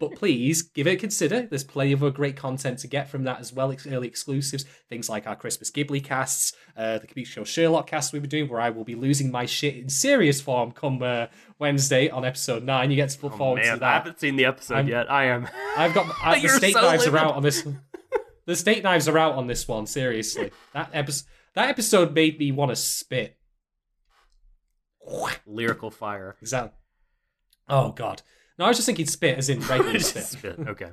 But 0.00 0.14
please 0.14 0.62
give 0.62 0.86
it 0.86 0.92
a 0.92 0.96
consider. 0.96 1.42
There's 1.42 1.64
plenty 1.64 1.92
of 1.92 2.02
other 2.02 2.10
great 2.10 2.34
content 2.34 2.78
to 2.78 2.88
get 2.88 3.10
from 3.10 3.24
that 3.24 3.40
as 3.40 3.52
well. 3.52 3.74
Early 3.86 4.08
exclusives, 4.08 4.64
things 4.88 5.10
like 5.10 5.26
our 5.26 5.36
Christmas 5.36 5.70
Ghibli 5.70 6.02
casts, 6.02 6.54
uh, 6.78 6.96
the 6.98 7.06
Computer 7.06 7.30
Show 7.30 7.44
Sherlock 7.44 7.88
cast 7.88 8.10
we've 8.14 8.22
been 8.22 8.30
doing, 8.30 8.48
where 8.48 8.58
I 8.58 8.70
will 8.70 8.84
be 8.84 8.94
losing 8.94 9.30
my 9.30 9.44
shit 9.44 9.76
in 9.76 9.90
serious 9.90 10.40
form 10.40 10.72
come 10.72 11.02
uh, 11.02 11.26
Wednesday 11.58 12.08
on 12.08 12.24
episode 12.24 12.62
nine. 12.64 12.90
You 12.90 12.96
get 12.96 13.10
to 13.10 13.22
look 13.22 13.34
Oh, 13.34 13.36
forward 13.36 13.64
man, 13.64 13.80
to 13.80 13.84
I 13.84 13.92
haven't 13.92 14.18
seen 14.18 14.36
the 14.36 14.46
episode 14.46 14.76
I'm- 14.76 14.88
yet. 14.88 15.10
I 15.12 15.24
am. 15.26 15.46
I've 15.76 15.92
got 15.92 16.06
I, 16.22 16.40
the 16.40 16.48
steak 16.48 16.72
so 16.72 16.80
knives 16.80 17.06
are 17.06 17.18
out 17.18 17.34
on 17.34 17.42
this. 17.42 17.62
The 18.46 18.56
steak 18.56 18.82
knives 18.82 19.08
are 19.08 19.18
out 19.18 19.34
on 19.34 19.46
this 19.46 19.68
one. 19.68 19.84
Seriously, 19.86 20.52
that 20.72 20.88
episode 20.94 21.26
that 21.54 21.68
episode 21.68 22.14
made 22.14 22.38
me 22.38 22.50
want 22.50 22.70
to 22.70 22.76
spit. 22.76 23.36
Lyrical 25.46 25.90
fire. 25.90 26.36
Exactly. 26.40 26.72
Oh 27.68 27.90
god. 27.92 28.22
No, 28.58 28.64
I 28.66 28.68
was 28.68 28.76
just 28.76 28.86
thinking 28.86 29.06
spit 29.06 29.38
as 29.38 29.48
in 29.48 29.60
regular 29.66 29.98
spit. 30.00 30.24
Spit. 30.24 30.58
Okay. 30.60 30.90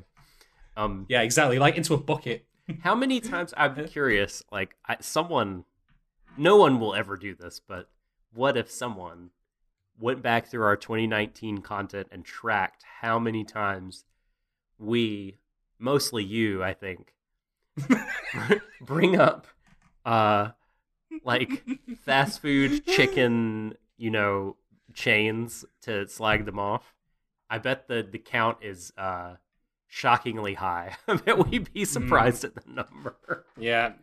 Um, 0.78 1.06
Yeah, 1.10 1.22
exactly. 1.22 1.60
Like 1.60 1.76
into 1.76 1.94
a 1.94 1.98
bucket. 1.98 2.46
how 2.82 2.96
many 2.96 3.20
times? 3.22 3.54
I'm 3.58 3.86
curious. 3.88 4.44
Like, 4.52 4.76
I, 4.88 4.98
someone, 5.02 5.66
no 6.38 6.56
one 6.58 6.80
will 6.80 6.96
ever 6.96 7.18
do 7.18 7.36
this, 7.36 7.60
but 7.60 7.90
what 8.34 8.56
if 8.58 8.72
someone 8.72 9.32
went 10.00 10.22
back 10.22 10.48
through 10.48 10.64
our 10.64 10.78
2019 10.78 11.58
content 11.60 12.08
and 12.12 12.24
tracked 12.24 12.84
how 13.02 13.20
many 13.20 13.44
times 13.44 14.06
we, 14.78 15.38
mostly 15.78 16.24
you, 16.24 16.64
I 16.64 16.74
think, 16.74 17.14
bring 18.82 19.20
up, 19.20 19.48
uh, 20.06 20.50
like 21.26 21.66
fast 22.06 22.42
food 22.42 22.86
chicken, 22.86 23.76
you 24.00 24.10
know, 24.10 24.56
chains 24.96 25.66
to 25.84 26.08
slag 26.08 26.46
them 26.46 26.58
off. 26.58 26.96
I 27.50 27.60
bet 27.60 27.88
the 27.88 28.08
the 28.10 28.18
count 28.18 28.58
is 28.62 28.92
uh 28.98 29.36
shockingly 29.88 30.54
high. 30.56 30.96
I 31.08 31.16
bet 31.18 31.48
we'd 31.50 31.72
be 31.74 31.86
surprised 31.86 32.44
at 32.44 32.56
the 32.56 32.64
number. 32.68 33.46
Yeah. 33.58 33.94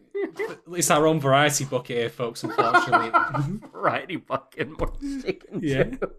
it's 0.73 0.91
our 0.91 1.07
own 1.07 1.21
variety 1.21 1.65
bucket 1.65 1.97
here, 1.97 2.11
folks, 2.11 2.43
unfortunately. 2.45 3.11
Variety 3.73 4.17
bucket 4.17 4.79
more 4.79 4.93
chicken. 5.23 5.61
Yeah. 5.63 5.85
jokes. 5.85 6.15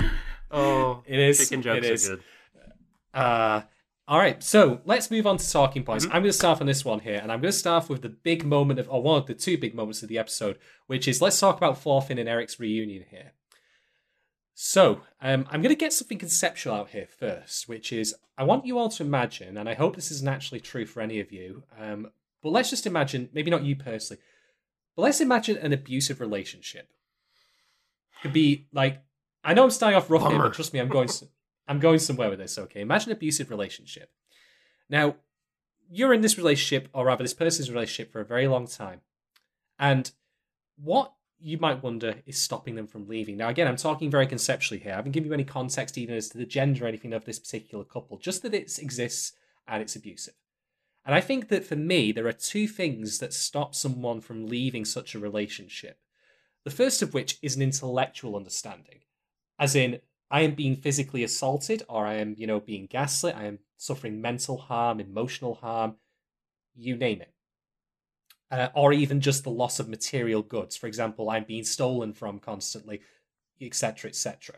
oh, 0.50 1.02
It 1.06 1.18
is. 1.18 1.38
chicken 1.40 1.62
jokes 1.62 1.86
it 1.86 1.92
is. 1.92 2.08
are 2.10 2.16
good. 2.16 2.24
Uh, 3.14 3.62
all 4.08 4.18
right, 4.18 4.42
so 4.42 4.80
let's 4.84 5.10
move 5.10 5.26
on 5.26 5.36
to 5.36 5.50
talking 5.50 5.84
points. 5.84 6.04
Mm-hmm. 6.04 6.14
I'm 6.16 6.22
going 6.22 6.32
to 6.32 6.36
start 6.36 6.60
on 6.60 6.66
this 6.66 6.84
one 6.84 7.00
here, 7.00 7.20
and 7.22 7.30
I'm 7.30 7.40
going 7.40 7.52
to 7.52 7.58
start 7.58 7.88
with 7.88 8.02
the 8.02 8.08
big 8.08 8.44
moment 8.44 8.80
of, 8.80 8.88
or 8.90 9.02
one 9.02 9.20
of 9.20 9.26
the 9.26 9.34
two 9.34 9.56
big 9.56 9.74
moments 9.74 10.02
of 10.02 10.08
the 10.08 10.18
episode, 10.18 10.58
which 10.86 11.06
is 11.06 11.22
let's 11.22 11.38
talk 11.38 11.56
about 11.56 11.78
Thorfinn 11.78 12.18
and 12.18 12.28
Eric's 12.28 12.58
reunion 12.58 13.04
here. 13.10 13.32
So, 14.54 15.00
um, 15.20 15.46
I'm 15.50 15.62
going 15.62 15.74
to 15.74 15.78
get 15.78 15.92
something 15.92 16.18
conceptual 16.18 16.74
out 16.74 16.90
here 16.90 17.06
first, 17.18 17.68
which 17.68 17.92
is 17.92 18.14
I 18.36 18.44
want 18.44 18.66
you 18.66 18.78
all 18.78 18.88
to 18.90 19.02
imagine, 19.02 19.56
and 19.56 19.68
I 19.68 19.74
hope 19.74 19.94
this 19.96 20.10
isn't 20.10 20.28
actually 20.28 20.60
true 20.60 20.84
for 20.84 21.00
any 21.00 21.20
of 21.20 21.32
you, 21.32 21.62
um, 21.78 22.08
but 22.42 22.50
let's 22.50 22.70
just 22.70 22.86
imagine, 22.86 23.28
maybe 23.32 23.50
not 23.50 23.64
you 23.64 23.76
personally, 23.76 24.20
but 24.96 25.02
let's 25.02 25.20
imagine 25.20 25.56
an 25.58 25.72
abusive 25.72 26.20
relationship. 26.20 26.88
Could 28.20 28.32
be 28.32 28.66
like, 28.72 29.02
I 29.42 29.54
know 29.54 29.64
I'm 29.64 29.70
starting 29.70 29.96
off 29.96 30.10
rough 30.10 30.28
here, 30.28 30.38
but 30.38 30.54
trust 30.54 30.72
me, 30.72 30.80
I'm 30.80 30.88
going. 30.88 31.08
s- 31.08 31.24
I'm 31.68 31.80
going 31.80 31.98
somewhere 31.98 32.30
with 32.30 32.38
this. 32.38 32.58
Okay, 32.58 32.80
imagine 32.80 33.12
abusive 33.12 33.50
relationship. 33.50 34.10
Now, 34.88 35.16
you're 35.90 36.14
in 36.14 36.20
this 36.20 36.38
relationship, 36.38 36.88
or 36.92 37.06
rather, 37.06 37.22
this 37.22 37.34
person's 37.34 37.70
relationship 37.70 38.12
for 38.12 38.20
a 38.20 38.24
very 38.24 38.48
long 38.48 38.66
time, 38.66 39.00
and 39.78 40.10
what 40.76 41.12
you 41.38 41.58
might 41.58 41.82
wonder 41.82 42.16
is 42.24 42.40
stopping 42.40 42.76
them 42.76 42.86
from 42.86 43.08
leaving. 43.08 43.36
Now, 43.36 43.48
again, 43.48 43.66
I'm 43.66 43.76
talking 43.76 44.10
very 44.10 44.26
conceptually 44.26 44.80
here. 44.80 44.92
I 44.92 44.96
haven't 44.96 45.12
given 45.12 45.28
you 45.28 45.34
any 45.34 45.44
context 45.44 45.98
even 45.98 46.14
as 46.14 46.28
to 46.28 46.38
the 46.38 46.46
gender 46.46 46.84
or 46.84 46.88
anything 46.88 47.12
of 47.12 47.24
this 47.24 47.40
particular 47.40 47.84
couple, 47.84 48.16
just 48.16 48.42
that 48.42 48.54
it 48.54 48.78
exists 48.78 49.32
and 49.66 49.82
it's 49.82 49.96
abusive. 49.96 50.34
And 51.04 51.14
I 51.16 51.20
think 51.20 51.48
that 51.48 51.64
for 51.64 51.74
me, 51.74 52.12
there 52.12 52.28
are 52.28 52.32
two 52.32 52.68
things 52.68 53.18
that 53.18 53.32
stop 53.32 53.74
someone 53.74 54.20
from 54.20 54.46
leaving 54.46 54.84
such 54.84 55.14
a 55.14 55.18
relationship. 55.18 55.98
The 56.64 56.70
first 56.70 57.02
of 57.02 57.12
which 57.12 57.38
is 57.42 57.56
an 57.56 57.62
intellectual 57.62 58.36
understanding, 58.36 59.00
as 59.58 59.74
in, 59.74 60.00
I 60.32 60.40
am 60.40 60.54
being 60.54 60.76
physically 60.76 61.22
assaulted, 61.22 61.82
or 61.90 62.06
I 62.06 62.14
am, 62.14 62.34
you 62.38 62.46
know, 62.46 62.58
being 62.58 62.86
gaslit, 62.86 63.36
I 63.36 63.44
am 63.44 63.58
suffering 63.76 64.22
mental 64.22 64.56
harm, 64.56 64.98
emotional 64.98 65.56
harm, 65.56 65.96
you 66.74 66.96
name 66.96 67.20
it. 67.20 67.34
Uh, 68.50 68.68
or 68.74 68.94
even 68.94 69.20
just 69.20 69.44
the 69.44 69.50
loss 69.50 69.78
of 69.78 69.90
material 69.90 70.42
goods. 70.42 70.74
For 70.74 70.86
example, 70.86 71.28
I'm 71.28 71.44
being 71.44 71.64
stolen 71.64 72.14
from 72.14 72.38
constantly, 72.38 73.02
etc., 73.60 74.08
etc. 74.08 74.56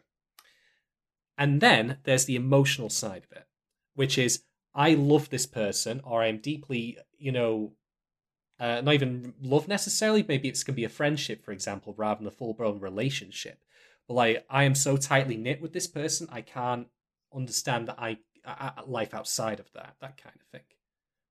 And 1.37 1.61
then 1.61 1.99
there's 2.05 2.27
the 2.27 2.37
emotional 2.37 2.89
side 2.89 3.25
of 3.29 3.37
it, 3.37 3.47
which 3.95 4.17
is 4.17 4.45
I 4.77 4.95
love 4.95 5.31
this 5.31 5.47
person, 5.47 6.01
or 6.05 6.23
I'm 6.23 6.39
deeply, 6.39 6.99
you 7.19 7.33
know, 7.33 7.73
uh, 8.61 8.81
not 8.81 8.95
even 8.95 9.35
love 9.43 9.67
necessarily. 9.67 10.25
Maybe 10.27 10.49
it's 10.49 10.63
going 10.63 10.75
to 10.75 10.81
be 10.81 10.85
a 10.85 10.89
friendship, 10.89 11.45
for 11.45 11.51
example, 11.51 11.95
rather 11.97 12.19
than 12.19 12.29
a 12.29 12.33
full 12.33 12.55
blown 12.55 12.79
relationship. 12.79 13.59
But 14.09 14.14
like, 14.14 14.47
I 14.51 14.64
am 14.64 14.74
so 14.74 14.97
tightly 14.97 15.36
knit 15.36 15.60
with 15.62 15.72
this 15.72 15.86
person, 15.86 16.28
I 16.31 16.40
can't 16.43 16.89
understand 17.35 17.89
that 17.89 17.98
I, 17.98 18.18
I, 18.44 18.82
life 18.86 19.14
outside 19.14 19.60
of 19.60 19.72
that, 19.72 19.97
that 20.01 20.22
kind 20.22 20.36
of 20.40 20.47
thing. 20.48 20.66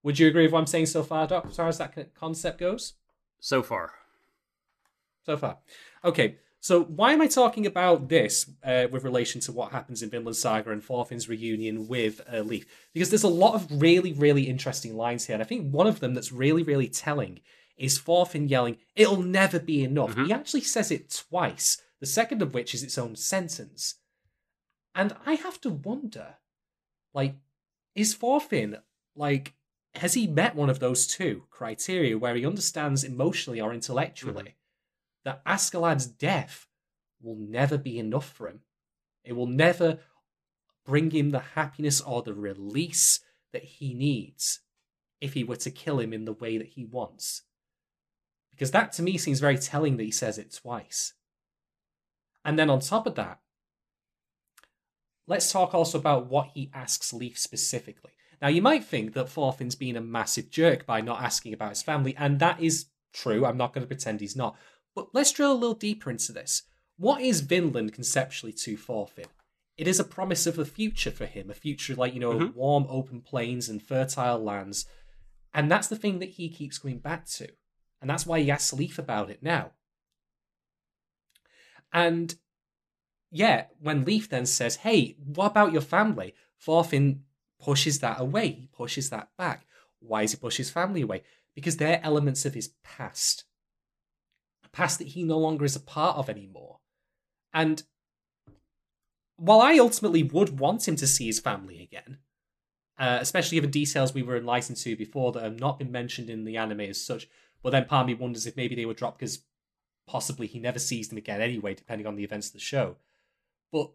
Would 0.03 0.19
you 0.19 0.27
agree 0.27 0.43
with 0.43 0.51
what 0.51 0.59
I'm 0.59 0.67
saying 0.67 0.87
so 0.87 1.03
far, 1.03 1.27
Doc, 1.27 1.45
as 1.49 1.55
far 1.55 1.67
as 1.67 1.77
that 1.77 2.13
concept 2.15 2.59
goes? 2.59 2.93
So 3.39 3.61
far, 3.63 3.91
So 5.25 5.37
far. 5.37 5.59
Okay, 6.03 6.37
So 6.59 6.83
why 6.83 7.11
am 7.11 7.21
I 7.21 7.27
talking 7.27 7.65
about 7.65 8.07
this 8.07 8.49
uh, 8.63 8.87
with 8.89 9.03
relation 9.03 9.41
to 9.41 9.51
what 9.51 9.73
happens 9.73 10.01
in 10.01 10.09
Vinland 10.09 10.37
Saga 10.37 10.71
and 10.71 10.81
Thorfinn's 10.81 11.27
reunion 11.27 11.89
with 11.89 12.21
uh, 12.31 12.39
Leif? 12.39 12.65
Because 12.93 13.09
there's 13.09 13.23
a 13.23 13.27
lot 13.27 13.53
of 13.55 13.81
really, 13.81 14.13
really 14.13 14.43
interesting 14.43 14.95
lines 14.95 15.25
here. 15.25 15.33
And 15.33 15.43
I 15.43 15.45
think 15.45 15.73
one 15.73 15.87
of 15.87 15.99
them 15.99 16.13
that's 16.13 16.31
really, 16.31 16.63
really 16.63 16.87
telling 16.87 17.41
is 17.75 17.99
Thorfinn 17.99 18.47
yelling, 18.47 18.77
"It'll 18.95 19.21
never 19.21 19.59
be 19.59 19.83
enough." 19.83 20.15
Mhm. 20.15 20.27
He 20.27 20.31
actually 20.31 20.61
says 20.61 20.89
it 20.89 21.09
twice. 21.29 21.81
The 22.03 22.07
second 22.07 22.41
of 22.41 22.53
which 22.53 22.73
is 22.73 22.83
its 22.83 22.97
own 22.97 23.15
sentence. 23.15 23.95
And 24.93 25.15
I 25.25 25.35
have 25.35 25.61
to 25.61 25.69
wonder, 25.69 26.35
like, 27.13 27.35
is 27.95 28.13
Thorfinn 28.13 28.79
like 29.15 29.53
has 29.95 30.13
he 30.13 30.27
met 30.27 30.53
one 30.53 30.69
of 30.69 30.79
those 30.79 31.07
two 31.07 31.43
criteria 31.49 32.17
where 32.17 32.35
he 32.35 32.45
understands 32.45 33.05
emotionally 33.05 33.61
or 33.61 33.73
intellectually 33.73 34.43
mm-hmm. 34.43 34.49
that 35.23 35.45
Askeladd's 35.45 36.05
death 36.05 36.67
will 37.21 37.37
never 37.37 37.77
be 37.77 37.97
enough 37.97 38.29
for 38.29 38.49
him? 38.49 38.63
It 39.23 39.37
will 39.37 39.47
never 39.47 39.99
bring 40.85 41.09
him 41.11 41.31
the 41.31 41.39
happiness 41.39 42.01
or 42.01 42.21
the 42.21 42.33
release 42.33 43.21
that 43.53 43.63
he 43.63 43.93
needs 43.93 44.59
if 45.21 45.35
he 45.35 45.45
were 45.45 45.55
to 45.55 45.71
kill 45.71 46.01
him 46.01 46.11
in 46.11 46.25
the 46.25 46.33
way 46.33 46.57
that 46.57 46.67
he 46.67 46.83
wants. 46.83 47.43
Because 48.51 48.71
that 48.71 48.91
to 48.91 49.03
me 49.03 49.17
seems 49.17 49.39
very 49.39 49.57
telling 49.57 49.95
that 49.95 50.03
he 50.03 50.11
says 50.11 50.37
it 50.37 50.53
twice. 50.53 51.13
And 52.45 52.59
then 52.59 52.69
on 52.69 52.79
top 52.79 53.07
of 53.07 53.15
that, 53.15 53.39
let's 55.27 55.51
talk 55.51 55.73
also 55.73 55.97
about 55.97 56.27
what 56.27 56.49
he 56.53 56.69
asks 56.73 57.13
Leif 57.13 57.37
specifically. 57.37 58.11
Now, 58.41 58.49
you 58.49 58.61
might 58.61 58.83
think 58.83 59.13
that 59.13 59.29
Thorfinn's 59.29 59.75
been 59.75 59.95
a 59.95 60.01
massive 60.01 60.49
jerk 60.49 60.85
by 60.85 60.99
not 60.99 61.21
asking 61.21 61.53
about 61.53 61.69
his 61.69 61.81
family, 61.81 62.15
and 62.17 62.39
that 62.39 62.61
is 62.61 62.87
true. 63.13 63.45
I'm 63.45 63.57
not 63.57 63.73
going 63.73 63.83
to 63.83 63.87
pretend 63.87 64.19
he's 64.19 64.35
not. 64.35 64.57
But 64.95 65.07
let's 65.13 65.31
drill 65.31 65.53
a 65.53 65.55
little 65.55 65.75
deeper 65.75 66.09
into 66.09 66.33
this. 66.33 66.63
What 66.97 67.21
is 67.21 67.41
Vinland 67.41 67.93
conceptually 67.93 68.53
to 68.53 68.75
Thorfinn? 68.75 69.27
It 69.77 69.87
is 69.87 69.99
a 69.99 70.03
promise 70.03 70.45
of 70.45 70.59
a 70.59 70.65
future 70.65 71.09
for 71.09 71.25
him, 71.25 71.49
a 71.49 71.55
future 71.55 71.95
like, 71.95 72.13
you 72.13 72.19
know, 72.19 72.33
Mhm. 72.33 72.53
warm, 72.53 72.85
open 72.89 73.21
plains 73.21 73.69
and 73.69 73.81
fertile 73.81 74.43
lands. 74.43 74.85
And 75.53 75.71
that's 75.71 75.87
the 75.87 75.95
thing 75.95 76.19
that 76.19 76.31
he 76.31 76.49
keeps 76.49 76.77
going 76.77 76.99
back 76.99 77.25
to. 77.27 77.47
And 78.01 78.09
that's 78.09 78.25
why 78.25 78.41
he 78.41 78.51
asks 78.51 78.73
Leif 78.73 78.99
about 78.99 79.29
it 79.29 79.41
now. 79.41 79.71
And 81.93 82.35
yeah, 83.31 83.65
when 83.79 84.03
Leif 84.03 84.29
then 84.29 84.45
says, 84.45 84.77
Hey, 84.77 85.15
what 85.23 85.47
about 85.47 85.71
your 85.71 85.81
family? 85.81 86.33
Thorfinn 86.59 87.23
pushes 87.59 87.99
that 87.99 88.19
away. 88.19 88.47
He 88.47 88.69
pushes 88.73 89.09
that 89.11 89.29
back. 89.37 89.65
Why 89.99 90.23
does 90.23 90.31
he 90.31 90.37
push 90.37 90.57
his 90.57 90.69
family 90.69 91.01
away? 91.01 91.23
Because 91.55 91.77
they're 91.77 92.03
elements 92.03 92.45
of 92.45 92.53
his 92.53 92.71
past. 92.83 93.45
A 94.65 94.69
past 94.69 94.99
that 94.99 95.09
he 95.09 95.23
no 95.23 95.37
longer 95.37 95.65
is 95.65 95.75
a 95.75 95.79
part 95.79 96.17
of 96.17 96.29
anymore. 96.29 96.79
And 97.53 97.83
while 99.37 99.61
I 99.61 99.77
ultimately 99.77 100.23
would 100.23 100.59
want 100.59 100.87
him 100.87 100.95
to 100.97 101.07
see 101.07 101.27
his 101.27 101.39
family 101.39 101.81
again, 101.81 102.17
uh, 102.97 103.17
especially 103.21 103.57
given 103.57 103.71
details 103.71 104.13
we 104.13 104.23
were 104.23 104.37
enlightened 104.37 104.77
to 104.77 104.95
before 104.95 105.31
that 105.31 105.43
have 105.43 105.59
not 105.59 105.79
been 105.79 105.91
mentioned 105.91 106.29
in 106.29 106.45
the 106.45 106.57
anime 106.57 106.81
as 106.81 107.03
such, 107.03 107.27
but 107.61 107.71
then 107.71 107.85
part 107.85 108.07
me 108.07 108.13
wonders 108.13 108.45
if 108.45 108.57
maybe 108.57 108.75
they 108.75 108.85
were 108.85 108.93
dropped 108.93 109.19
because 109.19 109.43
possibly 110.07 110.47
he 110.47 110.59
never 110.59 110.79
sees 110.79 111.09
them 111.09 111.17
again 111.17 111.41
anyway, 111.41 111.73
depending 111.73 112.07
on 112.07 112.15
the 112.15 112.23
events 112.23 112.47
of 112.47 112.53
the 112.53 112.59
show. 112.59 112.97
But 113.71 113.91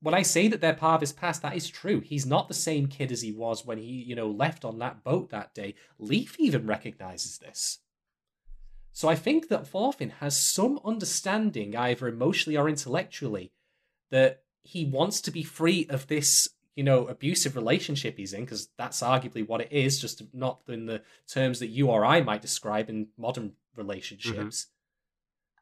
when 0.00 0.14
I 0.14 0.22
say 0.22 0.48
that 0.48 0.60
they're 0.60 0.74
part 0.74 0.96
of 0.96 1.00
his 1.00 1.12
past, 1.12 1.42
that 1.42 1.56
is 1.56 1.68
true. 1.68 2.00
He's 2.00 2.24
not 2.24 2.48
the 2.48 2.54
same 2.54 2.86
kid 2.86 3.10
as 3.10 3.22
he 3.22 3.32
was 3.32 3.66
when 3.66 3.78
he, 3.78 3.84
you 3.84 4.14
know, 4.14 4.30
left 4.30 4.64
on 4.64 4.78
that 4.78 5.02
boat 5.02 5.30
that 5.30 5.54
day. 5.54 5.74
Leif 5.98 6.36
even 6.38 6.66
recognizes 6.66 7.38
this. 7.38 7.80
So 8.92 9.08
I 9.08 9.14
think 9.14 9.48
that 9.48 9.66
Thorfinn 9.66 10.10
has 10.20 10.38
some 10.38 10.80
understanding, 10.84 11.76
either 11.76 12.08
emotionally 12.08 12.56
or 12.56 12.68
intellectually, 12.68 13.52
that 14.10 14.42
he 14.62 14.84
wants 14.84 15.20
to 15.22 15.30
be 15.30 15.42
free 15.42 15.86
of 15.88 16.06
this, 16.06 16.48
you 16.74 16.84
know, 16.84 17.06
abusive 17.06 17.54
relationship 17.56 18.16
he's 18.16 18.32
in, 18.32 18.40
because 18.44 18.68
that's 18.76 19.02
arguably 19.02 19.46
what 19.46 19.60
it 19.60 19.72
is, 19.72 20.00
just 20.00 20.22
not 20.32 20.60
in 20.68 20.86
the 20.86 21.02
terms 21.26 21.58
that 21.58 21.68
you 21.68 21.88
or 21.88 22.04
I 22.04 22.20
might 22.22 22.42
describe 22.42 22.88
in 22.88 23.08
modern 23.16 23.50
mm-hmm. 23.50 23.80
relationships. 23.80 24.66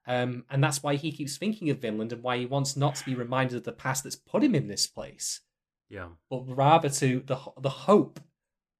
Um, 0.06 0.44
and 0.50 0.62
that's 0.62 0.82
why 0.82 0.94
he 0.94 1.10
keeps 1.10 1.36
thinking 1.36 1.68
of 1.70 1.78
Vinland 1.80 2.12
and 2.12 2.22
why 2.22 2.38
he 2.38 2.46
wants 2.46 2.76
not 2.76 2.94
to 2.96 3.04
be 3.04 3.14
reminded 3.14 3.56
of 3.56 3.64
the 3.64 3.72
past 3.72 4.04
that's 4.04 4.14
put 4.16 4.44
him 4.44 4.54
in 4.54 4.68
this 4.68 4.86
place, 4.86 5.40
Yeah. 5.88 6.08
but 6.30 6.42
rather 6.46 6.88
to 6.88 7.20
the 7.26 7.38
the 7.60 7.70
hope 7.70 8.20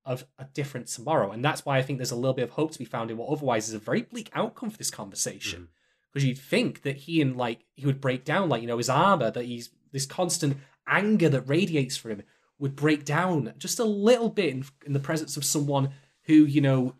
of 0.04 0.24
a 0.38 0.44
different 0.54 0.86
tomorrow. 0.86 1.32
And 1.32 1.44
that's 1.44 1.64
why 1.64 1.78
I 1.78 1.82
think 1.82 1.98
there's 1.98 2.12
a 2.12 2.16
little 2.16 2.32
bit 2.32 2.44
of 2.44 2.50
hope 2.50 2.70
to 2.70 2.78
be 2.78 2.84
found 2.84 3.10
in 3.10 3.16
what 3.16 3.28
otherwise 3.28 3.66
is 3.68 3.74
a 3.74 3.78
very 3.80 4.02
bleak 4.02 4.30
outcome 4.34 4.70
for 4.70 4.78
this 4.78 4.90
conversation. 4.90 5.68
Because 6.12 6.24
you'd 6.24 6.38
think 6.38 6.82
that 6.82 6.96
he 6.96 7.20
and 7.20 7.36
like 7.36 7.64
he 7.74 7.86
would 7.86 8.00
break 8.00 8.24
down, 8.24 8.48
like 8.48 8.62
you 8.62 8.68
know 8.68 8.78
his 8.78 8.88
armor, 8.88 9.30
that 9.32 9.44
he's 9.44 9.70
this 9.92 10.06
constant 10.06 10.58
anger 10.86 11.28
that 11.28 11.48
radiates 11.48 11.96
from 11.96 12.12
him 12.12 12.22
would 12.58 12.76
break 12.76 13.04
down 13.04 13.52
just 13.58 13.80
a 13.80 13.84
little 13.84 14.28
bit 14.30 14.54
in, 14.54 14.64
in 14.86 14.92
the 14.92 15.00
presence 15.00 15.36
of 15.36 15.44
someone 15.44 15.90
who 16.22 16.34
you 16.44 16.60
know 16.60 16.94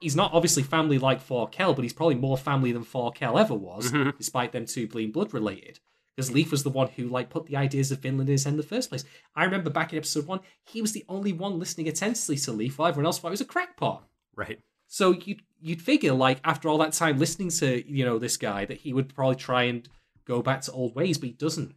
he's 0.00 0.16
not 0.16 0.32
obviously 0.32 0.62
family 0.62 0.98
like 0.98 1.26
Thorkell, 1.26 1.74
but 1.74 1.82
he's 1.82 1.92
probably 1.92 2.14
more 2.16 2.36
family 2.36 2.72
than 2.72 2.84
Thorkell 2.84 3.40
ever 3.40 3.54
was, 3.54 3.90
Mhm. 3.92 4.16
despite 4.16 4.52
them 4.52 4.66
two 4.66 4.86
being 4.86 5.10
blood 5.12 5.32
related. 5.32 5.80
Because 6.14 6.32
Leif 6.32 6.50
was 6.50 6.62
the 6.62 6.70
one 6.70 6.88
who 6.88 7.08
like 7.08 7.28
put 7.28 7.46
the 7.46 7.56
ideas 7.56 7.92
of 7.92 7.98
Vinland 7.98 8.28
in 8.30 8.32
his 8.32 8.44
head 8.44 8.52
in 8.52 8.56
the 8.56 8.62
first 8.62 8.88
place. 8.88 9.04
I 9.34 9.44
remember 9.44 9.68
back 9.68 9.92
in 9.92 9.98
episode 9.98 10.26
one, 10.26 10.40
he 10.64 10.80
was 10.80 10.92
the 10.92 11.04
only 11.08 11.32
one 11.32 11.58
listening 11.58 11.88
attentively 11.88 12.36
to 12.38 12.52
Leif, 12.52 12.78
while 12.78 12.88
everyone 12.88 13.06
else 13.06 13.18
thought 13.18 13.28
he 13.28 13.32
was 13.32 13.40
a 13.42 13.44
crackpot. 13.44 14.08
Right. 14.34 14.60
So 14.86 15.12
you'd 15.12 15.42
you'd 15.60 15.82
figure 15.82 16.12
like 16.12 16.40
after 16.44 16.68
all 16.68 16.78
that 16.78 16.92
time 16.92 17.18
listening 17.18 17.48
to 17.50 17.82
you 17.90 18.04
know 18.04 18.18
this 18.18 18.36
guy 18.36 18.64
that 18.66 18.78
he 18.78 18.92
would 18.92 19.14
probably 19.14 19.36
try 19.36 19.64
and 19.64 19.86
go 20.26 20.42
back 20.42 20.60
to 20.62 20.72
old 20.72 20.94
ways, 20.94 21.18
but 21.18 21.28
he 21.28 21.32
doesn't. 21.34 21.74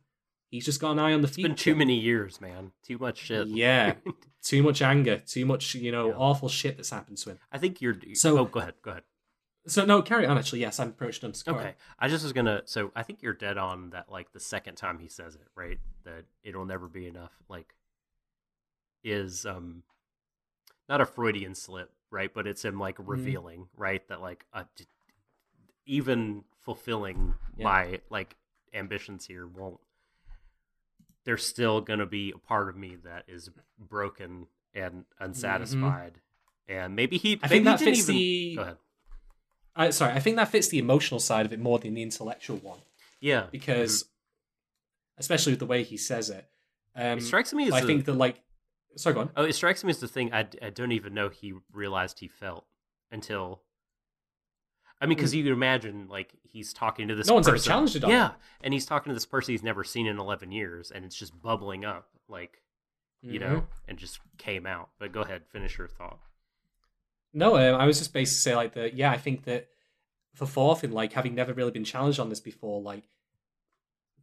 He's 0.50 0.66
just 0.66 0.82
got 0.82 0.92
an 0.92 1.00
eye 1.00 1.14
on 1.14 1.22
the 1.22 1.28
It's 1.28 1.36
future. 1.36 1.48
been 1.50 1.56
too 1.56 1.76
many 1.76 2.00
years, 2.00 2.42
man. 2.42 2.72
Too 2.84 2.98
much 2.98 3.20
shit. 3.20 3.48
Yeah, 3.50 3.94
too 4.44 4.64
much 4.64 4.82
anger, 4.82 5.18
too 5.20 5.46
much 5.46 5.76
you 5.76 5.92
know 5.92 6.08
Yeah. 6.10 6.16
awful 6.18 6.50
shit 6.50 6.76
that's 6.78 6.90
happened 6.90 7.18
to 7.20 7.32
him. 7.32 7.40
I 7.52 7.58
think 7.60 7.82
you're. 7.82 7.96
So- 8.14 8.38
oh, 8.38 8.46
go 8.46 8.60
ahead. 8.60 8.74
Go 8.82 8.92
ahead. 8.92 9.04
So 9.68 9.86
no, 9.86 10.02
carry 10.02 10.26
on. 10.26 10.38
Actually, 10.38 10.62
yes, 10.62 10.80
I'm 10.80 10.90
approached 10.90 11.22
done. 11.22 11.34
Okay. 11.48 11.76
I 12.00 12.08
just 12.08 12.24
was 12.24 12.34
gonna. 12.34 12.64
So 12.66 12.92
I 12.96 13.04
think 13.04 13.22
you're 13.22 13.34
dead 13.34 13.58
on 13.60 13.92
that. 13.92 14.10
Like 14.12 14.32
the 14.32 14.40
second 14.40 14.76
time 14.76 14.98
he 15.00 15.08
says 15.08 15.36
it, 15.36 15.48
right? 15.54 15.78
That 16.06 16.24
it'll 16.44 16.66
never 16.66 16.88
be 16.88 17.06
enough. 17.06 17.34
Like, 17.50 17.76
is 19.04 19.46
um, 19.46 19.84
not 20.88 21.02
a 21.02 21.06
Freudian 21.06 21.54
slip, 21.54 21.92
right? 22.10 22.34
But 22.34 22.48
it's 22.48 22.66
him 22.66 22.80
like 22.80 22.96
Mm-hmm. 22.98 23.12
revealing, 23.12 23.68
right? 23.78 24.08
That 24.08 24.22
like 24.22 24.46
uh, 24.54 24.64
even 25.86 26.44
fulfilling 26.62 27.36
Yeah. 27.58 27.64
my 27.66 28.00
like 28.10 28.36
ambitions 28.74 29.26
here 29.26 29.46
won't. 29.46 29.80
There's 31.30 31.46
still 31.46 31.80
gonna 31.80 32.08
be 32.08 32.34
a 32.36 32.40
part 32.40 32.70
of 32.70 32.76
me 32.76 32.98
that 33.04 33.26
is 33.28 33.52
broken 33.78 34.48
and 34.74 35.06
unsatisfied, 35.20 36.14
and 36.68 36.96
maybe 36.96 37.20
he. 37.20 37.36
Mm-hmm. 37.36 37.46
I 37.46 37.48
think 37.48 37.66
that 37.66 37.80
fits 37.80 38.10
even, 38.10 38.16
the. 38.16 38.56
Go 38.56 38.62
ahead. 38.64 38.78
I, 39.76 39.90
sorry, 39.92 40.14
I 40.14 40.20
think 40.22 40.38
that 40.38 40.48
fits 40.48 40.70
the 40.70 40.80
emotional 40.80 41.20
side 41.20 41.46
of 41.46 41.54
it 41.54 41.60
more 41.60 41.78
than 41.78 41.94
the 41.94 42.02
intellectual 42.02 42.58
one 42.58 42.80
Yeah, 43.20 43.46
because, 43.52 44.06
especially 45.20 45.52
with 45.52 45.60
the 45.60 45.68
way 45.68 45.84
he 45.84 45.98
says 45.98 46.32
it, 46.32 46.50
um, 46.96 47.20
it 47.20 47.22
strikes 47.22 47.54
me 47.54 47.68
as 47.68 47.74
I 47.74 47.82
a- 47.82 47.86
think 47.86 48.06
that 48.06 48.14
like, 48.14 48.42
sorry, 48.96 49.14
go 49.14 49.22
on. 49.22 49.30
Oh, 49.38 49.44
it 49.44 49.54
strikes 49.54 49.84
me 49.84 49.92
as 49.92 50.00
the 50.00 50.08
thing 50.08 50.34
I, 50.34 50.48
I 50.64 50.72
don't 50.72 50.94
even 50.94 51.14
know 51.14 51.30
he 51.30 51.54
realized 51.72 52.18
he 52.22 52.28
felt 52.28 52.66
until. 53.12 53.62
I 55.02 55.06
mean, 55.06 55.16
because 55.16 55.34
you 55.34 55.44
can 55.44 55.54
imagine, 55.54 56.08
like, 56.10 56.34
he's 56.44 56.74
talking 56.74 57.08
to 57.08 57.16
this. 57.16 57.28
No 57.28 57.36
one's 57.36 57.48
ever 57.48 57.56
person. 57.56 57.72
challenged 57.72 57.96
it 57.96 58.04
Yeah, 58.04 58.32
and 58.62 58.74
he's 58.74 58.86
talking 58.86 59.10
to 59.12 59.14
this 59.14 59.26
person 59.26 59.54
he's 59.54 59.64
never 59.64 59.84
seen 59.84 60.08
in 60.08 60.20
11 60.20 60.52
years, 60.52 60.92
and 60.92 61.06
it's 61.06 61.16
just 61.16 61.42
bubbling 61.42 61.86
up, 61.86 62.10
like, 62.28 62.62
you 63.22 63.40
Mhm. 63.40 63.42
know, 63.42 63.68
and 63.88 63.98
just 63.98 64.20
came 64.38 64.66
out. 64.66 64.90
But 65.00 65.12
go 65.12 65.22
ahead, 65.22 65.44
finish 65.50 65.78
your 65.78 65.88
thought. 65.88 66.20
No, 67.34 67.56
um, 67.58 67.80
I 67.80 67.86
was 67.86 68.00
just 68.00 68.14
basically 68.14 68.38
say 68.40 68.56
like 68.56 68.74
that. 68.74 68.94
Yeah, 68.96 69.12
I 69.12 69.18
think 69.18 69.44
that 69.46 69.70
for 70.36 70.46
Thorfinn, 70.46 70.92
like 70.92 71.14
having 71.14 71.36
never 71.36 71.54
really 71.54 71.72
been 71.72 71.84
challenged 71.84 72.20
on 72.20 72.30
this 72.30 72.40
before, 72.40 72.82
like 72.82 73.04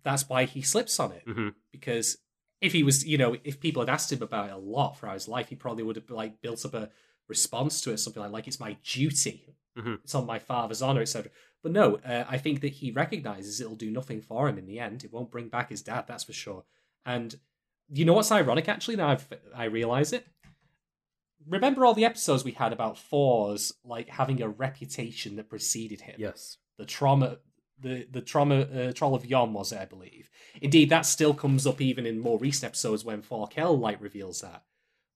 that's 0.03 0.29
why 0.29 0.45
he 0.45 0.63
slips 0.63 0.99
on 1.01 1.13
it. 1.13 1.23
hmm 1.25 1.49
Because 1.73 2.19
if 2.61 2.73
he 2.73 2.83
was, 2.83 3.05
you 3.07 3.19
know, 3.19 3.37
if 3.45 3.61
people 3.61 3.83
had 3.83 3.89
asked 3.91 4.13
him 4.13 4.23
about 4.23 4.49
it 4.49 4.53
a 4.53 4.59
lot 4.59 4.99
throughout 4.99 5.15
his 5.15 5.29
life, 5.29 5.49
he 5.49 5.57
probably 5.57 5.83
would 5.83 5.97
have 5.97 6.11
like 6.11 6.41
built 6.41 6.65
up 6.65 6.75
a 6.75 6.91
response 7.29 7.81
to 7.83 7.93
it, 7.93 7.99
something 7.99 8.23
like, 8.23 8.33
like 8.33 8.49
it's 8.49 8.61
my 8.61 8.77
duty, 8.85 9.55
Mhm. 9.77 10.01
it's 10.05 10.15
on 10.15 10.27
my 10.27 10.39
father's 10.39 10.83
honor, 10.83 11.01
etc. 11.03 11.31
But 11.63 11.73
no, 11.73 11.97
uh, 11.97 12.25
I 12.29 12.39
think 12.39 12.61
that 12.63 12.73
he 12.75 12.91
recognizes 12.91 13.61
it'll 13.61 13.75
do 13.77 13.91
nothing 13.91 14.21
for 14.21 14.49
him 14.49 14.59
in 14.59 14.67
the 14.67 14.79
end. 14.79 15.05
It 15.05 15.13
won't 15.13 15.31
bring 15.31 15.49
back 15.49 15.71
his 15.71 15.83
dad, 15.83 16.05
that's 16.07 16.25
for 16.25 16.33
sure. 16.33 16.65
And 17.05 17.35
you 17.89 18.05
know 18.05 18.15
what's 18.15 18.33
ironic 18.33 18.69
actually? 18.69 18.97
Now 18.97 19.09
I've, 19.09 19.29
I 19.55 19.65
realize 19.65 20.13
it. 20.13 20.27
Remember 21.47 21.85
all 21.87 21.95
the 21.95 22.05
episodes 22.05 22.45
we 22.45 22.53
had 22.53 22.73
about 22.73 22.99
Thor's 22.99 23.73
like 23.85 24.09
having 24.09 24.43
a 24.43 24.49
reputation 24.49 25.37
that 25.37 25.49
preceded 25.49 26.01
him 26.01 26.17
Yes. 26.19 26.59
the 26.77 26.85
trauma 26.85 27.39
the 27.79 28.07
the 28.11 28.23
trauma 28.23 28.61
uh, 28.63 28.93
troll 28.93 29.15
of 29.15 29.23
Jom 29.25 29.53
was 29.53 29.71
it, 29.71 29.79
I 29.79 29.85
believe. 29.85 30.31
Indeed, 30.63 30.89
that 30.91 31.05
still 31.07 31.35
comes 31.35 31.67
up 31.67 31.81
even 31.81 32.07
in 32.07 32.19
more 32.19 32.39
recent 32.39 32.65
episodes 32.65 33.05
when 33.05 33.23
Thorkell 33.23 33.79
like 33.79 34.01
reveals 34.01 34.41
that. 34.41 34.65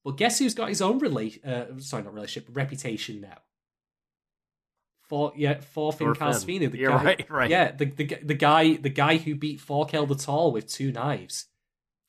But 0.04 0.18
guess 0.18 0.38
who's 0.38 0.54
got 0.54 0.68
his 0.68 0.82
own 0.82 1.00
rela- 1.00 1.44
uh, 1.44 1.80
sorry, 1.80 2.02
not 2.04 2.12
relationship, 2.14 2.54
reputation 2.54 3.20
now? 3.22 3.38
For 5.10 5.32
yeah, 5.34 5.54
Thorfinn 5.54 6.14
Thorfinn. 6.14 6.28
Karlsefni, 6.28 6.70
the 6.70 6.78
You're 6.78 6.90
guy, 6.92 7.04
right, 7.04 7.30
right. 7.30 7.50
yeah, 7.50 7.72
the, 7.72 7.86
the 7.86 8.16
the 8.22 8.34
guy 8.34 8.76
the 8.76 8.88
guy 8.88 9.16
who 9.16 9.34
beat 9.34 9.58
Thorkell 9.60 10.06
the 10.06 10.14
Tall 10.14 10.52
with 10.52 10.68
two 10.68 10.92
knives. 10.92 11.46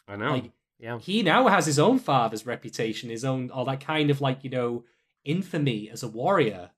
I 0.07 0.17
know. 0.17 0.33
Like, 0.33 0.51
yeah. 0.79 0.99
he 0.99 1.23
now 1.23 1.47
has 1.47 1.65
his 1.65 1.79
own 1.79 1.97
father's 1.97 2.45
reputation, 2.45 3.09
his 3.09 3.25
own 3.25 3.49
all 3.49 3.65
that 3.65 3.79
kind 3.79 4.11
of 4.11 4.21
like 4.21 4.43
you 4.43 4.51
know 4.51 4.83
infamy 5.25 5.89
as 5.89 6.03
a 6.03 6.07
warrior. 6.07 6.69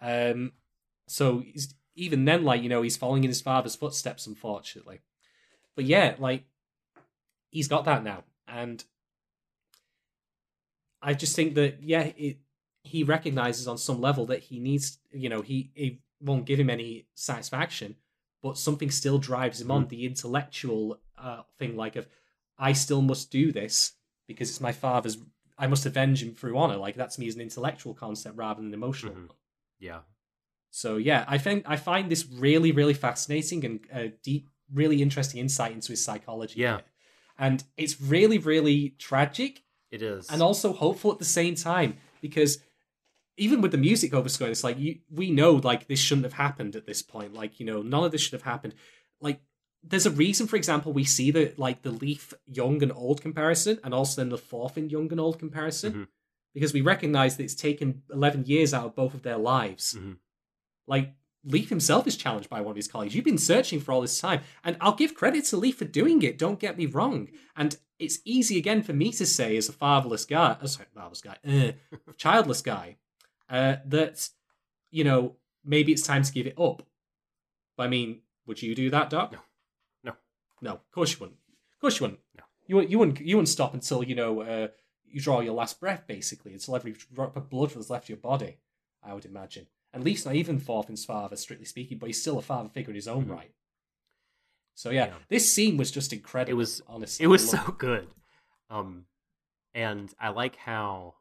Um, 0.00 0.54
so 1.06 1.38
he's, 1.38 1.72
even 1.94 2.24
then, 2.24 2.42
like 2.42 2.60
you 2.60 2.68
know, 2.68 2.82
he's 2.82 2.96
following 2.96 3.22
in 3.22 3.30
his 3.30 3.40
father's 3.40 3.76
footsteps, 3.76 4.26
unfortunately. 4.26 5.02
But 5.76 5.84
yeah, 5.84 6.16
like 6.18 6.46
he's 7.50 7.68
got 7.68 7.84
that 7.84 8.02
now, 8.02 8.24
and 8.48 8.82
I 11.00 11.14
just 11.14 11.36
think 11.36 11.54
that 11.54 11.80
yeah, 11.80 12.10
it, 12.16 12.38
he 12.84 13.02
recognizes 13.02 13.66
on 13.66 13.78
some 13.78 14.00
level 14.00 14.26
that 14.26 14.40
he 14.44 14.58
needs, 14.60 14.98
you 15.10 15.28
know, 15.28 15.42
he 15.42 15.70
it 15.74 15.98
won't 16.20 16.44
give 16.46 16.58
him 16.60 16.70
any 16.70 17.06
satisfaction, 17.14 17.96
but 18.42 18.56
something 18.56 18.90
still 18.90 19.18
drives 19.18 19.60
him 19.60 19.70
on 19.70 19.88
the 19.88 20.06
intellectual 20.06 21.00
uh, 21.18 21.42
thing, 21.58 21.76
like 21.76 21.96
of 21.96 22.06
I 22.58 22.72
still 22.72 23.02
must 23.02 23.30
do 23.30 23.50
this 23.52 23.92
because 24.28 24.48
it's 24.50 24.60
my 24.60 24.72
father's. 24.72 25.18
I 25.58 25.66
must 25.66 25.86
avenge 25.86 26.22
him 26.22 26.34
through 26.34 26.56
honor. 26.58 26.76
Like 26.76 26.94
that's 26.96 27.18
me 27.18 27.26
as 27.28 27.34
an 27.34 27.40
intellectual 27.40 27.94
concept 27.94 28.36
rather 28.36 28.60
than 28.60 28.68
an 28.68 28.74
emotional. 28.74 29.14
Mhm. 29.14 29.28
one. 29.28 29.36
Yeah. 29.80 30.00
So 30.70 30.96
yeah, 30.96 31.24
I 31.28 31.38
think 31.38 31.64
I 31.68 31.76
find 31.76 32.10
this 32.10 32.26
really, 32.26 32.72
really 32.72 32.94
fascinating 32.94 33.64
and 33.64 33.80
a 33.92 34.08
deep, 34.08 34.48
really 34.72 35.00
interesting 35.02 35.40
insight 35.40 35.72
into 35.72 35.92
his 35.92 36.04
psychology. 36.04 36.60
Yeah. 36.60 36.76
here. 36.76 36.84
and 37.38 37.64
it's 37.76 38.00
really, 38.00 38.38
really 38.38 38.90
tragic 38.98 39.62
It 39.90 40.02
is. 40.02 40.30
and 40.30 40.40
also 40.42 40.72
hopeful 40.72 41.10
at 41.12 41.18
the 41.18 41.24
same 41.24 41.54
time 41.56 41.96
because 42.20 42.58
even 43.36 43.60
with 43.60 43.72
the 43.72 43.78
music 43.78 44.12
overscoring, 44.12 44.50
it's 44.50 44.64
like 44.64 44.78
you, 44.78 44.98
we 45.10 45.30
know 45.30 45.52
like 45.52 45.86
this 45.88 45.98
shouldn't 46.00 46.24
have 46.24 46.34
happened 46.34 46.76
at 46.76 46.86
this 46.86 47.02
point. 47.02 47.34
Like 47.34 47.58
you 47.60 47.66
know, 47.66 47.82
none 47.82 48.04
of 48.04 48.12
this 48.12 48.20
should 48.20 48.32
have 48.32 48.42
happened. 48.42 48.74
Like 49.20 49.40
there's 49.82 50.06
a 50.06 50.10
reason, 50.10 50.46
for 50.46 50.56
example, 50.56 50.92
we 50.92 51.04
see 51.04 51.30
the 51.30 51.52
like 51.56 51.82
the 51.82 51.90
Leif 51.90 52.32
young 52.46 52.82
and 52.82 52.92
old 52.92 53.20
comparison, 53.22 53.78
and 53.84 53.92
also 53.92 54.20
then 54.20 54.28
the 54.30 54.38
Thorfinn 54.38 54.88
young 54.90 55.10
and 55.10 55.20
old 55.20 55.38
comparison, 55.38 55.92
Mhm. 55.92 56.06
because 56.54 56.72
we 56.72 56.80
recognize 56.80 57.36
that 57.36 57.44
it's 57.44 57.54
taken 57.54 58.02
eleven 58.12 58.44
years 58.46 58.72
out 58.72 58.86
of 58.86 58.94
both 58.96 59.14
of 59.14 59.22
their 59.22 59.38
lives. 59.38 59.94
Mhm. 59.98 60.18
Like 60.86 61.14
Leif 61.46 61.68
himself 61.68 62.06
is 62.06 62.16
challenged 62.16 62.48
by 62.48 62.60
one 62.62 62.70
of 62.70 62.76
his 62.76 62.88
colleagues. 62.88 63.14
You've 63.14 63.24
been 63.26 63.36
searching 63.36 63.80
for 63.80 63.92
all 63.92 64.00
this 64.00 64.18
time, 64.18 64.40
and 64.62 64.76
I'll 64.80 64.94
give 64.94 65.14
credit 65.14 65.44
to 65.46 65.56
Leif 65.58 65.76
for 65.76 65.84
doing 65.84 66.22
it. 66.22 66.38
Don't 66.38 66.58
get 66.58 66.78
me 66.78 66.86
wrong. 66.86 67.28
And 67.54 67.76
it's 67.98 68.20
easy 68.24 68.56
again 68.58 68.82
for 68.82 68.94
me 68.94 69.12
to 69.12 69.26
say, 69.26 69.56
as 69.56 69.68
a 69.68 69.72
fatherless 69.72 70.24
guy, 70.24 70.56
uh, 70.60 70.66
sorry, 70.66 70.86
fatherless 70.94 71.20
guy, 71.20 71.36
uh, 71.46 71.72
childless 72.16 72.62
guy, 72.62 72.96
uh, 73.48 73.76
that 73.86 74.28
you 74.90 75.04
know 75.04 75.36
maybe 75.64 75.92
it's 75.92 76.02
time 76.02 76.22
to 76.22 76.32
give 76.32 76.46
it 76.46 76.58
up. 76.58 76.82
I 77.78 77.88
mean, 77.88 78.20
would 78.46 78.62
you 78.62 78.74
do 78.74 78.90
that, 78.90 79.10
Doc? 79.10 79.32
No. 79.32 79.38
No. 80.04 80.12
no. 80.60 80.72
Of 80.74 80.90
course 80.92 81.12
you 81.12 81.18
wouldn't. 81.20 81.38
Of 81.74 81.80
course 81.80 81.98
you 81.98 82.04
wouldn't. 82.04 82.20
No. 82.36 82.44
You 82.66 82.74
wouldn't. 82.76 82.90
You 82.90 82.98
wouldn't. 82.98 83.20
You 83.20 83.36
wouldn't 83.36 83.48
stop 83.48 83.74
until 83.74 84.02
you 84.04 84.14
know 84.14 84.40
uh, 84.42 84.68
you 85.04 85.20
draw 85.20 85.40
your 85.40 85.54
last 85.54 85.80
breath, 85.80 86.04
basically, 86.06 86.52
until 86.52 86.76
every 86.76 86.94
drop 87.12 87.36
of 87.36 87.50
blood 87.50 87.74
was 87.74 87.90
left 87.90 88.08
your 88.08 88.18
body. 88.18 88.58
I 89.02 89.12
would 89.14 89.24
imagine. 89.26 89.66
At 89.92 90.02
least 90.02 90.26
not 90.26 90.34
even 90.34 90.58
Thorfinn's 90.58 91.04
father, 91.04 91.36
strictly 91.36 91.66
speaking, 91.66 91.98
but 91.98 92.06
he's 92.06 92.20
still 92.20 92.38
a 92.38 92.42
father 92.42 92.68
figure 92.68 92.90
in 92.90 92.96
his 92.96 93.06
own 93.06 93.26
Mhm. 93.26 93.30
right. 93.30 93.54
So 94.74 94.90
yeah, 94.90 95.06
Yeah. 95.06 95.14
this 95.28 95.54
scene 95.54 95.76
was 95.76 95.90
just 95.92 96.12
incredible. 96.12 96.50
It 96.52 96.56
was- 96.56 96.80
honestly. 96.88 97.22
it 97.24 97.28
was 97.28 97.48
so 97.48 97.62
good. 97.78 98.08
Um, 98.70 99.06
and 99.72 100.12
I 100.18 100.30
like 100.30 100.56
how 100.56 101.14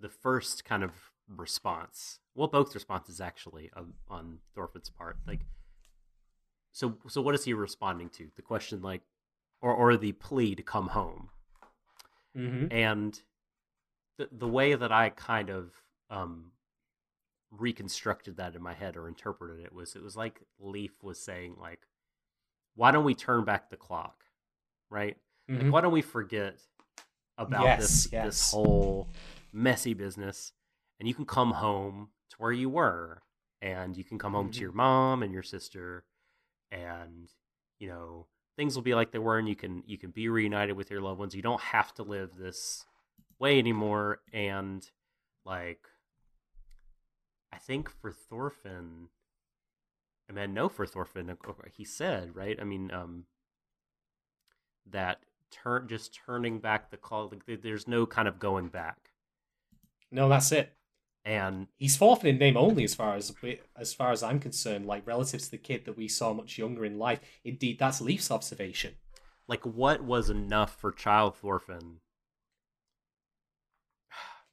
the 0.00 0.08
first 0.08 0.64
kind 0.64 0.82
of 0.82 0.92
response, 1.28 2.20
well, 2.34 2.48
both 2.48 2.74
responses 2.74 3.20
actually 3.20 3.70
on, 3.76 3.94
on 4.08 4.38
Thorfinn's 4.54 4.90
part, 4.90 5.18
like, 5.26 5.40
so 6.72 6.98
so 7.08 7.22
what 7.22 7.34
is 7.34 7.44
he 7.44 7.54
responding 7.54 8.10
to? 8.10 8.28
The 8.36 8.42
question, 8.42 8.82
like, 8.82 9.02
or 9.62 9.72
or 9.74 9.96
the 9.96 10.12
plea 10.12 10.54
to 10.54 10.62
come 10.62 10.88
home, 10.88 11.30
Mhm. 12.36 12.68
and 12.70 13.22
the 14.18 14.28
the 14.30 14.48
way 14.48 14.74
that 14.74 14.92
I 14.92 15.08
kind 15.10 15.48
of 15.48 15.72
um 16.10 16.52
reconstructed 17.50 18.36
that 18.36 18.54
in 18.54 18.62
my 18.62 18.74
head 18.74 18.96
or 18.96 19.08
interpreted 19.08 19.64
it 19.64 19.72
was 19.72 19.96
it 19.96 20.02
was 20.02 20.16
like 20.16 20.40
Leif 20.58 21.02
was 21.02 21.18
saying 21.18 21.56
like, 21.58 21.86
why 22.74 22.90
don't 22.90 23.04
we 23.04 23.14
turn 23.14 23.44
back 23.44 23.70
the 23.70 23.76
clock, 23.76 24.24
right? 24.90 25.16
Like, 25.48 25.60
Mhm. 25.62 25.70
why 25.70 25.80
don't 25.80 25.92
we 25.92 26.02
forget 26.02 26.60
about 27.38 27.62
Yes, 27.64 27.78
this 27.78 28.08
yes. 28.12 28.24
this 28.24 28.50
whole 28.50 29.08
messy 29.52 29.94
business, 29.94 30.52
and 30.98 31.08
you 31.08 31.14
can 31.14 31.26
come 31.26 31.52
home 31.52 32.10
to 32.30 32.36
where 32.36 32.52
you 32.52 32.68
were, 32.68 33.22
and 33.62 33.96
you 33.96 34.04
can 34.04 34.18
come 34.18 34.32
home 34.32 34.50
to 34.50 34.58
Mhm. 34.58 34.62
your 34.62 34.72
mom 34.72 35.22
and 35.22 35.32
your 35.32 35.42
sister, 35.42 36.04
and 36.70 37.32
you 37.78 37.88
know 37.88 38.26
things 38.56 38.74
will 38.74 38.82
be 38.82 38.94
like 38.94 39.10
they 39.12 39.18
were, 39.18 39.38
and 39.38 39.48
you 39.48 39.56
can 39.56 39.82
you 39.86 39.98
can 39.98 40.10
be 40.10 40.28
reunited 40.28 40.76
with 40.76 40.90
your 40.90 41.00
loved 41.00 41.18
ones. 41.20 41.34
You 41.34 41.42
don't 41.42 41.60
have 41.60 41.92
to 41.94 42.02
live 42.02 42.36
this 42.36 42.86
way 43.38 43.58
anymore, 43.58 44.22
and 44.32 44.90
like 45.44 45.88
I 47.52 47.58
think 47.58 47.88
for 47.88 48.12
Thorfinn. 48.12 49.08
I 50.28 50.32
mean, 50.32 50.54
no, 50.54 50.68
for 50.68 50.86
Thorfinn, 50.86 51.36
he 51.72 51.84
said, 51.84 52.34
right? 52.34 52.58
I 52.60 52.64
mean, 52.64 52.90
um, 52.90 53.26
that 54.84 55.20
turn 55.50 55.86
just 55.88 56.12
turning 56.12 56.58
back 56.58 56.90
the 56.90 56.96
call. 56.96 57.28
Like, 57.28 57.62
there's 57.62 57.86
no 57.86 58.06
kind 58.06 58.26
of 58.26 58.40
going 58.40 58.68
back, 58.68 59.12
No, 60.10 60.28
that's 60.28 60.50
it. 60.52 60.76
and 61.24 61.68
He's 61.78 61.96
Thorfinn 61.96 62.28
in 62.28 62.38
name 62.38 62.56
only, 62.56 62.84
as 62.84 62.94
far 62.94 63.14
as 63.14 63.34
we, 63.42 63.60
as 63.76 63.94
far 63.94 64.12
as 64.12 64.22
I'm 64.22 64.40
concerned. 64.40 64.86
Like 64.86 65.06
relative 65.06 65.40
to 65.42 65.50
the 65.50 65.58
kid 65.58 65.84
that 65.86 65.96
we 65.96 66.08
saw 66.08 66.32
much 66.34 66.58
younger 66.58 66.84
in 66.84 66.98
life. 66.98 67.20
Indeed, 67.44 67.78
that's 67.78 68.00
Leif's 68.00 68.30
observation. 68.30 68.96
like, 69.48 69.64
what 69.66 70.02
was 70.04 70.30
enough 70.30 70.76
for 70.78 70.92
child 70.92 71.36
Thorfinn? 71.36 72.00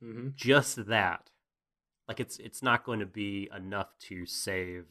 hmm 0.01 0.29
Just 0.35 0.87
that, 0.87 1.29
like, 2.07 2.19
it's 2.19 2.37
it's 2.39 2.63
not 2.63 2.83
going 2.85 2.99
to 2.99 3.05
be 3.07 3.49
enough 3.55 3.97
to 3.99 4.25
save, 4.25 4.85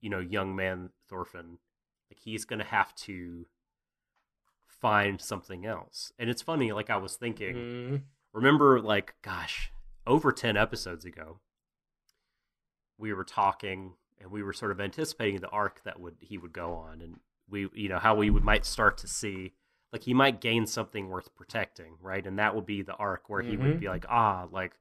you 0.00 0.10
know, 0.10 0.20
young 0.20 0.54
man 0.54 0.90
Thorfinn. 1.08 1.58
Like, 2.10 2.20
he's 2.20 2.44
going 2.44 2.60
to 2.60 2.64
have 2.66 2.94
to 2.96 3.46
find 4.66 5.20
something 5.20 5.64
else. 5.66 6.12
And 6.18 6.28
it's 6.30 6.42
funny. 6.42 6.72
Like, 6.72 6.90
I 6.90 6.96
was 6.96 7.16
thinking. 7.16 7.54
hmm 7.54 7.96
remember 8.34 8.80
like 8.80 9.14
gosh 9.22 9.72
over 10.06 10.30
10 10.30 10.56
episodes 10.56 11.06
ago 11.06 11.38
we 12.98 13.12
were 13.14 13.24
talking 13.24 13.94
and 14.20 14.30
we 14.30 14.42
were 14.42 14.52
sort 14.52 14.70
of 14.70 14.80
anticipating 14.80 15.40
the 15.40 15.48
arc 15.48 15.82
that 15.84 15.98
would 15.98 16.16
he 16.20 16.36
would 16.36 16.52
go 16.52 16.74
on 16.74 17.00
and 17.00 17.18
we 17.48 17.68
you 17.74 17.88
know 17.88 17.98
how 17.98 18.14
we 18.14 18.30
would 18.30 18.44
might 18.44 18.64
start 18.64 18.98
to 18.98 19.08
see 19.08 19.52
like 19.92 20.02
he 20.02 20.14
might 20.14 20.40
gain 20.40 20.66
something 20.66 21.08
worth 21.08 21.34
protecting 21.34 21.94
right? 22.02 22.26
And 22.26 22.38
that 22.38 22.54
would 22.54 22.66
be 22.66 22.82
the 22.82 22.94
arc 22.94 23.28
where 23.28 23.42
he 23.42 23.56
would 23.56 23.80
be 23.80 23.88
like 23.88 24.04
ah 24.08 24.48
like 24.50 24.72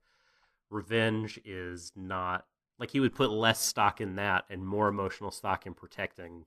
revenge 0.69 1.39
is 1.45 1.91
not 1.95 2.45
like 2.79 2.91
he 2.91 2.99
would 2.99 3.13
put 3.13 3.29
less 3.29 3.59
stock 3.59 4.01
in 4.01 4.15
that 4.15 4.45
and 4.49 4.65
more 4.65 4.87
emotional 4.87 5.31
stock 5.31 5.65
in 5.65 5.73
protecting 5.73 6.45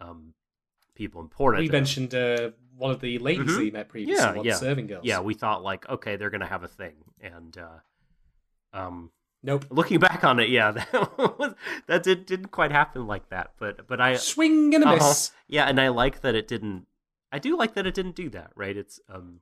um 0.00 0.34
people 0.94 1.20
important 1.20 1.62
We 1.64 1.68
mentioned 1.70 2.14
uh, 2.14 2.50
one 2.76 2.90
of 2.90 3.00
the 3.00 3.18
ladies 3.18 3.46
Mhm. 3.46 3.56
that 3.56 3.64
he 3.64 3.70
met 3.70 3.88
previously, 3.88 4.22
Yeah, 4.24 4.28
one 4.30 4.38
of 4.38 4.46
yeah. 4.46 4.52
the 4.52 4.58
serving 4.58 4.86
girls. 4.86 5.04
yeah 5.04 5.20
we 5.20 5.34
thought 5.34 5.62
like 5.62 5.88
okay 5.88 6.16
they're 6.16 6.30
gonna 6.30 6.46
have 6.46 6.62
a 6.64 6.68
thing 6.68 6.94
and 7.20 7.56
uh 7.58 7.78
um 8.78 9.10
Nope. 9.42 9.66
looking 9.70 10.00
back 10.00 10.24
on 10.24 10.40
it 10.40 10.48
yeah 10.48 10.70
that 10.72 11.38
was, 11.38 11.54
that 11.86 12.02
did, 12.02 12.24
didn't 12.26 12.48
quite 12.48 12.70
happen 12.72 13.06
like 13.06 13.28
that 13.28 13.52
but 13.58 13.86
but 13.86 14.00
i 14.00 14.16
Swing 14.16 14.74
and 14.74 14.84
a 14.84 14.88
Uh-huh. 14.88 14.96
miss. 15.08 15.32
yeah 15.48 15.66
and 15.66 15.80
i 15.80 15.88
like 15.88 16.20
that 16.22 16.34
it 16.34 16.48
didn't 16.48 16.86
i 17.30 17.38
do 17.38 17.56
like 17.56 17.74
that 17.74 17.86
it 17.86 17.94
didn't 17.94 18.16
do 18.16 18.30
that 18.30 18.50
right 18.56 18.76
it's 18.76 19.00
um 19.08 19.40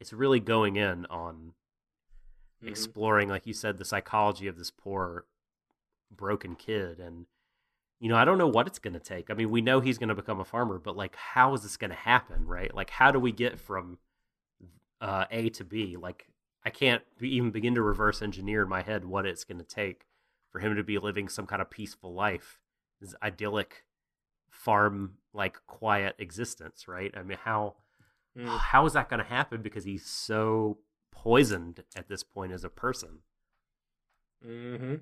it's 0.00 0.12
really 0.12 0.40
going 0.40 0.76
in 0.76 1.06
on 1.06 1.54
Mhm. 2.62 2.68
exploring 2.68 3.28
like 3.28 3.46
you 3.46 3.52
said 3.52 3.78
the 3.78 3.84
psychology 3.84 4.46
of 4.46 4.56
this 4.56 4.70
poor 4.70 5.26
broken 6.10 6.54
kid 6.54 6.98
and 7.00 7.26
you 8.00 8.08
know 8.08 8.16
i 8.16 8.24
don't 8.24 8.38
know 8.38 8.48
what 8.48 8.66
it's 8.66 8.78
going 8.78 8.94
to 8.94 9.00
take. 9.00 9.30
I 9.30 9.34
mean 9.34 9.50
we 9.50 9.60
know 9.60 9.80
he's 9.80 9.98
going 9.98 10.08
to 10.08 10.14
become 10.14 10.40
a 10.40 10.44
farmer 10.44 10.78
but 10.78 10.96
like 10.96 11.16
how 11.16 11.54
is 11.54 11.62
this 11.62 11.76
going 11.76 11.90
to 11.90 11.96
happen 11.96 12.46
right? 12.46 12.74
Like 12.74 12.90
how 12.90 13.10
do 13.10 13.18
we 13.18 13.32
get 13.32 13.58
from 13.58 13.98
uh, 15.00 15.24
a 15.30 15.50
to 15.50 15.64
b? 15.64 15.96
Like 15.96 16.26
i 16.64 16.70
can't 16.70 17.02
be, 17.18 17.34
even 17.36 17.50
begin 17.50 17.74
to 17.74 17.82
reverse 17.82 18.22
engineer 18.22 18.62
in 18.62 18.68
my 18.68 18.82
head 18.82 19.04
what 19.04 19.26
it's 19.26 19.44
going 19.44 19.58
to 19.58 19.64
take 19.64 20.06
for 20.50 20.60
him 20.60 20.76
to 20.76 20.84
be 20.84 20.98
living 20.98 21.28
some 21.28 21.46
kind 21.46 21.60
of 21.60 21.70
peaceful 21.70 22.14
life 22.14 22.60
this 23.00 23.14
idyllic 23.22 23.84
farm 24.48 25.14
like 25.32 25.58
quiet 25.66 26.14
existence 26.18 26.86
right? 26.88 27.12
I 27.16 27.22
mean 27.22 27.38
how 27.44 27.74
Mm. 28.36 28.58
how 28.58 28.84
is 28.84 28.94
that 28.94 29.08
going 29.08 29.22
to 29.22 29.28
happen 29.28 29.62
because 29.62 29.84
he's 29.84 30.04
so 30.04 30.78
poisoned 31.12 31.84
at 31.94 32.08
this 32.08 32.24
point 32.24 32.50
as 32.50 32.64
a 32.64 32.68
person? 32.68 33.20
Hmm 34.42 34.96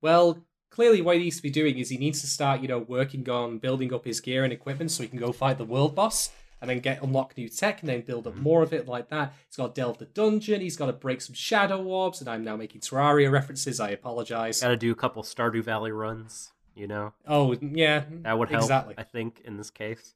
Well, 0.00 0.44
clearly, 0.76 1.00
what 1.02 1.16
he 1.16 1.22
needs 1.24 1.36
to 1.36 1.42
be 1.42 1.50
doing 1.50 1.78
is 1.78 1.88
he 1.90 1.98
needs 1.98 2.20
to 2.22 2.26
start, 2.26 2.60
you 2.62 2.68
know, 2.68 2.78
working 2.80 3.28
on 3.30 3.58
building 3.58 3.92
up 3.94 4.04
his 4.04 4.20
gear 4.20 4.42
and 4.44 4.52
equipment 4.52 4.90
so 4.90 5.02
he 5.02 5.08
can 5.08 5.18
go 5.18 5.30
fight 5.32 5.58
the 5.58 5.64
world 5.74 5.94
boss. 5.94 6.30
and 6.60 6.70
then 6.70 6.78
get 6.78 7.02
unlock 7.02 7.36
new 7.36 7.48
tech 7.48 7.80
and 7.80 7.88
then 7.88 8.00
build 8.02 8.24
Mm-hmm. 8.24 8.38
up 8.38 8.42
more 8.50 8.62
of 8.62 8.72
it 8.72 8.86
like 8.86 9.08
that. 9.10 9.34
He's 9.48 9.56
got 9.56 9.74
to 9.74 9.80
delve 9.80 9.98
the 9.98 10.04
dungeon. 10.20 10.60
He's 10.60 10.76
got 10.76 10.86
to 10.86 10.92
break 11.06 11.20
some 11.20 11.34
shadow 11.34 11.82
orbs, 11.82 12.20
and 12.20 12.28
I'm 12.30 12.44
now 12.44 12.56
making 12.56 12.82
Terraria 12.82 13.30
references. 13.32 13.80
I 13.80 13.90
apologize. 13.90 14.60
Got 14.60 14.68
to 14.68 14.76
do 14.76 14.92
a 14.92 15.00
couple 15.04 15.22
Stardew 15.24 15.64
Valley 15.64 15.90
runs. 15.92 16.52
You 16.74 16.86
know 16.86 17.12
Oh 17.26 17.54
yeah, 17.60 18.04
that 18.22 18.38
would 18.38 18.48
help. 18.48 18.62
exactly. 18.62 18.94
I 18.96 19.02
think 19.02 19.42
in 19.44 19.56
this 19.56 19.70
case. 19.70 20.14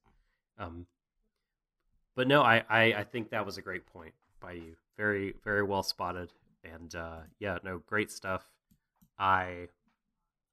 Um, 0.59 0.87
but 2.15 2.27
no, 2.29 2.43
I, 2.43 2.63
I 2.71 2.83
I 3.01 3.05
think 3.05 3.31
that 3.31 3.45
was 3.45 3.59
a 3.59 3.63
great 3.63 3.85
point 3.87 4.15
by 4.41 4.53
you. 4.53 4.77
Very 4.97 5.35
very 5.45 5.65
well 5.65 5.83
spotted. 5.83 6.33
And 6.65 6.95
uh, 6.95 7.19
yeah, 7.41 7.59
no, 7.63 7.83
great 7.87 8.11
stuff. 8.11 8.45
I 9.19 9.69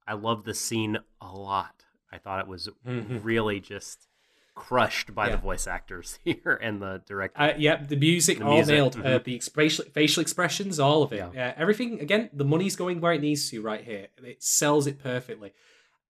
I 0.07 0.13
love 0.13 0.43
the 0.43 0.53
scene 0.53 0.97
a 1.21 1.31
lot. 1.35 1.83
I 2.11 2.17
thought 2.17 2.39
it 2.39 2.47
was 2.47 2.69
Mhm. 2.85 3.23
really 3.23 3.59
just 3.59 4.07
crushed 4.55 5.15
by 5.15 5.27
Yeah. 5.27 5.31
the 5.35 5.41
voice 5.41 5.65
actors 5.65 6.19
here 6.23 6.59
and 6.61 6.79
the 6.81 7.01
director. 7.07 7.41
Uh, 7.41 7.53
yeah, 7.57 7.77
the 7.83 7.95
music 7.95 8.37
The 8.37 8.45
all 8.45 8.53
music, 8.55 8.73
nailed. 8.75 8.95
Uh, 8.97 9.19
mhm. 9.19 9.23
the 9.23 9.39
facial 9.39 9.85
facial 9.85 10.21
expressions, 10.21 10.79
all 10.79 11.01
of 11.03 11.11
it. 11.11 11.27
Yeah. 11.33 11.53
Everything. 11.57 11.99
Again, 11.99 12.29
the 12.33 12.45
money's 12.45 12.75
going 12.75 13.01
where 13.01 13.13
it 13.13 13.21
needs 13.21 13.49
to 13.49 13.61
right 13.61 13.83
here. 13.83 14.07
It 14.23 14.43
sells 14.43 14.85
it 14.85 14.99
perfectly, 14.99 15.53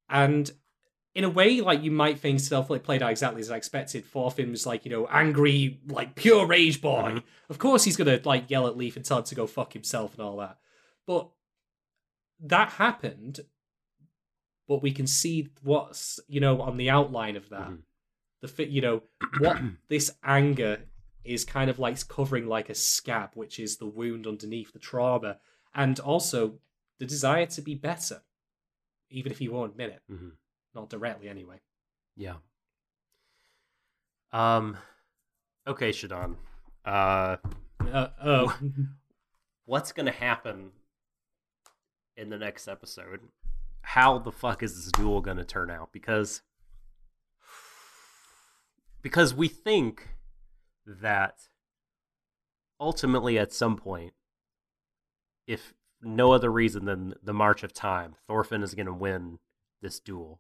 and 0.10 0.52
in 1.16 1.24
a 1.24 1.30
way, 1.30 1.62
like 1.62 1.84
you 1.84 1.92
might 1.92 2.20
think 2.20 2.40
stuff 2.40 2.70
like 2.72 2.84
played 2.84 3.02
out 3.04 3.12
exactly 3.12 3.40
as 3.40 3.52
I 3.52 3.56
expected. 3.56 4.04
Thorfinn's 4.04 4.66
like 4.66 4.84
you 4.84 4.92
know 4.92 5.06
angry, 5.08 5.80
like 5.88 6.16
pure 6.16 6.46
rage 6.46 6.82
boy. 6.82 7.12
Mhm. 7.18 7.24
Of 7.50 7.60
course, 7.60 7.84
he's 7.86 7.96
gonna 7.96 8.20
like 8.26 8.50
yell 8.50 8.68
at 8.68 8.76
Leif 8.76 8.96
and 8.98 9.06
tell 9.06 9.20
him 9.20 9.24
to 9.26 9.36
go 9.36 9.48
fuck 9.48 9.72
himself 9.74 10.16
and 10.16 10.22
all 10.24 10.38
that. 10.38 10.58
But 11.06 11.30
that 12.42 12.72
happened. 12.72 13.42
But 14.68 14.82
we 14.82 14.92
can 14.92 15.08
see 15.08 15.50
what's 15.62 16.20
you 16.28 16.40
know 16.40 16.62
on 16.62 16.78
the 16.78 16.90
outline 16.90 17.36
of 17.36 17.50
that. 17.50 17.70
Mhm. 17.70 17.84
The 18.42 18.48
fit, 18.48 18.70
you 18.70 18.82
know, 18.82 19.04
what 19.40 19.58
this 19.90 20.12
anger 20.24 20.86
is 21.24 21.46
kind 21.46 21.70
of 21.70 21.80
like 21.80 22.06
covering 22.08 22.48
like 22.48 22.70
a 22.70 22.76
scab, 22.76 23.32
which 23.36 23.60
is 23.60 23.78
the 23.78 23.86
wound 23.86 24.28
underneath 24.28 24.74
the 24.74 24.80
trauma, 24.80 25.38
and 25.74 26.00
also 26.00 26.60
the 27.00 27.06
desire 27.06 27.46
to 27.46 27.62
be 27.62 27.76
better, 27.76 28.22
even 29.10 29.32
if 29.32 29.40
he 29.40 29.48
won't 29.48 29.72
admit 29.72 29.92
it, 29.92 30.02
mm-hmm. 30.12 30.30
not 30.76 30.90
directly 30.90 31.30
anyway. 31.30 31.62
Yeah. 32.18 32.36
Um. 34.32 34.78
Okay, 35.68 35.92
Shadon. 35.92 36.36
Uh, 36.84 37.38
Uh, 37.80 38.08
oh, 38.24 38.60
what's 39.66 39.92
gonna 39.92 40.12
happen 40.12 40.72
in 42.18 42.30
the 42.30 42.38
next 42.38 42.68
episode? 42.68 43.22
How 43.84 44.18
the 44.18 44.32
fuck 44.32 44.64
is 44.64 44.76
this 44.76 44.92
duel 44.92 45.22
gonna 45.22 45.46
turn 45.46 45.70
out? 45.70 45.92
Because 45.92 46.42
because 49.02 49.34
we 49.34 49.48
think 49.48 50.10
that 50.86 51.36
ultimately 52.80 53.38
at 53.38 53.54
some 53.54 53.76
point, 53.78 54.14
if 55.46 55.74
no 56.02 56.32
other 56.32 56.52
reason 56.52 56.86
than 56.86 57.14
the 57.22 57.34
march 57.34 57.64
of 57.64 57.74
time, 57.74 58.16
Thorfinn 58.28 58.64
is 58.64 58.74
gonna 58.74 58.94
win 58.94 59.40
this 59.82 60.00
duel. 60.00 60.40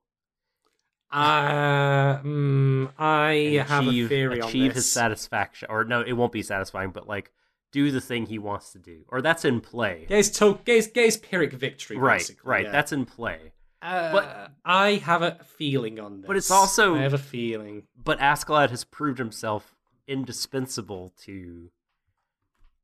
uh, 1.12 2.20
mm, 2.22 2.92
I 2.98 3.64
have 3.68 3.88
achieve, 3.88 4.06
a 4.06 4.10
theory 4.10 4.42
on 4.42 4.50
achieve 4.50 4.74
his 4.74 4.92
satisfaction 4.92 5.68
or 5.70 5.84
no 5.84 6.02
it 6.02 6.14
won't 6.14 6.32
be 6.32 6.42
satisfying 6.42 6.90
but 6.90 7.08
like 7.08 7.32
do 7.74 7.92
the 7.92 8.00
thing 8.00 8.26
he 8.28 8.40
wants 8.40 8.72
to 8.72 8.80
do 8.80 9.00
or 9.10 9.22
that's 9.22 9.44
in 9.44 9.60
play 9.60 10.06
Get 10.08 10.16
his, 10.18 10.32
to- 10.32 10.60
get 10.64 10.76
his, 10.78 10.88
get 10.88 11.06
his 11.06 11.18
Pyrrhic 11.18 11.52
victory, 11.52 11.98
right 11.98 12.20
basically, 12.20 12.50
right 12.50 12.66
yeah. 12.66 12.72
that's 12.72 12.94
in 12.94 13.06
play 13.06 13.52
Uh, 13.82 14.12
but- 14.14 14.52
I 14.64 14.92
have 15.04 15.22
a 15.22 15.40
feeling 15.58 16.00
on 16.00 16.22
this. 16.22 16.28
But 16.28 16.38
it's 16.38 16.50
also- 16.52 16.96
I 16.96 17.02
have 17.02 17.14
a 17.14 17.18
feeling. 17.18 17.84
but 18.02 18.18
Askeladd 18.20 18.70
has 18.70 18.86
proved 18.86 19.20
himself 19.20 19.76
indispensable 20.08 21.12
to 21.24 21.70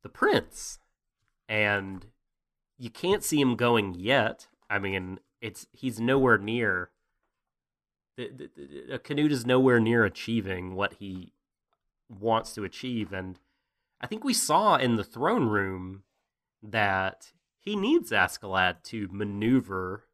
the 0.01 0.09
prince 0.09 0.79
and 1.47 2.05
you 2.77 2.89
can't 2.89 3.23
see 3.23 3.41
him 3.41 3.55
going 3.57 3.93
yet 3.93 4.47
i 4.69 4.79
mean 4.79 5.19
it's 5.41 5.67
he's 5.73 5.99
nowhere 5.99 6.37
near 6.37 6.89
the, 8.15 8.29
the, 8.29 8.49
the, 8.91 8.99
Canute 8.99 9.31
is 9.33 9.45
nowhere 9.45 9.79
near 9.81 10.05
achieving 10.05 10.75
what 10.75 10.93
he 10.99 11.33
wants 12.07 12.53
to 12.53 12.63
achieve 12.63 13.11
and 13.13 13.39
i 14.01 14.07
think 14.07 14.23
we 14.23 14.33
saw 14.33 14.75
in 14.75 14.95
the 14.95 15.03
throne 15.03 15.47
room 15.47 16.03
that 16.61 17.31
he 17.59 17.75
needs 17.75 18.11
Askeladd 18.11 18.83
to 18.83 19.07
maneuver 19.11 20.05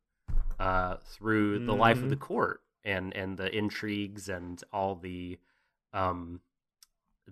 uh, 0.59 0.97
through 0.97 1.65
the 1.65 1.75
life 1.75 2.01
of 2.01 2.09
the 2.09 2.15
court 2.15 2.61
and 2.83 3.15
and 3.15 3.37
the 3.37 3.55
intrigues 3.55 4.29
and 4.29 4.63
all 4.71 4.95
the 4.95 5.39
um 5.93 6.41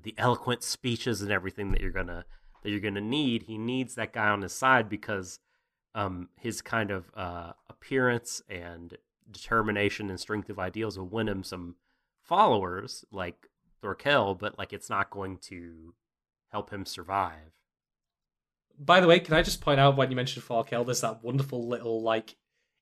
the 0.02 0.14
eloquent 0.18 0.64
speeches 0.64 1.22
and 1.22 1.32
everything 1.32 1.72
that 1.72 1.82
you're 1.82 1.92
gonna 1.92 2.26
that 2.64 2.70
you're 2.70 2.80
gonna 2.80 3.02
need. 3.02 3.44
He 3.44 3.58
needs 3.58 3.96
that 3.96 4.14
guy 4.14 4.30
on 4.30 4.42
his 4.42 4.54
side 4.54 4.90
because 4.90 5.40
um 5.96 6.30
his 6.38 6.62
kind 6.62 6.92
of 6.92 7.12
uh 7.16 7.54
appearance 7.70 8.42
and 8.50 8.98
determination 9.32 10.10
and 10.10 10.20
strength 10.20 10.50
of 10.50 10.60
ideals 10.60 10.98
will 10.98 11.08
win 11.08 11.28
him 11.28 11.44
some 11.44 11.76
followers 12.22 13.06
like 13.12 13.48
Thorkell, 13.82 14.38
but 14.38 14.58
like 14.58 14.74
it's 14.74 14.90
not 14.90 15.10
going 15.10 15.38
to 15.38 15.94
help 16.54 16.70
him 16.70 16.86
survive. 16.86 17.52
By 18.80 19.00
the 19.00 19.08
way, 19.08 19.20
can 19.20 19.34
I 19.34 19.42
just 19.42 19.60
point 19.60 19.80
out 19.80 19.98
when 19.98 20.10
you 20.10 20.16
mentioned 20.16 20.46
Thorkell, 20.46 20.86
there's 20.86 21.02
that 21.02 21.24
wonderful 21.24 21.68
little 21.68 22.02
like 22.02 22.36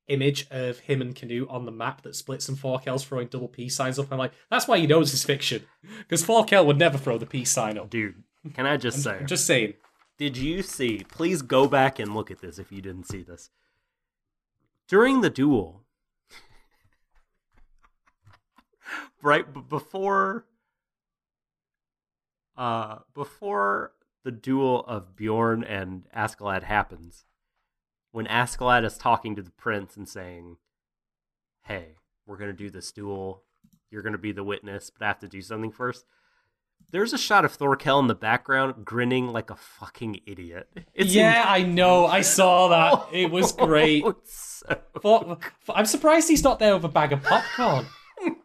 image 0.08 0.46
of 0.52 0.80
him 0.80 1.02
and 1.02 1.16
Canute 1.16 1.48
on 1.50 1.66
the 1.66 1.72
map 1.72 2.02
that 2.02 2.16
splits 2.16 2.50
and 2.50 2.58
Thorkell's 2.58 3.06
throwing 3.06 3.28
double 3.28 3.48
peace 3.48 3.76
signs 3.76 3.98
up. 3.98 4.12
I'm 4.12 4.18
like, 4.18 4.34
that's 4.50 4.68
why 4.68 4.76
you 4.76 4.88
know 4.88 5.00
is 5.00 5.24
fiction. 5.24 5.64
Because 6.00 6.24
Thorkell 6.24 6.66
would 6.66 6.78
never 6.78 6.98
throw 6.98 7.18
the 7.18 7.26
peace 7.26 7.50
sign 7.50 7.78
up. 7.78 7.90
Dude, 7.90 8.24
can 8.54 8.66
I 8.66 8.78
just 8.78 9.02
say 9.02 9.18
I'm 9.20 9.28
just 9.28 9.48
saying. 9.48 9.74
Did 10.18 10.38
you 10.38 10.62
see? 10.62 11.04
Please 11.10 11.42
go 11.42 11.68
back 11.68 11.98
and 11.98 12.14
look 12.14 12.30
at 12.30 12.42
this 12.42 12.60
if 12.60 12.72
you 12.72 12.82
didn't 12.82 13.08
see 13.08 13.24
this. 13.24 13.50
During 14.88 15.22
the 15.22 15.30
duel, 15.30 15.84
right 19.24 19.52
b- 19.52 19.64
before, 19.68 20.46
uh, 22.58 23.00
before 23.14 23.94
the 24.24 24.32
duel 24.32 24.86
of 24.88 25.16
Bjorn 25.16 25.64
and 25.64 26.04
Askeladd 26.16 26.64
happens, 26.64 27.26
when 28.12 28.28
Askeladd 28.28 28.86
is 28.86 28.98
talking 28.98 29.36
to 29.36 29.42
the 29.42 29.52
prince 29.52 29.96
and 29.98 30.08
saying, 30.08 30.58
"Hey, 31.64 31.96
we're 32.26 32.38
gonna 32.38 32.54
do 32.54 32.70
this 32.70 32.92
duel. 32.92 33.44
You're 33.90 34.04
gonna 34.04 34.18
be 34.18 34.32
the 34.32 34.44
witness, 34.44 34.90
but 34.90 35.04
I 35.04 35.08
have 35.08 35.20
to 35.20 35.28
do 35.28 35.42
something 35.42 35.72
first. 35.72 36.06
There's 36.92 37.14
a 37.14 37.18
shot 37.18 37.46
of 37.46 37.56
Thorkell 37.58 38.00
in 38.02 38.08
the 38.08 38.16
background 38.16 38.84
grinning 38.86 39.28
like 39.28 39.50
a 39.50 39.56
fucking 39.56 40.20
idiot. 40.26 40.68
It's 40.94 41.14
yeah, 41.14 41.46
I 41.48 41.62
know. 41.64 42.06
I 42.08 42.22
saw 42.22 42.68
that. 42.70 43.08
It 43.14 43.30
was 43.32 43.52
great. 43.68 44.04
so- 44.26 44.80
For, 45.02 45.38
for- 45.62 45.78
I'm 45.78 45.86
surprised 45.86 46.28
he's 46.28 46.44
not 46.44 46.60
there 46.60 46.74
with 46.76 46.84
a 46.84 46.90
bag 46.90 47.14
of 47.14 47.22
popcorn. 47.24 47.86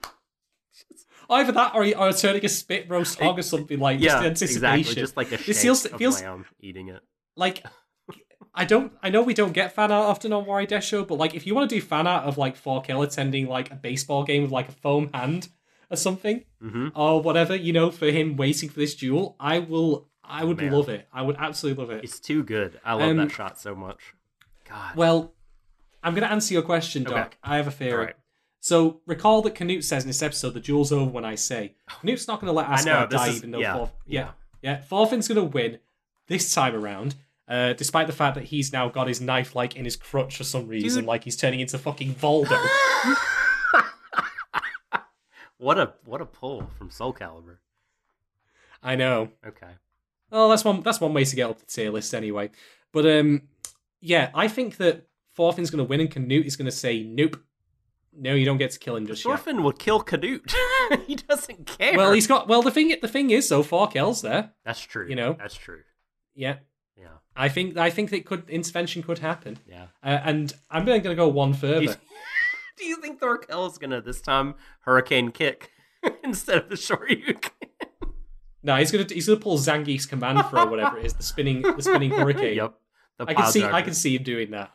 Either 1.29 1.53
that, 1.53 1.75
or, 1.75 1.85
or 1.97 2.13
turning 2.13 2.45
a 2.45 2.49
spit 2.49 2.89
roast 2.89 3.19
hog 3.21 3.39
or 3.39 3.43
something 3.43 3.79
like 3.81 4.01
yeah, 4.01 4.09
just 4.09 4.21
the 4.23 4.27
anticipation. 4.29 4.79
exactly. 4.79 4.95
Just 5.03 5.17
like 5.17 5.31
a 5.33 5.35
It 5.35 5.41
feels- 5.57 5.85
of 5.87 5.99
feels- 5.99 6.23
lamb 6.23 6.47
eating 6.61 6.89
it. 6.89 7.01
like 7.37 7.65
I 8.55 8.65
don't 8.65 8.93
I 9.03 9.11
know 9.11 9.23
we 9.23 9.35
don't 9.35 9.53
get 9.53 9.75
fan 9.75 9.93
art 9.93 10.07
often 10.07 10.33
on 10.33 10.47
Warrior 10.47 10.67
Death 10.67 10.85
Show, 10.85 11.05
but 11.05 11.17
like 11.19 11.35
if 11.35 11.47
you 11.47 11.55
want 11.55 11.69
to 11.69 11.77
do 11.77 11.83
fan 11.83 12.07
art 12.07 12.25
of 12.25 12.39
like 12.39 12.57
Thorkell 12.63 13.05
attending 13.05 13.49
like 13.49 13.71
a 13.71 13.75
baseball 13.75 14.25
game 14.25 14.43
with 14.43 14.51
like 14.51 14.69
a 14.69 14.73
foam 14.73 15.11
hand 15.13 15.49
or 15.91 15.97
something 15.97 16.45
hmm 16.61 16.89
or 16.95 17.21
whatever, 17.21 17.55
you 17.55 17.73
know, 17.73 17.91
for 17.91 18.07
him 18.07 18.37
waiting 18.37 18.69
for 18.69 18.81
this 18.81 18.95
duel, 18.95 19.37
I 19.39 19.59
will 19.59 20.09
I 20.25 20.43
would 20.45 20.57
Man. 20.57 20.73
love 20.73 20.89
it. 20.89 21.07
I 21.13 21.23
would 21.23 21.37
absolutely 21.39 21.83
love 21.85 21.91
it. 21.93 22.03
It's 22.05 22.19
too 22.19 22.43
good. 22.43 22.81
I 22.85 22.95
love 22.95 23.11
Um, 23.11 23.17
that 23.19 23.31
shot 23.31 23.61
so 23.61 23.75
much. 23.75 24.15
God. 24.69 24.97
Well, 24.97 25.35
I'm 26.03 26.15
gonna 26.15 26.27
answer 26.27 26.55
your 26.55 26.63
question, 26.63 27.05
Doc. 27.05 27.15
Okay. 27.27 27.37
I 27.45 27.57
have 27.59 27.67
a 27.69 27.71
theory. 27.71 28.07
Right. 28.07 28.15
So 28.67 29.01
recall 29.07 29.43
that 29.43 29.55
Canute 29.55 29.85
says 29.85 30.03
in 30.03 30.09
this 30.09 30.23
episode, 30.23 30.55
the 30.55 30.59
duel's 30.59 30.91
over 30.91 31.09
when 31.09 31.25
I 31.25 31.37
say. 31.37 31.77
Canute's 31.89 32.27
not 32.27 32.41
gonna 32.41 32.53
let 32.53 32.69
I 32.69 32.83
know, 32.83 33.07
die 33.07 33.29
is- 33.29 33.37
even 33.37 33.53
though 33.53 33.61
yeah, 33.61 33.87
yeah. 34.09 34.31
yeah. 34.61 34.79
Thorfinn's 34.79 35.29
gonna 35.29 35.45
win 35.45 35.79
this 36.27 36.53
time 36.53 36.75
around. 36.75 37.15
Uh, 37.47 37.75
despite 37.75 38.09
the 38.09 38.13
fact 38.13 38.35
that 38.35 38.43
he's 38.43 38.73
now 38.73 38.89
got 38.89 39.07
his 39.07 39.21
knife 39.21 39.55
like 39.55 39.77
in 39.77 39.85
his 39.85 39.95
crutch 39.95 40.37
for 40.37 40.43
some 40.43 40.67
reason, 40.67 41.03
Dude. 41.03 41.07
like 41.07 41.23
he's 41.23 41.37
turning 41.37 41.61
into 41.61 41.79
fucking 41.79 42.17
Voldo. 42.17 42.59
what 45.59 45.79
a 45.79 45.93
what 46.05 46.21
a 46.21 46.27
pull 46.27 46.69
from 46.77 46.91
Soul 46.91 47.15
Calibur. 47.15 47.59
I 48.83 48.97
know. 48.97 49.29
Okay. 49.47 49.75
Well, 50.33 50.49
that's 50.49 50.65
one. 50.65 50.83
That's 50.83 51.01
one 51.01 51.15
way 51.15 51.25
to 51.25 51.37
get 51.37 51.49
up 51.49 51.61
the 51.61 51.67
tier 51.67 51.93
list 51.93 52.13
anyway. 52.13 52.51
But 52.91 53.07
um, 53.07 53.43
yeah, 54.01 54.31
I 54.35 54.49
think 54.49 54.79
that 54.79 55.07
Thorfinn's 55.37 55.71
gonna 55.71 55.85
win, 55.85 56.01
and 56.01 56.11
Canute 56.11 56.47
is 56.47 56.57
gonna 56.57 56.73
say, 56.73 57.05
"Nope, 57.05 57.37
no, 58.19 58.35
you 58.35 58.45
don't 58.45 58.59
get 58.59 58.71
to 58.73 58.79
kill 58.79 58.97
him 58.97 59.07
just 59.07 59.25
yet." 59.25 59.31
Thorfinn 59.31 59.63
would 59.63 59.79
kill 59.79 60.01
Canute. 60.01 60.55
he 61.07 61.17
doesn't 61.17 61.67
care. 61.67 61.97
Well, 61.97 62.13
he's 62.13 62.27
got. 62.27 62.49
Well, 62.49 62.63
the 62.63 62.71
thing. 62.71 62.95
The 63.01 63.09
thing 63.09 63.31
is, 63.31 63.49
though, 63.49 63.63
Thorkell's 63.63 64.23
there. 64.23 64.53
That's 64.65 64.81
true. 64.81 65.07
you 65.09 65.17
know. 65.17 65.37
That's 65.39 65.57
true. 65.57 65.81
Yeah, 66.35 66.57
Yeah. 66.97 67.09
I 67.35 67.49
think. 67.49 67.77
I 67.77 67.91
think 67.91 68.11
that 68.11 68.25
could 68.27 68.49
intervention 68.51 69.03
could 69.03 69.19
happen. 69.19 69.59
Yeah. 69.67 69.87
Uh, 70.03 70.21
and 70.25 70.53
I'm 70.71 70.85
going 70.85 71.03
to 71.03 71.15
go 71.15 71.29
one 71.29 71.55
further. 71.55 71.97
do 72.77 72.85
you 72.85 72.97
think 72.97 73.21
Thorkell 73.21 73.71
is 73.71 73.79
gonna 73.79 74.01
this 74.01 74.21
time 74.21 74.55
hurricane 74.81 75.31
kick 75.31 75.71
instead 76.23 76.59
of 76.59 76.69
the 76.69 76.77
Shoryuken? 76.77 77.51
No, 78.63 78.77
he's 78.77 78.91
gonna 78.91 79.07
he's 79.09 79.27
gonna 79.27 79.41
pull 79.41 79.59
Zangief's 79.59 80.07
command 80.07 80.45
throw, 80.51 80.67
whatever 80.67 80.99
it 80.99 81.07
is, 81.07 81.15
the 81.15 81.23
spinning 81.23 81.63
the 81.63 81.83
spinning 81.83 82.11
hurricane. 82.11 82.57
Yep. 82.57 82.75
I 83.21 83.35
can 83.35 83.47
see 83.47 83.65
I 83.65 83.83
can 83.83 83.95
see 83.95 84.17
him 84.17 84.23
doing 84.23 84.51
that. 84.51 84.71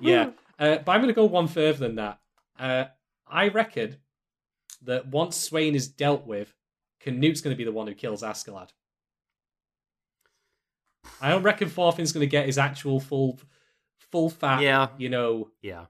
Yeah, 0.00 0.30
uh, 0.58 0.78
but 0.78 0.92
I'm 0.92 1.00
gonna 1.00 1.12
go 1.12 1.24
one 1.24 1.48
further 1.48 1.78
than 1.78 1.96
that. 1.96 2.18
Uh, 2.58 2.86
I 3.26 3.48
reckon 3.48 3.96
that 4.82 5.06
once 5.08 5.48
Sweyn 5.48 5.74
is 5.74 5.88
dealt 5.88 6.26
with, 6.26 6.54
Canute's 7.00 7.40
gonna 7.40 7.56
be 7.56 7.64
the 7.64 7.72
one 7.72 7.86
who 7.86 7.94
kills 7.94 8.22
Askeladd. 8.22 8.70
I 11.20 11.30
don't 11.30 11.42
reckon 11.42 11.68
Thorfinn's 11.68 12.12
gonna 12.12 12.26
get 12.26 12.46
his 12.46 12.58
actual 12.58 13.00
full 13.00 13.38
full 14.10 14.30
fat, 14.30 14.62
Yeah. 14.62 14.88
you 14.98 15.08
know, 15.08 15.50
Yeah. 15.62 15.86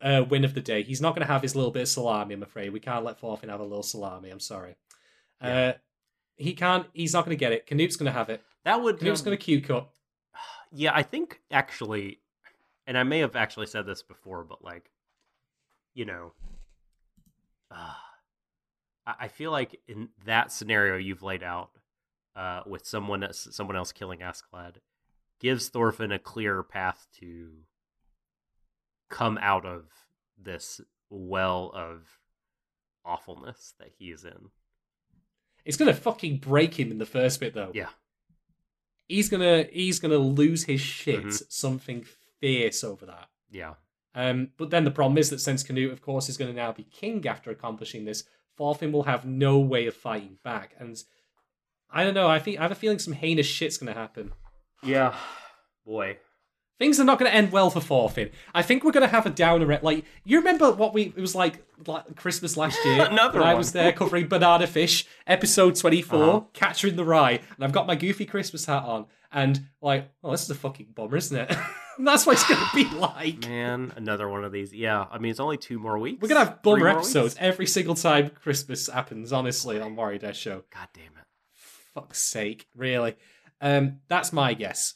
uh, 0.00 0.24
win 0.28 0.44
of 0.44 0.54
the 0.54 0.60
day. 0.60 0.82
He's 0.82 1.00
not 1.00 1.14
going 1.14 1.26
to 1.26 1.32
have 1.32 1.42
his 1.42 1.54
little 1.56 1.70
bit 1.70 1.82
of 1.82 1.88
salami. 1.88 2.34
I'm 2.34 2.42
afraid 2.42 2.72
we 2.72 2.80
can't 2.80 3.04
let 3.04 3.18
Thorfinn 3.20 3.48
have 3.50 3.60
a 3.60 3.64
little 3.64 3.82
salami. 3.82 4.30
I'm 4.30 4.40
sorry. 4.40 4.76
Yeah. 5.42 5.68
Uh, 5.68 5.72
he 6.36 6.54
can't. 6.54 6.86
He's 6.92 7.12
not 7.12 7.24
going 7.24 7.36
to 7.36 7.40
get 7.40 7.52
it. 7.52 7.66
Canute's 7.66 7.96
going 7.96 8.06
to 8.12 8.16
have 8.18 8.30
it. 8.30 8.42
That 8.64 8.82
would 8.82 8.98
Canute's 8.98 9.20
um, 9.20 9.26
going 9.26 9.38
to 9.38 9.42
Q 9.44 9.60
cut. 9.60 9.88
Yeah, 10.70 10.90
I 10.94 11.02
think 11.02 11.40
actually, 11.50 12.20
and 12.88 12.96
I 12.98 13.02
may 13.04 13.18
have 13.20 13.36
actually 13.36 13.66
said 13.66 13.86
this 13.86 14.02
before, 14.02 14.42
but 14.44 14.64
like, 14.64 14.90
you 15.94 16.06
know, 16.06 16.32
uh, 17.70 17.92
I 19.06 19.28
feel 19.28 19.50
like 19.52 19.78
in 19.86 20.08
that 20.24 20.50
scenario 20.50 20.96
you've 20.96 21.22
laid 21.22 21.42
out 21.42 21.70
uh, 22.34 22.62
with 22.66 22.86
someone 22.86 23.22
else, 23.22 23.46
someone 23.50 23.76
else 23.76 23.92
killing 23.92 24.20
Askeladd 24.20 24.76
gives 25.38 25.68
Thorfinn 25.68 26.12
a 26.12 26.18
clear 26.18 26.62
path 26.62 27.06
to 27.20 27.50
come 29.10 29.38
out 29.40 29.66
of 29.66 29.84
this 30.42 30.80
well 31.10 31.70
of 31.74 32.06
awfulness 33.04 33.74
that 33.78 33.90
he 33.98 34.06
is 34.10 34.24
in. 34.24 34.48
It's 35.64 35.76
going 35.76 35.94
to 35.94 36.00
fucking 36.00 36.38
break 36.38 36.78
him 36.78 36.90
in 36.90 36.96
the 36.98 37.06
first 37.06 37.38
bit, 37.40 37.52
though. 37.52 37.70
Yeah. 37.74 37.90
He's 39.08 39.30
gonna 39.30 39.64
he's 39.72 40.00
gonna 40.00 40.18
lose 40.18 40.64
his 40.64 40.82
shit 40.82 41.24
Mhm. 41.24 41.42
something 41.50 42.04
fierce 42.40 42.84
over 42.84 43.06
that. 43.06 43.28
Yeah. 43.50 43.74
Um, 44.14 44.50
but 44.56 44.70
then 44.70 44.84
the 44.84 44.90
problem 44.90 45.18
is 45.18 45.30
that 45.30 45.40
since 45.40 45.62
Canute, 45.62 45.92
of 45.92 46.02
course, 46.02 46.28
is 46.28 46.36
going 46.36 46.50
to 46.50 46.56
now 46.56 46.72
be 46.72 46.84
king 46.84 47.26
after 47.26 47.50
accomplishing 47.50 48.04
this, 48.04 48.24
Thorfinn 48.56 48.92
will 48.92 49.04
have 49.04 49.24
no 49.24 49.58
way 49.58 49.86
of 49.86 49.94
fighting 49.94 50.38
back. 50.42 50.74
And 50.78 50.96
I 51.90 52.04
don't 52.04 52.14
know. 52.14 52.28
I 52.28 52.38
think 52.38 52.58
I 52.58 52.62
have 52.62 52.72
a 52.72 52.76
feeling 52.76 52.98
some 52.98 53.14
heinous 53.14 53.46
shit's 53.46 53.78
going 53.78 53.92
to 53.92 53.98
happen. 53.98 54.32
Yeah. 54.82 55.14
Boy. 55.86 56.18
Things 56.78 57.00
are 57.00 57.04
not 57.04 57.18
going 57.18 57.28
to 57.30 57.34
end 57.36 57.50
well 57.50 57.70
for 57.70 57.80
Thorfinn. 57.80 58.30
I 58.54 58.62
think 58.62 58.84
we're 58.84 58.92
going 58.92 59.06
to 59.06 59.10
have 59.12 59.26
a 59.26 59.30
downer. 59.30 59.80
Like 59.82 60.04
you 60.24 60.38
remember 60.38 60.70
what 60.70 60.94
we 60.94 61.04
it 61.16 61.16
was 61.16 61.34
like, 61.34 61.64
like 61.86 62.14
Christmas 62.16 62.56
last 62.56 62.78
year. 62.84 63.04
Another 63.10 63.40
when 63.40 63.48
I 63.48 63.54
was 63.54 63.72
there 63.72 63.92
covering 63.92 64.28
Banana 64.28 64.66
Fish, 64.66 65.04
episode 65.26 65.74
twenty 65.74 66.02
Uh-huh. 66.04 66.42
Catcher 66.52 66.86
in 66.88 66.96
the 66.96 67.04
Rye, 67.04 67.40
and 67.56 67.64
I've 67.64 67.72
got 67.72 67.86
my 67.88 67.96
goofy 67.96 68.24
Christmas 68.26 68.64
hat 68.66 68.84
on, 68.84 69.06
and 69.32 69.60
like, 69.82 70.08
oh, 70.22 70.30
this 70.30 70.42
is 70.44 70.50
a 70.50 70.54
fucking 70.54 70.88
bummer, 70.94 71.16
isn't 71.16 71.36
it? 71.36 71.56
That's 72.00 72.24
what 72.26 72.34
it's 72.34 72.48
going 72.48 72.60
to 72.60 72.76
be 72.76 72.84
like. 72.96 73.40
Man, 73.48 73.92
another 73.96 74.28
one 74.28 74.44
of 74.44 74.52
these. 74.52 74.72
Yeah, 74.72 75.06
I 75.10 75.18
mean 75.18 75.32
it's 75.32 75.40
only 75.40 75.56
two 75.56 75.80
more 75.80 75.98
weeks. 75.98 76.22
We're 76.22 76.28
gonna 76.28 76.44
have 76.44 76.58
Three 76.62 76.74
bummer 76.74 76.90
more 76.90 76.98
episodes 77.00 77.34
every 77.40 77.66
single 77.66 77.96
time 77.96 78.30
Christmas 78.30 78.86
happens. 78.88 79.32
Honestly, 79.32 79.80
on 79.80 79.96
Warrior 79.96 80.18
Death 80.18 80.36
Show. 80.36 80.62
God 80.72 80.86
damn 80.94 81.06
it! 81.06 81.24
Fuck's 81.94 82.22
sake, 82.22 82.68
really. 82.76 83.16
Um, 83.60 83.96
that's 84.06 84.32
my 84.32 84.54
guess. 84.54 84.94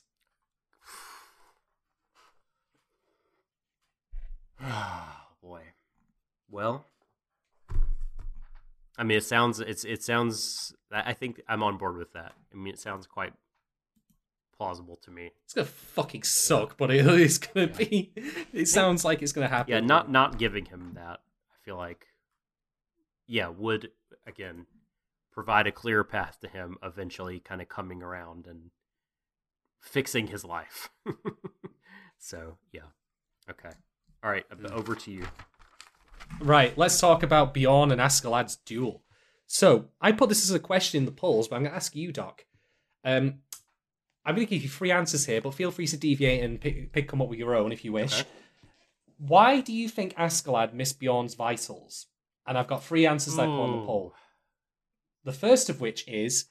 Oh 4.63 5.09
boy. 5.43 5.63
Well, 6.51 6.85
I 8.99 9.05
mean, 9.05 9.19
it 9.19 9.25
sounds 9.25 9.61
it's 9.61 9.85
it 9.85 10.03
sounds. 10.03 10.75
I 10.91 11.15
think 11.15 11.41
I'm 11.49 11.63
on 11.63 11.79
board 11.79 11.97
with 11.97 12.13
that. 12.13 12.33
I 12.53 12.57
mean, 12.57 12.75
it 12.75 12.79
sounds 12.79 13.07
quite 13.07 13.33
plausible 14.57 14.97
to 15.03 15.11
me. 15.11 15.31
It's 15.45 15.55
gonna 15.55 15.67
fucking 15.67 16.23
suck, 16.23 16.77
but 16.77 16.91
it 16.91 17.07
is 17.07 17.39
gonna 17.39 17.67
be. 17.67 18.13
It 18.53 18.69
sounds 18.69 19.05
like 19.05 19.23
it's 19.23 19.33
gonna 19.33 19.49
happen. 19.49 19.73
Yeah, 19.73 19.81
not 19.81 20.11
not 20.11 20.39
giving 20.39 20.67
him 20.67 20.93
that. 20.95 21.21
I 21.51 21.65
feel 21.65 21.77
like, 21.77 22.07
yeah, 23.27 23.49
would 23.49 23.91
again 24.27 24.67
provide 25.33 25.67
a 25.67 25.73
clear 25.73 26.05
path 26.05 26.39
to 26.41 26.49
him 26.49 26.77
eventually, 26.83 27.41
kind 27.41 27.63
of 27.63 27.69
coming 27.69 28.03
around 28.03 28.47
and 28.47 28.71
fixing 29.81 30.29
his 30.29 30.45
life. 30.45 30.91
so 32.19 32.59
yeah, 32.73 32.91
okay, 33.51 33.71
all 34.23 34.31
right, 34.31 34.45
over 34.73 34.95
to 34.95 35.11
you. 35.11 35.27
Right, 36.41 36.77
let's 36.79 36.99
talk 36.99 37.23
about 37.23 37.55
Bjorn 37.55 37.91
and 37.93 38.01
Askeladd's 38.01 38.57
duel. 38.57 39.03
So, 39.47 39.87
I 40.01 40.13
put 40.13 40.29
this 40.29 40.45
as 40.45 40.51
a 40.55 40.59
question 40.59 40.99
in 40.99 41.05
the 41.05 41.13
polls, 41.13 41.49
but 41.49 41.57
I'm 41.57 41.63
going 41.63 41.73
to 41.73 41.77
ask 41.77 41.95
you, 41.95 42.11
Doc. 42.13 42.45
Um, 43.05 43.41
I'm 44.25 44.35
going 44.35 44.47
to 44.47 44.51
give 44.55 44.63
you 44.63 44.69
three 44.69 44.91
answers 44.93 45.27
here, 45.27 45.41
but 45.41 45.55
feel 45.55 45.71
free 45.71 45.87
to 45.89 45.97
deviate 45.97 46.43
and 46.43 46.61
pick, 46.61 46.93
pick 46.93 47.09
come 47.09 47.21
up 47.21 47.29
with 47.29 47.39
your 47.39 47.55
own 47.55 47.73
if 47.73 47.85
you 47.85 47.93
wish. 47.93 48.21
Okay. 48.21 48.29
Why 49.19 49.61
do 49.61 49.73
you 49.73 49.89
think 49.89 50.15
Askeladd 50.15 50.73
missed 50.73 51.01
Bjorn's 51.01 51.35
vitals? 51.35 52.07
And 52.47 52.57
I've 52.57 52.67
got 52.67 52.83
three 52.83 53.07
answers 53.07 53.39
I 53.39 53.47
put 53.47 53.53
on 53.53 53.81
the 53.81 53.87
poll. 53.87 54.15
The 55.25 55.33
first 55.33 55.69
of 55.69 55.81
which 55.81 56.07
is 56.09 56.47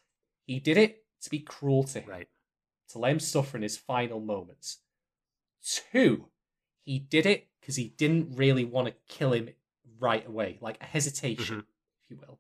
he 0.46 0.60
did 0.60 0.78
it 0.78 1.04
to 1.22 1.30
be 1.30 1.40
cruel 1.40 1.84
to 1.86 2.00
him, 2.02 2.10
Right. 2.10 2.28
to 2.90 3.00
let 3.00 3.12
him 3.12 3.20
suffer 3.20 3.58
in 3.58 3.64
his 3.64 3.78
final 3.78 4.20
moments. 4.20 4.78
Two, 5.92 6.28
he 6.84 7.00
did 7.00 7.26
it 7.26 7.48
because 7.62 7.76
he 7.78 7.90
didn't 7.98 8.36
really 8.36 8.66
want 8.66 8.88
to 8.88 8.94
kill 9.08 9.32
him 9.34 9.50
right 10.00 10.28
away, 10.28 10.58
like 10.62 10.78
a 10.82 10.86
hesitation, 10.86 11.58
Mhm. 11.60 11.66
if 12.04 12.10
you 12.12 12.18
will. 12.18 12.40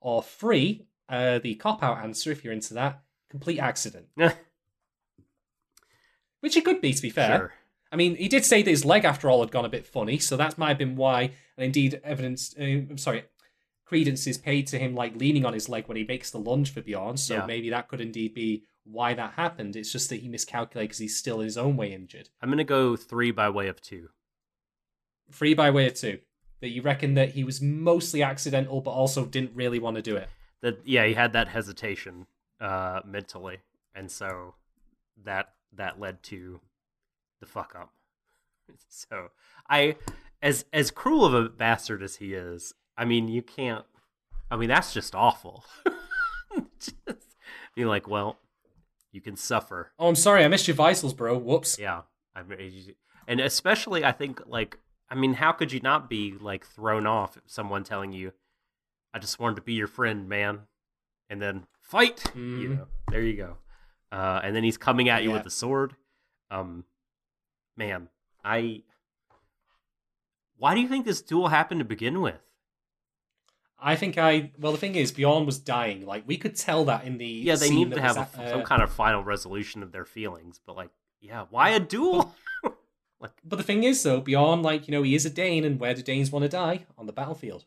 Or 0.00 0.22
three, 0.22 0.86
uh, 1.08 1.38
the 1.38 1.54
cop 1.54 1.82
out 1.82 1.98
answer, 1.98 2.32
if 2.32 2.42
you're 2.42 2.52
into 2.52 2.74
that, 2.74 3.02
complete 3.30 3.58
accident. 3.60 4.08
Which 6.40 6.56
it 6.56 6.64
could 6.64 6.80
be, 6.80 6.92
to 6.92 7.02
be 7.02 7.10
fair. 7.10 7.36
Sure. 7.38 7.52
I 7.90 7.96
mean, 7.96 8.16
he 8.16 8.28
did 8.28 8.44
say 8.44 8.62
that 8.62 8.70
his 8.70 8.84
leg, 8.84 9.04
after 9.04 9.30
all, 9.30 9.40
had 9.40 9.50
gone 9.52 9.64
a 9.64 9.68
bit 9.68 9.86
funny, 9.86 10.18
so 10.18 10.36
that 10.36 10.58
might 10.58 10.68
have 10.70 10.78
been 10.78 10.96
why. 10.96 11.30
And 11.56 11.64
indeed, 11.66 12.00
evidence, 12.02 12.54
uh, 12.58 12.62
I'm 12.64 12.98
sorry, 12.98 13.24
credence 13.84 14.26
is 14.26 14.36
paid 14.36 14.66
to 14.68 14.78
him, 14.78 14.94
like 14.94 15.16
leaning 15.16 15.44
on 15.46 15.54
his 15.54 15.68
leg 15.68 15.86
when 15.86 15.96
he 15.96 16.04
makes 16.04 16.30
the 16.30 16.38
lunge 16.38 16.72
for 16.72 16.82
Bjorn. 16.82 17.16
So 17.16 17.34
Yeah. 17.36 17.46
maybe 17.46 17.70
that 17.70 17.88
could 17.88 18.00
indeed 18.00 18.34
be 18.34 18.64
why 18.82 19.14
that 19.14 19.34
happened. 19.34 19.76
It's 19.76 19.92
just 19.92 20.10
that 20.10 20.16
he 20.20 20.28
miscalculated 20.28 20.88
because 20.88 20.98
he's 20.98 21.16
still 21.16 21.40
in 21.40 21.44
his 21.44 21.56
own 21.56 21.76
way 21.76 21.92
injured. 21.92 22.28
I'm 22.42 22.50
gonna 22.50 22.64
go 22.64 22.96
three 22.96 23.30
by 23.30 23.48
way 23.48 23.68
of 23.68 23.80
two. 23.80 24.10
Free 25.30 25.54
by 25.54 25.70
way 25.70 25.86
of 25.86 25.94
two. 25.94 26.18
That 26.60 26.70
you 26.70 26.82
reckon 26.82 27.14
that 27.14 27.30
he 27.30 27.44
was 27.44 27.60
mostly 27.60 28.22
accidental, 28.22 28.80
but 28.80 28.92
also 28.92 29.26
didn't 29.26 29.54
really 29.54 29.78
want 29.78 29.96
to 29.96 30.02
do 30.02 30.16
it. 30.16 30.28
That 30.62 30.80
yeah, 30.84 31.04
he 31.06 31.14
had 31.14 31.32
that 31.34 31.48
hesitation 31.48 32.26
uh, 32.60 33.00
mentally, 33.04 33.58
and 33.94 34.10
so 34.10 34.54
that 35.24 35.50
that 35.72 36.00
led 36.00 36.22
to 36.24 36.60
the 37.40 37.46
fuck 37.46 37.74
up. 37.78 37.92
So 38.88 39.28
I, 39.68 39.96
as 40.40 40.64
as 40.72 40.90
cruel 40.90 41.26
of 41.26 41.34
a 41.34 41.48
bastard 41.50 42.02
as 42.02 42.16
he 42.16 42.32
is, 42.32 42.72
I 42.96 43.04
mean, 43.04 43.28
you 43.28 43.42
can't. 43.42 43.84
I 44.50 44.56
mean, 44.56 44.68
that's 44.68 44.94
just 44.94 45.14
awful. 45.14 45.64
just 46.78 46.94
be 47.74 47.84
like, 47.84 48.08
well, 48.08 48.38
you 49.12 49.20
can 49.20 49.36
suffer. 49.36 49.92
Oh, 49.98 50.08
I'm 50.08 50.14
sorry, 50.14 50.44
I 50.44 50.48
missed 50.48 50.68
your 50.68 50.76
vitals, 50.76 51.12
bro. 51.12 51.36
Whoops. 51.36 51.78
Yeah, 51.78 52.02
I 52.34 52.42
mean, 52.42 52.94
and 53.28 53.40
especially 53.40 54.04
I 54.04 54.12
think 54.12 54.40
like 54.46 54.78
I 55.10 55.14
mean, 55.14 55.34
how 55.34 55.52
could 55.52 55.72
you 55.72 55.80
not 55.80 56.08
be 56.08 56.32
like 56.40 56.64
thrown 56.66 57.06
off 57.06 57.36
if 57.36 57.42
someone 57.46 57.84
telling 57.84 58.12
you, 58.12 58.32
"I 59.12 59.18
just 59.18 59.38
wanted 59.38 59.56
to 59.56 59.62
be 59.62 59.74
your 59.74 59.86
friend, 59.86 60.28
man," 60.28 60.66
and 61.28 61.40
then 61.40 61.66
fight. 61.80 62.24
You 62.34 62.40
Mhm. 62.70 62.76
know, 62.78 62.86
there 63.08 63.22
you 63.22 63.36
go. 63.36 63.58
Uh, 64.10 64.40
and 64.42 64.54
then 64.56 64.64
he's 64.64 64.78
coming 64.78 65.08
at 65.08 65.22
you 65.22 65.30
Yeah. 65.30 65.36
with 65.36 65.46
a 65.46 65.50
sword. 65.50 65.96
Um, 66.50 66.84
man, 67.76 68.08
I. 68.44 68.82
Why 70.56 70.74
do 70.74 70.80
you 70.80 70.88
think 70.88 71.04
this 71.04 71.20
duel 71.20 71.48
happened 71.48 71.80
to 71.80 71.84
begin 71.84 72.20
with? 72.20 72.40
I 73.78 73.96
think 73.96 74.16
I. 74.16 74.52
Well, 74.58 74.72
the 74.72 74.78
thing 74.78 74.94
is, 74.94 75.12
Bjorn 75.12 75.44
was 75.46 75.58
dying. 75.58 76.06
Like 76.06 76.26
we 76.26 76.38
could 76.38 76.56
tell 76.56 76.84
that 76.86 77.04
in 77.04 77.18
the 77.18 77.26
Yeah, 77.26 77.56
they 77.56 77.70
need 77.70 77.90
to 77.92 78.00
have 78.00 78.16
a, 78.16 78.20
at, 78.20 78.32
some 78.50 78.60
uh, 78.60 78.64
kind 78.64 78.82
of 78.82 78.90
final 78.92 79.22
resolution 79.22 79.82
of 79.82 79.92
their 79.92 80.04
feelings, 80.06 80.58
but 80.64 80.76
like, 80.76 80.90
yeah, 81.20 81.44
why 81.50 81.70
a 81.70 81.80
duel? 81.80 82.34
But 82.62 82.73
the 83.44 83.62
thing 83.62 83.84
is, 83.84 84.02
though, 84.02 84.20
Bjorn, 84.20 84.62
like 84.62 84.88
you 84.88 84.92
know, 84.92 85.02
he 85.02 85.14
is 85.14 85.24
a 85.26 85.30
Dane, 85.30 85.64
and 85.64 85.78
where 85.80 85.94
do 85.94 86.02
Danes 86.02 86.30
want 86.30 86.42
to 86.44 86.48
die? 86.48 86.86
On 86.98 87.06
the 87.06 87.12
battlefield. 87.12 87.64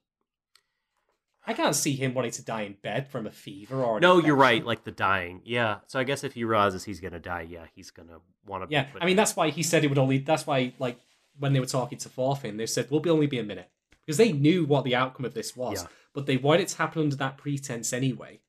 I 1.50 1.54
can't 1.54 1.76
see 1.76 1.96
him 1.96 2.14
wanting 2.14 2.32
to 2.32 2.44
die 2.44 2.64
in 2.64 2.74
bed 2.82 3.08
from 3.08 3.26
a 3.26 3.32
fever 3.32 3.82
or. 3.82 4.00
No, 4.02 4.20
you're 4.20 4.36
right. 4.36 4.66
Like 4.66 4.84
the 4.84 4.92
dying. 4.92 5.42
Yeah. 5.46 5.78
So 5.88 5.98
I 5.98 6.04
guess 6.04 6.26
if 6.26 6.34
he 6.34 6.44
realizes 6.44 6.84
he's 6.84 7.00
gonna 7.00 7.20
die, 7.20 7.48
yeah, 7.50 7.66
he's 7.74 7.90
gonna 7.90 8.20
want 8.46 8.70
to. 8.70 8.74
Yeah, 8.74 8.88
I 9.00 9.06
mean 9.06 9.16
that's 9.16 9.36
why 9.36 9.50
he 9.50 9.64
said 9.64 9.84
it 9.86 9.88
would 9.88 9.98
only. 9.98 10.18
That's 10.18 10.46
why, 10.46 10.74
like, 10.78 11.00
when 11.40 11.54
they 11.54 11.62
were 11.62 11.66
talking 11.66 11.98
to 12.00 12.10
Thorfinn, 12.10 12.58
they 12.58 12.66
said, 12.66 12.92
"We'll 12.92 13.00
be 13.00 13.10
only 13.10 13.28
be 13.28 13.40
a 13.40 13.44
minute," 13.44 13.70
because 14.06 14.18
they 14.18 14.34
knew 14.34 14.66
what 14.66 14.84
the 14.84 14.96
outcome 14.96 15.24
of 15.26 15.34
this 15.34 15.56
was, 15.56 15.84
Yeah. 15.84 15.88
but 16.14 16.26
they 16.26 16.36
wanted 16.36 16.64
it 16.64 16.68
to 16.70 16.78
happen 16.80 17.02
under 17.04 17.16
that 17.16 17.38
pretense 17.38 17.94
anyway, 17.94 18.42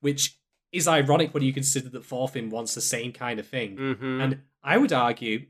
which 0.00 0.38
is 0.70 0.86
ironic 0.86 1.34
when 1.34 1.42
you 1.42 1.52
consider 1.52 1.88
that 1.88 2.04
Thorfinn 2.04 2.50
wants 2.50 2.74
the 2.74 2.80
same 2.80 3.10
kind 3.12 3.40
of 3.40 3.48
thing. 3.48 3.76
hmm 3.76 4.20
And 4.20 4.42
I 4.62 4.76
would 4.78 4.92
argue, 4.92 5.46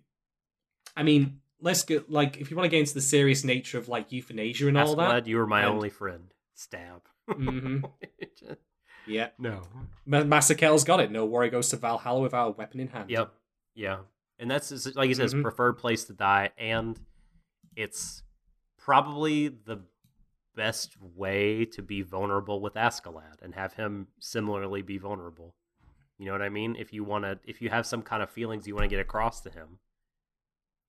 I 0.97 1.03
mean, 1.03 1.41
let's 1.61 1.83
get 1.85 2.11
like 2.11 2.37
if 2.39 2.51
you 2.51 2.57
want 2.57 2.65
to 2.67 2.71
get 2.71 2.81
into 2.81 2.95
the 2.95 3.01
serious 3.01 3.45
nature 3.45 3.79
of 3.79 3.89
like 3.89 4.13
euthanasia 4.13 4.69
and 4.69 4.79
all 4.79 4.97
that. 4.97 5.27
You 5.27 5.37
were 5.39 5.47
my 5.47 5.61
and- 5.63 5.71
only 5.71 5.91
friend. 5.91 6.33
Stab. 6.55 7.03
hmm 7.31 7.79
Yeah. 9.07 9.29
No. 9.39 9.63
Ma- 10.07 10.25
Master 10.25 10.55
Kettle's 10.55 10.85
got 10.85 11.01
it. 11.01 11.11
No 11.11 11.25
warrior 11.27 11.51
goes 11.51 11.69
to 11.71 11.77
Valhalla 11.77 12.21
without 12.21 12.49
a 12.49 12.51
weapon 12.53 12.81
in 12.81 12.89
hand. 12.89 13.11
Yep. 13.11 13.33
Yeah. 13.75 13.99
And 14.39 14.51
that's 14.51 14.95
like 14.97 15.09
you 15.09 15.15
said, 15.15 15.31
Mhm. 15.31 15.43
preferred 15.43 15.75
place 15.75 16.05
to 16.05 16.13
die, 16.13 16.51
and 16.59 16.99
it's 17.77 18.23
probably 18.79 19.49
the 19.49 19.79
best 20.57 20.97
way 21.01 21.65
to 21.65 21.83
be 21.83 22.03
vulnerable 22.03 22.61
with 22.61 22.75
Askeladd 22.75 23.43
and 23.43 23.55
have 23.55 23.75
him 23.75 24.07
similarly 24.21 24.83
be 24.83 24.99
vulnerable. 24.99 25.55
You 26.19 26.27
know 26.27 26.33
what 26.33 26.43
I 26.43 26.49
mean? 26.49 26.77
If 26.77 26.93
you 26.93 27.03
want 27.05 27.25
to, 27.25 27.39
if 27.45 27.61
you 27.61 27.71
have 27.71 27.87
some 27.87 28.03
kind 28.03 28.23
of 28.23 28.31
feelings 28.31 28.67
you 28.69 28.75
want 28.75 28.85
to 28.85 28.89
get 28.89 29.01
across 29.01 29.41
to 29.43 29.51
him, 29.51 29.79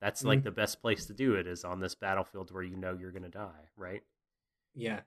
that's 0.02 0.24
like 0.24 0.40
Mhm. 0.40 0.44
the 0.46 0.52
best 0.52 0.82
place 0.82 1.06
to 1.08 1.14
do 1.14 1.36
it 1.36 1.48
is 1.48 1.64
on 1.64 1.80
this 1.80 1.96
battlefield 1.96 2.52
where 2.52 2.64
you 2.64 2.76
know 2.76 2.94
you're 3.00 3.12
going 3.12 3.24
to 3.24 3.30
die, 3.30 3.70
right? 3.76 4.04
Yeah. 4.74 5.02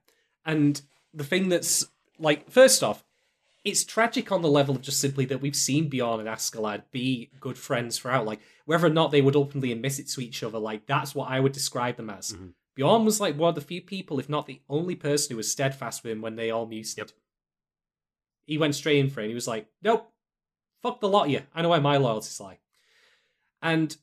And 0.45 0.81
the 1.13 1.25
thing 1.25 1.49
that's 1.49 1.87
like, 2.19 2.51
first 2.51 2.83
off, 2.83 3.05
it's 3.65 3.85
tragic 3.85 4.33
on 4.33 4.41
the 4.43 4.49
level 4.49 4.77
of 4.77 4.83
just 4.83 5.01
simply 5.01 5.25
that 5.27 5.41
we've 5.41 5.55
seen 5.57 5.89
Bjorn 5.89 6.21
and 6.21 6.29
Askeladd 6.29 6.85
be 6.91 7.31
good 7.41 7.59
friends 7.59 7.99
throughout. 7.99 8.25
Like, 8.25 8.41
whether 8.65 8.87
or 8.87 8.91
not 8.91 9.11
they 9.11 9.21
would 9.21 9.37
openly 9.37 9.73
admit 9.73 9.99
it 9.99 10.09
to 10.09 10.21
each 10.21 10.43
other, 10.43 10.59
like, 10.59 10.87
that's 10.87 11.15
what 11.15 11.29
I 11.29 11.39
would 11.41 11.53
describe 11.53 11.97
them 11.97 12.09
as. 12.11 12.33
Mhm. 12.33 12.55
Bjorn 12.75 13.05
was 13.05 13.21
like 13.21 13.37
one 13.37 13.51
of 13.51 13.55
the 13.57 13.61
few 13.61 13.83
people, 13.83 14.19
if 14.19 14.29
not 14.29 14.47
the 14.47 14.63
only 14.69 14.95
person, 14.95 15.33
who 15.33 15.37
was 15.37 15.51
steadfast 15.51 16.03
with 16.03 16.13
him 16.13 16.23
when 16.23 16.37
they 16.37 16.51
all 16.51 16.67
muted. 16.67 16.97
Yep. 16.99 17.11
He 18.47 18.57
went 18.59 18.75
straight 18.77 18.99
in 18.99 19.11
for 19.11 19.21
it. 19.21 19.25
And 19.25 19.31
he 19.31 19.35
was 19.35 19.49
like, 19.49 19.67
nope, 19.83 20.11
fuck 20.81 21.01
the 21.01 21.09
lot 21.09 21.27
of 21.27 21.31
you. 21.33 21.43
I 21.53 21.61
know 21.63 21.69
where 21.69 21.81
my 21.81 21.97
loyalties 21.99 22.41
lie. 22.41 22.61
And 23.61 23.97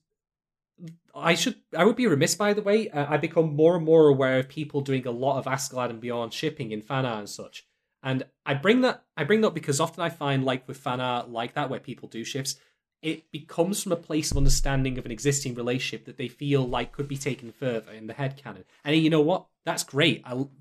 I 1.13 1.35
should, 1.35 1.55
I 1.75 1.85
would 1.85 1.95
be 1.95 2.07
remiss, 2.07 2.35
by 2.35 2.53
the 2.53 2.61
way. 2.61 2.89
Uh, 2.89 3.05
I 3.07 3.17
become 3.17 3.55
more 3.55 3.75
and 3.75 3.85
more 3.85 4.07
aware 4.07 4.39
of 4.39 4.49
people 4.49 4.81
doing 4.81 5.07
a 5.07 5.11
lot 5.11 5.37
of 5.37 5.45
Askeladd 5.45 5.89
and 5.89 6.01
Bjorn 6.01 6.29
shipping 6.29 6.71
in 6.71 6.81
fan 6.81 7.05
art 7.05 7.19
and 7.19 7.29
such. 7.29 7.65
And 8.03 8.25
I 8.45 8.53
bring 8.53 8.81
that, 8.81 9.03
I 9.17 9.23
bring 9.23 9.41
that 9.41 9.53
because 9.53 9.79
often 9.79 10.03
I 10.03 10.09
find, 10.09 10.43
like 10.43 10.67
with 10.67 10.77
fan 10.77 10.99
art 10.99 11.29
like 11.29 11.53
that, 11.53 11.69
where 11.69 11.79
people 11.79 12.09
do 12.09 12.23
shifts, 12.23 12.57
it 13.01 13.31
becomes 13.31 13.81
from 13.81 13.93
a 13.93 13.97
place 13.97 14.31
of 14.31 14.37
understanding 14.37 14.97
of 14.97 15.05
an 15.05 15.11
existing 15.11 15.55
relationship 15.55 16.05
that 16.05 16.17
they 16.17 16.27
feel 16.27 16.67
like 16.67 16.91
could 16.91 17.07
be 17.07 17.17
taken 17.17 17.51
further 17.51 17.91
in 17.91 18.07
the 18.07 18.13
headcanon. 18.13 18.63
And 18.83 18.95
you 18.95 19.09
know 19.09 19.21
what? 19.21 19.45
That's 19.63 19.83
great. 19.83 20.21
I'll 20.25 20.51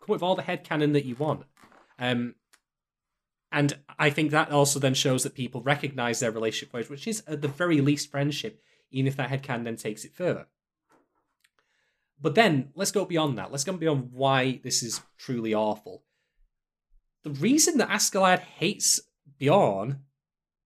come 0.00 0.08
with 0.08 0.22
all 0.22 0.36
the 0.36 0.42
headcanon 0.42 0.92
that 0.92 1.04
you 1.04 1.16
want. 1.16 1.44
Um, 1.98 2.34
and 3.50 3.76
I 3.98 4.10
think 4.10 4.30
that 4.30 4.50
also 4.50 4.78
then 4.78 4.94
shows 4.94 5.22
that 5.22 5.34
people 5.34 5.62
recognize 5.62 6.20
their 6.20 6.30
relationship, 6.30 6.90
which 6.90 7.06
is 7.06 7.22
at 7.26 7.40
the 7.40 7.48
very 7.48 7.80
least 7.80 8.10
friendship, 8.10 8.60
even 8.90 9.06
if 9.08 9.16
that 9.16 9.30
headcanon 9.30 9.64
then 9.64 9.76
takes 9.76 10.04
it 10.04 10.14
further. 10.14 10.46
But 12.20 12.34
then 12.34 12.70
let's 12.74 12.92
go 12.92 13.04
beyond 13.04 13.36
that. 13.38 13.50
Let's 13.50 13.64
go 13.64 13.72
beyond 13.72 14.10
why 14.12 14.60
this 14.62 14.82
is 14.82 15.00
truly 15.18 15.52
awful. 15.52 16.04
The 17.22 17.30
reason 17.30 17.78
that 17.78 17.88
Askeladd 17.88 18.40
hates 18.40 19.00
Bjorn 19.38 20.00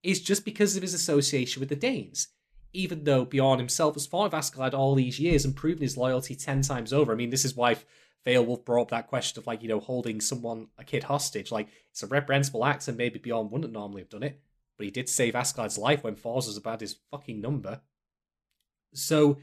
is 0.03 0.20
just 0.20 0.45
because 0.45 0.77
of 0.77 0.82
his 0.82 0.95
association 0.95 1.61
with 1.61 1.69
the 1.69 1.77
Danes. 1.77 2.28
Even 2.73 3.05
though 3.05 3.24
Bjorn 3.24 3.59
himself 3.59 3.95
has 3.95 4.07
fought 4.07 4.32
with 4.32 4.40
Askeladd 4.40 4.74
all 4.74 4.95
these 4.95 5.19
years 5.19 5.45
and 5.45 5.57
proven 5.57 5.82
his 5.82 5.97
loyalty 5.97 6.35
ten 6.35 6.61
times 6.61 6.93
over. 6.93 7.12
I 7.12 7.16
mean, 7.16 7.31
this 7.31 7.45
is 7.45 7.57
why 7.57 7.77
Beowulf 8.24 8.65
brought 8.65 8.82
up 8.82 8.90
that 8.90 9.07
question 9.07 9.40
of 9.40 9.47
like, 9.47 9.62
you 9.62 9.69
know, 9.69 9.81
holding 9.81 10.20
someone, 10.20 10.69
a 10.77 10.85
kid 10.85 11.05
hostage. 11.05 11.51
Like, 11.51 11.69
it's 11.90 12.03
a 12.03 12.07
reprehensible 12.07 12.65
act, 12.65 12.86
and 12.86 12.99
maybe 12.99 13.19
Bjorn 13.19 13.51
wouldn't 13.51 13.73
normally 13.73 14.03
have 14.03 14.11
done 14.11 14.23
it. 14.23 14.40
But 14.77 14.85
he 14.85 14.90
did 14.90 15.09
save 15.09 15.35
Askeladd's 15.35 15.78
life 15.78 16.05
when 16.05 16.15
Thors 16.15 16.47
was 16.47 16.59
about 16.59 16.82
his 16.82 16.97
fucking 17.11 17.40
number. 17.40 17.81
So, 18.94 19.39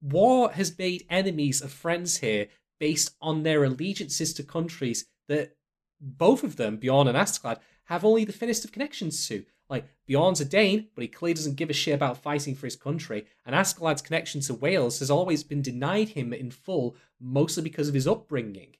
war 0.00 0.52
has 0.52 0.78
made 0.78 1.06
enemies 1.08 1.60
of 1.62 1.72
friends 1.72 2.18
here 2.18 2.48
based 2.78 3.14
on 3.20 3.42
their 3.42 3.64
allegiances 3.64 4.34
to 4.34 4.42
countries 4.42 5.06
that 5.28 5.56
both 6.00 6.44
of 6.44 6.56
them, 6.56 6.76
Bjorn 6.76 7.08
and 7.08 7.16
Askeladd, 7.16 7.58
have 7.84 8.04
only 8.04 8.24
the 8.24 8.32
thinnest 8.32 8.64
of 8.64 8.72
connections 8.72 9.26
to. 9.28 9.44
Like, 9.68 9.86
Bjorn's 10.06 10.40
a 10.40 10.44
Dane, 10.44 10.88
but 10.94 11.02
he 11.02 11.08
clearly 11.08 11.34
doesn't 11.34 11.56
give 11.56 11.70
a 11.70 11.72
shit 11.72 11.94
about 11.94 12.22
fighting 12.22 12.54
for 12.54 12.66
his 12.66 12.76
country, 12.76 13.26
and 13.44 13.54
Askeladd's 13.54 14.02
connection 14.02 14.40
to 14.42 14.54
Wales 14.54 15.00
has 15.00 15.10
always 15.10 15.42
been 15.42 15.62
denied 15.62 16.10
him 16.10 16.32
in 16.32 16.50
full, 16.50 16.96
mostly 17.20 17.62
because 17.62 17.88
of 17.88 17.94
his 17.94 18.06
upbringing. 18.06 18.76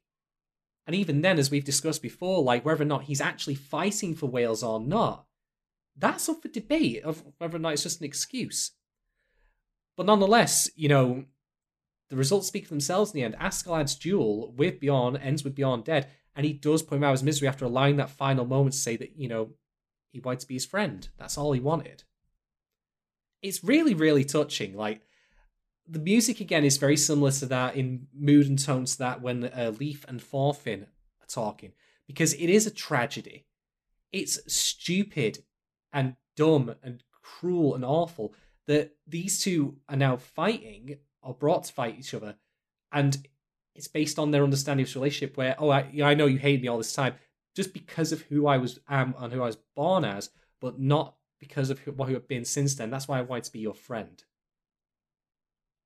And 0.87 0.95
even 0.95 1.23
then, 1.23 1.39
as 1.39 1.51
we've 1.51 1.65
discussed 1.65 2.03
before, 2.03 2.43
like 2.43 2.65
whether 2.65 2.83
or 2.83 2.87
not 2.87 3.05
he's 3.05 3.21
actually 3.21 3.57
fighting 3.57 4.15
for 4.15 4.27
Wales 4.27 4.63
or 4.63 4.79
not, 4.79 5.27
that's 5.97 6.29
up 6.29 6.43
for 6.43 6.49
debate 6.49 7.03
of 7.03 7.25
whether 7.39 7.57
or 7.57 7.61
not 7.61 7.73
it's 7.73 7.83
just 7.83 8.01
an 8.01 8.07
excuse. 8.07 8.73
But 9.97 10.07
nonetheless, 10.07 10.71
you 10.77 10.89
know, 10.89 11.25
the 12.11 12.17
results 12.17 12.47
speak 12.47 12.67
for 12.67 12.75
themselves 12.75 13.13
in 13.13 13.17
the 13.17 13.25
end. 13.25 13.37
Askeladd's 13.41 13.95
duel 13.95 14.53
with 14.57 14.79
Bjorn 14.79 15.17
ends 15.17 15.43
with 15.43 15.55
Bjorn 15.55 15.83
dead, 15.83 16.09
and 16.35 16.45
he 16.45 16.53
does 16.53 16.83
him 16.83 17.03
out 17.03 17.13
his 17.13 17.23
misery 17.23 17.49
after 17.49 17.65
allowing 17.65 17.97
that 17.97 18.11
final 18.11 18.45
moment 18.45 18.75
to 18.75 18.79
say 18.79 18.97
that, 18.97 19.17
you 19.17 19.29
know, 19.29 19.51
he 20.13 20.21
wanted 20.21 20.41
to 20.41 20.47
be 20.47 20.55
his 20.55 20.67
friend. 20.67 21.09
That's 21.19 21.37
all 21.37 21.53
he 21.53 21.61
wanted. 21.61 22.05
It's 23.43 23.65
really, 23.65 23.95
really 23.95 24.25
touching. 24.25 24.77
Like, 24.77 25.03
the 25.89 25.99
music 25.99 26.41
again 26.41 26.65
is 26.65 26.77
very 26.79 26.97
similar 26.97 27.31
to 27.33 27.47
that 27.47 27.77
in 27.77 28.09
mood 28.15 28.49
and 28.49 28.63
tone 28.63 28.85
to 28.85 28.99
that 28.99 29.23
when 29.23 29.45
uh, 29.45 29.73
Leif 29.79 30.05
and 30.09 30.21
Thorfinn 30.21 30.83
are 30.83 31.27
talking, 31.29 31.73
because 32.07 32.35
it 32.35 32.51
is 32.51 32.67
a 32.67 32.71
tragedy. 32.71 33.47
It's 34.13 34.41
stupid 34.53 35.43
and 35.93 36.17
dumb 36.37 36.75
and 36.83 37.03
cruel 37.23 37.75
and 37.75 37.85
awful 37.85 38.35
that 38.67 38.97
these 39.07 39.43
two 39.43 39.77
are 39.89 39.97
now 39.97 40.17
fighting 40.17 40.99
or 41.23 41.35
brought 41.35 41.65
to 41.65 41.73
fight 41.73 41.97
each 41.99 42.15
other, 42.15 42.37
and 42.93 43.27
it's 43.75 43.89
based 43.89 44.19
on 44.19 44.31
their 44.31 44.45
understanding 44.45 44.85
of 44.85 44.89
this 44.89 44.97
relationship. 44.97 45.37
Where 45.37 45.57
oh, 45.59 45.71
I, 45.71 45.91
I 46.03 46.15
know 46.15 46.27
you 46.27 46.39
hate 46.39 46.63
me 46.63 46.69
all 46.69 46.79
this 46.79 46.93
time 46.93 47.15
just 47.55 47.73
because 47.73 48.13
of 48.13 48.23
who 48.23 48.47
I 48.47 48.59
was 48.59 48.79
am 48.89 49.15
and 49.19 49.33
who 49.33 49.43
I 49.43 49.47
was 49.47 49.59
born 49.75 50.05
as, 50.05 50.31
but 50.61 50.79
not 50.79 51.17
because 51.39 51.71
of 51.71 51.79
what 51.97 52.09
I've 52.09 52.29
been 52.29 52.45
since 52.45 52.75
then. 52.75 52.91
That's 52.91 53.09
why 53.09 53.19
I 53.19 53.23
wanted 53.23 53.45
to 53.45 53.53
be 53.53 53.61
your 53.61 53.75
friend. 53.75 54.23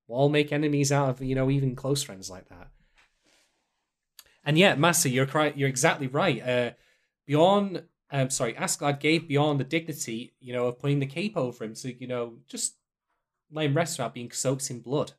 We'll 0.07 0.29
make 0.29 0.53
enemies 0.53 0.91
out 0.91 1.11
of 1.11 1.23
you 1.23 1.35
know 1.35 1.51
even 1.51 1.77
close 1.77 2.03
friends 2.03 2.29
like 2.29 2.49
that. 2.49 2.69
And 4.45 4.59
yeah, 4.59 4.75
Master, 4.75 5.09
you're 5.09 5.29
you're 5.55 5.69
exactly 5.69 6.07
right. 6.07 6.43
Uh, 6.43 6.71
Bjorn, 7.27 7.83
um, 8.13 8.31
sorry, 8.31 8.55
Askeladd 8.55 9.01
gave 9.01 9.29
Bjorn 9.29 9.59
the 9.59 9.65
dignity, 9.65 10.33
you 10.41 10.53
know, 10.53 10.67
of 10.67 10.79
putting 10.79 10.99
the 10.99 11.07
cape 11.07 11.37
over 11.37 11.65
him 11.65 11.75
to 11.75 11.93
you 11.93 12.07
know 12.07 12.35
just 12.49 12.75
let 13.53 13.67
him 13.67 13.75
rest 13.75 13.99
without 13.99 14.15
being 14.15 14.31
soaked 14.31 14.71
in 14.71 14.81
blood. 14.81 15.13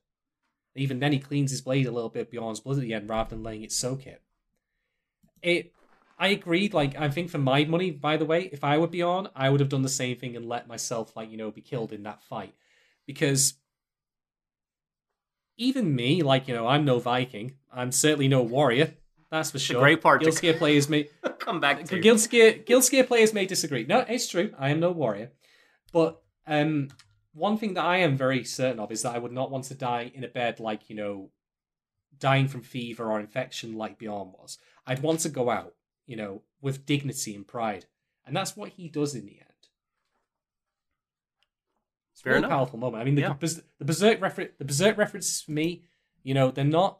Even 0.75 0.99
then, 0.99 1.11
he 1.11 1.19
cleans 1.19 1.51
his 1.51 1.61
blade 1.61 1.85
a 1.85 1.91
little 1.91 2.09
bit 2.09 2.31
Bjorn's 2.31 2.61
blood 2.61 2.77
at 2.77 2.83
the 2.83 2.93
end 2.93 3.09
rather 3.09 3.31
than 3.31 3.43
letting 3.43 3.63
it 3.63 3.71
soak 3.71 4.07
it. 4.07 4.21
It 5.41 5.73
I 6.21 6.27
agreed. 6.27 6.73
Like, 6.73 6.95
I 6.97 7.09
think 7.09 7.29
for 7.29 7.39
my 7.39 7.65
money, 7.65 7.91
by 7.91 8.15
the 8.15 8.25
way, 8.25 8.43
if 8.51 8.63
I 8.63 8.77
were 8.77 8.87
Bjorn, 8.87 9.29
I 9.35 9.49
would 9.49 9.59
have 9.59 9.69
done 9.69 9.81
the 9.81 9.89
same 9.89 10.17
thing 10.17 10.35
and 10.35 10.47
let 10.47 10.67
myself, 10.67 11.15
like, 11.15 11.31
you 11.31 11.37
know, 11.37 11.49
be 11.49 11.61
killed 11.61 11.91
in 11.91 12.03
that 12.03 12.21
fight. 12.21 12.53
Because 13.07 13.55
even 15.57 15.95
me, 15.95 16.21
like, 16.21 16.47
you 16.47 16.53
know, 16.53 16.67
I'm 16.67 16.85
no 16.85 16.99
Viking. 16.99 17.55
I'm 17.73 17.91
certainly 17.91 18.27
no 18.27 18.43
warrior. 18.43 18.93
That's 19.31 19.51
for 19.51 19.59
sure. 19.59 19.79
great 19.79 20.01
part 20.01 20.21
Guild 20.21 20.57
players 20.57 20.89
may 20.89 21.07
Come 21.39 21.59
back 21.59 21.83
to 21.85 21.99
Guild 21.99 22.29
Gear, 22.29 23.03
players 23.05 23.33
may 23.33 23.45
disagree. 23.45 23.85
No, 23.85 23.99
it's 23.99 24.27
true. 24.27 24.53
I 24.59 24.69
am 24.69 24.79
no 24.79 24.91
warrior. 24.91 25.31
But 25.93 26.21
um, 26.45 26.89
one 27.33 27.57
thing 27.57 27.73
that 27.75 27.85
I 27.85 27.97
am 27.97 28.17
very 28.17 28.43
certain 28.43 28.79
of 28.79 28.91
is 28.91 29.03
that 29.03 29.15
I 29.15 29.19
would 29.19 29.31
not 29.31 29.49
want 29.49 29.63
to 29.65 29.73
die 29.73 30.11
in 30.13 30.23
a 30.23 30.27
bed 30.27 30.59
like, 30.59 30.89
you 30.89 30.95
know, 30.95 31.31
dying 32.19 32.47
from 32.47 32.61
fever 32.61 33.09
or 33.09 33.19
infection 33.19 33.75
like 33.75 33.97
Bjorn 33.97 34.33
was. 34.37 34.57
I'd 34.85 35.01
want 35.01 35.21
to 35.21 35.29
go 35.29 35.49
out, 35.49 35.73
you 36.05 36.17
know, 36.17 36.43
with 36.61 36.85
dignity 36.85 37.33
and 37.33 37.47
pride. 37.47 37.85
And 38.25 38.35
that's 38.35 38.55
what 38.57 38.69
he 38.69 38.89
does 38.89 39.15
in 39.15 39.25
the 39.25 39.39
end. 39.39 39.47
It's 42.11 42.21
a 42.21 42.23
Fair 42.23 42.33
really 42.33 42.39
enough. 42.45 42.51
powerful 42.51 42.79
moment. 42.79 43.01
I 43.01 43.05
mean, 43.05 43.15
the, 43.15 43.21
Yeah. 43.21 43.33
The 43.39 43.85
Berserk 43.85 44.21
refer- 44.21 44.51
the 44.59 44.65
Berserk 44.65 44.97
references 44.97 45.41
for 45.41 45.51
me, 45.51 45.83
you 46.23 46.33
know, 46.33 46.51
they're 46.51 46.63
not 46.65 46.99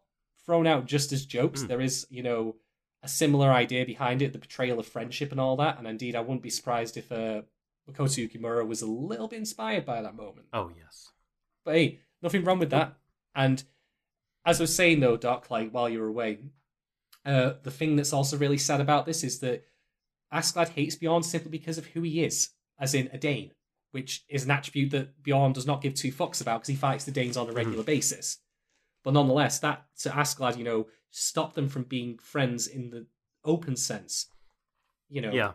thrown 0.52 0.68
out 0.68 0.86
just 0.86 1.14
as 1.14 1.26
jokes. 1.26 1.64
Mm. 1.64 1.68
There 1.70 1.80
is, 1.80 2.06
you 2.10 2.24
know, 2.24 2.58
a 3.04 3.08
similar 3.08 3.54
idea 3.54 3.86
behind 3.86 4.22
it, 4.22 4.34
the 4.34 4.38
betrayal 4.38 4.80
of 4.80 4.86
friendship 4.86 5.32
and 5.32 5.40
all 5.40 5.56
that. 5.56 5.78
And 5.78 5.88
indeed, 5.88 6.14
I 6.14 6.20
wouldn't 6.20 6.42
be 6.42 6.50
surprised 6.50 6.98
if 6.98 7.10
uh, 7.10 7.44
Makoto 7.90 8.28
Yukimura 8.28 8.68
was 8.68 8.82
a 8.82 8.86
little 8.86 9.30
bit 9.30 9.40
inspired 9.40 9.86
by 9.86 10.02
that 10.02 10.18
moment. 10.18 10.48
Oh 10.52 10.70
yes. 10.78 11.10
But 11.64 11.76
hey, 11.76 12.00
nothing 12.22 12.44
wrong 12.44 12.60
with 12.60 12.72
that. 12.72 12.98
And 13.34 13.64
as 14.46 14.60
I 14.60 14.64
was 14.64 14.76
saying 14.76 15.00
though, 15.00 15.16
Doc, 15.16 15.50
like 15.50 15.72
while 15.72 15.88
you 15.88 16.02
were 16.02 16.08
away, 16.08 16.40
uh, 17.26 17.54
the 17.64 17.72
thing 17.72 17.96
that's 17.96 18.12
also 18.12 18.38
really 18.38 18.58
sad 18.58 18.82
about 18.82 19.06
this 19.06 19.24
is 19.24 19.40
that 19.40 19.64
Askeladd 20.34 20.70
hates 20.70 20.96
Bjorn 20.96 21.24
simply 21.24 21.50
because 21.52 21.78
of 21.78 21.86
who 21.86 22.02
he 22.02 22.26
is, 22.26 22.50
as 22.78 22.94
in 22.94 23.10
a 23.14 23.18
Dane, 23.18 23.52
which 23.92 24.26
is 24.28 24.44
an 24.44 24.52
attribute 24.52 24.92
that 24.92 25.24
Bjorn 25.24 25.54
does 25.54 25.66
not 25.66 25.82
give 25.82 25.94
two 25.94 26.12
fucks 26.12 26.42
about 26.42 26.60
because 26.60 26.68
he 26.68 26.76
fights 26.76 27.06
the 27.06 27.12
Danes 27.12 27.38
on 27.38 27.50
a 27.50 27.54
regular 27.54 27.84
basis. 27.84 28.40
But 29.04 29.14
nonetheless, 29.14 29.60
that 29.60 29.86
to 30.00 30.10
Askeladd, 30.10 30.58
you 30.58 30.64
know, 30.64 30.88
stopped 31.10 31.56
them 31.56 31.68
from 31.70 31.84
being 31.84 32.18
friends 32.20 32.68
in 32.68 32.90
the 32.92 33.06
open 33.44 33.76
sense. 33.76 34.28
You 35.10 35.22
know, 35.22 35.32
Yeah. 35.34 35.54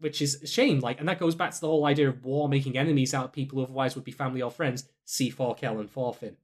which 0.00 0.20
is 0.22 0.42
a 0.42 0.46
shame. 0.46 0.80
Like, 0.80 0.98
and 0.98 1.08
that 1.08 1.18
goes 1.20 1.34
back 1.34 1.52
to 1.52 1.60
the 1.60 1.66
whole 1.68 1.84
idea 1.84 2.08
of 2.08 2.24
war 2.24 2.48
making 2.48 2.76
enemies 2.78 3.12
out 3.14 3.26
of 3.26 3.32
people 3.32 3.58
who 3.58 3.64
otherwise 3.64 3.94
would 3.94 4.04
be 4.04 4.10
family 4.12 4.42
or 4.42 4.50
friends. 4.50 4.88
See 5.04 5.30
Thorkell 5.30 5.78
and 5.80 5.90
Thorfinn. 5.90 6.36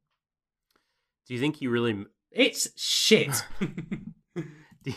Do 1.26 1.34
you 1.34 1.40
think 1.40 1.56
he 1.56 1.66
really? 1.66 2.04
It's 2.30 2.68
shit. 2.80 3.44
Do 4.34 4.92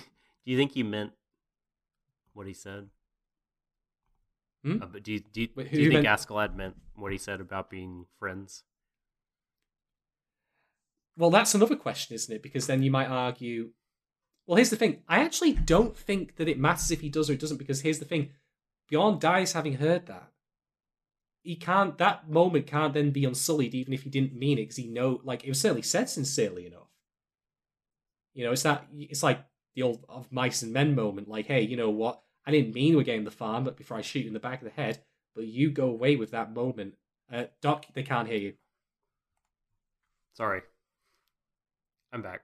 you 0.52 0.58
think 0.58 0.74
he 0.74 0.84
meant 0.84 1.12
what 2.34 2.48
he 2.48 2.54
said? 2.54 2.90
Hmm? 4.64 4.82
Uh, 4.82 4.86
but 4.88 5.04
do 5.04 5.12
you, 5.14 5.20
do 5.20 5.42
you, 5.42 5.50
Wait, 5.56 5.72
do 5.72 5.82
you 5.82 5.90
think 5.92 6.04
meant- 6.04 6.20
Askeladd 6.20 6.56
meant 6.56 6.76
what 6.96 7.12
he 7.12 7.18
said 7.18 7.42
about 7.42 7.70
being 7.70 8.06
friends? 8.18 8.64
Well, 11.18 11.32
that's 11.32 11.56
another 11.56 11.76
question, 11.76 12.16
isn't 12.16 12.34
it? 12.34 12.44
Because 12.44 12.68
then 12.68 12.84
you 12.84 12.92
might 12.92 13.08
argue. 13.08 13.72
Well, 14.46 14.56
here's 14.56 14.70
the 14.70 14.76
thing. 14.76 15.02
I 15.10 15.24
actually 15.24 15.54
don't 15.54 15.98
think 15.98 16.36
that 16.36 16.48
it 16.48 16.60
matters 16.60 16.92
if 16.92 17.02
he 17.02 17.10
does 17.10 17.30
or 17.30 17.34
he 17.34 17.38
doesn't, 17.38 17.58
because 17.58 17.82
here's 17.82 18.00
the 18.00 18.06
thing. 18.06 18.30
Bjorn 18.88 19.20
dies 19.20 19.54
having 19.54 19.74
heard 19.74 20.06
that. 20.06 20.32
He 21.42 21.56
can't. 21.56 21.98
That 21.98 22.30
moment 22.30 22.68
can't 22.68 22.94
then 22.94 23.12
be 23.12 23.26
unsullied, 23.26 23.74
even 23.74 23.94
if 23.94 24.04
he 24.04 24.10
didn't 24.10 24.38
mean 24.38 24.58
it, 24.58 24.64
because 24.64 24.78
he 24.78 24.88
know. 24.88 25.20
Like 25.24 25.44
it 25.44 25.50
was 25.50 25.60
certainly 25.60 25.82
said 25.82 26.10
sincerely 26.10 26.68
enough. 26.68 26.90
You 28.34 28.46
know, 28.46 28.52
it's 28.52 28.64
that. 28.64 28.86
It's 28.94 29.24
like 29.24 29.44
the 29.76 29.84
old 29.84 30.06
of 30.08 30.32
mice 30.32 30.62
and 30.62 30.72
men 30.72 30.94
moment. 30.96 31.28
Like, 31.28 31.48
hey, 31.48 31.62
you 31.62 31.78
know 31.78 31.90
what? 31.90 32.22
I 32.46 32.52
didn't 32.52 32.76
mean 32.76 32.96
we're 32.96 33.04
getting 33.04 33.26
the 33.26 33.32
farm, 33.32 33.64
but 33.64 33.76
before 33.76 33.98
I 33.98 34.02
shoot 34.02 34.22
you 34.22 34.28
in 34.28 34.34
the 34.34 34.40
back 34.40 34.62
of 34.62 34.66
the 34.66 34.82
head, 34.82 35.04
but 35.36 35.46
you 35.46 35.72
go 35.72 35.88
away 35.88 36.16
with 36.16 36.32
that 36.32 36.54
moment. 36.54 36.94
Uh, 37.32 37.46
Doc, 37.62 37.86
they 37.94 38.04
can't 38.04 38.28
hear 38.28 38.38
you. 38.38 38.54
Sorry, 40.34 40.62
I'm 42.12 42.22
back. 42.22 42.42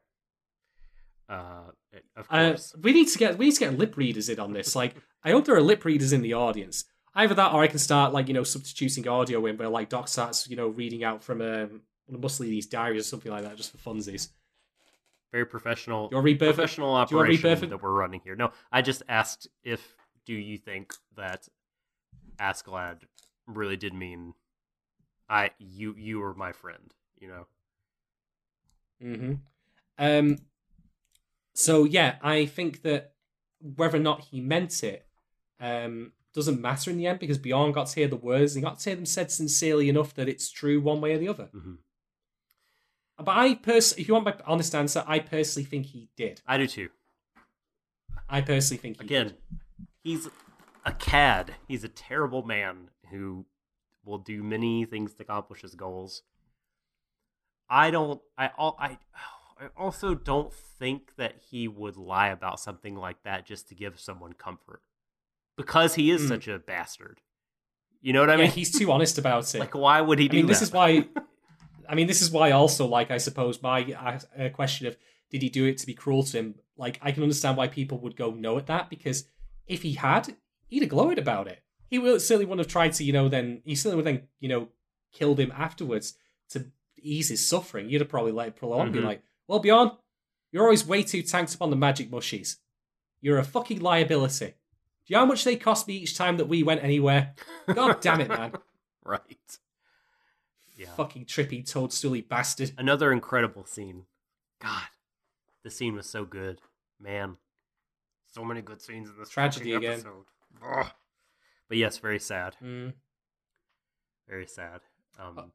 Uh, 1.29 1.71
of 2.15 2.27
Uh, 2.29 2.49
course. 2.49 2.75
we 2.81 2.91
need 2.93 3.07
to 3.07 3.17
get 3.17 3.37
we 3.37 3.45
need 3.45 3.53
to 3.53 3.59
get 3.61 3.77
lip 3.77 3.95
readers 3.97 4.29
in 4.29 4.39
on 4.39 4.53
this. 4.53 4.75
Like, 4.75 4.95
I 5.23 5.31
hope 5.31 5.45
there 5.45 5.55
are 5.55 5.61
lip 5.61 5.85
readers 5.85 6.11
in 6.13 6.21
the 6.21 6.33
audience. 6.33 6.85
Either 7.15 7.35
that, 7.35 7.53
or 7.53 7.61
I 7.61 7.67
can 7.67 7.79
start 7.79 8.11
like 8.13 8.27
you 8.27 8.33
know 8.33 8.43
substituting 8.43 9.07
audio 9.07 9.45
in, 9.45 9.57
where 9.57 9.69
like 9.69 9.89
Doc 9.89 10.07
starts 10.07 10.49
you 10.49 10.55
know 10.55 10.67
reading 10.67 11.03
out 11.03 11.23
from 11.23 11.41
um, 11.41 11.81
one 12.05 12.15
of 12.15 12.21
Mussolini's 12.21 12.65
diaries 12.67 13.01
or 13.01 13.07
something 13.07 13.31
like 13.31 13.43
that, 13.43 13.55
just 13.55 13.71
for 13.71 13.77
funsies. 13.77 14.29
Very 15.31 15.45
professional. 15.45 16.09
Your 16.11 16.19
want 16.19 16.23
to 16.23 16.25
read 16.25 16.39
Burford? 16.39 16.55
professional 16.55 16.89
you 16.89 16.95
operation 17.19 17.69
that 17.69 17.81
we're 17.81 17.91
running 17.91 18.21
here. 18.23 18.35
No, 18.35 18.51
I 18.71 18.81
just 18.81 19.01
asked 19.07 19.47
if 19.63 19.95
do 20.25 20.33
you 20.33 20.57
think 20.57 20.93
that 21.15 21.47
Askeladd 22.39 23.01
really 23.47 23.77
did 23.77 23.93
mean 23.93 24.33
I 25.29 25.51
you 25.57 25.95
you 25.97 26.19
were 26.19 26.33
my 26.33 26.51
friend, 26.51 26.93
you 27.19 27.27
know. 27.29 27.47
Mm-hmm. 29.01 29.33
Um. 29.97 30.37
So 31.55 31.83
yeah, 31.83 32.15
I 32.21 32.45
think 32.45 32.81
that 32.81 33.13
whether 33.59 33.97
or 33.97 34.01
not 34.01 34.21
he 34.31 34.41
meant 34.41 34.83
it 34.83 35.05
um, 35.59 36.11
doesn't 36.33 36.59
matter 36.59 36.89
in 36.91 36.97
the 36.97 37.07
end 37.07 37.19
because 37.19 37.37
Bjorn 37.37 37.71
got 37.71 37.87
to 37.87 37.95
hear 37.95 38.07
the 38.07 38.15
words. 38.15 38.55
He 38.55 38.61
got 38.61 38.79
to 38.79 38.89
hear 38.89 38.95
them 38.95 39.05
said 39.05 39.31
sincerely 39.31 39.87
enough 39.87 40.13
that 40.15 40.27
it's 40.27 40.51
true 40.51 40.81
one 40.81 40.99
way 40.99 41.13
or 41.13 41.19
the 41.19 41.29
other. 41.29 41.49
Mhm. 41.55 41.77
But 43.17 43.37
I 43.37 43.53
personally, 43.55 44.01
if 44.01 44.07
you 44.07 44.15
want 44.15 44.25
my 44.25 44.35
honest 44.45 44.73
answer, 44.73 45.03
I 45.07 45.19
personally 45.19 45.65
think 45.65 45.85
he 45.87 46.09
did. 46.17 46.41
I 46.47 46.57
do 46.57 46.65
too. 46.67 46.89
I 48.27 48.41
personally 48.41 48.81
think 48.81 48.97
he 48.97 49.05
Again, 49.05 49.27
did. 49.27 49.37
he's 50.03 50.27
a 50.83 50.91
cad. 50.91 51.53
He's 51.67 51.83
a 51.83 51.89
terrible 51.89 52.41
man 52.43 52.89
who 53.11 53.45
will 54.03 54.17
do 54.17 54.41
many 54.43 54.85
things 54.85 55.13
to 55.13 55.23
accomplish 55.23 55.61
his 55.61 55.75
goals. 55.75 56.23
I 57.69 57.91
don't. 57.91 58.19
I 58.37 58.47
all. 58.57 58.75
I. 58.79 58.97
I 59.59 59.67
also 59.77 60.13
don't 60.15 60.53
think 60.53 61.15
that 61.17 61.35
he 61.49 61.67
would 61.67 61.97
lie 61.97 62.29
about 62.29 62.59
something 62.59 62.95
like 62.95 63.23
that 63.23 63.45
just 63.45 63.67
to 63.69 63.75
give 63.75 63.99
someone 63.99 64.33
comfort, 64.33 64.81
because 65.57 65.95
he 65.95 66.11
is 66.11 66.21
Hmm. 66.23 66.27
such 66.29 66.47
a 66.47 66.59
bastard. 66.59 67.21
You 68.01 68.11
know 68.13 68.19
what 68.19 68.29
I 68.29 68.35
yeah, 68.35 68.41
mean? 68.43 68.51
he's 68.51 68.77
too 68.77 68.91
honest 68.91 69.17
about 69.17 69.43
it. 69.55 69.59
like, 69.59 69.75
why 69.75 70.01
would 70.01 70.19
he 70.19 70.25
I 70.25 70.27
do 70.29 70.37
mean, 70.37 70.45
this 70.47 70.61
is 70.61 70.71
why. 70.71 71.07
I 71.89 71.95
mean, 71.95 72.07
this 72.07 72.21
is 72.21 72.31
why 72.31 72.51
also, 72.51 72.85
like, 72.85 73.11
I 73.11 73.17
suppose 73.17 73.61
my 73.61 74.19
uh, 74.37 74.49
question 74.49 74.87
of 74.87 74.97
did 75.29 75.41
he 75.41 75.49
do 75.49 75.65
it 75.65 75.77
to 75.79 75.85
be 75.85 75.93
cruel 75.93 76.23
to 76.23 76.37
him? 76.37 76.55
Like, 76.77 76.97
I 77.01 77.11
can 77.11 77.23
understand 77.23 77.57
why 77.57 77.67
people 77.67 77.99
would 77.99 78.15
go 78.15 78.31
no 78.31 78.57
at 78.57 78.67
that 78.67 78.89
because 78.89 79.25
if 79.67 79.81
he 79.83 79.93
had, 79.93 80.35
he'd 80.67 80.81
have 80.83 80.89
gloated 80.89 81.19
about 81.19 81.47
it. 81.47 81.61
He 81.89 81.99
will 81.99 82.19
certainly 82.19 82.45
wouldn't 82.45 82.65
have 82.65 82.71
tried 82.71 82.93
to, 82.93 83.03
you 83.03 83.13
know, 83.13 83.29
then 83.29 83.61
he 83.65 83.75
certainly 83.75 83.97
would 83.97 84.05
then, 84.05 84.27
you 84.39 84.49
know, 84.49 84.69
killed 85.11 85.39
him 85.39 85.51
afterwards 85.55 86.15
to 86.49 86.65
ease 87.01 87.29
his 87.29 87.45
suffering. 87.47 87.89
You'd 87.89 88.01
have 88.01 88.09
probably 88.09 88.31
let 88.31 88.47
it 88.47 88.55
prolong, 88.55 88.91
be 88.91 88.99
Mhm. 88.99 89.03
like, 89.05 89.23
well, 89.47 89.59
Bjorn, 89.59 89.91
you're 90.51 90.63
always 90.63 90.85
way 90.85 91.03
too 91.03 91.21
tanked 91.23 91.55
up 91.55 91.61
on 91.61 91.69
the 91.69 91.75
magic 91.75 92.09
mushies. 92.11 92.57
You're 93.21 93.39
a 93.39 93.43
fucking 93.43 93.79
liability. 93.81 94.45
Do 94.47 94.53
you 95.07 95.15
know 95.15 95.21
how 95.21 95.25
much 95.25 95.43
they 95.43 95.55
cost 95.55 95.87
me 95.87 95.95
each 95.95 96.17
time 96.17 96.37
that 96.37 96.47
we 96.47 96.63
went 96.63 96.83
anywhere? 96.83 97.33
God 97.73 97.99
damn 98.01 98.21
it, 98.21 98.29
man. 98.29 98.53
right. 99.03 99.21
Yeah. 100.77 100.87
Fucking 100.95 101.25
trippy 101.25 101.63
toadstooly 101.69 102.27
bastard. 102.27 102.71
Another 102.77 103.11
incredible 103.11 103.65
scene. 103.65 104.05
God, 104.61 104.83
the 105.63 105.69
scene 105.69 105.95
was 105.95 106.09
so 106.09 106.25
good, 106.25 106.61
man. 106.99 107.37
So 108.33 108.43
many 108.43 108.61
good 108.61 108.81
scenes 108.81 109.09
in 109.09 109.15
this 109.19 109.29
Tragedy 109.29 109.73
again. 109.73 109.93
episode. 109.93 110.25
Ugh. 110.65 110.87
But 111.69 111.77
yes, 111.77 111.97
very 111.97 112.19
sad. 112.19 112.55
Mm. 112.63 112.93
Very 114.27 114.47
sad. 114.47 114.81
Um, 115.19 115.51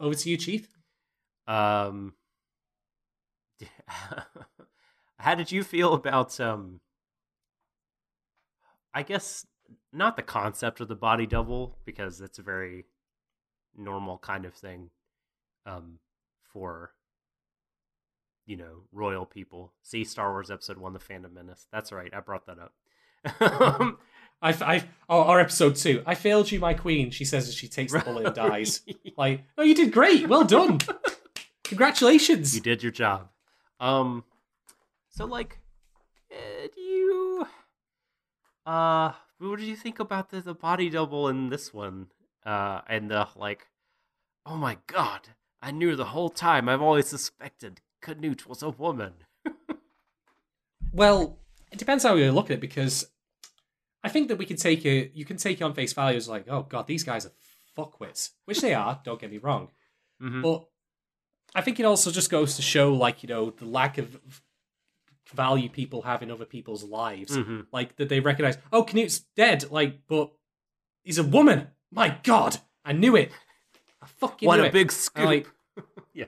Over 0.00 0.14
to 0.14 0.30
you, 0.30 0.36
Chief. 0.36 0.68
um, 1.46 2.14
how 5.18 5.34
did 5.34 5.52
you 5.52 5.62
feel 5.64 5.94
about 5.94 6.38
um? 6.40 6.80
I 8.94 9.02
guess 9.02 9.46
not 9.92 10.16
the 10.16 10.22
concept 10.22 10.80
of 10.80 10.88
the 10.88 10.94
body 10.94 11.26
double 11.26 11.78
because 11.84 12.20
it's 12.20 12.38
a 12.38 12.42
very 12.42 12.84
normal 13.76 14.18
kind 14.18 14.44
of 14.44 14.54
thing, 14.54 14.90
um, 15.66 15.98
for 16.52 16.92
you 18.46 18.56
know 18.56 18.82
royal 18.92 19.26
people. 19.26 19.72
See 19.82 20.04
Star 20.04 20.30
Wars 20.30 20.50
Episode 20.50 20.78
One: 20.78 20.92
The 20.92 20.98
Phantom 20.98 21.32
Menace. 21.32 21.66
That's 21.72 21.92
right, 21.92 22.12
I 22.12 22.20
brought 22.20 22.46
that 22.46 22.58
up. 22.58 22.74
I, 24.42 24.50
I, 24.50 24.84
oh, 25.08 25.22
our 25.22 25.38
episode 25.38 25.76
two. 25.76 26.02
I 26.04 26.16
failed 26.16 26.50
you, 26.50 26.58
my 26.58 26.74
queen. 26.74 27.10
She 27.10 27.24
says 27.24 27.46
as 27.46 27.54
she 27.54 27.68
takes 27.68 27.92
the 27.92 28.00
bullet 28.00 28.26
and 28.26 28.34
dies. 28.34 28.82
Like, 29.16 29.44
oh, 29.58 29.62
you 29.62 29.74
did 29.74 29.92
great. 29.92 30.26
Well 30.26 30.44
done. 30.44 30.80
Congratulations. 31.64 32.54
you 32.54 32.62
did 32.62 32.82
your 32.82 32.90
job. 32.90 33.28
Um, 33.82 34.24
so 35.10 35.24
like, 35.26 35.58
eh, 36.30 36.68
do 36.74 36.80
you, 36.80 37.46
uh, 38.64 39.12
what 39.38 39.58
did 39.58 39.66
you 39.66 39.76
think 39.76 39.98
about 39.98 40.30
the, 40.30 40.40
the 40.40 40.54
body 40.54 40.88
double 40.88 41.28
in 41.28 41.48
this 41.50 41.74
one? 41.74 42.06
Uh, 42.46 42.80
and 42.88 43.10
the 43.10 43.26
like, 43.36 43.66
oh 44.46 44.56
my 44.56 44.78
god, 44.86 45.28
I 45.60 45.72
knew 45.72 45.96
the 45.96 46.06
whole 46.06 46.30
time. 46.30 46.68
I've 46.68 46.80
always 46.82 47.08
suspected 47.08 47.80
Canute 48.00 48.46
was 48.48 48.62
a 48.62 48.70
woman. 48.70 49.12
Well, 50.92 51.38
it 51.70 51.78
depends 51.78 52.04
how 52.04 52.14
you 52.16 52.30
look 52.32 52.50
at 52.50 52.54
it 52.58 52.60
because 52.60 53.06
I 54.04 54.10
think 54.10 54.28
that 54.28 54.36
we 54.36 54.44
can 54.44 54.58
take 54.58 54.84
it. 54.84 55.12
You 55.14 55.24
can 55.24 55.38
take 55.38 55.60
it 55.60 55.64
on 55.64 55.72
face 55.72 55.94
value 55.94 56.18
as 56.18 56.28
like, 56.28 56.44
oh 56.48 56.64
god, 56.64 56.86
these 56.86 57.02
guys 57.02 57.24
are 57.24 57.32
fuckwits, 57.76 58.30
which 58.44 58.60
they 58.60 58.74
are. 58.74 59.00
don't 59.02 59.18
get 59.20 59.30
me 59.30 59.38
wrong. 59.38 59.70
Mhm. 60.22 60.42
But 60.42 60.68
I 61.54 61.60
think 61.60 61.78
it 61.80 61.84
also 61.84 62.10
just 62.10 62.30
goes 62.30 62.56
to 62.56 62.62
show, 62.62 62.94
like 62.94 63.22
you 63.22 63.28
know, 63.28 63.50
the 63.50 63.66
lack 63.66 63.98
of 63.98 64.18
value 65.32 65.68
people 65.68 66.02
have 66.02 66.22
in 66.22 66.30
other 66.30 66.44
people's 66.44 66.84
lives. 66.84 67.36
Mhm. 67.36 67.66
Like 67.72 67.96
that 67.96 68.08
they 68.08 68.20
recognize, 68.20 68.58
oh, 68.72 68.82
Canute's 68.84 69.20
dead. 69.36 69.70
Like, 69.70 70.00
but 70.08 70.32
he's 71.04 71.18
a 71.18 71.24
woman. 71.24 71.68
My 71.90 72.18
God, 72.22 72.58
I 72.84 72.92
knew 72.92 73.16
it. 73.16 73.30
I 74.00 74.06
fucking 74.06 74.46
What 74.46 74.60
a 74.60 74.64
it. 74.64 74.72
big 74.72 74.90
scoop! 74.90 75.24
like, 75.24 75.48
yeah, 76.14 76.24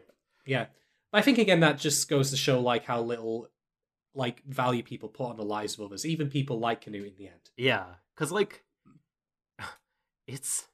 yeah, 0.46 0.66
but 1.10 1.18
I 1.18 1.22
think 1.22 1.38
again 1.38 1.60
that 1.60 1.78
just 1.78 2.08
goes 2.08 2.30
to 2.30 2.36
show 2.36 2.60
like 2.60 2.84
how 2.84 3.00
little 3.00 3.48
like 4.14 4.44
value 4.44 4.82
people 4.82 5.08
put 5.08 5.30
on 5.30 5.36
the 5.36 5.42
lives 5.44 5.74
of 5.74 5.80
others, 5.84 6.06
even 6.06 6.28
people 6.30 6.58
like 6.60 6.82
Canute 6.82 7.08
in 7.08 7.14
the 7.16 7.26
end. 7.28 7.50
yeah, 7.56 7.84
because 8.14 8.30
like, 8.30 8.62
it's 10.26 10.66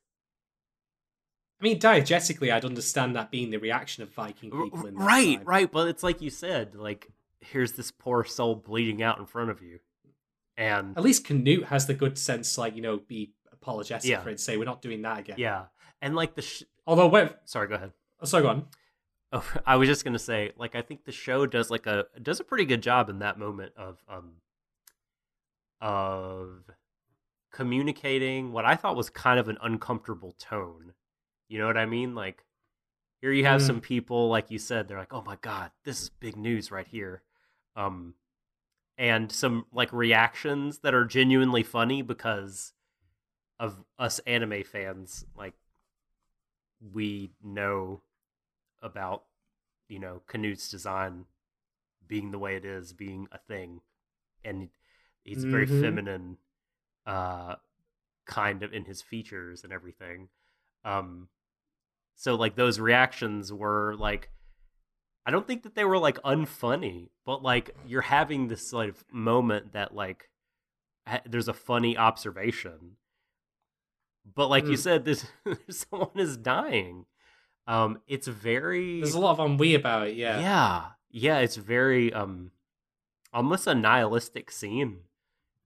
I 1.61 1.65
mean, 1.65 1.79
diegetically, 1.79 2.51
I'd 2.53 2.65
understand 2.65 3.15
that 3.17 3.31
being 3.31 3.51
the 3.51 3.59
reaction 3.59 4.03
of 4.03 4.09
Viking 4.15 4.51
people 4.51 4.87
in 4.87 4.95
right, 4.95 5.37
time. 5.39 5.47
right. 5.47 5.71
But 5.71 5.89
it's 5.89 6.03
like 6.03 6.23
you 6.23 6.31
said, 6.31 6.75
like 6.75 7.11
here's 7.41 7.73
this 7.73 7.91
poor 7.91 8.25
soul 8.25 8.55
bleeding 8.55 9.03
out 9.03 9.19
in 9.19 9.27
front 9.27 9.51
of 9.51 9.61
you, 9.63 9.81
and 10.57 10.97
At 10.97 11.03
least 11.03 11.25
Canute 11.27 11.65
has 11.67 11.87
the 11.87 11.95
good 11.95 12.17
sense, 12.19 12.57
like 12.57 12.75
you 12.77 12.83
know, 12.83 12.99
be 12.99 13.33
apologetic 13.53 14.09
Yeah. 14.09 14.23
for 14.23 14.29
it, 14.31 14.33
and 14.33 14.41
say 14.41 14.57
we're 14.57 14.65
not 14.65 14.81
doing 14.83 15.03
that 15.03 15.19
again. 15.19 15.37
yeah, 15.39 15.65
and 16.01 16.15
like 16.17 16.35
the 16.35 16.43
sh- 16.43 16.63
Although, 16.87 17.09
when, 17.09 17.31
sorry, 17.45 17.69
go 17.69 17.75
ahead. 17.75 17.93
oh, 18.21 18.25
sorry, 18.27 18.43
go 18.43 18.49
on. 18.49 18.67
Oh, 19.33 19.47
I 19.67 19.77
was 19.77 19.87
just 19.89 20.05
gonna 20.05 20.19
say, 20.19 20.53
like, 20.57 20.75
I 20.75 20.81
think 20.83 21.05
the 21.05 21.13
show 21.13 21.47
does 21.47 21.71
like 21.71 21.87
a 21.87 22.07
does 22.23 22.41
a 22.41 22.45
pretty 22.45 22.65
good 22.65 22.83
job 22.83 23.11
in 23.11 23.19
that 23.21 23.39
moment 23.39 23.73
of 23.77 23.99
um 24.09 24.33
of 25.81 26.63
communicating 27.53 28.53
what 28.53 28.65
I 28.65 28.77
thought 28.77 28.97
was 28.97 29.11
kind 29.11 29.39
of 29.41 29.49
an 29.49 29.59
uncomfortable 29.63 30.33
tone. 30.39 30.93
You 31.51 31.59
know 31.59 31.67
what 31.69 31.77
I 31.77 31.87
mean? 31.87 32.15
Like, 32.15 32.45
here 33.21 33.33
you 33.33 33.45
have 33.45 33.61
Mm. 33.61 33.67
some 33.67 33.81
people, 33.83 34.29
like 34.29 34.51
you 34.51 34.59
said, 34.59 34.89
they're 34.89 34.99
like, 34.99 35.13
"Oh 35.13 35.23
my 35.23 35.37
god, 35.37 35.73
this 35.85 36.01
is 36.03 36.11
big 36.11 36.37
news 36.37 36.71
right 36.71 36.87
here," 36.87 37.23
um, 37.77 38.15
and 38.99 39.33
some 39.33 39.67
like 39.73 39.93
reactions 39.93 40.81
that 40.81 40.95
are 40.95 41.05
genuinely 41.05 41.63
funny 41.65 42.03
because 42.03 42.75
of 43.61 43.85
us 43.99 44.21
anime 44.21 44.65
fans. 44.65 45.27
Like, 45.37 45.55
we 46.93 47.31
know 47.43 48.03
about 48.83 49.25
you 49.89 49.99
know 49.99 50.23
Canute's 50.29 50.69
design 50.71 51.27
being 52.07 52.31
the 52.33 52.39
way 52.39 52.57
it 52.57 52.65
is, 52.65 52.93
being 52.93 53.29
a 53.33 53.39
thing, 53.39 53.81
and 54.45 54.71
he's 55.25 55.45
very 55.45 55.67
Mhm. 55.67 55.81
feminine, 55.81 56.39
uh, 57.07 57.57
kind 58.27 58.63
of 58.63 58.73
in 58.73 58.85
his 58.85 59.03
features 59.03 59.65
and 59.65 59.73
everything. 59.73 60.29
Um, 60.85 61.29
so 62.21 62.35
like 62.35 62.55
those 62.55 62.79
reactions 62.79 63.51
were 63.51 63.95
like, 63.97 64.29
I 65.25 65.31
don't 65.31 65.47
think 65.47 65.63
that 65.63 65.75
they 65.75 65.87
were 65.87 65.97
like 65.99 66.19
unfunny, 66.23 67.09
but 67.25 67.43
like 67.43 67.75
you're 67.87 68.03
having 68.03 68.49
this 68.49 68.75
like 68.75 68.95
moment 69.11 69.73
that 69.73 69.95
like 69.95 70.29
ha- 71.07 71.23
there's 71.25 71.49
a 71.49 71.55
funny 71.55 71.97
observation, 71.97 72.97
but 74.35 74.49
like 74.51 74.65
you 74.67 74.73
Mm. 74.77 74.79
said, 74.79 75.05
this 75.07 75.25
someone 75.71 76.11
is 76.17 76.37
dying. 76.37 77.07
Um, 77.67 78.01
it's 78.07 78.27
very 78.27 79.01
There's 79.01 79.15
a 79.15 79.21
lot 79.21 79.39
of 79.39 79.51
ennui 79.51 79.75
about 79.75 80.09
it. 80.09 80.17
Yeah. 80.17 80.41
yeah 80.41 80.87
yeah 81.13 81.39
it's 81.39 81.57
very 81.57 82.13
um 82.13 82.51
almost 83.33 83.67
a 83.67 83.75
nihilistic 83.75 84.51
scene 84.51 84.99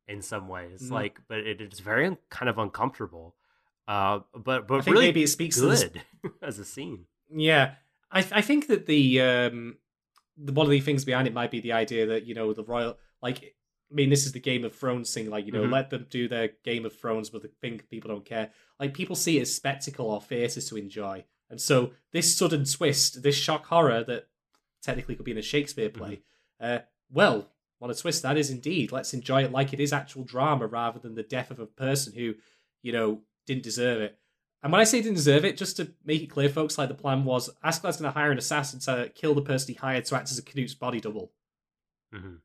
in 0.07 0.23
some 0.23 0.49
ways 0.49 0.83
Mhm. 0.85 0.91
like 0.93 1.21
but 1.29 1.39
it, 1.39 1.61
it's 1.61 1.81
very 1.81 2.07
un- 2.07 2.19
kind 2.31 2.49
of 2.49 2.59
uncomfortable 2.59 3.35
uh 3.87 4.21
but 4.35 4.67
but 4.67 4.87
really 4.87 5.07
maybe 5.07 5.23
it 5.23 5.29
speaks 5.29 5.57
to 5.57 5.67
this 5.67 5.85
good 5.85 6.03
as 6.43 6.59
a 6.59 6.65
scene. 6.65 7.07
Yeah, 7.31 7.75
I 8.11 8.21
I 8.33 8.41
think 8.41 8.69
that 8.69 8.87
the 8.87 9.21
um 9.21 9.77
the, 10.37 10.53
one 10.53 10.67
of 10.67 10.71
the 10.71 10.81
things 10.81 11.05
behind 11.05 11.29
it 11.29 11.35
might 11.35 11.51
be 11.51 11.61
the 11.61 11.73
idea 11.73 12.07
that 12.07 12.25
you 12.27 12.35
know 12.35 12.53
the 12.53 12.65
royal 12.65 12.97
like 13.23 13.39
I 13.91 13.95
mean 13.95 14.11
this 14.11 14.27
is 14.27 14.33
the 14.33 14.41
Game 14.41 14.65
of 14.65 14.75
Thrones 14.75 15.13
thing 15.13 15.29
like 15.31 15.47
you 15.47 15.53
know 15.53 15.63
Mhm. 15.65 15.73
let 15.73 15.91
them 15.91 16.07
do 16.11 16.27
their 16.29 16.51
Game 16.65 16.85
of 16.87 16.99
Thrones 16.99 17.31
but 17.31 17.43
the 17.43 17.49
thing 17.61 17.81
people 17.91 18.09
don't 18.11 18.25
care. 18.25 18.51
Like 18.81 18.95
people 18.95 19.17
see 19.17 19.39
it 19.39 19.43
as 19.43 19.55
spectacle 19.55 20.11
or 20.11 20.21
theatres 20.21 20.69
to 20.71 20.77
enjoy. 20.77 21.25
And 21.51 21.61
so 21.61 21.93
this 22.13 22.35
sudden 22.37 22.65
twist 22.65 23.23
this 23.23 23.37
shock 23.37 23.67
horror 23.67 24.03
that 24.05 24.29
technically 24.83 25.15
could 25.15 25.25
be 25.25 25.31
in 25.33 25.39
a 25.39 25.43
Shakespeare 25.43 25.89
play 25.91 26.23
uh 26.61 26.81
well 27.11 27.51
what 27.79 27.91
a 27.91 27.95
twist 27.95 28.23
that 28.23 28.39
is 28.39 28.51
indeed. 28.51 28.93
Let's 28.93 29.13
enjoy 29.13 29.45
it 29.45 29.53
like 29.53 29.73
it 29.75 29.81
is 29.81 29.93
actual 29.93 30.25
drama 30.25 30.67
rather 30.67 30.99
than 30.99 31.15
the 31.17 31.23
death 31.23 31.51
of 31.51 31.59
a 31.61 31.67
person 31.67 32.15
who 32.15 32.35
you 32.83 32.93
know 32.93 33.21
didn't 33.47 33.63
deserve 33.63 34.01
it 34.01 34.19
and 34.63 34.73
when 34.73 34.81
I 34.81 34.85
say 34.85 35.03
didn't 35.03 35.17
deserve 35.17 35.45
it, 35.45 35.59
just 35.59 35.77
to 35.77 35.93
make 36.07 36.23
it 36.23 36.29
clear, 36.31 36.49
folks, 36.49 36.79
like 36.79 36.89
the 36.89 36.95
plan 36.95 37.25
was 37.27 37.51
Askeladd's 37.63 37.99
going 37.99 38.11
to 38.11 38.19
hire 38.19 38.31
an 38.31 38.39
assassin 38.39 38.81
to 38.81 39.11
kill 39.15 39.35
the 39.35 39.43
person 39.43 39.69
he 39.69 39.79
hired 39.79 40.07
to 40.07 40.17
act 40.17 40.31
as 40.31 40.39
a 40.39 40.43
Canute's 40.43 40.73
body 40.75 41.01
double. 41.01 41.33
Mhm. 42.15 42.39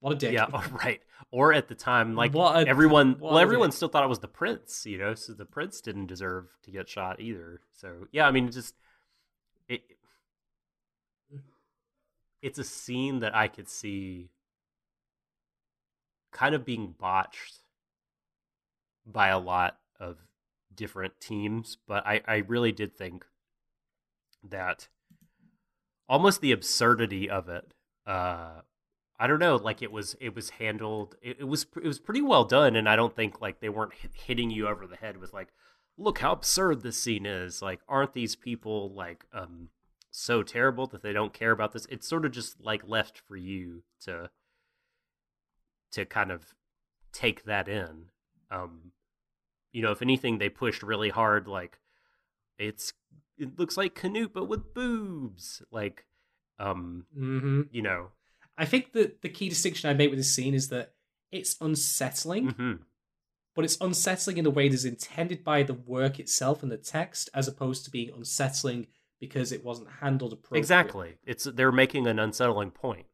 What 0.00 0.12
a 0.12 0.16
dick. 0.16 0.32
yeah 0.32 0.46
right 0.84 1.02
or 1.30 1.52
at 1.52 1.68
the 1.68 1.74
time 1.74 2.14
like 2.14 2.32
a- 2.34 2.66
everyone 2.66 3.16
well 3.20 3.38
everyone 3.38 3.70
still 3.72 3.88
thought 3.88 4.02
it 4.04 4.08
was 4.08 4.20
the 4.20 4.28
prince 4.28 4.86
you 4.86 4.96
know 4.96 5.14
so 5.14 5.34
the 5.34 5.44
prince 5.44 5.80
didn't 5.82 6.06
deserve 6.06 6.46
to 6.62 6.70
get 6.70 6.88
shot 6.88 7.20
either 7.20 7.60
so 7.72 8.06
yeah 8.12 8.26
i 8.26 8.30
mean 8.30 8.46
it 8.48 8.52
just 8.52 8.74
it 9.68 9.82
it's 12.42 12.58
a 12.58 12.64
scene 12.64 13.20
that 13.20 13.34
i 13.34 13.48
could 13.48 13.68
see 13.68 14.28
kind 16.32 16.54
of 16.54 16.64
being 16.64 16.94
botched 16.98 17.60
by 19.06 19.28
a 19.28 19.38
lot 19.38 19.78
of 20.00 20.18
different 20.74 21.18
teams 21.20 21.78
but 21.86 22.06
i 22.06 22.20
i 22.26 22.36
really 22.36 22.72
did 22.72 22.96
think 22.96 23.24
that 24.42 24.88
almost 26.08 26.40
the 26.40 26.52
absurdity 26.52 27.28
of 27.28 27.48
it 27.48 27.72
uh 28.06 28.60
I 29.18 29.26
don't 29.26 29.38
know, 29.38 29.56
like 29.56 29.80
it 29.80 29.90
was 29.90 30.14
it 30.20 30.34
was 30.34 30.50
handled 30.50 31.16
it, 31.22 31.38
it 31.40 31.44
was 31.44 31.66
it 31.76 31.86
was 31.86 31.98
pretty 31.98 32.22
well 32.22 32.44
done 32.44 32.76
and 32.76 32.88
I 32.88 32.96
don't 32.96 33.16
think 33.16 33.40
like 33.40 33.60
they 33.60 33.68
weren't 33.68 33.94
hitting 34.12 34.50
you 34.50 34.68
over 34.68 34.86
the 34.86 34.96
head 34.96 35.16
with 35.16 35.32
like 35.32 35.48
look 35.96 36.18
how 36.18 36.32
absurd 36.32 36.82
this 36.82 37.00
scene 37.00 37.24
is. 37.24 37.62
Like 37.62 37.80
aren't 37.88 38.12
these 38.12 38.36
people 38.36 38.92
like 38.92 39.24
um 39.32 39.70
so 40.10 40.42
terrible 40.42 40.86
that 40.88 41.02
they 41.02 41.12
don't 41.12 41.32
care 41.32 41.50
about 41.50 41.72
this? 41.72 41.86
It's 41.90 42.06
sort 42.08 42.26
of 42.26 42.32
just 42.32 42.60
like 42.60 42.82
left 42.86 43.18
for 43.18 43.36
you 43.36 43.84
to 44.02 44.30
to 45.92 46.04
kind 46.04 46.30
of 46.30 46.54
take 47.12 47.44
that 47.44 47.68
in. 47.68 48.10
Um 48.50 48.92
you 49.76 49.82
know, 49.82 49.92
if 49.92 50.00
anything 50.00 50.38
they 50.38 50.48
pushed 50.48 50.82
really 50.82 51.10
hard 51.10 51.46
like 51.46 51.78
it's 52.58 52.94
it 53.36 53.58
looks 53.58 53.76
like 53.76 53.94
Canute 53.94 54.32
but 54.32 54.48
with 54.48 54.72
boobs. 54.72 55.62
Like 55.70 56.06
um 56.58 57.04
hmm 57.14 57.62
you 57.70 57.82
know, 57.82 58.08
I 58.56 58.64
think 58.64 58.92
that 58.94 59.20
the 59.20 59.28
key 59.28 59.50
distinction 59.50 59.90
I 59.90 59.92
make 59.92 60.08
with 60.08 60.18
this 60.18 60.34
scene 60.34 60.54
is 60.54 60.70
that 60.70 60.94
it's 61.30 61.56
unsettling, 61.60 62.54
mhm. 62.54 62.78
but 63.54 63.66
it's 63.66 63.76
unsettling 63.78 64.38
in 64.38 64.46
a 64.46 64.50
way 64.50 64.70
that's 64.70 64.86
intended 64.86 65.44
by 65.44 65.62
the 65.62 65.74
work 65.74 66.18
itself 66.18 66.62
and 66.62 66.72
the 66.72 66.78
text, 66.78 67.28
as 67.34 67.46
opposed 67.46 67.84
to 67.84 67.90
being 67.90 68.10
unsettling 68.16 68.86
because 69.20 69.52
it 69.52 69.62
wasn't 69.62 69.88
handled 70.00 70.32
appropriately. 70.32 70.60
Exactly. 70.60 71.14
It's 71.26 71.44
they're 71.44 71.70
making 71.70 72.06
an 72.06 72.18
unsettling 72.18 72.70
point, 72.70 73.08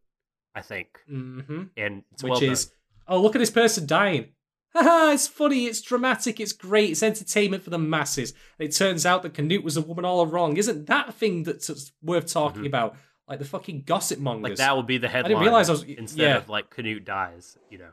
I 0.55 0.63
think, 0.63 1.01
hmm 1.09 1.65
and 1.77 2.05
Which 2.21 2.31
well 2.31 2.43
is, 2.45 2.71
oh, 3.09 3.21
look 3.21 3.35
at 3.35 3.41
this 3.41 3.51
person 3.51 3.85
dying. 3.85 4.29
Haha, 4.75 5.13
it's 5.13 5.29
funny, 5.29 5.67
it's 5.67 5.83
dramatic, 5.83 6.41
it's 6.41 6.53
great, 6.53 6.91
it's 6.91 7.03
entertainment 7.03 7.63
for 7.63 7.71
the 7.71 7.79
masses. 7.79 8.33
And 8.59 8.69
it 8.69 8.73
turns 8.75 9.05
out 9.05 9.23
that 9.23 9.35
Canute 9.35 9.63
was 9.65 9.77
a 9.77 9.83
woman 9.83 10.05
all 10.05 10.23
along. 10.23 10.57
Isn't 10.57 10.87
that 10.87 11.11
a 11.11 11.13
thing 11.13 11.43
that's 11.43 11.93
worth 12.03 12.33
talking 12.33 12.63
Mhm. 12.63 12.67
about? 12.69 12.97
Like 13.29 13.39
the 13.39 13.45
fucking 13.45 13.83
gossip 13.83 14.19
mongers. 14.19 14.51
Like 14.51 14.57
that 14.59 14.77
would 14.77 14.87
be 14.87 14.99
the 14.99 15.09
headline. 15.09 15.43
realize 15.43 15.69
I 15.69 15.73
was- 15.73 15.83
instead 15.85 16.21
yeah. 16.23 16.37
of 16.39 16.49
like 16.49 16.71
Canute 16.71 17.05
dies. 17.05 17.59
You 17.71 17.79
know. 17.79 17.91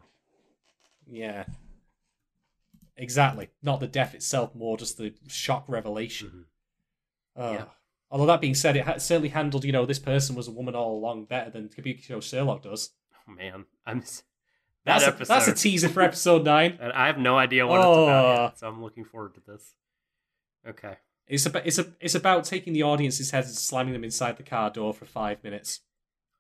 Yeah. 1.06 1.46
Exactly. 2.98 3.50
Not 3.62 3.80
the 3.80 3.88
death 3.88 4.14
itself, 4.14 4.54
more 4.56 4.78
just 4.78 4.98
the 4.98 5.14
shock 5.28 5.66
revelation. 5.68 6.46
Mhm. 7.38 7.42
Uh, 7.42 7.54
Yeah. 7.54 7.66
Although 8.12 8.26
that 8.26 8.42
being 8.42 8.56
said, 8.56 8.76
it 8.76 8.86
ha- 8.86 8.98
certainly 8.98 9.30
handled, 9.30 9.64
you 9.64 9.72
know, 9.72 9.86
this 9.86 10.00
person 10.00 10.36
was 10.36 10.48
a 10.48 10.52
woman 10.52 10.76
all 10.76 10.98
along 10.98 11.26
better 11.26 11.52
than 11.52 11.70
Kabukicho 11.70 12.22
Sherlock 12.24 12.64
does. 12.64 12.92
Oh 13.28 13.32
man, 13.32 13.66
I'm 13.86 14.04
that 14.86 15.00
That's 15.02 15.22
a, 15.22 15.26
that's 15.26 15.48
a 15.48 15.54
teaser 15.54 15.90
for 15.90 16.02
episode 16.02 16.44
nine. 16.46 16.78
and 16.82 16.92
I 16.94 17.08
have 17.08 17.18
no 17.18 17.38
idea 17.38 17.68
what 17.68 17.78
it's 17.78 17.86
about 17.86 18.26
Oh. 18.40 18.44
yet, 18.46 18.60
so 18.60 18.68
I'm 18.68 18.82
looking 18.82 19.06
forward 19.06 19.36
to 19.36 19.42
this. 19.46 19.74
Okay. 20.68 20.96
It's 21.28 21.46
about 21.46 21.66
it's 21.68 21.78
a 21.78 21.86
it's 22.00 22.16
about 22.16 22.44
taking 22.46 22.74
the 22.74 22.84
audience's 22.84 23.32
heads 23.32 23.48
and 23.48 23.56
slamming 23.58 23.94
them 23.94 24.04
inside 24.04 24.38
the 24.38 24.44
car 24.44 24.70
door 24.72 24.94
for 24.94 25.06
five 25.06 25.44
minutes 25.44 25.82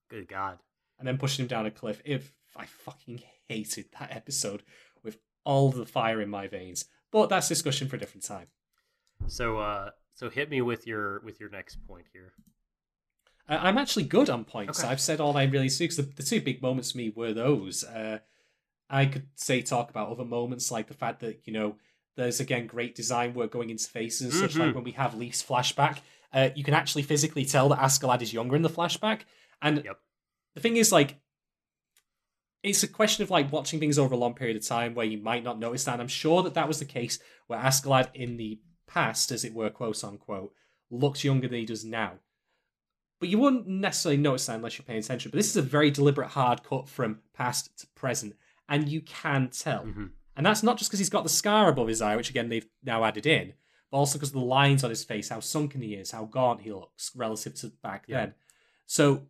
Good 0.10 0.28
God. 0.28 0.58
and 0.98 1.08
then 1.08 1.18
pushing 1.20 1.46
them 1.46 1.50
down 1.50 1.66
a 1.68 1.72
cliff. 1.72 2.02
If 2.06 2.34
I 2.56 2.66
fucking 2.66 3.22
hated 3.48 3.86
that 4.00 4.16
episode 4.16 4.64
with 5.04 5.18
all 5.44 5.70
the 5.72 5.86
fire 5.86 6.22
in 6.22 6.30
my 6.30 6.48
veins, 6.48 6.86
but 7.12 7.30
that's 7.30 7.48
discussion 7.48 7.88
for 7.88 7.98
a 7.98 8.00
different 8.00 8.26
time. 8.26 8.48
So 9.28 9.60
uh, 9.60 9.92
so 10.16 10.30
hit 10.30 10.50
me 10.50 10.62
with 10.62 10.88
your 10.88 11.20
with 11.22 11.40
your 11.40 11.50
next 11.50 11.76
point 11.88 12.06
here. 12.12 12.34
Uh, 13.50 13.58
I'm 13.62 13.78
actually 13.78 14.04
good 14.04 14.30
on 14.30 14.46
points. 14.46 14.80
Okay. 14.80 14.88
I've 14.88 15.02
said 15.02 15.20
all 15.20 15.36
I 15.36 15.44
really 15.44 15.70
see 15.70 15.86
because 15.86 15.98
the, 15.98 16.04
the 16.04 16.24
two 16.24 16.40
big 16.42 16.62
moments 16.62 16.92
for 16.92 17.00
me 17.00 17.10
were 17.10 17.34
those. 17.34 17.84
Uh, 17.84 18.20
I 18.90 19.06
could 19.08 19.28
say 19.36 19.62
talk 19.62 19.90
about 19.90 20.10
other 20.10 20.26
moments 20.26 20.72
like 20.72 20.88
the 20.88 20.94
fact 20.94 21.20
that 21.22 21.42
you 21.46 21.54
know 21.54 21.76
there's 22.16 22.40
again 22.40 22.68
great 22.68 22.96
design 22.96 23.34
work 23.34 23.52
going 23.52 23.70
into 23.70 23.88
faces, 23.90 24.38
such 24.40 24.54
Mhm. 24.56 24.60
like 24.60 24.76
when 24.76 24.84
we 24.84 24.92
have 24.92 25.16
Leif's 25.16 25.44
flashback, 25.44 26.00
uh, 26.34 26.50
you 26.56 26.64
can 26.64 26.74
actually 26.74 27.04
physically 27.04 27.46
tell 27.46 27.70
that 27.70 27.80
Askeladd 27.80 28.22
is 28.22 28.34
younger 28.34 28.56
in 28.56 28.62
the 28.62 28.70
flashback. 28.70 29.22
And 29.62 29.84
Yep. 29.84 30.00
the 30.56 30.62
thing 30.62 30.78
is, 30.78 30.92
like, 30.92 31.20
it's 32.62 32.84
a 32.84 32.88
question 32.88 33.24
of 33.24 33.30
like 33.30 33.52
watching 33.52 33.80
things 33.80 33.98
over 33.98 34.14
a 34.14 34.18
long 34.18 34.34
period 34.34 34.58
of 34.58 34.66
time 34.68 34.94
where 34.94 35.06
you 35.06 35.18
might 35.18 35.44
not 35.44 35.60
notice 35.60 35.86
that. 35.86 35.94
And 35.94 36.02
I'm 36.02 36.08
sure 36.10 36.44
that 36.44 36.56
that 36.56 36.68
was 36.68 36.80
the 36.80 36.86
case 36.86 37.20
where 37.48 37.60
Askeladd 37.60 38.14
in 38.14 38.36
the 38.38 38.60
past, 38.86 39.32
as 39.32 39.46
it 39.46 39.54
were, 39.54 39.70
quote 39.70 40.04
unquote, 40.04 40.54
looked 40.90 41.24
younger 41.24 41.48
than 41.48 41.60
he 41.60 41.66
does 41.66 41.86
now. 41.86 42.20
But 43.20 43.30
you 43.30 43.38
wouldn't 43.38 43.68
necessarily 43.68 44.22
notice 44.22 44.46
that 44.46 44.56
unless 44.56 44.78
you're 44.78 44.86
paying 44.86 45.00
attention. 45.00 45.30
But 45.32 45.38
this 45.38 45.50
is 45.50 45.58
a 45.58 45.62
very 45.62 45.92
deliberate 45.92 46.30
hard 46.30 46.64
cut 46.64 46.88
from 46.88 47.20
past 47.34 47.78
to 47.80 47.88
present, 47.88 48.36
and 48.70 48.88
you 48.88 49.02
can 49.02 49.50
tell. 49.50 49.84
Mhm. 49.86 50.12
And 50.38 50.46
that's 50.46 50.64
not 50.64 50.78
just 50.78 50.90
because 50.90 51.00
he's 51.00 51.10
got 51.10 51.24
the 51.24 51.30
scar 51.30 51.70
above 51.70 51.90
his 51.90 52.02
eye, 52.02 52.16
which 52.16 52.30
again 52.30 52.48
they've 52.48 52.68
now 52.82 53.04
added 53.04 53.26
in, 53.26 53.54
but 53.92 53.98
also 53.98 54.18
because 54.18 54.30
of 54.30 54.36
the 54.36 54.40
lines 54.40 54.86
on 54.86 54.90
his 54.90 55.04
face, 55.04 55.28
how 55.30 55.42
sunken 55.42 55.82
he 55.82 55.96
is, 55.96 56.12
how 56.12 56.26
gaunt 56.26 56.62
he 56.62 56.72
looks 56.72 57.14
relative 57.14 57.56
to 57.56 57.68
back 57.84 58.06
Yeah. 58.08 58.26
then. 58.28 58.36
So 58.86 59.28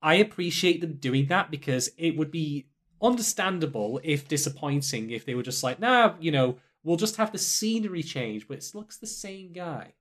I 0.00 0.14
appreciate 0.14 0.80
them 0.80 0.94
doing 0.94 1.26
that 1.26 1.50
because 1.50 1.90
it 1.98 2.16
would 2.16 2.30
be 2.30 2.68
understandable 3.02 4.00
if 4.02 4.26
disappointing 4.26 5.10
if 5.10 5.24
they 5.26 5.34
were 5.34 5.42
just 5.42 5.62
like, 5.62 5.78
nah, 5.78 6.16
you 6.18 6.30
know, 6.30 6.58
we'll 6.82 6.96
just 6.96 7.16
have 7.16 7.30
the 7.30 7.38
scenery 7.38 8.02
change, 8.02 8.48
but 8.48 8.56
it 8.56 8.70
looks 8.74 8.96
the 8.96 9.06
same 9.06 9.52
guy. 9.52 9.92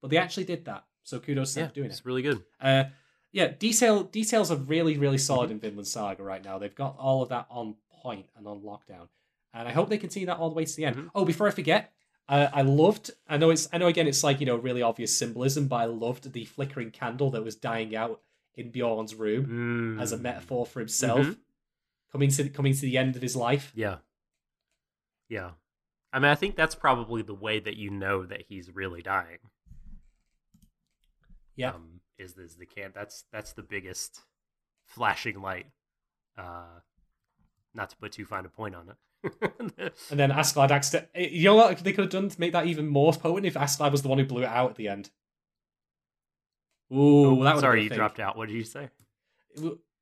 But 0.00 0.10
they 0.10 0.16
actually 0.16 0.44
did 0.44 0.64
that. 0.64 0.86
So 1.08 1.18
kudos 1.20 1.54
to 1.54 1.60
Yeah, 1.60 1.64
them 1.66 1.70
for 1.70 1.74
doing 1.76 1.86
it. 1.86 1.92
it's 1.92 2.04
really 2.04 2.20
good. 2.22 2.44
Uh, 2.60 2.84
yeah, 3.32 3.48
detail 3.48 4.02
details 4.04 4.50
are 4.50 4.56
really 4.56 4.98
really 4.98 5.16
solid 5.18 5.50
in 5.50 5.58
Vinland 5.58 5.88
Saga 5.88 6.22
right 6.22 6.44
now. 6.44 6.58
They've 6.58 6.74
got 6.74 6.96
all 6.98 7.22
of 7.22 7.30
that 7.30 7.46
on 7.50 7.76
point 7.90 8.26
and 8.36 8.46
on 8.46 8.60
lockdown, 8.60 9.08
and 9.54 9.66
I 9.66 9.72
hope 9.72 9.88
they 9.88 9.98
continue 9.98 10.26
that 10.26 10.36
all 10.38 10.50
the 10.50 10.54
way 10.54 10.64
to 10.66 10.76
the 10.76 10.84
end. 10.84 10.96
Mhm. 10.96 11.10
Oh, 11.14 11.24
before 11.24 11.48
I 11.48 11.50
forget, 11.50 11.92
uh, 12.28 12.48
I 12.52 12.60
loved. 12.62 13.10
I 13.26 13.38
know 13.38 13.48
it's. 13.50 13.68
I 13.72 13.78
know 13.78 13.86
again, 13.86 14.06
it's 14.06 14.22
like 14.22 14.40
you 14.40 14.46
know 14.46 14.56
really 14.56 14.82
obvious 14.82 15.16
symbolism, 15.16 15.66
but 15.68 15.76
I 15.76 15.84
loved 15.86 16.32
the 16.32 16.44
flickering 16.44 16.90
candle 16.90 17.30
that 17.30 17.42
was 17.42 17.56
dying 17.56 17.96
out 17.96 18.20
in 18.54 18.70
Bjorn's 18.70 19.14
room 19.14 19.98
as 20.00 20.12
a 20.12 20.18
Mm. 20.18 20.22
metaphor 20.22 20.66
for 20.66 20.80
himself 20.80 21.20
Mhm. 21.26 21.38
coming 22.12 22.30
to 22.32 22.48
coming 22.50 22.74
to 22.74 22.80
the 22.82 22.98
end 22.98 23.16
of 23.16 23.22
his 23.22 23.34
life. 23.36 23.72
Yeah. 23.74 23.98
Yeah. 25.28 25.52
I 26.12 26.18
mean, 26.18 26.30
I 26.30 26.34
think 26.34 26.56
that's 26.56 26.74
probably 26.74 27.22
the 27.22 27.34
way 27.34 27.60
that 27.60 27.76
you 27.76 27.90
know 27.90 28.24
that 28.26 28.42
he's 28.48 28.70
really 28.74 29.00
dying. 29.02 29.38
Yeah. 31.58 31.70
Um, 31.70 32.00
is 32.18 32.36
is 32.38 32.56
the 32.56 32.66
can 32.66 32.90
that's 32.94 33.24
that's 33.32 33.52
the 33.52 33.62
biggest 33.62 34.20
flashing 34.86 35.40
light 35.40 35.66
uh 36.36 36.80
not 37.74 37.90
to 37.90 37.96
put 37.96 38.12
too 38.12 38.24
fine 38.24 38.44
a 38.44 38.48
point 38.48 38.74
on 38.74 38.88
it. 38.88 38.96
And 40.10 40.18
then 40.18 40.30
Askeladd 40.30 40.70
accident. 40.70 41.08
You 41.14 41.44
know 41.50 41.56
what 41.56 41.78
they 41.78 41.92
could 41.92 42.04
have 42.04 42.10
done 42.12 42.28
to 42.28 42.40
make 42.40 42.52
that 42.52 42.66
even 42.66 42.86
more 42.88 43.12
potent 43.12 43.46
if 43.46 43.54
Askeladd 43.54 43.92
was 43.92 44.02
the 44.02 44.08
one 44.08 44.18
who 44.18 44.24
blew 44.24 44.42
it 44.42 44.48
out 44.48 44.70
at 44.70 44.76
the 44.76 44.88
end. 44.88 45.10
Ooh, 46.92 47.42
that 47.44 47.54
would 47.56 47.60
Sorry, 47.60 47.82
you 47.82 47.88
been 47.88 47.96
a 47.96 47.98
dropped 47.98 48.20
out. 48.20 48.36
What 48.36 48.48
did 48.48 48.54
you 48.54 48.64
say? 48.64 48.88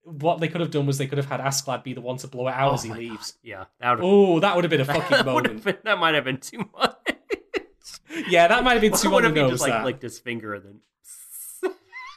What 0.05 0.39
they 0.41 0.49
could 0.49 0.61
have 0.61 0.70
done 0.70 0.87
was 0.87 0.99
they 0.99 1.07
could 1.09 1.19
have 1.19 1.27
had 1.27 1.41
Askeladd 1.41 1.83
be 1.83 1.95
the 1.95 2.01
one 2.01 2.16
to 2.19 2.28
blow 2.28 2.47
it 2.49 2.53
out 2.55 2.70
Oh 2.70 2.74
as 2.74 2.85
he 2.85 2.93
leaves. 2.93 3.37
Yeah, 3.43 3.65
that 3.81 3.99
would 3.99 4.05
Oh, 4.05 4.39
that 4.41 4.55
would 4.55 4.62
have 4.65 4.70
been 4.70 4.83
a 4.83 4.85
fucking 4.95 5.11
that, 5.16 5.27
moment. 5.27 5.65
been, 5.65 5.78
that 5.83 5.99
might 5.99 6.15
have 6.15 6.24
been 6.24 6.39
too 6.39 6.69
much. 6.77 6.95
Yeah, 8.28 8.49
that 8.49 8.65
might 8.65 8.73
have 8.74 8.81
been 8.81 8.93
too 8.95 9.11
what 9.11 9.24
on 9.24 9.33
if 9.33 9.35
the 9.35 9.45
he 9.45 9.51
just 9.51 9.61
like 9.62 9.73
that. 9.73 9.85
licked 9.85 10.03
his 10.03 10.19
finger 10.19 10.55
and 10.55 10.65
then 10.65 10.81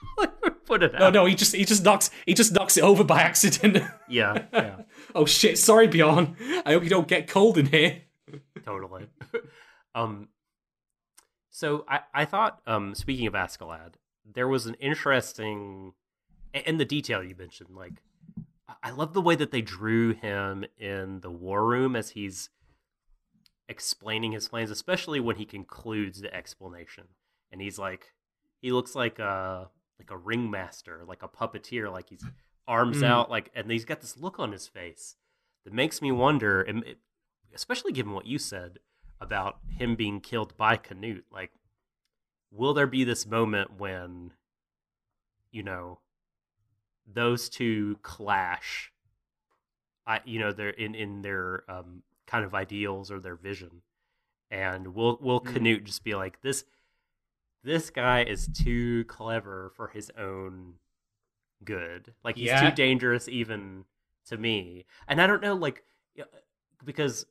put 0.66 0.84
it 0.84 0.94
out? 0.96 1.00
No, 1.00 1.10
no, 1.10 1.26
he 1.26 1.36
just 1.36 1.56
he 1.56 1.66
just 1.66 1.84
knocks 1.84 2.10
he 2.26 2.34
just 2.34 2.52
knocks 2.54 2.78
it 2.78 2.84
over 2.84 3.04
by 3.04 3.22
accident. 3.22 3.84
Yeah, 4.10 4.46
yeah, 4.52 4.76
oh 5.14 5.26
shit! 5.26 5.60
Sorry, 5.60 5.88
Bjorn. 5.88 6.36
I 6.66 6.72
hope 6.74 6.84
you 6.84 6.90
don't 6.90 7.08
get 7.08 7.28
cold 7.28 7.58
in 7.60 7.68
here. 7.68 8.02
totally. 8.66 9.06
um, 9.96 10.30
so 11.52 11.86
I 11.88 12.00
I 12.14 12.26
thought 12.26 12.62
um 12.66 12.96
speaking 12.96 13.28
of 13.28 13.34
Askeladd, 13.34 13.94
there 14.26 14.48
was 14.48 14.66
an 14.66 14.74
interesting 14.76 15.94
in 16.54 16.78
the 16.78 16.86
detail 16.86 17.24
you 17.24 17.36
mentioned. 17.38 17.70
Like, 17.76 18.02
I- 18.68 18.90
I 18.90 18.90
love 18.92 19.14
the 19.14 19.22
way 19.22 19.36
that 19.36 19.52
they 19.52 19.62
drew 19.62 20.14
him 20.16 20.66
in 20.78 21.20
the 21.22 21.30
war 21.32 21.68
room 21.68 21.96
as 21.96 22.12
he's 22.12 22.50
explaining 23.68 24.32
his 24.32 24.48
plans, 24.48 24.72
especially 24.72 25.20
when 25.20 25.36
he 25.36 25.46
concludes 25.46 26.22
the 26.22 26.34
explanation, 26.34 27.04
and 27.52 27.62
he's 27.62 27.78
like, 27.78 28.14
he 28.62 28.72
looks 28.72 28.96
like 28.96 29.20
a 29.20 29.70
like 30.00 30.12
a 30.12 30.18
ringmaster, 30.18 31.04
like 31.06 31.22
a 31.24 31.28
puppeteer, 31.28 31.92
like 31.92 32.10
he's 32.10 32.26
arms 32.68 33.02
Mm. 33.02 33.08
out, 33.08 33.30
like, 33.30 33.52
and 33.54 33.70
he's 33.70 33.86
got 33.86 34.02
this 34.02 34.18
look 34.18 34.40
on 34.40 34.52
his 34.52 34.68
face 34.68 35.18
that 35.66 35.74
makes 35.74 36.02
me 36.02 36.12
wonder, 36.12 36.62
and 36.62 36.84
it- 36.86 37.00
especially 37.54 37.92
given 37.92 38.14
what 38.14 38.26
you 38.26 38.38
said 38.40 38.80
about 39.20 39.60
him 39.68 39.96
being 39.96 40.22
killed 40.22 40.56
by 40.56 40.78
Canute, 40.78 41.26
like, 41.32 41.52
will 42.52 42.74
there 42.74 42.88
be 42.88 43.04
this 43.04 43.26
moment 43.26 43.74
when, 43.74 44.34
you 45.52 45.64
know, 45.64 46.00
those 47.06 47.50
two 47.50 47.98
clash? 48.02 48.92
I, 50.06 50.22
you 50.26 50.40
know, 50.40 50.52
they're 50.52 50.70
in 50.70 50.96
in 50.96 51.22
their 51.22 51.70
um, 51.70 52.04
kind 52.26 52.46
of 52.46 52.54
ideals 52.56 53.12
or 53.12 53.20
their 53.20 53.36
vision, 53.36 53.82
and 54.50 54.94
will 54.96 55.18
will 55.22 55.42
Mm. 55.42 55.54
Canute 55.54 55.84
just 55.84 56.04
be 56.04 56.16
like 56.16 56.42
this? 56.42 56.66
This 57.64 57.90
guy 57.90 58.24
is 58.24 58.48
too 58.48 59.04
clever 59.06 59.72
for 59.76 59.90
his 59.90 60.12
own 60.18 60.76
good. 61.64 62.14
Like 62.24 62.38
he's 62.38 62.48
Yeah. 62.48 62.70
too 62.70 62.76
dangerous 62.76 63.28
even 63.28 63.86
to 64.26 64.38
me. 64.38 64.86
And 65.08 65.22
I 65.22 65.28
don't 65.28 65.42
know, 65.42 65.56
like, 65.56 65.84
uh, 66.20 66.24
because 66.84 67.26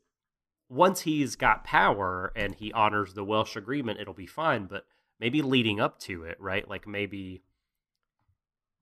once 0.68 1.00
he's 1.02 1.36
got 1.36 1.64
power 1.64 2.32
and 2.36 2.54
he 2.54 2.72
honors 2.72 3.14
the 3.14 3.24
Welsh 3.24 3.56
agreement, 3.56 4.00
it'll 4.00 4.14
be 4.14 4.26
fine. 4.26 4.66
But 4.66 4.86
maybe 5.18 5.42
leading 5.42 5.80
up 5.80 5.98
to 6.00 6.24
it, 6.24 6.40
right? 6.40 6.68
Like 6.68 6.86
maybe, 6.86 7.42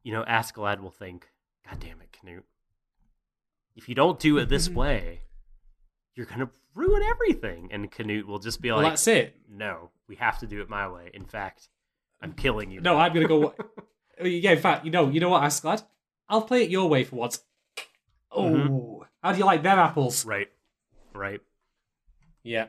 you 0.03 0.13
know, 0.13 0.25
Askeladd 0.25 0.81
will 0.81 0.91
think, 0.91 1.31
"God 1.69 1.81
damn 1.81 2.01
it, 2.01 2.13
Canute! 2.13 2.47
If 3.75 3.89
you 3.89 3.95
don't 3.95 4.19
do 4.19 4.39
it 4.39 4.49
this 4.49 4.69
mm-hmm. 4.69 4.79
way, 4.79 5.23
you're 6.15 6.27
gonna 6.27 6.51
ruin 6.77 7.03
everything." 7.03 7.69
And 7.73 7.91
Canute 7.91 8.27
will 8.29 8.39
just 8.39 8.61
be 8.63 8.69
Well, 8.71 8.79
like, 8.83 8.93
that's 8.93 9.07
it. 9.09 9.37
"No, 9.49 9.91
we 10.07 10.15
have 10.17 10.39
to 10.41 10.47
do 10.47 10.61
it 10.61 10.69
my 10.69 10.87
way. 10.89 11.11
In 11.13 11.25
fact, 11.25 11.69
I'm 12.21 12.33
killing 12.35 12.71
you." 12.71 12.81
No, 12.81 12.97
I'm 12.97 13.13
gonna 13.13 13.27
go. 13.27 13.53
yeah, 14.23 14.53
in 14.53 14.59
fact, 14.61 14.85
you 14.85 14.91
know, 14.93 15.09
you 15.09 15.19
know 15.21 15.31
what, 15.31 15.43
Askeladd? 15.43 15.85
I'll 16.29 16.43
play 16.43 16.63
it 16.63 16.71
your 16.71 16.89
way 16.89 17.03
for 17.05 17.17
once. 17.17 17.43
Oh, 18.31 18.43
Mhm. 18.51 19.07
how 19.23 19.33
do 19.33 19.39
you 19.39 19.45
like 19.45 19.63
them 19.63 19.79
apples? 19.79 20.25
right, 20.25 20.49
right. 21.15 21.41
Yeah, 22.43 22.69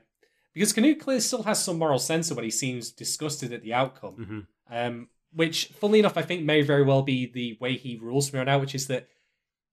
because 0.54 0.74
Canute 0.74 1.00
clearly 1.00 1.22
still 1.22 1.44
has 1.44 1.64
some 1.64 1.78
moral 1.78 2.00
censor 2.00 2.34
when 2.36 2.44
he 2.46 2.52
seems 2.52 2.92
disgusted 2.92 3.52
at 3.54 3.62
the 3.62 3.74
outcome. 3.74 4.14
hmm 4.14 4.40
Um, 4.74 5.10
which, 5.34 5.68
funnily 5.68 6.00
enough, 6.00 6.18
I 6.18 6.22
think 6.24 6.44
may 6.44 6.62
very 6.62 6.84
well 6.84 7.02
be 7.04 7.26
the 7.26 7.58
way 7.60 7.76
he 7.78 7.98
rules 7.98 8.30
from 8.30 8.38
here 8.38 8.42
on 8.42 8.50
out, 8.50 8.62
which 8.62 8.74
is 8.76 8.88
that 8.88 9.08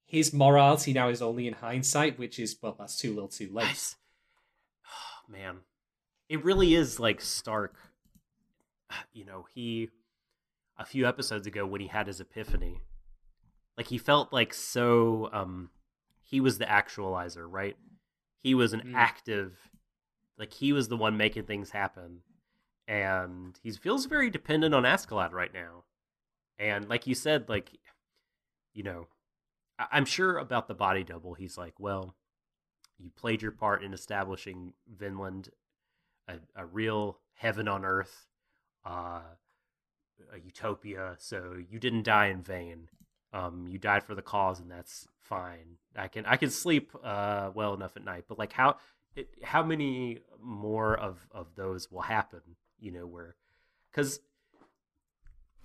his 0.05 0.32
morality 0.32 0.93
now 0.93 1.09
is 1.09 1.23
only 1.23 1.47
in 1.47 1.55
hindsight, 1.55 2.19
which 2.19 2.39
is 2.39 2.56
well, 2.61 2.74
that's 2.78 2.97
too 2.97 3.12
little, 3.15 3.28
too 3.28 3.51
late. 3.52 3.94
Man, 5.35 5.59
it 6.28 6.44
really 6.44 6.74
is 6.74 6.98
like 7.01 7.20
Stark. 7.20 7.74
You 9.12 9.24
know, 9.24 9.47
he 9.55 9.90
a 10.78 10.85
few 10.85 11.06
episodes 11.06 11.47
ago 11.47 11.66
when 11.66 11.81
he 11.81 11.89
had 11.89 12.06
his 12.06 12.20
epiphany, 12.20 12.81
like 13.77 13.89
he 13.89 13.98
felt 13.98 14.32
like 14.32 14.55
so. 14.55 15.28
Um, 15.32 15.70
he 16.23 16.40
was 16.40 16.59
the 16.59 16.65
actualizer, 16.66 17.47
right? 17.48 17.77
He 18.43 18.55
was 18.55 18.73
an 18.73 18.82
Mm. 18.82 18.94
active, 18.94 19.70
like 20.39 20.52
he 20.52 20.73
was 20.73 20.89
the 20.89 20.97
one 20.97 21.16
making 21.16 21.44
things 21.44 21.70
happen, 21.70 22.20
and 22.86 23.59
he 23.62 23.70
feels 23.73 24.06
very 24.06 24.31
dependent 24.31 24.74
on 24.74 24.85
Askeladd 24.85 25.32
right 25.32 25.52
now. 25.52 25.85
And 26.59 26.89
like 26.89 27.06
you 27.09 27.15
said, 27.16 27.48
like 27.48 27.70
you 28.74 28.82
know, 28.85 29.09
I- 29.78 29.89
I'm 29.93 30.05
sure 30.05 30.39
about 30.39 30.69
the 30.69 30.74
body 30.74 31.02
double. 31.05 31.35
He's 31.35 31.56
like, 31.59 31.74
well, 31.81 32.15
you 32.98 33.10
played 33.16 33.42
your 33.42 33.50
part 33.52 33.82
in 33.82 33.92
establishing 33.92 34.72
Vinland, 34.88 35.48
a, 36.28 36.34
a 36.56 36.64
real 36.66 37.18
heaven 37.34 37.68
on 37.68 37.84
earth, 37.84 38.26
uh, 38.86 39.20
a 40.32 40.38
utopia. 40.44 41.16
So 41.18 41.56
you 41.70 41.78
didn't 41.78 42.04
die 42.04 42.26
in 42.26 42.42
vain. 42.42 42.88
Um, 43.32 43.66
you 43.68 43.78
died 43.78 44.04
for 44.04 44.14
the 44.14 44.22
cause, 44.22 44.60
and 44.60 44.70
that's 44.70 45.08
fine. 45.20 45.78
I 45.96 46.06
can 46.08 46.24
I 46.26 46.36
can 46.36 46.50
sleep 46.50 46.92
uh, 47.02 47.50
well 47.54 47.74
enough 47.74 47.96
at 47.96 48.04
night. 48.04 48.24
But 48.28 48.38
like 48.38 48.52
how 48.52 48.76
it, 49.16 49.28
how 49.42 49.62
many 49.64 50.20
more 50.40 50.96
of 50.98 51.26
of 51.32 51.54
those 51.56 51.90
will 51.90 52.02
happen? 52.02 52.40
You 52.78 52.92
know 52.92 53.06
where 53.06 53.34
because. 53.90 54.20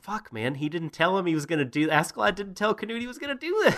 Fuck, 0.02 0.32
man! 0.32 0.56
He 0.56 0.70
didn't 0.70 0.92
tell 0.92 1.18
him 1.18 1.26
he 1.26 1.36
was 1.36 1.46
gonna 1.46 1.66
do. 1.66 1.90
Askeladd 1.90 2.36
didn't 2.36 2.56
tell 2.56 2.74
Canute 2.74 3.02
he 3.02 3.08
was 3.08 3.18
gonna 3.18 3.36
do 3.36 3.70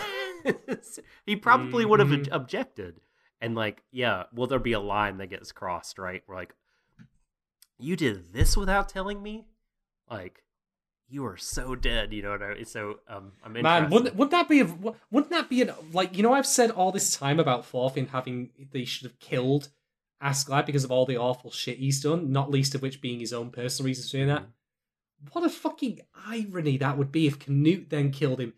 this. 0.66 1.00
he 1.26 1.34
probably 1.34 1.84
would 1.84 1.98
have 1.98 2.08
Mhm. 2.10 2.28
objected. 2.30 3.00
And 3.42 3.54
like, 3.54 3.82
yeah, 3.90 4.24
will 4.32 4.46
there 4.46 4.58
be 4.58 4.72
a 4.72 4.80
line 4.80 5.18
that 5.18 5.26
gets 5.26 5.52
crossed? 5.52 5.98
Right? 5.98 6.22
We're 6.26 6.36
like, 6.36 6.54
you 7.78 7.96
did 7.96 8.32
this 8.32 8.56
without 8.56 8.88
telling 8.88 9.22
me. 9.22 9.44
Like, 10.08 10.42
you 11.08 11.26
are 11.26 11.36
so 11.36 11.74
dead. 11.74 12.12
You 12.12 12.22
know 12.22 12.30
what 12.30 12.42
I 12.42 12.54
mean? 12.54 12.64
So, 12.64 13.00
um, 13.08 13.32
I'm 13.44 13.56
interested. 13.56 13.62
Man, 13.62 13.90
wouldn't, 13.90 14.16
wouldn't 14.16 14.30
that 14.30 14.48
be 14.48 14.60
a, 14.60 14.94
wouldn't 15.10 15.30
that 15.30 15.50
be 15.50 15.60
an 15.60 15.72
like 15.92 16.16
you 16.16 16.22
know 16.22 16.32
I've 16.32 16.46
said 16.46 16.70
all 16.70 16.92
this 16.92 17.16
time 17.16 17.38
about 17.38 17.66
Thorfinn 17.66 18.06
having 18.06 18.50
they 18.70 18.84
should 18.84 19.04
have 19.04 19.18
killed 19.18 19.68
Askeladd 20.22 20.66
because 20.66 20.84
of 20.84 20.92
all 20.92 21.04
the 21.04 21.16
awful 21.16 21.50
shit 21.50 21.78
he's 21.78 22.00
done, 22.00 22.30
not 22.30 22.50
least 22.50 22.74
of 22.74 22.82
which 22.82 23.00
being 23.00 23.20
his 23.20 23.32
own 23.32 23.50
personal 23.50 23.88
reasons 23.88 24.10
for 24.10 24.18
doing 24.18 24.28
that. 24.28 24.46
What 25.32 25.44
a 25.44 25.50
fucking 25.50 26.00
irony 26.26 26.78
that 26.78 26.96
would 26.96 27.12
be 27.12 27.26
if 27.26 27.38
Canute 27.38 27.90
then 27.90 28.10
killed 28.10 28.40
him 28.40 28.54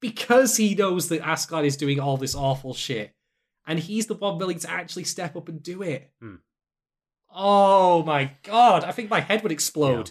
because 0.00 0.56
he 0.56 0.74
knows 0.74 1.08
that 1.08 1.22
Askeladd 1.22 1.64
is 1.64 1.76
doing 1.76 2.00
all 2.00 2.16
this 2.16 2.34
awful 2.34 2.74
shit, 2.74 3.14
and 3.66 3.78
he's 3.78 4.06
the 4.06 4.14
one 4.14 4.38
willing 4.38 4.58
to 4.60 4.70
actually 4.70 5.04
step 5.04 5.36
up 5.36 5.48
and 5.48 5.62
do 5.62 5.82
it. 5.82 6.10
Hmm. 6.20 6.36
Oh 7.32 8.02
my 8.04 8.32
god! 8.42 8.84
I 8.84 8.92
think 8.92 9.08
my 9.10 9.20
head 9.20 9.42
would 9.42 9.52
explode. 9.52 10.10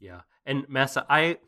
Yeah, 0.00 0.22
and 0.46 0.68
Massa, 0.68 1.06
I, 1.08 1.38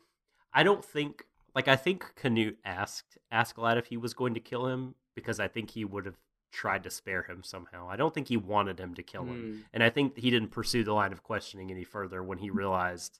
I 0.53 0.63
don't 0.63 0.83
think 0.83 1.23
like 1.55 1.67
I 1.67 1.75
think 1.75 2.05
Canute 2.15 2.57
asked 2.63 3.17
Askeladd 3.31 3.77
if 3.77 3.87
he 3.87 3.97
was 3.97 4.13
going 4.13 4.33
to 4.35 4.39
kill 4.39 4.67
him 4.67 4.95
because 5.15 5.39
I 5.39 5.47
think 5.47 5.71
he 5.71 5.83
would 5.83 6.05
have 6.05 6.17
tried 6.51 6.83
to 6.83 6.89
spare 6.89 7.23
him 7.23 7.43
somehow. 7.43 7.87
I 7.89 7.95
don't 7.95 8.13
think 8.13 8.27
he 8.27 8.37
wanted 8.37 8.79
him 8.79 8.93
to 8.95 9.03
kill 9.03 9.23
him, 9.23 9.41
Hmm. 9.53 9.59
and 9.73 9.83
I 9.83 9.89
think 9.89 10.17
he 10.17 10.29
didn't 10.29 10.51
pursue 10.51 10.83
the 10.83 10.93
line 10.93 11.11
of 11.11 11.23
questioning 11.23 11.71
any 11.71 11.83
further 11.83 12.23
when 12.23 12.37
he 12.39 12.49
realized 12.49 13.19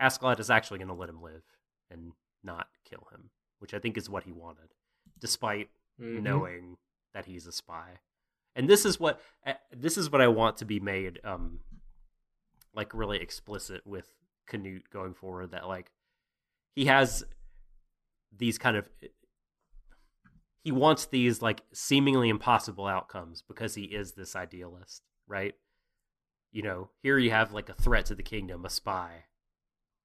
Askeladd 0.00 0.40
is 0.40 0.50
actually 0.50 0.78
going 0.78 0.88
to 0.88 0.94
let 0.94 1.08
him 1.08 1.22
live 1.22 1.42
and 1.90 2.12
not 2.42 2.68
kill 2.84 3.06
him, 3.12 3.30
which 3.60 3.72
I 3.74 3.78
think 3.78 3.96
is 3.96 4.10
what 4.10 4.24
he 4.24 4.32
wanted, 4.32 4.74
despite 5.18 5.68
Mhm. 6.00 6.22
knowing 6.22 6.76
that 7.12 7.26
he's 7.26 7.46
a 7.46 7.52
spy. 7.52 8.00
And 8.56 8.68
this 8.68 8.84
is 8.84 8.98
what 9.00 9.20
this 9.72 9.96
is 9.96 10.10
what 10.10 10.20
I 10.20 10.28
want 10.28 10.56
to 10.58 10.64
be 10.64 10.80
made 10.80 11.20
um 11.24 11.60
like 12.72 12.92
really 12.94 13.18
explicit 13.18 13.86
with 13.86 14.12
Canute 14.46 14.90
going 14.90 15.14
forward 15.14 15.52
that 15.52 15.66
like 15.68 15.90
he 16.74 16.86
has 16.86 17.24
these 18.36 18.58
kind 18.58 18.76
of 18.76 18.88
he 20.62 20.72
wants 20.72 21.06
these 21.06 21.42
like 21.42 21.62
seemingly 21.72 22.28
impossible 22.28 22.86
outcomes 22.86 23.42
because 23.42 23.74
he 23.74 23.84
is 23.84 24.12
this 24.12 24.34
idealist, 24.34 25.02
right? 25.26 25.54
You 26.52 26.62
know, 26.62 26.90
here 27.02 27.18
you 27.18 27.30
have 27.30 27.52
like 27.52 27.68
a 27.68 27.74
threat 27.74 28.06
to 28.06 28.14
the 28.14 28.22
kingdom, 28.22 28.64
a 28.64 28.70
spy. 28.70 29.24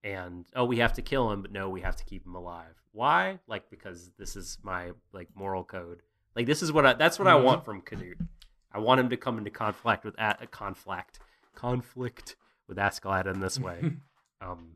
And 0.04 0.46
oh, 0.56 0.66
we 0.66 0.78
have 0.78 0.94
to 0.94 1.02
kill 1.02 1.30
him, 1.32 1.42
but 1.42 1.52
no, 1.52 1.70
we 1.70 1.82
have 1.82 1.96
to 1.98 2.06
keep 2.06 2.26
him 2.26 2.36
alive. 2.36 2.82
Why? 2.94 3.40
Like 3.48 3.70
because 3.70 4.12
this 4.18 4.36
is 4.36 4.58
my 4.64 4.92
like 5.12 5.28
moral 5.36 5.64
code. 5.64 6.02
Like 6.36 6.46
this 6.46 6.62
is 6.64 6.72
what 6.72 6.86
I 6.86 6.94
that's 6.94 7.20
what 7.20 7.28
I 7.28 7.34
Mhm. 7.34 7.44
want 7.44 7.66
from 7.66 7.82
Canute. 7.82 8.18
I 8.72 8.80
want 8.80 9.00
him 9.00 9.10
to 9.10 9.18
come 9.18 9.38
into 9.38 9.50
conflict 9.50 10.06
with 10.06 10.16
a, 10.20 10.38
a 10.42 10.48
conflict 10.48 11.20
conflict 11.56 12.36
with 12.68 12.78
Askeladd 12.78 13.26
in 13.26 13.40
this 13.42 13.60
way. 13.60 13.94
um 14.42 14.76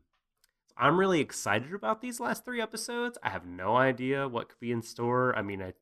I'm 0.76 0.98
really 0.98 1.20
excited 1.20 1.72
about 1.72 2.00
these 2.02 2.18
last 2.20 2.44
three 2.44 2.60
episodes. 2.60 3.16
I 3.22 3.30
have 3.30 3.46
no 3.46 3.76
idea 3.76 4.26
what 4.28 4.48
could 4.48 4.58
be 4.60 4.72
in 4.72 4.82
store. 4.82 5.34
I 5.36 5.42
mean, 5.42 5.62
I 5.62 5.72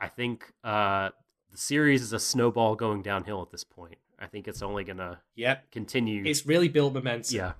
I 0.00 0.08
think 0.08 0.52
uh, 0.64 1.10
the 1.50 1.56
series 1.56 2.02
is 2.02 2.12
a 2.12 2.18
snowball 2.18 2.74
going 2.76 3.02
downhill 3.02 3.42
at 3.42 3.50
this 3.50 3.64
point. 3.64 3.98
I 4.18 4.26
think 4.26 4.46
it's 4.48 4.62
only 4.62 4.84
gonna 4.84 5.20
yeah 5.34 5.58
continue. 5.70 6.24
It's 6.24 6.46
really 6.46 6.68
built 6.68 6.94
momentum. 6.94 7.36
yeah, 7.36 7.52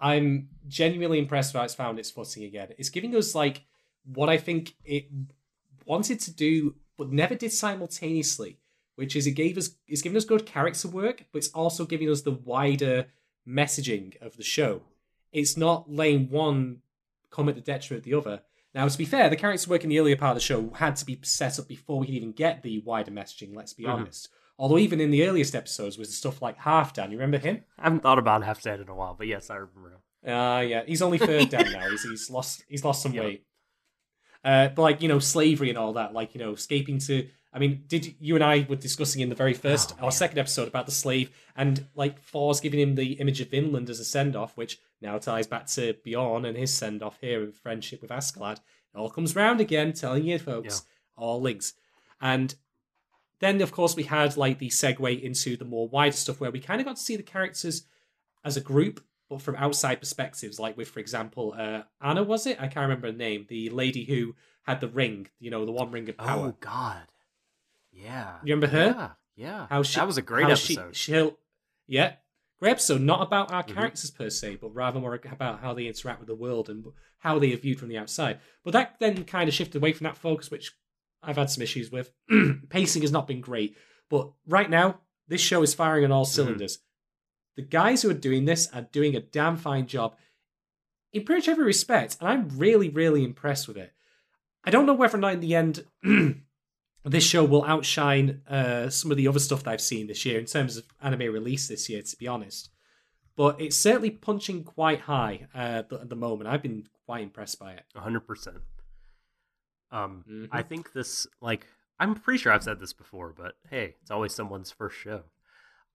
I'm 0.00 0.48
genuinely 0.66 1.18
impressed 1.18 1.52
how 1.54 1.62
it's 1.62 1.74
found 1.74 1.98
its 1.98 2.10
footing 2.10 2.44
again. 2.44 2.68
It's 2.78 2.88
giving 2.88 3.14
us 3.16 3.34
like 3.34 3.62
what 4.04 4.28
I 4.28 4.38
think 4.38 4.74
it 4.84 5.06
wanted 5.86 6.20
to 6.20 6.32
do, 6.32 6.76
but 6.96 7.12
never 7.12 7.34
did 7.34 7.52
simultaneously. 7.52 8.58
Which 8.96 9.16
is 9.16 9.26
it 9.26 9.32
gave 9.32 9.56
us 9.56 9.70
it's 9.86 10.02
giving 10.02 10.16
us 10.16 10.24
good 10.24 10.44
character 10.44 10.88
work, 10.88 11.24
but 11.32 11.38
it's 11.38 11.48
also 11.48 11.86
giving 11.86 12.10
us 12.10 12.22
the 12.22 12.32
wider 12.32 13.06
messaging 13.48 14.20
of 14.20 14.36
the 14.36 14.42
show. 14.42 14.82
It's 15.32 15.56
not 15.56 15.90
laying 15.90 16.28
one 16.28 16.82
come 17.30 17.48
at 17.48 17.54
the 17.54 17.60
detriment 17.60 18.00
of 18.00 18.10
the 18.10 18.18
other. 18.18 18.42
Now, 18.74 18.86
to 18.86 18.98
be 18.98 19.04
fair, 19.04 19.28
the 19.30 19.36
character 19.36 19.70
work 19.70 19.84
in 19.84 19.90
the 19.90 19.98
earlier 19.98 20.16
part 20.16 20.32
of 20.32 20.36
the 20.36 20.40
show 20.40 20.70
had 20.74 20.96
to 20.96 21.06
be 21.06 21.18
set 21.22 21.58
up 21.58 21.66
before 21.66 21.98
we 21.98 22.06
could 22.06 22.14
even 22.14 22.32
get 22.32 22.62
the 22.62 22.80
wider 22.80 23.10
messaging. 23.10 23.54
Let's 23.54 23.72
be 23.72 23.84
Mhm. 23.84 23.88
honest. 23.94 24.28
Although 24.60 24.78
even 24.78 25.00
in 25.00 25.10
the 25.10 25.26
earliest 25.26 25.54
episodes 25.54 25.96
was 25.96 26.14
stuff 26.14 26.42
like 26.42 26.58
Halfdan. 26.58 27.06
You 27.10 27.16
remember 27.18 27.38
him? 27.38 27.64
I 27.78 27.84
haven't 27.84 28.02
thought 28.02 28.18
about 28.18 28.44
Half 28.44 28.60
Dad 28.62 28.78
in 28.80 28.88
a 28.90 28.94
while, 28.94 29.14
but 29.16 29.26
yes, 29.26 29.48
I 29.48 29.56
remember. 29.56 29.92
him. 30.24 30.32
Uh 30.34 30.60
yeah, 30.60 30.82
he's 30.86 31.00
only 31.00 31.16
third 31.18 31.48
down 31.48 31.72
now. 31.72 31.88
He's 31.88 32.02
he's 32.02 32.28
lost 32.30 32.62
he's 32.68 32.84
lost 32.84 33.02
some 33.02 33.14
Yeah. 33.14 33.22
weight. 33.22 33.44
Uh, 34.44 34.68
but 34.68 34.82
like 34.82 35.02
you 35.02 35.08
know, 35.08 35.18
slavery 35.18 35.68
and 35.70 35.78
all 35.78 35.94
that, 35.94 36.12
like 36.12 36.34
you 36.34 36.40
know, 36.40 36.52
escaping 36.52 36.98
to. 36.98 37.26
I 37.52 37.58
mean, 37.58 37.82
did 37.88 38.14
you 38.20 38.36
and 38.36 38.44
I 38.44 38.64
were 38.68 38.76
discussing 38.76 39.22
in 39.22 39.28
the 39.28 39.34
very 39.34 39.54
first 39.54 39.94
Oh, 40.00 40.04
or 40.06 40.12
second 40.12 40.38
episode 40.38 40.68
about 40.68 40.86
the 40.86 40.92
slave 40.92 41.30
and 41.56 41.86
like 41.94 42.20
Thor's 42.22 42.60
giving 42.60 42.78
him 42.80 42.94
the 42.94 43.14
image 43.14 43.40
of 43.40 43.48
Vinland 43.50 43.90
as 43.90 43.98
a 43.98 44.04
send 44.04 44.36
off, 44.36 44.56
which 44.56 44.78
now 45.00 45.18
ties 45.18 45.46
back 45.48 45.66
to 45.68 45.94
Bjorn 46.04 46.44
and 46.44 46.56
his 46.56 46.72
send 46.72 47.02
off 47.02 47.18
here 47.20 47.42
in 47.42 47.50
friendship 47.52 48.00
with 48.02 48.10
Askeladd. 48.12 48.58
It 48.94 48.98
all 48.98 49.10
comes 49.10 49.34
round 49.34 49.60
again, 49.60 49.92
telling 49.94 50.24
you 50.24 50.38
folks, 50.38 50.84
all 51.16 51.40
links. 51.40 51.72
And 52.20 52.54
then 53.40 53.60
of 53.60 53.72
course 53.72 53.96
we 53.96 54.04
had 54.04 54.36
like 54.36 54.58
the 54.58 54.68
segue 54.68 55.20
into 55.22 55.56
the 55.56 55.64
more 55.64 55.88
wider 55.88 56.16
stuff 56.16 56.40
where 56.40 56.50
we 56.50 56.60
kind 56.60 56.80
of 56.80 56.86
got 56.86 56.96
to 56.96 57.02
see 57.02 57.16
the 57.16 57.22
characters 57.22 57.82
as 58.44 58.56
a 58.56 58.60
group, 58.60 59.02
but 59.28 59.42
from 59.42 59.56
outside 59.56 59.96
perspectives, 59.96 60.58
like 60.58 60.76
with, 60.76 60.88
for 60.88 61.00
example, 61.00 61.54
uh, 61.58 61.82
Anna 62.00 62.22
was 62.22 62.46
it? 62.46 62.56
I 62.58 62.66
can't 62.68 62.84
remember 62.88 63.08
her 63.08 63.12
name. 63.16 63.46
The 63.48 63.68
lady 63.70 64.04
who 64.04 64.34
had 64.64 64.80
the 64.80 64.88
ring, 64.88 65.28
you 65.38 65.50
know, 65.50 65.64
the 65.66 65.72
one 65.72 65.90
ring 65.90 66.08
of 66.08 66.16
power. 66.16 66.48
Oh 66.48 66.56
God, 66.60 67.02
yeah. 67.92 68.36
You 68.44 68.54
remember 68.54 68.68
her? 68.76 68.86
Yeah, 68.86 69.10
yeah. 69.36 69.66
How 69.68 69.82
she, 69.82 69.96
that 69.96 70.06
was 70.06 70.18
a 70.18 70.22
great 70.22 70.48
how 70.48 70.54
she- 70.54 70.74
episode. 70.76 70.96
she'll, 70.96 71.38
yeah, 71.86 72.14
great 72.58 72.72
episode. 72.72 73.00
Not 73.00 73.22
about 73.22 73.52
our 73.52 73.62
Mhm. 73.62 73.74
characters 73.74 74.10
per 74.10 74.30
se, 74.30 74.56
but 74.60 74.74
rather 74.74 75.00
more 75.00 75.14
about 75.30 75.60
how 75.60 75.74
they 75.74 75.86
interact 75.86 76.20
with 76.20 76.28
the 76.28 76.34
world 76.34 76.68
and 76.68 76.84
how 77.18 77.38
they 77.38 77.52
are 77.52 77.56
viewed 77.56 77.78
from 77.78 77.88
the 77.88 77.98
outside. 77.98 78.40
But 78.64 78.72
that 78.72 78.96
then 79.00 79.24
kind 79.24 79.48
of 79.48 79.54
shifted 79.54 79.78
away 79.78 79.92
from 79.92 80.04
that 80.04 80.16
focus, 80.16 80.50
which 80.50 80.72
I've 81.22 81.36
had 81.36 81.50
some 81.50 81.62
issues 81.62 81.90
with. 81.90 82.10
Pacing 82.70 83.02
has 83.02 83.12
not 83.12 83.26
been 83.26 83.40
great, 83.40 83.76
but 84.08 84.30
right 84.46 84.70
now 84.70 85.00
this 85.28 85.40
show 85.40 85.62
is 85.62 85.74
firing 85.74 86.04
on 86.04 86.12
all 86.12 86.24
Mm-hmm. 86.24 86.32
cylinders. 86.34 86.78
The 87.56 87.62
guys 87.62 88.02
who 88.02 88.10
are 88.10 88.14
doing 88.14 88.44
this 88.46 88.68
are 88.72 88.82
doing 88.92 89.14
a 89.16 89.20
damn 89.20 89.56
fine 89.56 89.86
job 89.86 90.14
in 91.12 91.24
pretty 91.24 91.40
much 91.40 91.48
every 91.48 91.64
respect, 91.64 92.16
and 92.20 92.28
I'm 92.28 92.48
really, 92.58 92.88
really 92.88 93.24
impressed 93.24 93.66
with 93.68 93.76
it. 93.76 93.92
I 94.64 94.70
don't 94.70 94.86
know 94.86 94.94
whether 94.94 95.16
or 95.16 95.20
not 95.20 95.34
in 95.34 95.40
the 95.40 95.54
end 95.54 95.84
this 97.04 97.24
show 97.24 97.44
will 97.44 97.64
outshine 97.64 98.42
uh, 98.48 98.88
some 98.90 99.10
of 99.10 99.16
the 99.16 99.26
other 99.28 99.38
stuff 99.38 99.64
that 99.64 99.70
I've 99.70 99.80
seen 99.80 100.06
this 100.06 100.24
year 100.24 100.38
in 100.38 100.44
terms 100.46 100.76
of 100.76 100.84
anime 101.02 101.32
release 101.32 101.66
this 101.68 101.88
year, 101.88 102.02
to 102.02 102.16
be 102.16 102.28
honest. 102.28 102.70
But 103.36 103.60
it's 103.60 103.76
certainly 103.76 104.10
punching 104.10 104.64
quite 104.64 105.00
high 105.00 105.48
uh, 105.54 105.82
at 105.90 106.08
the 106.08 106.16
moment. 106.16 106.48
I've 106.48 106.62
been 106.62 106.84
quite 107.06 107.22
impressed 107.22 107.58
by 107.58 107.72
it. 107.72 107.84
hundred 107.96 108.20
percent. 108.26 108.58
Um, 109.92 110.24
Mhm. 110.28 110.48
I 110.52 110.62
think 110.62 110.92
this 110.92 111.26
like 111.40 111.66
I'm 111.98 112.14
pretty 112.14 112.38
sure 112.38 112.52
I've 112.52 112.62
said 112.62 112.80
this 112.80 112.92
before, 112.92 113.32
but 113.36 113.56
hey, 113.68 113.96
it's 114.00 114.10
always 114.10 114.34
someone's 114.34 114.70
first 114.70 114.96
show. 114.96 115.24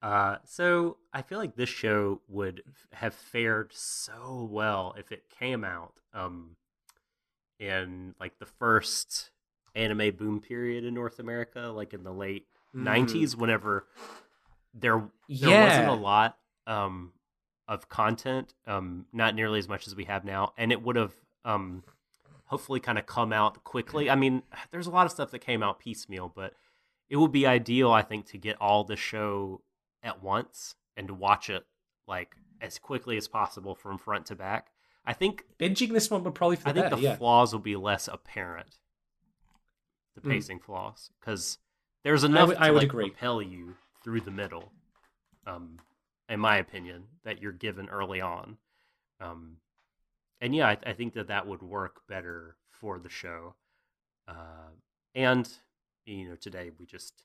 Uh, 0.01 0.37
so 0.45 0.97
I 1.13 1.21
feel 1.23 1.39
like 1.39 1.55
this 1.55 1.69
show 1.69 2.21
would 2.27 2.61
f- 2.67 2.87
have 2.99 3.13
fared 3.13 3.73
so 3.73 4.47
well 4.51 4.93
if 4.97 5.11
it 5.11 5.29
came 5.29 5.63
out 5.63 5.93
um 6.13 6.55
in 7.59 8.13
like 8.19 8.37
the 8.39 8.45
first 8.45 9.31
anime 9.75 10.15
boom 10.15 10.39
period 10.41 10.83
in 10.83 10.93
North 10.93 11.19
America, 11.19 11.71
like 11.75 11.93
in 11.93 12.03
the 12.03 12.11
late 12.13 12.47
'90s, 12.79 13.35
whenever 13.35 13.87
there 14.73 15.03
there 15.29 15.51
wasn't 15.51 15.87
a 15.87 15.93
lot 15.93 16.37
um, 16.67 17.11
of 17.67 17.89
content, 17.89 18.53
um, 18.67 19.05
not 19.13 19.35
nearly 19.35 19.59
as 19.59 19.67
much 19.69 19.87
as 19.87 19.95
we 19.95 20.05
have 20.05 20.25
now, 20.25 20.53
and 20.57 20.71
it 20.71 20.81
would 20.81 20.95
have 20.95 21.13
um, 21.45 21.83
hopefully 22.45 22.79
kind 22.79 22.97
of 22.97 23.05
come 23.05 23.33
out 23.33 23.63
quickly. 23.63 24.09
I 24.09 24.15
mean, 24.15 24.43
there's 24.71 24.87
a 24.87 24.91
lot 24.91 25.05
of 25.05 25.11
stuff 25.11 25.31
that 25.31 25.39
came 25.39 25.63
out 25.63 25.79
piecemeal, 25.79 26.31
but 26.35 26.53
it 27.09 27.17
would 27.17 27.31
be 27.31 27.45
ideal, 27.45 27.91
I 27.91 28.01
think, 28.01 28.25
to 28.27 28.37
get 28.37 28.59
all 28.61 28.83
the 28.83 28.95
show 28.95 29.61
at 30.03 30.21
once 30.23 30.75
and 30.97 31.07
to 31.07 31.13
watch 31.13 31.49
it 31.49 31.65
like 32.07 32.35
as 32.61 32.77
quickly 32.79 33.17
as 33.17 33.27
possible 33.27 33.75
from 33.75 33.97
front 33.97 34.27
to 34.27 34.35
back. 34.35 34.67
I 35.05 35.13
think 35.13 35.43
Binging 35.59 35.91
this 35.93 36.09
one 36.09 36.23
would 36.23 36.33
probably 36.35 36.55
for 36.55 36.65
the 36.65 36.69
I 36.69 36.73
think 36.73 36.85
better, 36.85 36.95
the 36.95 37.01
yeah. 37.01 37.15
flaws 37.15 37.51
will 37.53 37.59
be 37.59 37.75
less 37.75 38.07
apparent. 38.07 38.77
The 40.15 40.21
Mm. 40.21 40.29
pacing 40.31 40.59
flaws, 40.59 41.09
because 41.19 41.57
there's 42.03 42.23
enough 42.23 42.47
would- 42.49 42.57
to 42.57 42.63
I 42.63 42.71
would 42.71 42.77
like, 42.83 42.87
agree. 42.89 43.09
propel 43.09 43.41
you 43.41 43.75
through 44.03 44.21
the 44.21 44.31
middle. 44.31 44.71
Um, 45.45 45.79
in 46.29 46.39
my 46.39 46.57
opinion, 46.57 47.03
that 47.23 47.41
you're 47.41 47.51
given 47.51 47.87
early 47.89 48.21
on. 48.21 48.57
Um, 49.19 49.57
and 50.41 50.55
yeah, 50.55 50.67
I, 50.67 50.77
I 50.87 50.93
think 50.93 51.13
that 51.13 51.27
that 51.27 51.47
would 51.47 51.61
work 51.61 52.01
better 52.07 52.57
for 52.71 52.99
the 52.99 53.09
show. 53.09 53.55
Uh, 54.27 54.71
and 55.13 55.47
you 56.05 56.29
know, 56.29 56.35
today 56.35 56.71
we 56.79 56.85
just 56.85 57.23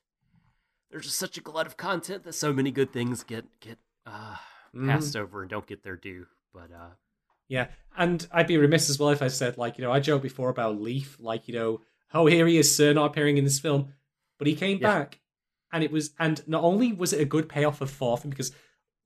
there's 0.89 1.05
just 1.05 1.17
such 1.19 1.37
a 1.37 1.41
glut 1.41 1.67
of 1.67 1.77
content 1.77 2.23
that 2.23 2.33
so 2.33 2.51
many 2.53 2.71
good 2.71 2.91
things 2.93 3.23
get 3.23 3.45
get 3.59 3.77
uh, 4.05 4.35
Mhm. 4.75 4.87
passed 4.87 5.15
over 5.15 5.41
and 5.41 5.49
don't 5.49 5.67
get 5.67 5.83
their 5.83 5.97
due. 5.97 6.27
But 6.53 6.71
uh, 6.71 6.91
Yeah, 7.47 7.67
and 7.97 8.25
I'd 8.31 8.47
be 8.47 8.57
remiss 8.57 8.89
as 8.89 8.97
well 8.99 9.09
if 9.09 9.21
I 9.21 9.27
said 9.27 9.57
like 9.57 9.77
you 9.77 9.83
know 9.83 9.91
I 9.91 9.99
joked 9.99 10.23
before 10.23 10.49
about 10.49 10.79
Leif, 10.81 11.17
like 11.19 11.47
you 11.47 11.53
know 11.53 11.81
oh 12.13 12.25
here 12.25 12.47
he 12.47 12.57
is, 12.57 12.75
sir, 12.75 12.93
not 12.93 13.05
appearing 13.11 13.37
in 13.37 13.43
this 13.43 13.59
film, 13.59 13.93
but 14.37 14.47
he 14.47 14.55
came 14.55 14.77
Yeah. 14.79 14.87
back, 14.99 15.19
and 15.71 15.83
it 15.83 15.91
was 15.91 16.11
and 16.19 16.45
not 16.47 16.63
only 16.63 16.91
was 16.93 17.13
it 17.13 17.21
a 17.21 17.25
good 17.25 17.49
payoff 17.49 17.77
for 17.79 17.85
Thorfinn 17.87 18.29
because 18.29 18.51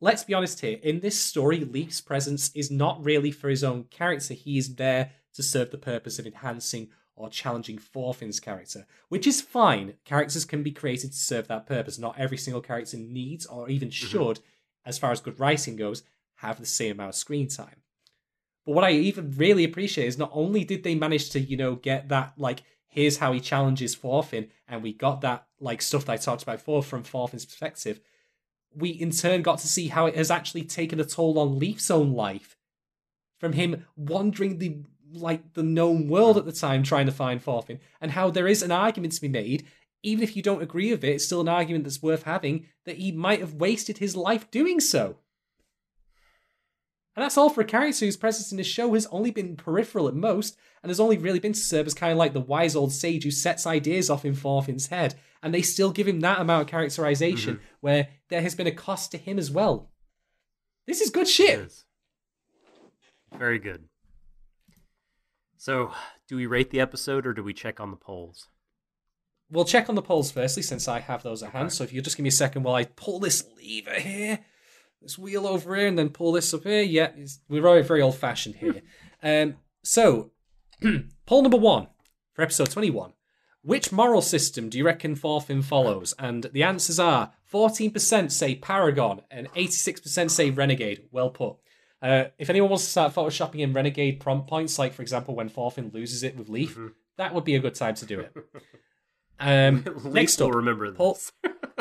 let's 0.02 0.24
be 0.24 0.34
honest 0.34 0.62
here 0.62 0.80
in 0.82 1.00
this 1.00 1.20
story, 1.20 1.60
Leif's 1.60 2.02
presence 2.02 2.52
is 2.56 2.72
not 2.72 3.04
really 3.04 3.32
for 3.32 3.50
his 3.50 3.64
own 3.64 3.86
character; 3.86 4.34
he 4.34 4.58
is 4.58 4.76
there 4.76 5.12
to 5.34 5.44
serve 5.44 5.72
the 5.72 5.78
purpose 5.78 6.20
of 6.20 6.26
enhancing 6.26 6.90
or 7.16 7.30
challenging 7.30 7.78
Thorfinn's 7.78 8.40
character, 8.40 8.86
which 9.10 9.26
is 9.26 9.42
fine. 9.42 9.94
Characters 10.04 10.46
can 10.46 10.64
be 10.64 10.72
created 10.72 11.12
to 11.12 11.18
serve 11.18 11.48
that 11.48 11.66
purpose. 11.66 11.98
Not 11.98 12.20
every 12.20 12.38
single 12.38 12.62
character 12.62 12.98
needs 12.98 13.46
or 13.46 13.70
even 13.70 13.90
mm-hmm. 13.90 14.08
should, 14.08 14.40
as 14.86 14.98
far 14.98 15.12
as 15.12 15.22
good 15.22 15.40
writing 15.40 15.76
goes, 15.76 16.04
have 16.36 16.60
the 16.60 16.66
same 16.66 16.92
amount 16.92 17.10
of 17.10 17.16
screen 17.16 17.48
time. 17.48 17.82
But 18.66 18.74
what 18.74 18.84
I 18.84 18.92
even 18.92 19.32
really 19.38 19.64
appreciate 19.64 20.08
is 20.08 20.18
not 20.18 20.32
only 20.34 20.64
did 20.64 20.84
they 20.84 20.96
manage 20.96 21.30
to, 21.32 21.40
you 21.40 21.56
know, 21.56 21.76
get 21.76 22.10
that 22.10 22.34
like 22.38 22.64
here's 22.88 23.18
how 23.18 23.32
he 23.32 23.40
challenges 23.40 23.96
Thorfinn, 23.96 24.50
and 24.68 24.82
we 24.82 24.94
got 24.94 25.22
that 25.22 25.46
like 25.60 25.82
stuff 25.82 26.06
that 26.06 26.14
I 26.14 26.18
talked 26.18 26.44
about 26.44 26.58
before 26.58 26.84
from 26.84 27.04
Thorfinn's 27.04 27.46
perspective. 27.46 28.00
We 28.76 28.90
in 28.90 29.12
turn 29.12 29.42
got 29.42 29.60
to 29.60 29.68
see 29.68 29.88
how 29.88 30.06
it 30.06 30.16
has 30.16 30.30
actually 30.30 30.64
taken 30.64 31.00
a 31.00 31.06
toll 31.06 31.40
on 31.40 31.60
Leif's 31.60 31.90
own 31.90 32.14
life, 32.14 32.58
from 33.40 33.54
him 33.54 33.86
wandering 33.96 34.58
the 34.58 34.84
like 35.14 35.54
the 35.54 35.64
known 35.64 36.10
world 36.10 36.38
at 36.38 36.46
the 36.46 36.52
time 36.52 36.84
trying 36.84 37.06
to 37.06 37.12
find 37.12 37.42
Thorfinn, 37.42 37.80
and 38.02 38.12
how 38.12 38.30
there 38.30 38.48
is 38.48 38.62
an 38.62 38.72
argument 38.72 39.14
to 39.14 39.22
be 39.22 39.30
made, 39.30 39.66
even 40.04 40.24
if 40.24 40.36
you 40.36 40.44
don't 40.44 40.62
agree 40.62 40.92
with 40.92 41.04
it, 41.04 41.14
it's 41.14 41.26
still 41.26 41.42
an 41.42 41.48
argument 41.48 41.84
that's 41.84 42.04
worth 42.04 42.24
having 42.24 42.68
that 42.86 42.98
he 42.98 43.12
might 43.12 43.40
have 43.40 43.54
wasted 43.54 43.98
his 43.98 44.16
life 44.16 44.52
doing 44.52 44.80
so. 44.80 45.18
And 47.16 47.24
that's 47.24 47.38
all 47.38 47.50
for 47.50 47.62
a 47.62 47.66
character 47.66 48.06
whose 48.06 48.18
presence 48.18 48.52
in 48.52 48.58
the 48.58 48.64
show 48.64 48.94
has 48.94 49.06
only 49.08 49.32
been 49.32 49.56
peripheral 49.56 50.08
at 50.08 50.16
most, 50.16 50.58
and 50.84 50.90
has 50.90 51.00
only 51.00 51.18
really 51.18 51.40
been 51.40 51.54
to 51.54 51.60
serve 51.60 51.88
as 51.88 51.94
kind 51.94 52.12
of 52.12 52.18
like 52.18 52.34
the 52.34 52.42
wise 52.42 52.76
old 52.76 52.92
sage 52.92 53.24
who 53.24 53.32
sets 53.32 53.66
ideas 53.66 54.10
off 54.10 54.26
in 54.26 54.36
Thorfinn's 54.36 54.88
head, 54.88 55.16
and 55.42 55.54
they 55.54 55.62
still 55.62 55.92
give 55.92 56.08
him 56.08 56.20
that 56.20 56.40
amount 56.40 56.64
of 56.64 56.68
characterization 56.68 57.56
mm-hmm. 57.56 57.64
where 57.80 58.10
there 58.30 58.42
has 58.42 58.56
been 58.56 58.68
a 58.68 58.72
cost 58.72 59.12
to 59.12 59.18
him 59.18 59.40
as 59.40 59.50
well. 59.50 59.92
This 60.86 61.02
is 61.02 61.10
good 61.10 61.28
shit. 61.28 61.60
is. 61.60 61.86
Very 63.38 63.60
good. 63.60 63.86
So, 65.58 65.92
do 66.28 66.36
we 66.36 66.46
rate 66.46 66.70
the 66.70 66.82
episode 66.82 67.26
or 67.26 67.34
do 67.34 67.44
we 67.44 67.54
check 67.54 67.80
on 67.80 67.92
the 67.92 67.98
polls? 67.98 68.50
We'll 69.50 69.66
check 69.66 69.90
on 69.90 69.96
the 69.96 70.02
polls 70.02 70.32
firstly, 70.32 70.64
since 70.64 70.88
I 70.88 71.00
have 71.00 71.24
those 71.24 71.44
at 71.44 71.52
hand. 71.52 71.72
So 71.72 71.84
if 71.84 71.94
you'll 71.94 72.04
just 72.04 72.18
give 72.18 72.24
me 72.24 72.30
a 72.30 72.32
second 72.32 72.64
while 72.64 72.76
I 72.76 72.86
pull 72.86 73.20
this 73.20 73.46
lever 73.58 74.00
here, 74.00 74.40
this 75.06 75.18
wheel 75.18 75.48
over 75.48 75.76
here, 75.76 75.88
and 75.88 75.98
then 75.98 76.10
pull 76.10 76.32
this 76.32 76.54
up 76.54 76.64
here. 76.64 76.82
Yeah, 76.82 77.12
we're 77.48 77.62
very, 77.62 77.84
very 77.84 78.02
old 78.02 78.18
fashioned 78.18 78.56
here. 78.56 78.82
um, 79.24 79.56
so, 79.84 80.32
poll 81.26 81.42
number 81.42 81.58
one 81.58 81.88
for 82.34 82.42
episode 82.42 82.72
21. 82.72 83.14
Which 83.62 83.92
moral 83.92 84.22
system 84.22 84.70
do 84.70 84.78
you 84.78 84.86
reckon 84.86 85.16
Thorfinn 85.16 85.64
follows? 85.64 86.14
And 86.20 86.44
the 86.54 86.62
answers 86.62 87.00
are 87.00 87.32
14% 87.52 88.32
say 88.32 88.56
Paragon 88.56 89.22
and 89.32 89.52
86% 89.54 90.30
say 90.30 90.52
Renegade. 90.52 91.08
Well 91.12 91.32
put. 91.32 91.56
Uh, 92.02 92.26
if 92.38 92.52
anyone 92.52 92.70
wants 92.70 92.86
to 92.86 92.92
start 92.92 93.16
photoshopping 93.16 93.62
in 93.62 93.74
Renegade 93.74 94.20
prompt 94.20 94.48
points, 94.48 94.78
like 94.78 94.94
for 94.94 95.02
example 95.02 95.36
when 95.36 95.50
Thorfinn 95.50 95.90
loses 95.94 96.22
it 96.22 96.38
with 96.38 96.50
Leif, 96.50 96.78
that 97.18 97.34
would 97.34 97.44
be 97.44 97.56
a 97.56 97.60
good 97.60 97.74
time 97.74 97.96
to 97.96 98.06
do 98.06 98.20
it. 98.20 98.34
Um, 99.38 99.84
Leif 99.84 100.06
next 100.06 100.40
will 100.40 100.48
up, 100.48 100.56
remember 100.56 100.94
Paul-. 100.94 101.20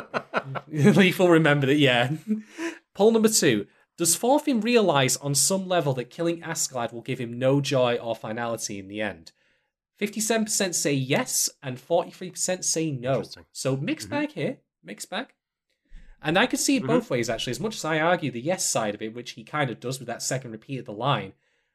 Leif 0.68 1.20
will 1.20 1.28
remember 1.28 1.66
that, 1.66 1.76
yeah. 1.76 2.10
Poll 2.94 3.12
number 3.12 3.28
two. 3.28 3.66
Does 3.96 4.16
Thorfinn 4.16 4.60
realise 4.60 5.16
on 5.18 5.34
some 5.34 5.68
level 5.68 5.92
that 5.94 6.10
killing 6.10 6.40
Askeladd 6.40 6.92
will 6.92 7.02
give 7.02 7.20
him 7.20 7.38
no 7.38 7.60
joy 7.60 7.96
or 7.96 8.16
finality 8.16 8.78
in 8.78 8.88
the 8.88 9.00
end? 9.00 9.32
57% 10.00 10.74
say 10.74 10.92
yes, 10.92 11.48
and 11.62 11.78
43% 11.78 12.64
say 12.64 12.90
no. 12.90 13.22
So 13.52 13.76
mixed 13.76 14.08
Mhm. 14.08 14.10
bag 14.10 14.32
here, 14.32 14.58
mixed 14.82 15.10
bag. 15.10 15.32
And 16.20 16.38
I 16.38 16.46
could 16.46 16.58
see 16.58 16.76
it 16.76 16.82
Mhm. 16.82 16.88
both 16.88 17.10
ways, 17.10 17.30
actually. 17.30 17.52
As 17.52 17.60
much 17.60 17.76
as 17.76 17.84
I 17.84 18.00
argue 18.00 18.30
the 18.30 18.40
yes 18.40 18.68
side 18.68 18.94
of 18.94 19.02
it, 19.02 19.14
which 19.14 19.32
he 19.32 19.44
kind 19.44 19.70
of 19.70 19.78
does 19.78 19.98
with 20.00 20.08
that 20.08 20.22
second 20.22 20.50
repeat 20.50 20.78
of 20.78 20.86
the 20.86 20.92
line, 20.92 21.34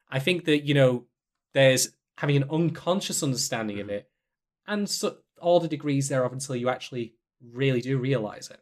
I 0.09 0.19
think 0.19 0.45
that, 0.45 0.65
you 0.65 0.73
know, 0.73 1.05
there's 1.53 1.95
having 2.17 2.35
an 2.35 2.49
unconscious 2.49 3.23
understanding 3.23 3.79
of 3.79 3.87
Mhm. 3.87 3.91
it, 3.91 4.11
and 4.67 4.89
so, 4.89 5.19
all 5.39 5.61
the 5.61 5.67
degrees 5.69 6.09
thereof 6.09 6.33
until 6.33 6.55
you 6.57 6.67
actually 6.67 7.15
really 7.39 7.79
do 7.79 7.97
realize 7.97 8.49
it. 8.49 8.59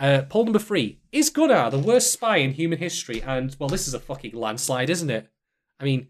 Uh, 0.00 0.22
poll 0.30 0.44
number 0.44 0.58
three 0.58 0.98
Is 1.12 1.28
Gunnar 1.30 1.70
the 1.70 1.78
worst 1.78 2.10
spy 2.12 2.38
in 2.38 2.52
human 2.52 2.78
history? 2.78 3.22
And, 3.22 3.54
well, 3.58 3.68
this 3.68 3.86
is 3.86 3.94
a 3.94 4.00
fucking 4.00 4.34
landslide, 4.34 4.88
isn't 4.90 5.10
it? 5.10 5.28
I 5.78 5.84
mean, 5.84 6.08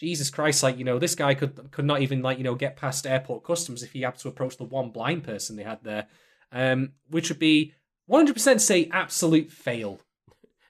Jesus 0.00 0.30
Christ, 0.30 0.62
like, 0.62 0.78
you 0.78 0.84
know, 0.84 0.98
this 0.98 1.14
guy 1.16 1.34
could 1.34 1.70
could 1.72 1.84
not 1.84 2.00
even, 2.00 2.22
like, 2.22 2.38
you 2.38 2.44
know, 2.44 2.54
get 2.54 2.76
past 2.76 3.06
airport 3.06 3.42
customs 3.44 3.82
if 3.82 3.92
he 3.92 4.02
had 4.02 4.16
to 4.18 4.28
approach 4.28 4.56
the 4.56 4.64
one 4.64 4.90
blind 4.90 5.24
person 5.24 5.56
they 5.56 5.64
had 5.64 5.82
there. 5.82 6.06
Um, 6.52 6.92
which 7.10 7.28
would 7.28 7.40
be 7.40 7.72
100% 8.08 8.60
say 8.60 8.88
absolute 8.92 9.50
fail. 9.50 10.00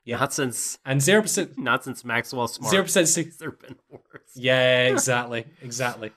Yeah. 0.07 0.19
Not 0.19 0.35
since 0.35 0.77
And 0.85 1.01
0%, 1.01 1.57
not 1.57 1.83
since 1.85 2.05
Maxwell 2.05 2.47
Smart. 2.47 2.75
0% 2.75 3.07
say 3.07 3.23
There 3.23 3.51
been 3.53 3.77
worse. 3.89 4.03
yeah, 4.35 4.89
exactly, 4.89 5.47
exactly. 5.63 6.13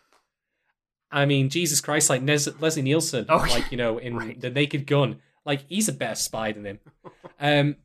I 1.09 1.25
mean, 1.25 1.47
Jesus 1.49 1.79
Christ, 1.79 2.09
like 2.09 2.21
Nes- 2.21 2.49
Leslie 2.59 2.81
Nielsen, 2.81 3.25
Oh, 3.29 3.37
like 3.49 3.71
you 3.71 3.77
know, 3.77 3.97
in 3.97 4.17
right. 4.17 4.39
the 4.41 4.49
Naked 4.49 4.87
Gun, 4.87 5.21
like 5.47 5.65
he's 5.67 5.89
a 5.89 5.93
better 5.93 6.13
spy 6.13 6.51
than 6.51 6.65
him. 6.65 6.79
Um, 7.39 7.77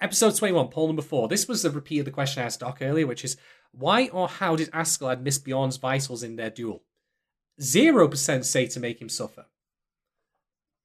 episode 0.00 0.36
twenty-one, 0.36 0.68
poll 0.68 0.86
number 0.86 1.02
four. 1.02 1.26
This 1.26 1.48
was 1.48 1.64
a 1.64 1.70
repeat 1.70 1.98
of 1.98 2.04
the 2.04 2.12
question 2.12 2.42
I 2.42 2.46
asked 2.46 2.60
Doc 2.60 2.78
earlier, 2.80 3.06
which 3.06 3.24
is 3.24 3.36
why 3.72 4.06
or 4.08 4.28
how 4.28 4.54
did 4.54 4.70
Askeladd 4.70 5.22
miss 5.22 5.38
Bjorn's 5.38 5.78
vitals 5.78 6.22
in 6.22 6.36
their 6.36 6.50
duel? 6.50 6.84
Zero 7.60 8.06
percent 8.06 8.46
say 8.46 8.66
to 8.68 8.78
make 8.78 9.00
him 9.00 9.08
suffer. 9.08 9.46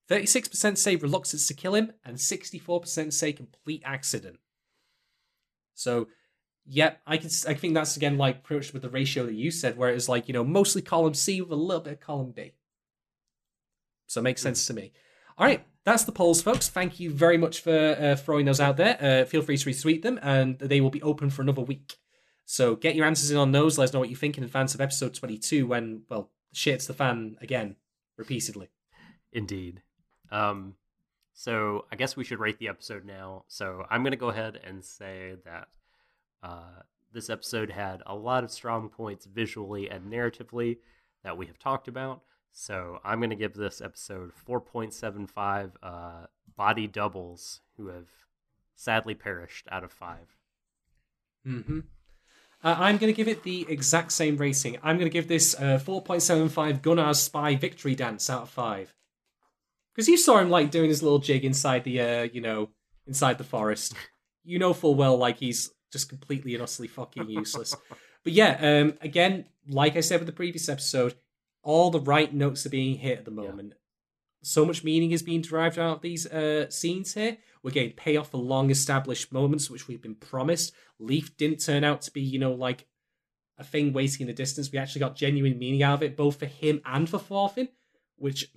Thirty-six 0.08 0.48
percent 0.48 0.78
say 0.78 0.96
reluctance 0.96 1.46
to 1.46 1.54
kill 1.54 1.76
him, 1.76 1.92
and 2.04 2.20
sixty-four 2.20 2.80
percent 2.80 3.14
say 3.14 3.32
complete 3.32 3.82
accident. 3.84 4.40
So 5.74 6.08
Yep, 6.68 7.00
I 7.06 7.16
can. 7.16 7.30
I 7.46 7.54
think 7.54 7.74
that's 7.74 7.96
again 7.96 8.18
like 8.18 8.42
pretty 8.42 8.66
much 8.66 8.72
with 8.72 8.82
the 8.82 8.88
ratio 8.88 9.24
that 9.26 9.34
you 9.34 9.52
said, 9.52 9.76
where 9.76 9.88
it 9.88 9.94
was 9.94 10.08
like 10.08 10.26
you 10.26 10.34
know 10.34 10.42
mostly 10.42 10.82
column 10.82 11.14
C 11.14 11.40
with 11.40 11.52
a 11.52 11.54
little 11.54 11.82
bit 11.82 11.92
of 11.94 12.00
column 12.00 12.32
B. 12.32 12.54
So 14.08 14.20
it 14.20 14.24
makes 14.24 14.42
sense 14.42 14.66
to 14.66 14.74
me. 14.74 14.92
All 15.38 15.46
right, 15.46 15.66
that's 15.84 16.04
the 16.04 16.12
polls, 16.12 16.40
folks. 16.40 16.70
Thank 16.70 16.98
you 16.98 17.10
very 17.10 17.36
much 17.36 17.60
for 17.60 17.96
uh, 18.00 18.16
throwing 18.16 18.46
those 18.46 18.58
out 18.58 18.78
there. 18.78 18.96
Uh, 18.98 19.24
feel 19.26 19.42
free 19.42 19.58
to 19.58 19.68
retweet 19.68 20.00
them, 20.00 20.18
and 20.22 20.58
they 20.58 20.80
will 20.80 20.90
be 20.90 21.02
open 21.02 21.28
for 21.28 21.42
another 21.42 21.60
week. 21.60 21.96
So 22.46 22.74
get 22.74 22.94
your 22.94 23.04
answers 23.04 23.30
in 23.30 23.36
on 23.36 23.52
those. 23.52 23.76
Let 23.76 23.84
us 23.84 23.92
know 23.92 24.00
what 24.00 24.08
you 24.08 24.16
think 24.16 24.38
in 24.38 24.44
advance 24.44 24.74
of 24.74 24.80
episode 24.80 25.14
twenty-two, 25.14 25.66
when 25.66 26.02
well, 26.08 26.30
shit's 26.54 26.86
the 26.86 26.94
fan 26.94 27.36
again, 27.42 27.76
repeatedly. 28.16 28.70
Indeed. 29.30 29.82
Um, 30.32 30.76
so 31.34 31.84
I 31.92 31.96
guess 31.96 32.16
we 32.16 32.24
should 32.24 32.40
rate 32.40 32.58
the 32.58 32.68
episode 32.68 33.04
now. 33.04 33.44
So 33.46 33.84
I'm 33.90 34.02
going 34.02 34.12
to 34.12 34.16
go 34.16 34.30
ahead 34.30 34.58
and 34.64 34.82
say 34.82 35.34
that 35.44 35.68
uh, 36.42 36.80
this 37.12 37.28
episode 37.28 37.70
had 37.70 38.02
a 38.06 38.14
lot 38.14 38.42
of 38.42 38.50
strong 38.50 38.88
points 38.88 39.26
visually 39.26 39.90
and 39.90 40.10
narratively 40.10 40.78
that 41.24 41.36
we 41.36 41.44
have 41.46 41.58
talked 41.58 41.88
about. 41.88 42.22
So 42.58 43.00
I'm 43.04 43.20
going 43.20 43.28
to 43.28 43.36
give 43.36 43.52
this 43.52 43.82
episode 43.82 44.32
4.75 44.48 45.72
uh, 45.82 46.26
body 46.56 46.86
doubles 46.86 47.60
who 47.76 47.88
have 47.88 48.08
sadly 48.74 49.14
perished 49.14 49.68
out 49.70 49.84
of 49.84 49.92
five. 49.92 50.38
Mm-hmm. 51.46 51.80
Uh, 52.64 52.76
I'm 52.78 52.96
going 52.96 53.12
to 53.12 53.16
give 53.16 53.28
it 53.28 53.42
the 53.42 53.66
exact 53.68 54.10
same 54.12 54.38
rating. 54.38 54.78
I'm 54.82 54.96
going 54.96 55.04
to 55.08 55.12
give 55.12 55.28
this 55.28 55.54
uh, 55.54 55.78
4.75 55.84 56.80
Gunnar's 56.80 57.20
Spy 57.20 57.56
Victory 57.56 57.94
Dance 57.94 58.30
out 58.30 58.44
of 58.44 58.48
5. 58.48 58.94
Because 59.94 60.08
you 60.08 60.16
saw 60.16 60.38
him, 60.38 60.48
like, 60.48 60.70
doing 60.70 60.88
his 60.88 61.02
little 61.02 61.18
jig 61.18 61.44
inside 61.44 61.84
the, 61.84 62.00
uh, 62.00 62.22
you 62.22 62.40
know, 62.40 62.70
inside 63.06 63.36
the 63.38 63.44
forest. 63.44 63.94
You 64.48 64.60
know 64.60 64.72
full 64.72 64.94
well, 64.94 65.16
like, 65.16 65.38
he's 65.38 65.72
just 65.90 66.08
completely 66.08 66.54
and 66.54 66.62
utterly 66.62 66.86
fucking 66.86 67.28
useless. 67.28 67.74
but 68.22 68.32
yeah, 68.32 68.56
um, 68.60 68.94
again, 69.00 69.46
like 69.68 69.96
I 69.96 70.00
said 70.02 70.20
with 70.20 70.28
the 70.28 70.32
previous 70.32 70.68
episode, 70.68 71.16
all 71.66 71.90
the 71.90 72.00
right 72.00 72.32
notes 72.32 72.64
are 72.64 72.70
being 72.70 72.96
hit 72.96 73.18
at 73.18 73.24
the 73.24 73.30
moment. 73.32 73.74
So 74.40 74.64
much 74.64 74.84
meaning 74.84 75.10
is 75.10 75.24
being 75.24 75.40
derived 75.40 75.80
out 75.80 75.96
of 75.96 76.00
these 76.00 76.24
uh, 76.24 76.70
scenes 76.70 77.14
here. 77.14 77.38
We're 77.60 77.72
getting 77.72 77.90
payoff 77.90 78.30
for 78.30 78.36
long 78.36 78.70
established 78.70 79.32
moments 79.32 79.68
which 79.68 79.88
we've 79.88 80.00
been 80.00 80.14
promised. 80.14 80.72
Leif 81.00 81.36
didn't 81.36 81.58
turn 81.58 81.82
out 81.82 82.02
to 82.02 82.12
be, 82.12 82.20
you 82.20 82.38
know, 82.38 82.52
like 82.52 82.86
a 83.58 83.64
thing 83.64 83.92
waiting 83.92 84.20
in 84.20 84.26
the 84.28 84.32
distance. 84.32 84.70
We 84.70 84.78
actually 84.78 85.00
got 85.00 85.16
genuine 85.16 85.58
meaning 85.58 85.82
out 85.82 85.94
of 85.94 86.02
it, 86.04 86.16
both 86.16 86.38
for 86.38 86.46
him 86.46 86.80
and 86.84 87.10
for 87.10 87.18
Thorfinn, 87.18 87.70
which 88.14 88.52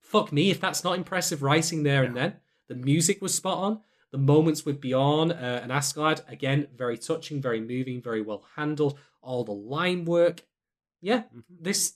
fuck 0.00 0.30
me 0.30 0.52
if 0.52 0.60
that's 0.60 0.84
not 0.84 0.96
impressive 0.96 1.42
writing 1.42 1.82
there 1.82 2.04
and 2.04 2.16
then. 2.16 2.34
The 2.68 2.76
music 2.76 3.20
was 3.20 3.34
spot 3.34 3.58
on. 3.58 3.80
The 4.12 4.18
moments 4.18 4.64
with 4.64 4.80
Bjorn 4.80 5.32
uh, 5.32 5.60
and 5.60 5.72
Askeladd, 5.72 6.20
again, 6.30 6.68
very 6.76 6.98
touching, 6.98 7.42
very 7.42 7.60
moving, 7.60 8.00
very 8.00 8.22
well 8.22 8.44
handled. 8.54 8.96
All 9.20 9.42
the 9.42 9.50
line 9.50 10.04
work. 10.04 10.42
Yeah, 11.00 11.24
this 11.48 11.94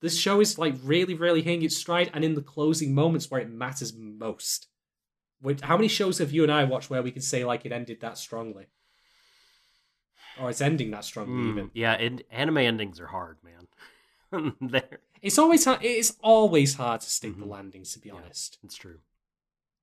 this 0.00 0.18
show 0.18 0.40
is 0.40 0.58
like 0.58 0.74
really, 0.82 1.14
really 1.14 1.42
hitting 1.42 1.62
its 1.62 1.76
stride, 1.76 2.10
and 2.14 2.24
in 2.24 2.34
the 2.34 2.42
closing 2.42 2.94
moments 2.94 3.30
where 3.30 3.40
it 3.40 3.50
matters 3.50 3.94
most. 3.94 4.68
Which, 5.40 5.60
how 5.62 5.76
many 5.76 5.88
shows 5.88 6.18
have 6.18 6.32
you 6.32 6.42
and 6.42 6.52
I 6.52 6.64
watched 6.64 6.90
where 6.90 7.02
we 7.02 7.10
can 7.10 7.22
say 7.22 7.44
like 7.44 7.64
it 7.64 7.72
ended 7.72 8.00
that 8.00 8.18
strongly, 8.18 8.66
or 10.40 10.50
it's 10.50 10.60
ending 10.60 10.90
that 10.90 11.04
strongly? 11.04 11.32
Mm, 11.44 11.50
Even 11.50 11.70
yeah, 11.74 11.92
and 11.92 12.22
anime 12.30 12.58
endings 12.58 13.00
are 13.00 13.06
hard, 13.08 13.38
man. 13.42 14.54
They're, 14.60 15.00
it's 15.22 15.38
always 15.38 15.64
hard. 15.64 15.80
It's 15.82 16.16
always 16.22 16.74
hard 16.74 17.00
to 17.02 17.10
stick 17.10 17.36
the 17.38 17.44
Mhm. 17.44 17.50
landings, 17.50 17.92
to 17.94 17.98
be 17.98 18.08
Yeah. 18.10 18.16
honest. 18.16 18.58
it's 18.62 18.76
true. 18.76 18.98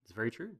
It's 0.03 0.13
very 0.13 0.31
true. 0.31 0.55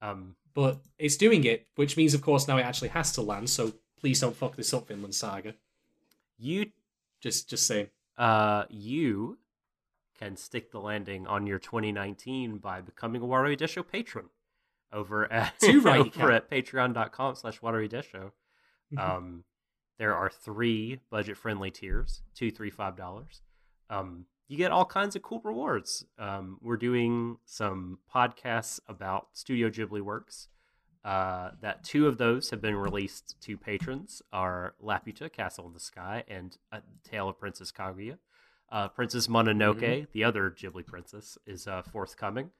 Um, 0.00 0.36
But 0.54 0.80
it's 0.98 1.16
doing 1.18 1.44
it, 1.44 1.66
which 1.74 1.98
means, 1.98 2.14
of 2.14 2.22
course, 2.22 2.48
now 2.48 2.56
it 2.56 2.62
actually 2.62 2.88
has 2.88 3.12
to 3.12 3.20
land. 3.22 3.50
So 3.50 3.74
please 4.00 4.20
don't 4.20 4.34
fuck 4.34 4.56
this 4.56 4.72
up, 4.72 4.88
Vinland 4.88 5.14
Saga. 5.14 5.54
you 6.38 6.72
Just, 7.26 7.50
just 7.50 7.66
saying. 7.66 7.88
uh, 8.18 8.64
you 8.70 9.38
can 10.16 10.36
stick 10.36 10.70
the 10.70 10.78
landing 10.80 11.26
on 11.26 11.44
your 11.46 11.58
2019 11.58 12.58
by 12.58 12.80
becoming 12.80 13.20
a 13.20 13.26
Watery 13.26 13.56
Desho 13.56 13.84
patron 13.86 14.26
over 14.92 15.30
at 15.32 15.58
Too 15.60 15.80
right, 15.80 16.00
over 16.16 16.30
at 16.30 16.48
patreon.com 16.48 17.34
slash 17.34 17.60
Watery 17.60 17.88
Desho. 17.88 18.30
Mhm. 18.94 18.98
Um, 19.00 19.44
there 19.98 20.14
are 20.14 20.30
three 20.30 21.00
budget 21.10 21.36
friendly 21.36 21.72
tiers, 21.72 22.22
two, 22.34 22.52
three, 22.52 22.70
five 22.70 22.96
dollars. 22.96 23.42
Um, 23.90 24.26
you 24.46 24.56
get 24.56 24.70
all 24.70 24.84
kinds 24.84 25.16
of 25.16 25.22
cool 25.22 25.40
rewards. 25.42 26.04
Um, 26.18 26.58
we're 26.62 26.76
doing 26.76 27.38
some 27.44 27.98
podcasts 28.14 28.78
about 28.86 29.28
Studio 29.32 29.68
Ghibli 29.68 30.00
works. 30.00 30.46
Uh, 31.06 31.52
that 31.60 31.84
two 31.84 32.08
of 32.08 32.18
those 32.18 32.50
have 32.50 32.60
been 32.60 32.74
released 32.74 33.40
to 33.40 33.56
patrons 33.56 34.22
are 34.32 34.74
Laputa, 34.82 35.30
Castle 35.32 35.64
in 35.68 35.72
the 35.72 35.78
Sky, 35.78 36.24
and 36.26 36.58
A 36.72 36.82
Tale 37.04 37.28
of 37.28 37.38
Princess 37.38 37.70
Kaguya. 37.70 38.18
Uh, 38.72 38.88
princess 38.88 39.28
Mononoke, 39.28 40.08
the 40.10 40.24
other 40.24 40.50
Ghibli 40.50 40.84
princess, 40.84 41.38
is 41.46 41.68
uh, 41.68 41.82
forthcoming. 41.82 42.50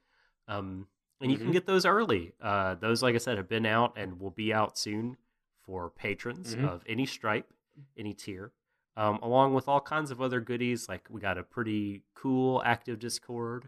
Um, 0.47 0.87
and 1.19 1.29
you 1.29 1.37
can 1.37 1.49
Mhm. 1.49 1.53
get 1.53 1.65
those 1.65 1.85
early. 1.85 2.31
Uh, 2.39 2.75
those, 2.75 3.03
like 3.03 3.15
I 3.15 3.17
said, 3.17 3.35
have 3.37 3.49
been 3.49 3.65
out 3.65 3.97
and 3.97 4.17
will 4.17 4.31
be 4.31 4.53
out 4.53 4.77
soon 4.77 5.17
for 5.65 5.89
patrons 5.89 6.55
Mhm. 6.55 6.63
of 6.63 6.83
any 6.87 7.05
stripe, 7.05 7.51
any 7.97 8.13
tier, 8.13 8.53
um, 8.95 9.19
along 9.21 9.55
with 9.55 9.67
all 9.67 9.81
kinds 9.81 10.09
of 10.09 10.21
other 10.21 10.39
goodies. 10.39 10.87
Like 10.87 11.09
we 11.09 11.19
got 11.19 11.37
a 11.37 11.43
pretty 11.43 12.03
cool 12.13 12.63
active 12.63 12.99
Discord 12.99 13.67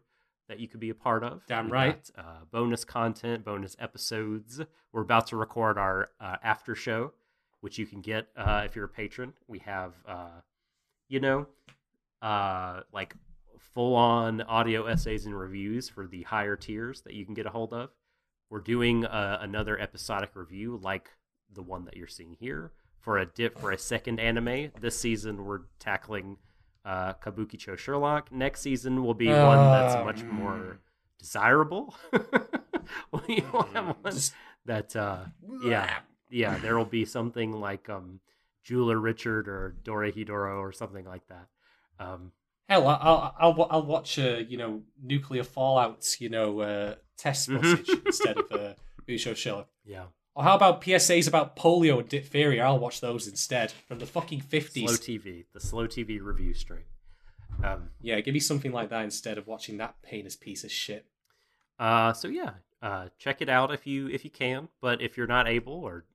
that 0.49 0.59
you 0.59 0.67
could 0.67 0.81
be 0.81 0.89
a 0.89 0.95
part 0.95 1.23
of. 1.23 1.45
Damn 1.47 1.67
We 1.67 1.71
right. 1.71 2.11
got, 2.15 2.25
uh, 2.25 2.37
bonus 2.51 2.83
content, 2.83 3.45
bonus 3.45 3.77
episodes. 3.79 4.59
We're 4.91 5.03
about 5.03 5.27
to 5.27 5.37
record 5.37 5.77
our 5.77 6.09
uh, 6.19 6.35
after 6.43 6.75
show, 6.75 7.13
which 7.61 7.77
you 7.77 7.85
can 7.85 8.01
get 8.01 8.27
uh, 8.35 8.63
if 8.65 8.75
you're 8.75 8.85
a 8.85 8.89
patron. 8.89 9.33
We 9.47 9.59
have, 9.59 9.93
uh, 10.07 10.41
you 11.07 11.19
know, 11.21 11.47
uh, 12.21 12.81
like 12.91 13.15
full 13.57 13.95
on 13.95 14.41
audio 14.41 14.85
essays 14.85 15.25
and 15.25 15.37
reviews 15.37 15.87
for 15.87 16.07
the 16.07 16.23
higher 16.23 16.55
tiers 16.55 17.01
that 17.01 17.13
you 17.13 17.25
can 17.25 17.33
get 17.33 17.45
a 17.45 17.51
hold 17.51 17.71
of. 17.71 17.91
We're 18.49 18.59
doing 18.59 19.05
uh, 19.05 19.37
another 19.41 19.79
episodic 19.79 20.31
review 20.35 20.79
like 20.81 21.11
the 21.53 21.61
one 21.61 21.85
that 21.85 21.95
you're 21.95 22.07
seeing 22.07 22.35
here 22.39 22.71
for 22.99 23.19
a 23.19 23.25
dip 23.25 23.59
for 23.59 23.71
a 23.71 23.77
second 23.77 24.19
anime. 24.19 24.71
This 24.81 24.99
season 24.99 25.45
we're 25.45 25.61
tackling 25.79 26.37
uh, 26.85 27.13
Kabukicho 27.15 27.77
Sherlock. 27.77 28.31
Next 28.31 28.61
season 28.61 29.03
will 29.03 29.13
be 29.13 29.27
one 29.27 29.71
that's 29.71 29.95
Uh, 29.95 30.03
much 30.03 30.23
more 30.23 30.79
desirable. 31.19 31.95
we 33.27 33.43
will 33.51 33.63
have 33.73 33.95
one 34.01 34.17
that 34.65 34.95
uh, 34.95 35.25
yeah 35.63 35.99
yeah 36.29 36.57
there 36.59 36.77
will 36.77 36.85
be 36.85 37.05
something 37.05 37.51
like 37.53 37.89
um 37.89 38.19
Jeweler 38.63 38.99
Richard 38.99 39.47
or 39.47 39.75
Dorohedoro 39.83 40.59
or 40.59 40.71
something 40.71 41.05
like 41.05 41.27
that. 41.27 41.47
Um, 41.99 42.31
Hell, 42.67 42.87
I'll 42.87 43.33
I'll 43.39 43.67
I'll 43.71 43.83
watch 43.85 44.19
uh, 44.19 44.41
you 44.47 44.57
know 44.57 44.83
nuclear 45.01 45.43
fallout, 45.43 46.05
you 46.19 46.29
know, 46.29 46.59
uh, 46.59 46.95
test 47.17 47.47
footage 47.49 47.89
instead 48.05 48.37
of 48.37 48.51
uh, 48.51 48.73
Busho. 49.07 49.35
Sherlock. 49.35 49.69
Yeah. 49.83 50.05
Or 50.35 50.43
how 50.43 50.55
about 50.55 50.81
PSAs 50.81 51.27
about 51.27 51.55
polio 51.55 51.99
and 51.99 52.07
diphtheria? 52.07 52.63
I'll 52.63 52.79
watch 52.79 53.01
those 53.01 53.27
instead 53.27 53.71
from 53.87 53.99
the 53.99 54.05
fucking 54.05 54.41
50s. 54.41 54.87
Slow. 54.87 54.93
TV, 54.95 55.45
the 55.53 55.59
slow 55.59 55.87
TV 55.87 56.21
review 56.21 56.53
stream. 56.53 56.83
Um, 57.63 57.89
Yeah, 58.01 58.19
give 58.21 58.33
me 58.33 58.39
something 58.39 58.71
like 58.71 58.89
that 58.89 59.03
instead 59.03 59.37
of 59.37 59.47
watching 59.47 59.77
that 59.77 59.95
heinous 60.05 60.35
piece 60.35 60.63
of 60.63 60.71
shit. 60.71 61.05
uh, 61.79 62.13
so 62.13 62.27
yeah, 62.29 62.51
uh, 62.81 63.07
check 63.17 63.41
it 63.41 63.49
out 63.49 63.73
if 63.73 63.85
you 63.85 64.07
if 64.07 64.23
you 64.23 64.29
can. 64.31 64.69
But 64.81 65.01
if 65.01 65.17
you're 65.17 65.27
not 65.27 65.47
able 65.47 65.73
or 65.73 66.05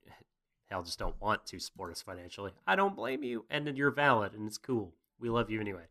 hell 0.71 0.83
just 0.83 0.99
don't 0.99 1.21
want 1.21 1.45
to 1.47 1.59
support 1.59 1.91
us 1.93 2.01
financially, 2.01 2.53
I 2.67 2.77
don't 2.77 2.97
blame 2.97 3.23
you. 3.23 3.45
And 3.51 3.67
then 3.67 3.77
you're 3.77 3.91
valid 3.91 4.33
and 4.33 4.47
it's 4.47 4.57
cool. 4.59 4.95
We 5.21 5.29
love 5.29 5.51
you 5.51 5.61
anyway. 5.61 5.85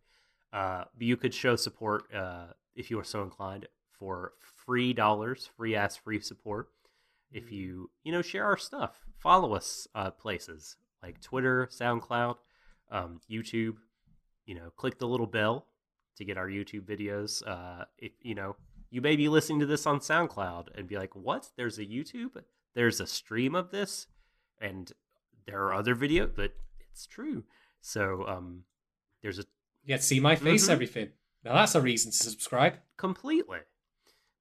Uh, 0.52 0.86
but 0.98 1.04
you 1.04 1.18
could 1.18 1.34
show 1.34 1.56
support 1.56 2.12
uh, 2.14 2.45
if 2.76 2.90
you 2.90 3.00
are 3.00 3.04
so 3.04 3.22
inclined 3.22 3.68
for 3.91 4.34
free 4.41 4.94
dollars, 4.94 5.50
free 5.56 5.76
ass 5.76 5.98
free 5.98 6.20
support. 6.20 6.70
If 7.34 7.51
you 7.51 7.89
you 8.03 8.11
know 8.11 8.22
share 8.22 8.45
our 8.45 8.57
stuff, 8.57 9.03
follow 9.18 9.53
us 9.55 9.88
uh, 9.95 10.11
places 10.11 10.77
like 11.01 11.19
Twitter, 11.22 11.68
SoundCloud, 11.72 12.35
um, 12.91 13.19
YouTube. 13.30 13.76
You 14.45 14.55
know, 14.55 14.69
click 14.76 14.99
the 14.99 15.07
little 15.07 15.27
bell 15.27 15.68
to 16.18 16.26
get 16.26 16.38
our 16.38 16.47
YouTube 16.47 16.81
videos. 16.85 17.41
Uh, 17.47 17.85
if 17.97 18.11
you 18.22 18.35
know 18.35 18.55
you 18.89 19.01
may 19.01 19.15
be 19.15 19.27
listening 19.30 19.60
to 19.61 19.65
this 19.65 19.85
on 19.88 19.99
SoundCloud 19.99 20.68
and 20.77 20.88
be 20.88 20.97
like, 20.97 21.15
"What? 21.15 21.49
There's 21.57 21.80
a 21.80 21.85
YouTube? 21.85 22.41
There's 22.76 22.99
a 22.99 23.07
stream 23.07 23.55
of 23.55 23.72
this?" 23.72 24.07
And 24.61 24.91
there 25.47 25.64
are 25.64 25.73
other 25.73 25.95
videos, 25.95 26.35
but 26.35 26.53
it's 26.91 27.05
true. 27.07 27.43
So 27.81 28.26
um, 28.27 28.64
there's 29.22 29.39
a 29.39 29.45
You 29.84 29.88
get 29.88 30.01
to 30.01 30.03
see 30.05 30.19
my 30.19 30.35
face, 30.35 30.68
Mhm. 30.68 30.72
everything. 30.72 31.10
Now 31.43 31.55
that's 31.55 31.76
a 31.76 31.81
reason 31.81 32.11
to 32.11 32.18
subscribe. 32.18 32.76
completely. 32.95 33.60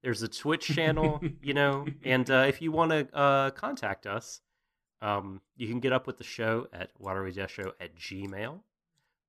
There's 0.02 0.22
a 0.22 0.28
Twitch 0.28 0.66
channel, 0.66 1.20
you 1.42 1.54
know, 1.54 1.86
and 2.04 2.28
uh, 2.30 2.44
if 2.48 2.60
you 2.60 2.72
want 2.72 2.90
to 2.90 3.16
uh, 3.16 3.50
contact 3.50 4.06
us, 4.06 4.40
um, 5.00 5.40
you 5.56 5.68
can 5.68 5.80
get 5.80 5.92
up 5.92 6.06
with 6.06 6.18
the 6.18 6.24
show 6.24 6.66
at 6.72 6.90
Watery 6.98 7.32
Death 7.32 7.50
Show 7.50 7.72
at 7.80 7.96
Gmail, 7.96 8.60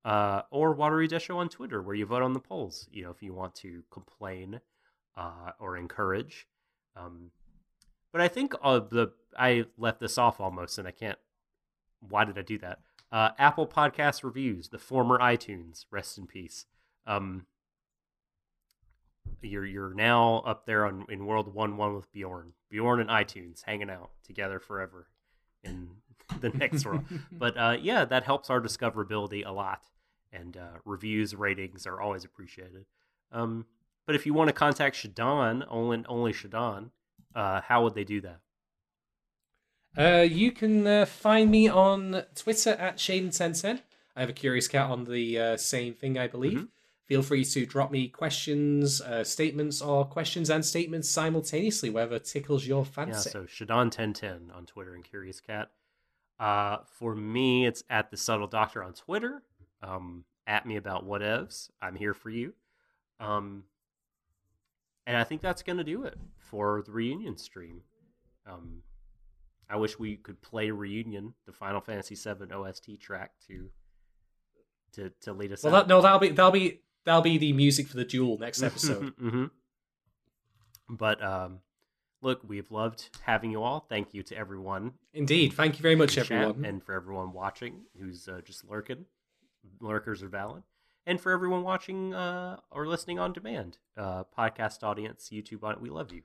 uh, 0.06 0.41
or 0.52 0.74
Watery 0.74 1.08
Death 1.08 1.24
Show 1.24 1.38
on 1.38 1.50
Twitter, 1.50 1.82
where 1.82 1.95
you 1.95 2.06
vote 2.06 2.24
on 2.24 2.34
the 2.34 2.40
polls. 2.40 2.88
You 2.91 3.04
know, 3.04 3.12
if 3.12 3.22
you 3.22 3.34
want 3.34 3.56
to 3.56 3.84
complain 3.91 4.60
uh, 5.18 5.52
or 5.60 5.78
encourage. 5.78 6.48
Um, 6.95 7.32
but 8.12 8.22
I 8.22 8.28
think 8.28 8.54
uh, 8.62 8.80
the 8.80 9.14
I 9.38 9.66
left 9.78 10.00
this 10.00 10.18
off 10.18 10.40
almost, 10.40 10.78
and 10.78 10.88
I 10.88 10.91
can't. 10.91 11.18
Why 12.00 12.26
did 12.26 12.38
I 12.38 12.41
do 12.41 12.58
that? 12.60 12.80
Uh, 13.12 13.30
Apple 13.38 13.68
Podcast 13.68 14.24
reviews, 14.24 14.70
the 14.70 14.78
former 14.78 15.18
iTunes, 15.20 15.86
rest 15.91 16.18
in 16.18 16.28
peace. 16.28 16.66
Um, 17.06 17.45
you're 19.41 19.65
you're 19.65 19.93
now 19.93 20.38
up 20.45 20.65
there 20.65 20.85
on 20.85 21.05
in 21.10 21.26
World 21.26 21.53
One 21.53 21.77
One 21.77 21.95
with 21.95 22.11
Bjorn, 22.11 22.53
Bjorn 22.69 22.99
and 22.99 23.10
iTunes 23.10 23.64
hanging 23.64 23.89
out 23.89 24.11
together 24.23 24.60
forever 24.60 25.07
in 25.64 25.89
the 26.41 26.49
next 26.49 26.85
world. 26.85 27.05
But 27.31 27.57
uh, 27.57 27.77
yeah, 27.81 28.05
that 28.05 28.23
helps 28.23 28.49
our 28.49 28.61
discoverability 28.61 29.45
a 29.45 29.51
lot, 29.51 29.84
and 30.31 30.55
uh, 30.57 30.80
reviews, 30.85 31.35
ratings 31.35 31.85
are 31.85 31.99
always 32.01 32.23
appreciated. 32.23 32.85
Um, 33.31 33.65
but 34.05 34.15
if 34.15 34.26
you 34.26 34.34
want 34.34 34.49
to 34.49 34.53
contact 34.53 34.95
Shadon, 34.95 35.65
only 35.69 36.03
only 36.07 36.34
Shadon, 36.34 36.91
uh, 37.35 37.61
how 37.61 37.84
would 37.84 37.95
they 37.95 38.03
do 38.03 38.22
that? 38.22 38.39
Uh, 39.97 40.22
you 40.22 40.51
can 40.51 40.88
uh, 40.88 41.05
find 41.05 41.51
me 41.51 41.68
on 41.68 42.23
Twitter 42.35 42.72
at 42.72 42.97
Shaden1010. 42.97 43.81
I 44.15 44.19
have 44.22 44.30
a 44.30 44.34
curious 44.34 44.68
cat 44.68 44.89
on 44.89 45.05
the 45.05 45.39
uh, 45.39 45.57
same 45.57 45.93
thing, 45.93 46.18
I 46.18 46.27
believe. 46.27 46.60
Mhm. 46.60 46.68
Feel 47.06 47.22
free 47.22 47.44
to 47.44 47.66
drop 47.66 47.92
me 47.92 48.08
questions, 48.08 49.02
uh, 49.02 49.24
statements, 49.24 49.82
or 49.82 50.06
questions 50.06 50.50
and 50.50 50.64
statements 50.64 51.10
simultaneously, 51.10 51.90
whatever 51.90 52.18
tickles 52.18 52.66
your 52.66 52.86
fancy. 52.86 53.30
Yeah, 53.30 53.46
so 53.46 53.66
Shadon1010 53.66 54.56
on 54.56 54.66
Twitter 54.66 54.96
and 54.96 55.04
Curious 55.04 55.42
Cat. 55.42 55.72
Uh, 56.40 56.78
for 56.86 57.14
me, 57.14 57.66
it's 57.66 57.84
at 57.90 58.10
the 58.10 58.18
Subtle 58.18 58.48
Doctor 58.48 58.84
on 58.84 58.94
Twitter. 58.94 59.44
Um, 59.82 60.24
at 60.48 60.66
me 60.66 60.78
about 60.78 61.08
whatevs. 61.08 61.70
I'm 61.82 61.96
here 61.96 62.14
for 62.14 62.30
you. 62.30 62.54
Um, 63.20 63.64
and 65.06 65.18
I 65.18 65.24
think 65.24 65.42
that's 65.42 65.64
going 65.64 65.78
to 65.78 65.84
do 65.84 66.04
it 66.04 66.18
for 66.38 66.84
the 66.86 66.92
reunion 66.92 67.38
stream. 67.38 67.82
Um, 68.46 68.84
I 69.70 69.78
wish 69.78 69.98
we 69.98 70.18
could 70.18 70.42
play 70.42 70.72
reunion, 70.72 71.34
the 71.46 71.54
Final 71.54 71.82
Fantasy 71.82 72.16
VII 72.16 72.54
OST 72.54 73.00
track 73.00 73.32
to 73.48 73.70
to 74.94 75.12
to 75.22 75.34
lead 75.34 75.52
us 75.52 75.64
well, 75.64 75.76
out. 75.76 75.88
that, 75.88 75.94
no, 75.94 76.02
that'll 76.02 76.20
be 76.20 76.30
that'll 76.30 76.52
be 76.52 76.82
that'll 77.06 77.22
be 77.22 77.38
the 77.38 77.54
music 77.54 77.88
for 77.88 77.98
the 77.98 78.06
duel 78.06 78.38
next 78.38 78.62
episode. 78.64 79.14
hmm 79.20 79.46
But 80.90 81.24
um, 81.24 81.60
look, 82.22 82.42
we've 82.48 82.72
loved 82.72 83.10
having 83.24 83.52
you 83.52 83.62
all. 83.64 83.86
Thank 83.90 84.14
you 84.14 84.24
to 84.24 84.38
everyone 84.38 84.94
Indeed, 85.14 85.54
thank 85.54 85.78
you 85.78 85.84
very 85.84 85.96
much, 85.96 86.18
everyone. 86.18 86.66
and 86.66 86.84
for 86.84 86.94
everyone 86.94 87.34
watching 87.34 87.82
who's 88.00 88.28
uh, 88.28 88.42
just 88.44 88.68
lurking. 88.68 89.06
Lurkers 89.80 90.22
are 90.24 90.28
valid. 90.30 90.64
And 91.06 91.20
for 91.20 91.32
everyone 91.32 91.64
watching 91.64 92.14
uh, 92.14 92.58
or 92.72 92.88
listening 92.88 93.20
on 93.20 93.34
demand, 93.34 93.78
uh, 93.98 94.24
podcast 94.38 94.84
audience, 94.84 95.30
YouTube 95.32 95.70
it, 95.70 95.82
we 95.82 95.90
love 95.90 96.12
you. 96.14 96.22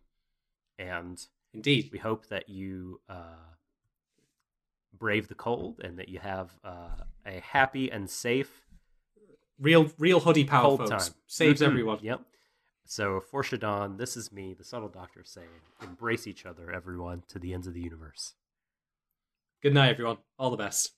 And 0.79 1.21
Indeed, 1.53 1.91
we 1.93 1.99
hope 1.99 2.27
that 2.29 2.49
you 2.49 3.01
uh, 3.09 3.55
brave 4.97 5.29
the 5.29 5.35
cold 5.35 5.81
and 5.83 5.99
that 5.99 6.09
you 6.09 6.21
have 6.21 6.51
uh, 6.65 7.03
a 7.27 7.41
happy 7.41 7.91
and 7.91 8.09
safe 8.09 8.68
real 9.61 9.91
real 9.99 10.21
hoodie 10.21 10.45
power, 10.45 10.63
cold 10.77 10.89
folks. 10.89 11.09
time. 11.09 11.15
Saves 11.27 11.61
Mhm. 11.61 11.67
everyone. 11.67 11.99
Yep. 12.03 12.23
So 12.85 13.21
for 13.21 13.43
Shadon, 13.43 13.99
this 13.99 14.17
is 14.17 14.33
me, 14.33 14.55
the 14.55 14.65
subtle 14.65 14.89
doctor, 14.89 15.23
saying, 15.25 15.49
embrace 15.83 16.27
each 16.27 16.47
other, 16.47 16.71
everyone, 16.73 17.23
to 17.29 17.39
the 17.39 17.53
ends 17.53 17.67
of 17.67 17.75
the 17.75 17.83
universe. 17.83 18.35
Good 19.63 19.75
night, 19.75 19.91
everyone. 19.91 20.19
All 20.39 20.51
the 20.51 20.57
best. 20.57 20.95